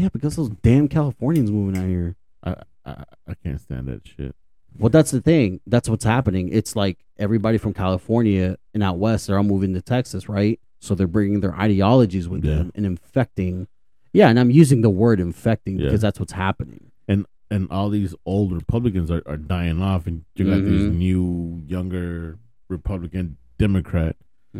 Yeah, 0.00 0.08
because 0.12 0.36
those 0.36 0.48
damn 0.62 0.88
Californians 0.88 1.50
moving 1.50 1.80
out 1.80 1.88
here. 1.88 2.16
I 2.42 2.54
I, 2.86 3.04
I 3.28 3.34
can't 3.44 3.60
stand 3.60 3.86
that 3.88 4.06
shit. 4.06 4.34
Well, 4.78 4.88
that's 4.88 5.10
the 5.10 5.20
thing. 5.20 5.60
That's 5.66 5.88
what's 5.88 6.04
happening. 6.04 6.48
It's 6.50 6.74
like 6.74 7.04
everybody 7.18 7.58
from 7.58 7.74
California 7.74 8.56
and 8.72 8.82
out 8.82 8.98
west, 8.98 9.26
they're 9.26 9.36
all 9.36 9.42
moving 9.44 9.74
to 9.74 9.82
Texas, 9.82 10.28
right? 10.28 10.58
So 10.80 10.94
they're 10.94 11.06
bringing 11.06 11.40
their 11.40 11.54
ideologies 11.54 12.28
with 12.28 12.44
Yeah. 12.44 12.54
them 12.54 12.72
and 12.74 12.86
infecting. 12.86 13.66
Yeah, 14.14 14.28
and 14.30 14.40
I'm 14.40 14.50
using 14.50 14.80
the 14.80 14.88
word 14.90 15.20
infecting 15.20 15.78
Yeah. 15.78 15.86
because 15.86 16.00
that's 16.00 16.18
what's 16.18 16.32
happening. 16.32 16.90
And 17.06 17.26
and 17.50 17.68
all 17.70 17.90
these 17.90 18.14
old 18.24 18.52
Republicans 18.52 19.10
are, 19.10 19.22
are 19.26 19.36
dying 19.36 19.82
off, 19.82 20.06
and 20.06 20.24
you 20.36 20.46
got 20.46 20.62
these 20.64 20.82
Mhm. 20.88 20.96
new, 20.96 21.62
younger 21.66 22.38
Republican 22.68 23.36
Democrat. 23.58 24.16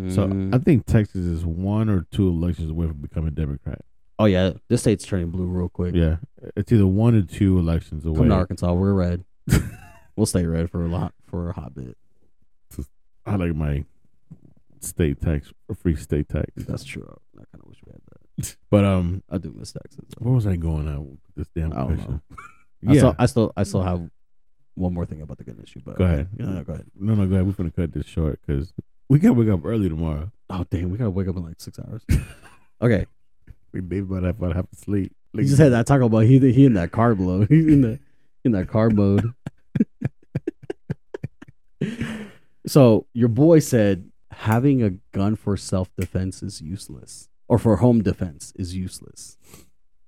So 0.09 0.27
Mhm. 0.29 0.55
I 0.55 0.59
think 0.59 0.85
Texas 0.87 1.25
is 1.25 1.45
one 1.47 1.89
or 1.89 2.07
two 2.11 2.29
elections 2.29 2.69
away 2.71 2.89
from 2.89 2.99
becoming 2.99 3.33
Democrat. 3.33 3.81
Oh 4.21 4.27
yeah, 4.27 4.53
this 4.69 4.83
state's 4.83 5.05
turning 5.05 5.31
blue 5.31 5.47
real 5.47 5.69
quick. 5.69 5.95
Yeah, 5.95 6.17
it's 6.55 6.71
either 6.71 6.87
one 6.87 7.15
or 7.17 7.23
two 7.23 7.59
elections 7.59 8.05
away. 8.05 8.19
Come 8.19 8.29
to 8.29 8.35
Arkansas, 8.35 8.73
we're 8.73 8.93
red. 8.93 9.25
we'll 10.17 10.27
stay 10.27 10.45
red 10.45 10.71
for 10.71 10.85
a 10.85 10.89
lot 10.89 11.15
for 11.25 11.49
a 11.49 11.53
hot 11.55 11.75
bit. 11.75 11.97
I 13.27 13.37
like 13.37 13.55
my 13.55 13.85
state 14.81 15.21
tax, 15.21 15.53
free 15.83 15.97
state 15.97 16.29
tax. 16.29 16.51
That's 16.57 16.85
true. 16.85 17.07
I 17.35 17.45
kind 17.53 17.63
of 17.63 17.69
wish 17.69 17.79
we 17.85 17.93
had 17.93 18.01
that. 18.09 18.57
But 18.71 18.85
um, 18.85 19.23
I 19.29 19.39
do 19.39 19.53
miss 19.55 19.73
though. 19.73 19.81
where 20.19 20.35
was 20.35 20.47
I 20.47 20.57
going 20.57 20.89
at 20.89 21.01
with 21.01 21.19
this 21.37 21.49
damn 21.55 21.73
I 21.73 21.85
question? 21.85 22.23
I 22.89 22.93
Yeah, 22.93 22.99
still, 22.99 23.17
I 23.19 23.27
still, 23.27 23.53
I 23.57 23.63
still 23.65 23.83
have 23.83 24.09
one 24.75 24.95
more 24.95 25.05
thing 25.05 25.21
about 25.21 25.37
the 25.37 25.45
gun 25.45 25.61
issue. 25.63 25.81
But 25.85 25.99
Go 25.99 26.05
ahead. 26.05 26.29
Yeah, 26.39 26.47
no, 26.47 26.65
go 26.65 26.73
ahead. 26.73 26.87
no, 26.99 27.15
no, 27.15 27.27
go 27.27 27.35
ahead. 27.35 27.47
We're 27.47 27.53
gonna 27.53 27.71
cut 27.71 27.93
this 27.93 28.07
short 28.07 28.41
because 28.47 28.73
we 29.11 29.19
gotta 29.19 29.35
wake 29.35 29.51
up 29.51 29.65
early 29.65 29.89
tomorrow. 29.91 30.31
Oh 30.49 30.65
damn, 30.71 30.91
we 30.91 30.97
gotta 30.97 31.11
wake 31.11 31.29
up 31.29 31.37
in 31.37 31.45
like 31.45 31.61
six 31.61 31.79
hours. 31.79 32.03
okay, 32.81 33.05
We 33.73 33.81
Dave 33.81 34.09
might 34.09 34.23
have, 34.23 34.41
might 34.41 34.57
have 34.57 34.69
to 34.71 34.77
sleep. 34.77 35.13
he 35.33 35.45
just 35.45 35.59
had 35.59 35.73
that 35.73 35.87
talk 35.87 36.01
about 36.01 36.21
he 36.21 36.39
he 36.53 36.65
in 36.65 36.75
that 36.75 36.91
carb 36.91 37.21
load. 37.21 37.49
He's 37.51 37.67
in 37.67 37.83
the 37.83 37.99
in 38.45 38.53
that 38.53 38.67
carb 38.67 38.93
mode. 38.93 39.33
so 42.67 43.07
your 43.13 43.29
boy 43.29 43.59
said 43.59 44.11
having 44.31 44.83
a 44.83 44.91
gun 45.13 45.37
for 45.37 45.57
self 45.57 45.95
defense 45.97 46.43
is 46.43 46.61
useless, 46.61 47.29
or 47.49 47.59
for 47.59 47.77
home 47.77 48.03
defense 48.03 48.53
is 48.57 48.75
useless. 48.75 49.37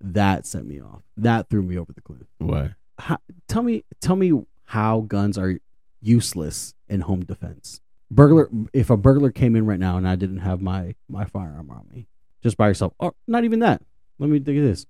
That 0.00 0.46
set 0.46 0.64
me 0.64 0.80
off. 0.80 1.02
That 1.16 1.48
threw 1.48 1.62
me 1.62 1.78
over 1.78 1.92
the 1.92 2.00
cliff. 2.00 2.26
Why? 2.38 2.74
how, 3.02 3.18
tell 3.48 3.62
me 3.62 3.84
tell 4.00 4.16
me 4.16 4.32
how 4.66 5.00
guns 5.00 5.36
are 5.36 5.58
useless 6.00 6.74
in 6.88 7.02
home 7.02 7.24
defense 7.24 7.80
burglar 8.10 8.48
if 8.72 8.90
a 8.90 8.96
burglar 8.96 9.30
came 9.30 9.56
in 9.56 9.66
right 9.66 9.78
now 9.78 9.96
and 9.96 10.06
i 10.06 10.14
didn't 10.14 10.38
have 10.38 10.60
my 10.60 10.94
my 11.08 11.24
firearm 11.24 11.70
on 11.70 11.86
me 11.92 12.06
just 12.42 12.56
by 12.56 12.68
yourself. 12.68 12.92
Or 12.98 13.14
not 13.26 13.44
even 13.44 13.60
that. 13.60 13.82
Let 14.18 14.30
me 14.30 14.38
think 14.40 14.58
of 14.58 14.64
this. 14.64 14.86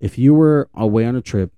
If 0.00 0.18
you 0.18 0.34
were 0.34 0.68
away 0.74 1.06
on 1.06 1.16
a 1.16 1.22
trip 1.22 1.52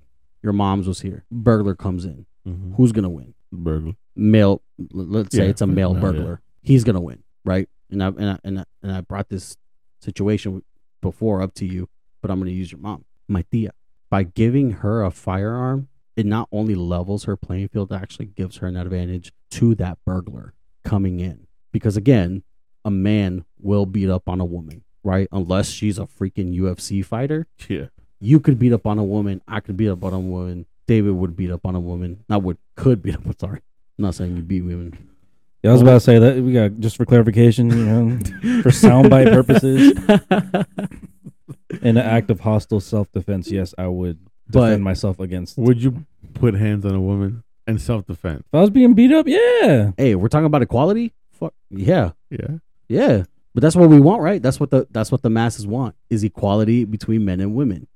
your 0.46 0.52
mom's 0.52 0.86
was 0.86 1.00
here. 1.00 1.24
Burglar 1.30 1.74
comes 1.74 2.04
in. 2.04 2.24
Mm-hmm. 2.46 2.74
who's 2.74 2.92
gonna 2.92 3.10
win? 3.10 3.34
Burglar. 3.50 3.94
male 4.14 4.62
let's 4.92 5.34
say 5.34 5.42
Yeah, 5.42 5.50
it's 5.50 5.60
a 5.60 5.66
male 5.66 5.94
no, 5.94 6.00
burglar. 6.00 6.40
He's 6.62 6.84
gonna 6.84 7.00
win 7.00 7.24
right? 7.44 7.68
And 7.90 8.02
I, 8.02 8.06
and 8.08 8.30
I 8.30 8.38
and 8.44 8.60
I, 8.60 8.64
and 8.82 8.92
I 8.92 9.00
brought 9.00 9.28
this 9.28 9.56
situation 10.00 10.62
before 11.00 11.42
up 11.42 11.54
to 11.54 11.66
you 11.66 11.88
but 12.22 12.30
i'm 12.30 12.38
gonna 12.38 12.52
use 12.52 12.70
your 12.70 12.80
mom. 12.80 13.04
My 13.26 13.42
tia. 13.50 13.72
By 14.10 14.22
giving 14.22 14.70
her 14.70 15.02
a 15.02 15.10
firearm 15.10 15.88
it 16.14 16.26
not 16.26 16.48
only 16.52 16.76
levels 16.76 17.24
her 17.24 17.36
playing 17.36 17.68
field 17.68 17.90
it 17.90 17.96
actually 17.96 18.26
gives 18.26 18.58
her 18.58 18.68
an 18.68 18.76
advantage 18.76 19.32
to 19.50 19.74
that 19.76 19.98
burglar 20.04 20.54
coming 20.84 21.18
in. 21.18 21.48
Because 21.72 21.96
again 21.96 22.44
a 22.84 22.90
man 22.92 23.44
will 23.58 23.86
beat 23.86 24.08
up 24.08 24.28
on 24.28 24.40
a 24.40 24.44
woman, 24.44 24.84
right? 25.06 25.28
Unless 25.32 25.70
she's 25.70 25.98
a 25.98 26.06
freaking 26.06 26.54
UFC 26.58 27.04
fighter. 27.04 27.46
Yeah. 27.68 27.86
You 28.20 28.40
could 28.40 28.58
beat 28.58 28.72
up 28.72 28.86
on 28.86 28.98
a 28.98 29.04
woman. 29.04 29.40
I 29.46 29.60
could 29.60 29.76
beat 29.76 29.88
up 29.88 30.02
on 30.04 30.12
a 30.12 30.18
woman. 30.20 30.66
David 30.86 31.12
would 31.12 31.36
beat 31.36 31.50
up 31.50 31.64
on 31.64 31.74
a 31.74 31.80
woman. 31.80 32.24
Not 32.28 32.42
would 32.42 32.58
could 32.76 33.02
beat 33.02 33.14
up. 33.16 33.22
Sorry, 33.40 33.60
I'm 33.98 34.02
not 34.02 34.14
saying 34.14 34.36
you 34.36 34.42
beat 34.42 34.62
women. 34.62 34.96
Yeah, 35.62 35.70
I 35.70 35.72
was 35.72 35.82
about 35.82 35.94
to 35.94 36.00
say 36.00 36.18
that 36.18 36.36
we 36.42 36.52
got 36.52 36.78
just 36.78 36.96
for 36.96 37.04
clarification, 37.04 37.70
you 37.70 37.84
know, 37.84 38.18
for 38.62 38.70
soundbite 38.70 39.32
purposes, 39.32 39.92
in 41.82 41.96
an 41.96 41.98
act 41.98 42.30
of 42.30 42.40
hostile 42.40 42.80
self 42.80 43.10
defense, 43.12 43.50
yes, 43.50 43.74
I 43.76 43.88
would 43.88 44.18
But- 44.48 44.66
defend 44.68 44.84
myself 44.84 45.18
against. 45.20 45.58
Would 45.58 45.82
you 45.82 46.04
put 46.34 46.54
hands 46.54 46.84
on 46.84 46.94
a 46.94 47.00
woman 47.00 47.42
in 47.66 47.78
self 47.78 48.06
defense? 48.06 48.44
I 48.52 48.60
was 48.60 48.70
being 48.70 48.94
beat 48.94 49.12
up, 49.12 49.26
yeah. 49.26 49.92
hey, 49.96 50.14
we're 50.14 50.28
talking 50.28 50.46
about 50.46 50.62
equality. 50.62 51.12
Fuck 51.32 51.52
yeah, 51.70 52.12
Yeah. 52.30 52.58
yeah. 52.88 53.24
But 53.56 53.62
that's 53.62 53.74
what 53.74 53.88
we 53.88 53.98
want, 54.00 54.20
right? 54.20 54.42
That's 54.42 54.60
what 54.60 54.68
the 54.70 54.86
that's 54.90 55.10
what 55.10 55.22
the 55.22 55.30
masses 55.30 55.66
want 55.66 55.94
is 56.10 56.22
equality 56.22 56.84
between 56.84 57.24
men 57.24 57.40
and 57.40 57.54
women. 57.54 57.86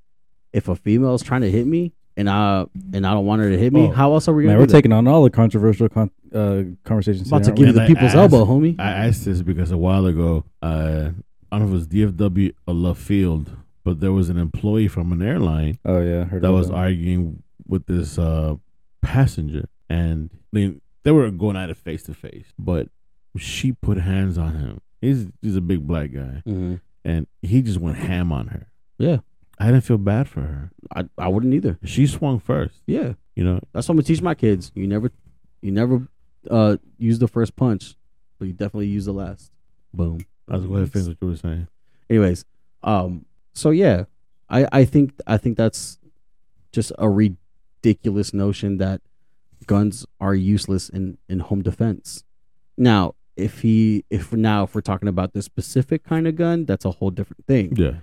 If 0.53 0.67
a 0.67 0.75
female 0.75 1.13
is 1.13 1.21
trying 1.21 1.41
to 1.41 1.51
hit 1.51 1.67
me 1.67 1.93
and 2.17 2.27
I 2.27 2.65
and 2.93 3.05
I 3.05 3.13
don't 3.13 3.27
want 3.27 3.43
her 3.43 3.49
to 3.51 3.57
hit 3.59 3.71
me, 3.71 3.81
Oh, 3.81 3.91
how 3.91 4.11
else 4.13 4.27
are 4.27 4.33
we 4.33 4.45
gonna 4.45 4.57
we're 4.57 4.65
that? 4.65 4.73
taking 4.73 4.91
on 4.91 5.07
all 5.07 5.21
the 5.23 5.29
controversial 5.29 5.87
con- 5.87 6.09
uh, 6.33 6.63
conversations. 6.83 7.27
about 7.27 7.43
to 7.43 7.51
give 7.51 7.67
you 7.67 7.73
the 7.73 7.83
I 7.83 7.85
people's 7.85 8.15
asked- 8.15 8.33
elbow, 8.33 8.43
homie. 8.45 8.75
I 8.79 9.05
asked 9.05 9.23
this 9.25 9.43
because 9.43 9.69
a 9.69 9.77
while 9.77 10.07
ago, 10.07 10.45
uh, 10.63 11.11
I 11.51 11.59
don't 11.59 11.69
know 11.69 11.77
if 11.77 11.85
it 11.91 11.93
was 11.95 12.15
DFW 12.15 12.53
or 12.65 12.73
Love 12.73 12.97
Field, 12.97 13.51
but 13.83 13.99
there 13.99 14.11
was 14.11 14.29
an 14.29 14.39
employee 14.39 14.87
from 14.87 15.11
an 15.11 15.21
airline 15.21 15.77
oh 15.85 16.01
yeah, 16.01 16.21
I 16.21 16.23
heard 16.23 16.41
that 16.41 16.47
about 16.47 16.57
was 16.57 16.71
arguing 16.71 17.43
with 17.67 17.85
this 17.85 18.17
uh, 18.17 18.55
passenger, 19.03 19.69
and 19.87 20.31
they 20.51 20.73
they 21.03 21.11
were 21.11 21.29
going 21.29 21.55
at 21.55 21.69
it 21.69 21.77
face 21.77 22.01
to 22.03 22.15
face, 22.15 22.47
but 22.57 22.89
she 23.37 23.71
put 23.73 23.99
hands 23.99 24.39
on 24.39 24.55
him. 24.55 24.81
He's 25.01 25.27
he's 25.41 25.55
a 25.55 25.61
big 25.61 25.85
black 25.87 26.13
guy, 26.13 26.41
hmm 26.45 26.75
and 27.03 27.25
he 27.41 27.61
just 27.63 27.79
went 27.79 27.97
ham 27.97 28.31
on 28.31 28.47
her. 28.47 28.67
Yeah. 28.99 29.17
I 29.57 29.65
didn't 29.65 29.81
feel 29.83 29.97
bad 29.97 30.27
for 30.29 30.41
her. 30.41 30.71
I 30.95 31.05
I 31.17 31.27
wouldn't 31.27 31.53
either. 31.53 31.77
She 31.83 32.05
swung 32.07 32.39
first, 32.39 32.81
Yeah, 32.87 33.13
you 33.35 33.43
know. 33.43 33.59
that's 33.73 33.87
what 33.87 33.93
I'm 33.93 33.97
gonna 33.97 34.03
teach 34.03 34.21
my 34.21 34.33
kids. 34.35 34.71
You 34.75 34.87
never, 34.87 35.11
you 35.61 35.71
never, 35.71 36.07
uh, 36.49 36.77
use 36.97 37.19
the 37.19 37.27
first 37.27 37.55
punch, 37.55 37.95
but 38.39 38.47
you 38.47 38.53
definitely 38.53 38.87
use 38.87 39.05
the 39.05 39.13
last. 39.13 39.51
Boom. 39.93 40.19
I 40.49 40.55
was 40.57 40.65
going 40.65 40.85
to 40.85 40.91
finish 40.91 41.07
what 41.09 41.17
you 41.21 41.27
were 41.29 41.35
saying. 41.37 41.67
anyways 42.09 42.43
um 42.83 43.25
so 43.53 43.69
yeah 43.69 44.03
i 44.49 44.67
i 44.71 44.83
think 44.85 45.13
i 45.27 45.37
think 45.37 45.55
that's 45.57 45.97
just 46.73 46.91
a 46.97 47.07
ridiculous 47.09 48.33
notion 48.33 48.77
that 48.77 49.01
guns 49.67 50.05
are 50.19 50.33
useless 50.35 50.89
in 50.89 51.17
in 51.29 51.39
home 51.39 51.61
defense 51.61 52.23
now 52.77 53.13
if 53.41 53.61
he 53.61 54.05
if 54.09 54.31
now 54.33 54.63
if 54.63 54.75
we're 54.75 54.81
talking 54.81 55.09
about 55.09 55.33
this 55.33 55.45
specific 55.45 56.03
kind 56.03 56.27
of 56.27 56.35
gun 56.35 56.65
that's 56.65 56.85
a 56.85 56.91
whole 56.91 57.09
different 57.09 57.45
thing 57.45 57.73
Yeah, 57.75 57.95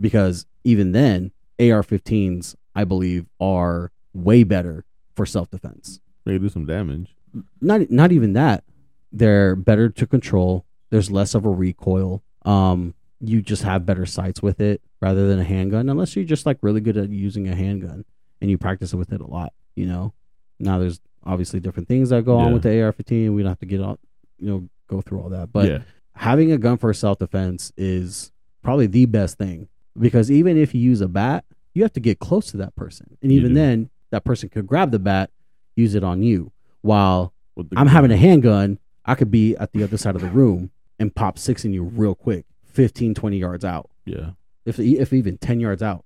because 0.00 0.46
even 0.64 0.92
then 0.92 1.32
ar-15s 1.60 2.54
i 2.74 2.84
believe 2.84 3.26
are 3.40 3.90
way 4.14 4.44
better 4.44 4.84
for 5.14 5.26
self-defense 5.26 6.00
they 6.28 6.38
do 6.38 6.48
some 6.50 6.66
damage. 6.66 7.16
not 7.60 7.90
not 7.90 8.12
even 8.12 8.34
that. 8.34 8.62
They're 9.10 9.56
better 9.56 9.88
to 9.88 10.06
control. 10.06 10.66
There's 10.90 11.10
less 11.10 11.34
of 11.34 11.46
a 11.46 11.50
recoil. 11.50 12.22
Um, 12.44 12.94
you 13.18 13.40
just 13.40 13.62
have 13.62 13.86
better 13.86 14.04
sights 14.04 14.42
with 14.42 14.60
it 14.60 14.82
rather 15.00 15.26
than 15.26 15.38
a 15.38 15.44
handgun, 15.44 15.88
unless 15.88 16.14
you're 16.14 16.26
just 16.26 16.44
like 16.44 16.58
really 16.60 16.82
good 16.82 16.98
at 16.98 17.08
using 17.08 17.48
a 17.48 17.54
handgun 17.54 18.04
and 18.42 18.50
you 18.50 18.58
practice 18.58 18.92
with 18.92 19.10
it 19.12 19.22
a 19.22 19.26
lot. 19.26 19.54
You 19.74 19.86
know. 19.86 20.12
Now 20.60 20.78
there's 20.78 21.00
obviously 21.24 21.60
different 21.60 21.88
things 21.88 22.10
that 22.10 22.24
go 22.24 22.36
on 22.36 22.52
with 22.52 22.64
the 22.64 22.82
AR-15. 22.82 23.34
We 23.34 23.42
don't 23.42 23.50
have 23.50 23.60
to 23.60 23.66
get 23.66 23.80
all 23.80 23.98
you 24.38 24.48
know 24.50 24.68
go 24.88 25.00
through 25.00 25.20
all 25.20 25.28
that, 25.30 25.52
but 25.52 25.68
yeah, 25.68 25.78
having 26.14 26.50
a 26.50 26.58
gun 26.58 26.76
for 26.76 26.92
self 26.92 27.18
defense 27.18 27.72
is 27.76 28.32
probably 28.62 28.86
the 28.86 29.06
best 29.06 29.38
thing 29.38 29.68
because 29.98 30.30
even 30.30 30.56
if 30.56 30.74
you 30.74 30.80
use 30.80 31.00
a 31.00 31.08
bat, 31.08 31.44
you 31.74 31.82
have 31.82 31.92
to 31.92 32.00
get 32.00 32.18
close 32.18 32.50
to 32.50 32.56
that 32.58 32.74
person, 32.74 33.16
and 33.22 33.30
even 33.30 33.54
then, 33.54 33.90
that 34.10 34.24
person 34.24 34.48
could 34.48 34.66
grab 34.66 34.90
the 34.90 34.98
bat, 34.98 35.30
use 35.76 35.94
it 35.94 36.02
on 36.02 36.22
you. 36.22 36.50
While 36.80 37.32
I'm 37.56 37.66
gun. 37.66 37.86
having 37.86 38.10
a 38.10 38.16
handgun, 38.16 38.78
I 39.04 39.14
could 39.14 39.30
be 39.30 39.56
at 39.56 39.72
the 39.72 39.82
other 39.82 39.96
side 39.96 40.14
of 40.14 40.20
the 40.20 40.28
room 40.28 40.70
and 40.98 41.14
pop 41.14 41.38
six 41.38 41.64
in 41.64 41.72
you 41.72 41.84
real 41.84 42.14
quick, 42.14 42.46
15, 42.64 43.14
20 43.14 43.38
yards 43.38 43.64
out, 43.64 43.90
Yeah, 44.04 44.30
if 44.64 44.78
if 44.78 45.12
even 45.12 45.38
10 45.38 45.60
yards 45.60 45.82
out. 45.82 46.04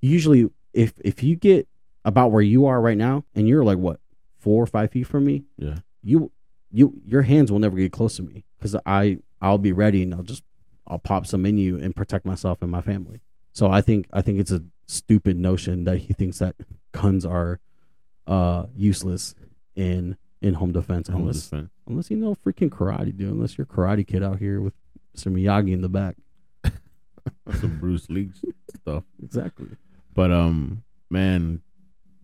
Usually, 0.00 0.50
if 0.72 0.92
if 1.04 1.22
you 1.22 1.36
get 1.36 1.68
about 2.04 2.30
where 2.30 2.42
you 2.42 2.66
are 2.66 2.80
right 2.80 2.98
now, 2.98 3.24
and 3.34 3.48
you're 3.48 3.64
like 3.64 3.78
what 3.78 4.00
four 4.38 4.62
or 4.62 4.66
five 4.66 4.90
feet 4.90 5.04
from 5.06 5.24
me, 5.24 5.44
yeah. 5.58 5.76
you 6.02 6.30
you 6.76 6.92
your 7.06 7.22
hands 7.22 7.50
will 7.50 7.58
never 7.58 7.76
get 7.76 7.90
close 7.90 8.16
to 8.16 8.22
me 8.22 8.44
because 8.58 8.76
I 8.84 9.18
I'll 9.40 9.56
be 9.58 9.72
ready 9.72 10.02
and 10.02 10.14
I'll 10.14 10.22
just 10.22 10.42
I'll 10.86 10.98
pop 10.98 11.26
some 11.26 11.46
in 11.46 11.56
you 11.56 11.78
and 11.78 11.96
protect 11.96 12.26
myself 12.26 12.58
and 12.60 12.70
my 12.70 12.82
family. 12.82 13.22
So 13.52 13.70
I 13.70 13.80
think 13.80 14.06
I 14.12 14.20
think 14.20 14.38
it's 14.38 14.50
a 14.50 14.62
stupid 14.86 15.38
notion 15.38 15.84
that 15.84 15.98
he 15.98 16.12
thinks 16.12 16.38
that 16.38 16.54
guns 16.92 17.24
are 17.24 17.60
uh 18.26 18.66
useless 18.76 19.34
in 19.74 20.16
in 20.42 20.54
home 20.54 20.72
defense 20.72 21.08
Home 21.08 21.22
unless 21.22 21.48
defense. 21.48 21.70
unless 21.86 22.10
you 22.10 22.18
know 22.18 22.36
freaking 22.44 22.68
karate, 22.68 23.16
dude. 23.16 23.32
Unless 23.32 23.56
you're 23.56 23.66
a 23.70 23.74
karate 23.74 24.06
kid 24.06 24.22
out 24.22 24.38
here 24.38 24.60
with 24.60 24.74
some 25.14 25.34
Miyagi 25.34 25.72
in 25.72 25.80
the 25.80 25.88
back. 25.88 26.16
some 27.58 27.78
Bruce 27.80 28.10
Lee 28.10 28.30
stuff. 28.76 29.04
Exactly. 29.22 29.68
But 30.14 30.30
um, 30.30 30.82
man, 31.08 31.62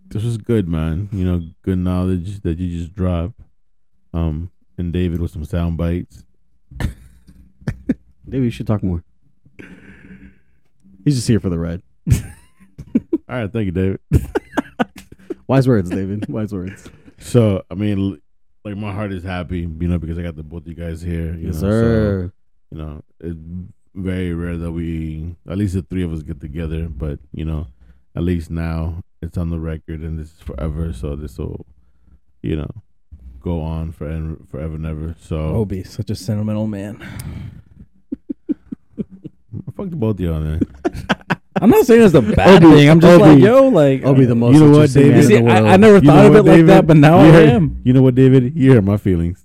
this 0.08 0.24
was 0.24 0.36
good, 0.36 0.68
man. 0.68 1.08
You 1.10 1.24
know, 1.24 1.42
good 1.62 1.78
knowledge 1.78 2.42
that 2.42 2.58
you 2.58 2.78
just 2.78 2.94
dropped. 2.94 3.40
Um, 4.14 4.50
and 4.78 4.92
David 4.92 5.20
with 5.20 5.30
some 5.30 5.44
sound 5.44 5.76
bites. 5.76 6.24
Maybe 8.26 8.44
you 8.44 8.50
should 8.50 8.66
talk 8.66 8.82
more. 8.82 9.04
He's 11.04 11.16
just 11.16 11.28
here 11.28 11.40
for 11.40 11.48
the 11.48 11.58
ride. 11.58 11.82
All 12.12 12.22
right, 13.28 13.52
thank 13.52 13.66
you, 13.66 13.72
David. 13.72 14.00
Wise 15.46 15.66
words, 15.66 15.90
David. 15.90 16.28
Wise 16.28 16.52
words. 16.52 16.88
So 17.18 17.62
I 17.70 17.74
mean, 17.74 18.20
like 18.64 18.76
my 18.76 18.92
heart 18.92 19.12
is 19.12 19.22
happy, 19.24 19.60
you 19.60 19.88
know, 19.88 19.98
because 19.98 20.18
I 20.18 20.22
got 20.22 20.36
the 20.36 20.42
both 20.42 20.62
of 20.62 20.68
you 20.68 20.74
guys 20.74 21.02
here. 21.02 21.34
You 21.34 21.48
Yes, 21.48 21.56
know, 21.56 21.70
sir. 21.70 22.32
So, 22.70 22.76
you 22.76 22.82
know, 22.82 23.02
it's 23.20 23.38
very 23.94 24.32
rare 24.32 24.56
that 24.56 24.72
we, 24.72 25.36
at 25.48 25.58
least 25.58 25.74
the 25.74 25.82
three 25.82 26.02
of 26.04 26.12
us, 26.12 26.22
get 26.22 26.40
together. 26.40 26.88
But 26.88 27.18
you 27.32 27.44
know, 27.44 27.66
at 28.14 28.22
least 28.22 28.50
now 28.50 29.02
it's 29.20 29.36
on 29.36 29.50
the 29.50 29.58
record, 29.58 30.00
and 30.00 30.18
this 30.18 30.28
is 30.32 30.40
forever. 30.40 30.92
So 30.92 31.16
this 31.16 31.36
will, 31.38 31.66
you 32.42 32.56
know, 32.56 32.70
go 33.42 33.60
on 33.60 33.92
forever, 33.92 34.36
forever 34.50 34.74
and 34.76 34.86
ever. 34.86 35.14
So 35.20 35.38
Obi, 35.38 35.82
such 35.84 36.10
a 36.10 36.14
sentimental 36.14 36.66
man. 36.66 36.98
fuck 39.76 39.90
the 39.90 39.96
both 39.96 40.16
of 40.16 40.20
y'all, 40.20 40.40
man. 40.40 40.60
I'm 41.60 41.70
not 41.70 41.84
saying 41.86 42.02
it's 42.02 42.14
a 42.14 42.22
bad 42.22 42.62
Obi- 42.64 42.74
thing. 42.76 42.88
I'm 42.90 42.98
just 43.00 43.20
Obi- 43.20 43.32
like, 43.34 43.38
yo, 43.42 43.68
like, 43.68 44.02
Obi, 44.04 44.24
the 44.24 44.32
uh, 44.32 44.34
most 44.34 44.54
You 44.54 44.60
know 44.60 44.70
what, 44.70 44.90
interesting 44.96 45.02
David? 45.02 45.16
man 45.16 45.26
see, 45.26 45.34
in 45.36 45.44
the 45.44 45.50
world. 45.52 45.66
I, 45.66 45.72
I 45.72 45.76
never 45.76 45.94
You 45.96 46.00
thought 46.00 46.14
know 46.16 46.26
of 46.26 46.34
it 46.36 46.44
what, 46.44 46.56
like 46.56 46.66
that, 46.66 46.86
but 46.86 46.96
now 46.96 47.22
You 47.22 47.28
I 47.28 47.32
heard- 47.32 47.48
am. 47.50 47.80
You 47.84 47.92
know 47.92 48.02
what, 48.02 48.14
David? 48.14 48.56
You 48.56 48.72
hear 48.72 48.82
my 48.82 48.96
feelings. 48.96 49.42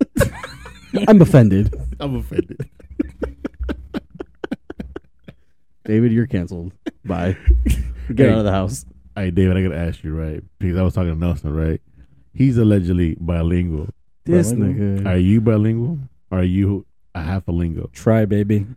I'm 1.07 1.21
offended. 1.21 1.73
I'm 1.99 2.15
offended. 2.15 2.69
David, 5.85 6.11
you're 6.11 6.27
canceled. 6.27 6.73
Bye. 7.05 7.37
Get 8.13 8.17
Hey. 8.27 8.29
out 8.31 8.39
of 8.39 8.45
the 8.45 8.51
house. 8.51 8.85
Hey, 9.15 9.31
David, 9.31 9.57
I 9.57 9.63
gotta 9.63 9.77
ask 9.77 10.03
you, 10.03 10.13
right? 10.15 10.43
Because 10.59 10.77
I 10.77 10.81
was 10.83 10.93
talking 10.93 11.13
to 11.13 11.19
Nelson, 11.19 11.53
right? 11.53 11.81
He's 12.37 12.57
allegedly 12.57 13.17
bilingual. 13.19 13.89
This 14.23 14.51
Bilingual? 14.51 15.03
nigga. 15.03 15.07
Are 15.07 15.17
you 15.17 15.41
bilingual? 15.41 15.99
Are 16.31 16.43
you 16.43 16.85
a 17.15 17.21
half 17.21 17.47
a 17.47 17.51
lingo? 17.51 17.89
Try, 17.93 18.25
baby. 18.25 18.67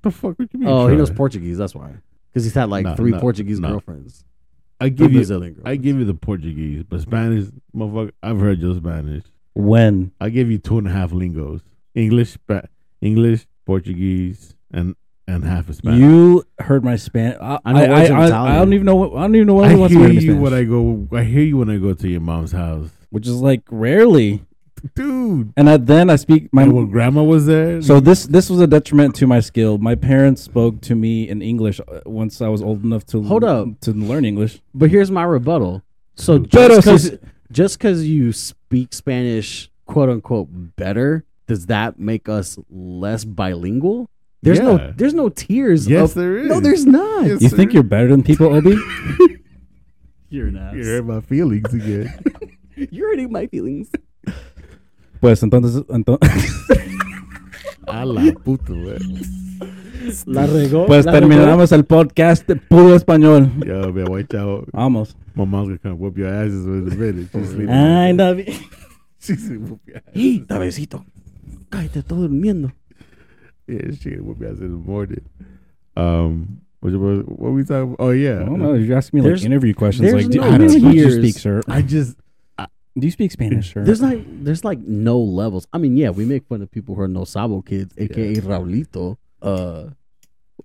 The 0.00 0.10
fuck? 0.10 0.38
What 0.38 0.48
you 0.52 0.60
mean? 0.60 0.68
Oh, 0.68 0.86
he 0.88 0.96
knows 0.96 1.10
Portuguese. 1.10 1.58
That's 1.58 1.74
why. 1.74 1.90
Because 2.30 2.44
he's 2.44 2.54
had 2.54 2.70
like 2.70 2.84
No, 2.84 2.96
three 2.96 3.10
no, 3.10 3.20
Portuguese 3.20 3.60
no. 3.60 3.68
girlfriends. 3.68 4.24
I 4.80 4.88
give 4.88 5.12
you, 5.12 5.18
Brazilian 5.18 5.60
I 5.64 5.76
give 5.76 5.98
you 5.98 6.04
the 6.04 6.14
Portuguese, 6.14 6.84
but 6.88 7.02
Spanish, 7.02 7.48
motherfucker. 7.76 8.12
I've 8.22 8.40
heard 8.40 8.60
your 8.60 8.74
Spanish. 8.74 9.24
When? 9.54 10.12
I 10.20 10.30
give 10.30 10.50
you 10.50 10.58
two 10.58 10.78
and 10.78 10.88
a 10.88 10.90
half 10.90 11.12
lingos: 11.12 11.60
English, 11.94 12.30
Spa- 12.30 12.62
English, 13.02 13.46
Portuguese, 13.66 14.54
and 14.72 14.96
and 15.28 15.44
half 15.44 15.68
a 15.68 15.74
Spanish. 15.74 16.00
You 16.00 16.44
heard 16.58 16.82
my 16.82 16.96
Spanish. 16.96 17.38
I, 17.40 17.58
I 17.64 17.72
know 17.72 17.80
I, 17.80 17.88
words 18.10 18.32
I, 18.32 18.54
I, 18.54 18.58
don't 18.58 18.72
even 18.72 18.86
know 18.86 18.96
what 18.96 19.16
I 19.16 19.22
don't 19.22 19.34
even 19.36 19.46
know 19.46 19.54
what 19.54 19.66
I 19.66 19.72
he 19.74 19.76
wants 19.76 19.94
hear 19.94 20.08
you 20.08 20.20
Spanish, 20.20 20.40
when 20.40 20.54
I 20.54 20.64
go. 20.64 21.08
I 21.12 21.22
hear 21.24 21.42
you 21.42 21.58
when 21.58 21.70
I 21.70 21.76
go 21.76 21.92
to 21.94 22.08
your 22.08 22.20
mom's 22.20 22.52
house, 22.52 22.90
which 23.12 23.26
is 23.28 23.36
like 23.40 23.62
rarely. 23.70 24.42
dude. 24.96 25.52
And 25.56 25.70
I, 25.70 25.76
then 25.76 26.10
I 26.10 26.16
speak 26.16 26.48
my. 26.52 26.62
And 26.64 26.72
when 26.72 26.90
grandma 26.90 27.22
was 27.22 27.46
there, 27.46 27.80
So 27.82 28.00
this 28.00 28.26
this 28.26 28.50
was 28.50 28.60
a 28.60 28.66
detriment 28.66 29.14
to 29.16 29.26
my 29.28 29.38
skill. 29.40 29.78
My 29.78 29.94
parents 29.94 30.42
spoke 30.42 30.80
to 30.82 30.94
me 30.96 31.28
in 31.28 31.40
English 31.40 31.78
uh, 31.80 32.00
once 32.04 32.40
I 32.42 32.48
was 32.48 32.60
old 32.62 32.82
enough 32.82 33.04
to 33.12 33.22
Hold 33.22 33.44
up. 33.44 33.68
to 33.82 33.92
learn 33.92 34.24
English. 34.24 34.60
But 34.74 34.90
here's 34.90 35.10
my 35.10 35.22
rebuttal. 35.22 35.82
So 36.16 36.38
just 36.40 36.76
because 36.80 37.18
just 37.52 37.78
because 37.78 38.04
you 38.08 38.32
speak 38.32 38.92
Spanish, 38.92 39.70
quote 39.86 40.08
unquote, 40.08 40.48
better, 40.76 41.24
does 41.46 41.66
that 41.66 41.98
make 42.00 42.28
us 42.28 42.58
less 42.68 43.24
bilingual? 43.24 44.08
There's 44.42 44.58
Yeah. 44.58 44.64
no 44.64 44.92
there's 44.96 45.14
no 45.14 45.28
tiers. 45.28 45.86
yes, 45.86 46.10
of, 46.10 46.14
there 46.16 46.38
is. 46.38 46.48
no, 46.48 46.58
there's 46.58 46.86
not. 46.86 47.26
Yes, 47.26 47.40
You 47.42 47.48
sir. 47.50 47.56
think 47.56 47.72
you're 47.72 47.84
better 47.84 48.08
than 48.08 48.22
people, 48.24 48.46
Obi? 48.52 48.74
You're 50.28 50.48
an 50.48 50.56
ass. 50.56 50.74
You 50.74 50.84
hurt 50.84 51.04
my 51.04 51.20
feelings 51.20 51.72
again. 51.74 52.08
You're 52.90 53.10
hurting 53.10 53.30
my 53.32 53.46
feelings. 53.48 53.90
pues 55.20 55.42
entonces, 55.42 55.82
ento- 55.88 56.18
A 57.86 58.04
la 58.04 58.32
puta, 58.32 58.72
güey. 58.72 58.98
La 60.26 60.46
regó. 60.46 60.86
Pues 60.86 61.04
la 61.04 61.12
regó. 61.12 61.28
terminamos 61.28 61.72
el 61.72 61.84
podcast 61.84 62.46
de 62.48 62.56
puro 62.56 62.94
español. 62.94 63.50
Yo, 63.66 63.92
man, 63.92 64.08
watch 64.08 64.34
out. 64.34 64.68
Vamos. 64.72 65.16
My 65.34 65.44
mom's 65.44 65.68
gonna 65.68 65.78
come 65.78 65.98
whoop 65.98 66.16
your 66.18 66.28
asses 66.28 66.64
in 66.64 66.88
a 66.90 66.94
minute. 66.94 67.28
She's. 67.32 67.68
Ay, 67.68 68.12
David. 68.16 68.48
She's 69.20 69.48
gonna 69.48 69.60
whoop 69.60 69.80
your 69.86 69.96
ass. 69.98 70.02
¡Y, 70.14 70.44
Davidcito! 70.46 71.04
Cállate, 71.70 72.00
estoy 72.00 72.18
durmiendo. 72.18 72.72
Yeah, 73.68 73.92
she 73.92 74.10
gonna 74.10 74.22
whoop 74.22 74.40
your 74.40 74.50
ass 74.52 74.58
in 74.60 74.70
the 74.72 74.90
morning. 74.90 75.22
Um, 75.96 76.62
what, 76.80 76.92
what, 76.94 77.28
what 77.38 77.52
we 77.52 77.64
talking? 77.64 77.94
Oh 77.98 78.10
yeah, 78.10 78.40
I 78.40 78.44
don't 78.44 78.58
know. 78.58 78.74
You're 78.74 78.96
asking 78.96 79.18
me 79.18 79.22
like 79.22 79.28
There's- 79.30 79.44
interview 79.44 79.74
questions. 79.74 80.12
Like, 80.12 80.28
do, 80.30 80.38
no 80.38 80.44
how 80.44 80.50
many 80.58 80.66
languages 80.68 80.82
do 80.82 80.88
you 80.88 80.92
tiers. 81.04 81.14
speak, 81.16 81.38
sir? 81.40 81.60
I 81.68 81.82
just 81.82 82.16
Do 82.98 83.06
you 83.06 83.10
speak 83.10 83.32
Spanish, 83.32 83.72
sir? 83.72 83.84
There's 83.84 84.02
like 84.02 84.22
there's 84.44 84.64
like 84.64 84.78
no 84.80 85.18
levels. 85.18 85.66
I 85.72 85.78
mean, 85.78 85.96
yeah, 85.96 86.10
we 86.10 86.24
make 86.26 86.44
fun 86.46 86.60
of 86.62 86.70
people 86.70 86.94
who 86.94 87.00
are 87.02 87.08
no 87.08 87.24
sabo 87.24 87.62
kids, 87.62 87.94
aka 87.96 88.34
Raulito. 88.36 89.16
Uh, 89.40 89.90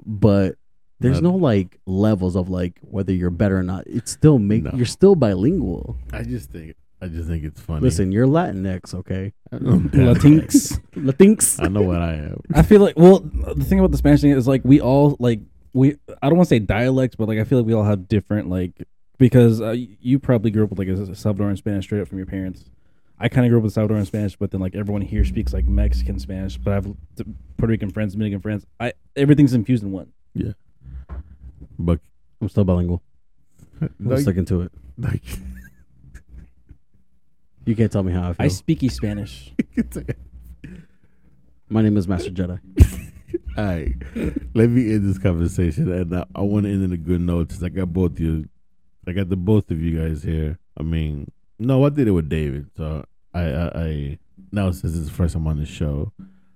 but 0.06 0.56
there's 1.00 1.22
Not- 1.22 1.32
no 1.32 1.36
like 1.38 1.80
levels 1.86 2.36
of 2.36 2.50
like 2.50 2.80
whether 2.82 3.14
you're 3.14 3.30
better 3.30 3.58
or 3.58 3.64
not. 3.64 3.86
It's 3.88 4.12
still 4.12 4.40
make 4.40 4.64
No. 4.64 4.72
you're 4.76 4.86
still 4.86 5.16
bilingual. 5.16 5.96
I 6.12 6.24
just 6.24 6.52
think 6.52 6.76
I 7.02 7.08
just 7.08 7.30
think 7.30 7.44
it's 7.46 7.62
funny. 7.62 7.82
Listen, 7.82 8.12
you're 8.12 8.28
Latinx, 8.28 8.94
okay? 8.96 9.32
Latinx. 9.54 10.80
Latinx. 10.96 11.64
I 11.64 11.68
know 11.68 11.82
what 11.82 12.02
I 12.02 12.14
am. 12.16 12.42
I 12.54 12.62
feel 12.64 12.82
like 12.82 12.98
well, 12.98 13.20
the 13.20 13.64
thing 13.64 13.80
about 13.80 13.92
the 13.92 13.98
Spanish 13.98 14.22
thing 14.22 14.32
is 14.32 14.48
like 14.48 14.62
we 14.66 14.82
all 14.82 15.16
like 15.20 15.40
we. 15.74 15.96
I 16.22 16.28
don't 16.30 16.38
want 16.38 16.50
to 16.50 16.56
say 16.56 16.60
dialects, 16.60 17.16
but 17.16 17.28
like 17.28 17.40
I 17.40 17.44
feel 17.44 17.60
like 17.60 17.68
we 17.68 17.74
all 17.74 17.84
have 17.84 18.08
different 18.08 18.50
like 18.50 18.74
because 19.18 19.62
uh, 19.62 19.76
you 20.02 20.20
probably 20.20 20.52
grew 20.52 20.64
up 20.64 20.70
with 20.70 20.80
like 20.80 20.88
a 20.88 20.92
Salvadoran 20.92 21.58
Spanish 21.58 21.86
straight 21.86 22.02
up 22.02 22.08
from 22.08 22.18
your 22.18 22.28
parents. 22.28 22.70
I 23.20 23.30
kind 23.30 23.46
of 23.46 23.50
grew 23.50 23.58
up 23.60 23.64
with 23.64 23.74
Salvadoran 23.74 24.06
Spanish, 24.06 24.36
but 24.36 24.52
then 24.52 24.62
like 24.62 24.76
everyone 24.76 25.02
here 25.02 25.26
speaks 25.26 25.54
like 25.54 25.66
Mexican 25.66 26.20
Spanish. 26.20 26.58
But 26.58 26.72
I 26.72 26.76
have 26.76 26.86
t- 27.16 27.26
Puerto 27.58 27.72
Rican 27.72 27.90
friends, 27.90 28.14
Dominican 28.14 28.42
friends. 28.42 28.66
I 28.80 28.94
everything's 29.16 29.54
infused 29.54 29.84
in 29.84 29.92
one. 29.92 30.12
Yeah, 30.36 30.52
but 31.80 32.00
I'm 32.42 32.50
still 32.50 32.64
bilingual. 32.64 33.02
I'm 33.82 33.92
like, 34.00 34.20
sticking 34.20 34.46
to 34.46 34.62
it. 34.62 34.72
like, 34.98 35.24
You 37.66 37.76
can't 37.76 37.92
tell 37.92 38.04
me 38.04 38.14
how 38.14 38.30
I 38.30 38.34
feel. 38.34 38.46
I 38.46 38.48
speaky 38.48 38.90
Spanish. 38.92 39.52
My 41.70 41.82
name 41.82 41.98
is 41.98 42.08
Master 42.08 42.32
Jedi. 42.32 42.60
All 43.58 43.66
right, 43.66 43.94
let 44.54 44.70
me 44.70 44.94
end 44.94 45.10
this 45.10 45.18
conversation, 45.18 45.92
and 45.92 46.16
I, 46.16 46.26
I 46.36 46.42
want 46.42 46.66
to 46.66 46.72
end 46.72 46.84
in 46.84 46.94
a 46.94 46.98
good 46.98 47.20
note 47.20 47.52
since 47.52 47.64
I 47.64 47.70
got 47.70 47.92
both 47.92 48.20
you, 48.20 48.48
I 49.08 49.14
got 49.14 49.30
the 49.30 49.38
both 49.38 49.72
of 49.72 49.82
you 49.82 49.98
guys 50.00 50.24
here. 50.24 50.60
I 50.78 50.84
mean, 50.84 51.32
no, 51.58 51.86
I 51.86 51.90
did 51.90 52.08
it 52.08 52.12
with 52.12 52.30
David, 52.30 52.70
so 52.76 53.06
I, 53.34 53.42
I, 53.42 53.82
I 53.82 54.20
now 54.52 54.72
since 54.72 54.96
it's 54.96 55.08
the 55.08 55.14
first 55.14 55.34
time 55.34 55.48
on 55.48 55.58
the 55.58 55.66
show, 55.66 56.12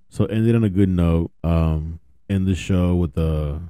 so 0.09 0.25
ended 0.25 0.55
on 0.55 0.63
a 0.63 0.69
good 0.69 0.89
note. 0.89 1.31
Um, 1.43 1.99
end 2.29 2.45
the 2.47 2.55
show 2.55 2.95
with 2.95 3.13
the 3.13 3.61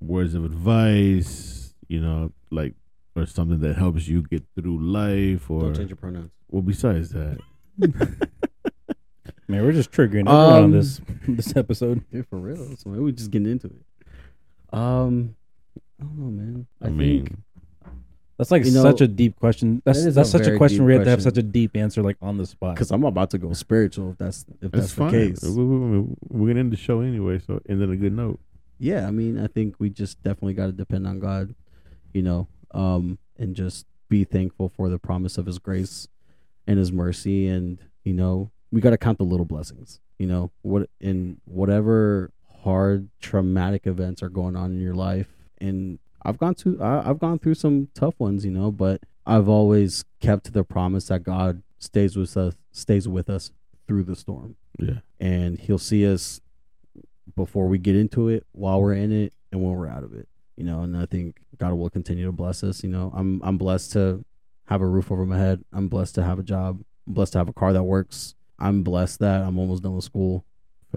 words 0.00 0.34
of 0.34 0.44
advice, 0.44 1.74
you 1.88 2.00
know, 2.00 2.32
like 2.50 2.74
or 3.16 3.26
something 3.26 3.60
that 3.60 3.76
helps 3.76 4.08
you 4.08 4.22
get 4.22 4.44
through 4.54 4.78
life, 4.78 5.50
or 5.50 5.62
Don't 5.62 5.76
change 5.76 5.90
your 5.90 5.96
pronouns. 5.96 6.30
well, 6.48 6.62
besides 6.62 7.10
that, 7.10 7.38
Man, 9.48 9.64
we're 9.64 9.72
just 9.72 9.90
triggering 9.90 10.28
everyone 10.28 10.34
on 10.34 10.64
Um, 10.64 10.70
this 10.72 11.00
this 11.26 11.56
episode. 11.56 12.04
Yeah, 12.12 12.22
for 12.28 12.38
real. 12.38 12.76
So 12.76 12.90
maybe 12.90 13.02
we 13.02 13.12
just 13.12 13.30
getting 13.30 13.50
into 13.50 13.68
it. 13.68 14.76
Um, 14.76 15.36
I 16.00 16.04
don't 16.04 16.18
know, 16.18 16.30
man. 16.30 16.66
I, 16.82 16.86
I, 16.86 16.90
mean, 16.90 17.26
think 17.26 17.38
That's 18.38 18.52
like 18.52 18.64
You 18.64 18.70
know, 18.70 18.82
such 18.82 19.00
a 19.00 19.08
deep 19.08 19.36
question. 19.36 19.82
That's 19.84 20.02
that 20.02 20.08
is 20.08 20.14
that's 20.14 20.28
a 20.28 20.38
such 20.38 20.46
a 20.46 20.56
question 20.56 20.78
deep 20.78 20.84
where 20.84 20.92
you 20.92 20.98
have 21.00 21.06
to 21.06 21.10
have 21.10 21.22
such 21.22 21.38
a 21.38 21.42
deep 21.42 21.76
answer 21.76 22.02
like 22.02 22.16
on 22.22 22.38
the 22.38 22.46
spot. 22.46 22.76
because 22.76 22.92
I'm 22.92 23.02
about 23.04 23.30
to 23.30 23.38
go 23.38 23.52
spiritual. 23.52 24.12
If 24.12 24.18
that's 24.18 24.46
if 24.62 24.70
that's 24.70 24.84
it's 24.86 24.94
the 24.94 25.10
case. 25.10 25.42
We, 25.42 25.64
we, 25.64 26.00
we, 26.00 26.14
we're 26.28 26.48
gonna 26.48 26.60
end 26.60 26.72
the 26.72 26.76
show 26.76 27.00
anyway, 27.00 27.40
so 27.44 27.60
end 27.68 27.82
on 27.82 27.90
a 27.90 27.96
good 27.96 28.12
note. 28.12 28.38
yeah, 28.78 29.08
I 29.08 29.10
mean, 29.10 29.38
I 29.42 29.48
think 29.48 29.74
we 29.80 29.90
just 29.90 30.22
definitely 30.22 30.54
got 30.54 30.66
to 30.66 30.72
depend 30.72 31.06
on 31.08 31.18
God, 31.18 31.54
you 32.12 32.22
know, 32.22 32.46
um, 32.72 33.18
and 33.36 33.56
just 33.56 33.86
be 34.08 34.22
thankful 34.22 34.68
for 34.68 34.88
the 34.88 34.98
promise 35.00 35.36
of 35.36 35.46
His 35.46 35.58
grace 35.58 36.06
and 36.66 36.78
His 36.78 36.92
mercy, 36.92 37.48
and 37.48 37.78
you 38.04 38.14
know, 38.14 38.52
we 38.70 38.80
got 38.80 38.90
to 38.90 38.98
count 38.98 39.18
the 39.18 39.24
little 39.24 39.46
blessings. 39.46 39.98
You 40.16 40.28
know, 40.28 40.52
what 40.62 40.88
in 41.00 41.40
whatever 41.44 42.30
hard, 42.62 43.08
traumatic 43.20 43.86
events 43.86 44.22
are 44.22 44.28
going 44.28 44.54
on 44.54 44.70
in 44.72 44.80
your 44.80 44.94
life, 44.94 45.28
and 45.60 45.98
I've 46.28 46.38
gone 46.38 46.54
to 46.56 46.80
I, 46.82 47.08
I've 47.08 47.18
gone 47.18 47.38
through 47.38 47.54
some 47.54 47.88
tough 47.94 48.14
ones, 48.18 48.44
you 48.44 48.50
know, 48.50 48.70
but 48.70 49.02
I've 49.26 49.48
always 49.48 50.04
kept 50.20 50.44
to 50.44 50.52
the 50.52 50.64
promise 50.64 51.06
that 51.08 51.22
God 51.22 51.62
stays 51.78 52.16
with 52.16 52.36
us, 52.36 52.54
stays 52.72 53.06
with 53.08 53.28
us 53.30 53.50
through 53.86 54.04
the 54.04 54.16
storm 54.16 54.56
Yeah. 54.78 55.00
and 55.20 55.58
he'll 55.58 55.78
see 55.78 56.06
us 56.06 56.40
before 57.36 57.68
we 57.68 57.78
get 57.78 57.94
into 57.96 58.28
it, 58.28 58.46
while 58.52 58.80
we're 58.80 58.94
in 58.94 59.12
it, 59.12 59.32
and 59.52 59.62
when 59.62 59.72
we're 59.74 59.88
out 59.88 60.02
of 60.02 60.12
it. 60.14 60.28
You 60.56 60.64
know, 60.64 60.80
and 60.82 60.96
I 60.96 61.06
think 61.06 61.36
God 61.56 61.72
will 61.74 61.88
continue 61.90 62.26
to 62.26 62.32
bless 62.32 62.64
us. 62.64 62.82
You 62.82 62.88
know, 62.90 63.12
I'm 63.14 63.40
I'm 63.44 63.56
blessed 63.58 63.92
to 63.92 64.24
have 64.66 64.80
a 64.82 64.86
roof 64.86 65.10
over 65.12 65.24
my 65.24 65.38
head. 65.38 65.64
I'm 65.72 65.88
blessed 65.88 66.14
to 66.16 66.24
have 66.24 66.38
a 66.38 66.42
job. 66.42 66.80
I'm 67.06 67.14
blessed 67.14 67.32
to 67.34 67.38
have 67.38 67.48
a 67.48 67.52
car 67.52 67.72
that 67.72 67.84
works. 67.84 68.34
I'm 68.58 68.82
blessed 68.82 69.20
that 69.20 69.42
I'm 69.42 69.58
almost 69.58 69.82
done 69.84 69.94
with 69.94 70.04
school 70.04 70.44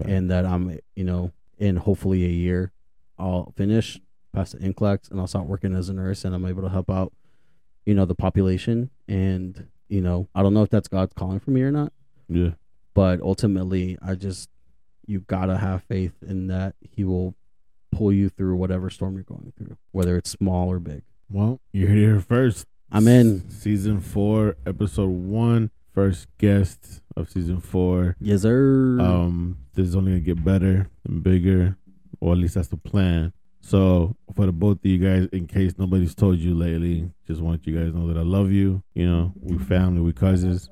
and 0.04 0.30
that 0.30 0.44
I'm, 0.44 0.78
you 0.96 1.04
know, 1.04 1.30
in 1.58 1.76
hopefully 1.76 2.24
a 2.24 2.28
year, 2.28 2.72
I'll 3.18 3.52
finish, 3.56 4.00
pass 4.32 4.52
the 4.52 4.58
NCLEX, 4.58 5.10
and 5.10 5.20
I'll 5.20 5.26
start 5.26 5.46
working 5.46 5.74
as 5.74 5.88
a 5.88 5.92
nurse, 5.92 6.24
and 6.24 6.34
I'm 6.34 6.44
able 6.46 6.62
to 6.62 6.68
help 6.68 6.90
out, 6.90 7.12
you 7.86 7.94
know, 7.94 8.04
the 8.04 8.14
population. 8.14 8.90
And 9.08 9.68
you 9.88 10.00
know, 10.00 10.28
I 10.34 10.42
don't 10.42 10.54
know 10.54 10.62
if 10.62 10.70
that's 10.70 10.88
God's 10.88 11.12
calling 11.14 11.38
for 11.40 11.50
me 11.50 11.62
or 11.62 11.70
not 11.70 11.92
yeah. 12.28 12.50
but 12.94 13.20
ultimately 13.20 13.98
i 14.00 14.14
just 14.14 14.48
you 15.06 15.20
gotta 15.20 15.58
have 15.58 15.82
faith 15.82 16.14
in 16.26 16.46
that 16.46 16.74
he 16.80 17.04
will 17.04 17.34
pull 17.90 18.10
you 18.12 18.30
through 18.30 18.56
whatever 18.56 18.88
storm 18.88 19.14
you're 19.16 19.22
going 19.24 19.52
through 19.58 19.76
whether 19.90 20.16
it's 20.16 20.30
small 20.30 20.70
or 20.70 20.78
big 20.78 21.02
Well, 21.28 21.60
you're 21.72 21.90
here 21.90 22.20
first. 22.20 22.66
i'm 22.90 23.06
in 23.06 23.50
Season 23.50 24.00
four, 24.00 24.56
episode 24.64 25.10
one, 25.10 25.70
first 25.92 26.26
guest 26.38 27.02
of 27.16 27.28
season 27.28 27.60
four. 27.60 28.16
yes 28.18 28.42
sir 28.42 28.98
Um, 28.98 29.58
this 29.74 29.88
is 29.88 29.96
only 29.96 30.12
gonna 30.12 30.20
get 30.20 30.42
better 30.42 30.88
and 31.06 31.22
bigger, 31.22 31.76
or 32.20 32.32
at 32.32 32.38
least 32.38 32.54
that's 32.54 32.68
the 32.68 32.76
plan. 32.78 33.32
So 33.64 34.16
for 34.34 34.44
the 34.46 34.52
both 34.52 34.78
of 34.78 34.86
you 34.86 34.98
guys, 34.98 35.28
in 35.32 35.46
case 35.46 35.74
nobody's 35.78 36.14
told 36.14 36.38
you 36.38 36.52
lately, 36.54 37.10
just 37.26 37.40
want 37.40 37.64
you 37.66 37.74
guys 37.78 37.92
to 37.92 37.98
know 37.98 38.08
that 38.08 38.18
I 38.18 38.22
love 38.22 38.50
you. 38.50 38.82
You 38.94 39.08
know, 39.08 39.32
we 39.40 39.56
family, 39.56 40.00
we 40.02 40.12
cousins. 40.12 40.68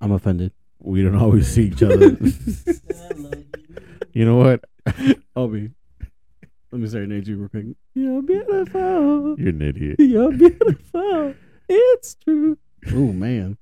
i'm 0.00 0.12
offended 0.12 0.52
We 0.78 1.02
don't 1.02 1.16
always 1.24 1.48
see 1.48 1.66
each 1.68 1.82
other. 1.82 2.16
you 4.12 4.24
know 4.24 4.36
what? 4.36 4.64
i'll 5.36 5.48
be 5.48 5.70
let 6.70 6.80
me 6.80 6.86
say 6.86 6.92
serenade 6.98 7.26
you 7.26 7.36
real 7.38 7.48
quick 7.48 7.64
you're 7.94 8.20
beautiful 8.22 9.34
You're 9.38 9.48
an 9.48 9.62
idiot. 9.62 9.96
you're 9.98 10.30
beautiful 10.30 11.34
it's 11.68 12.14
true 12.22 12.58
oh 12.92 13.12
man 13.14 13.56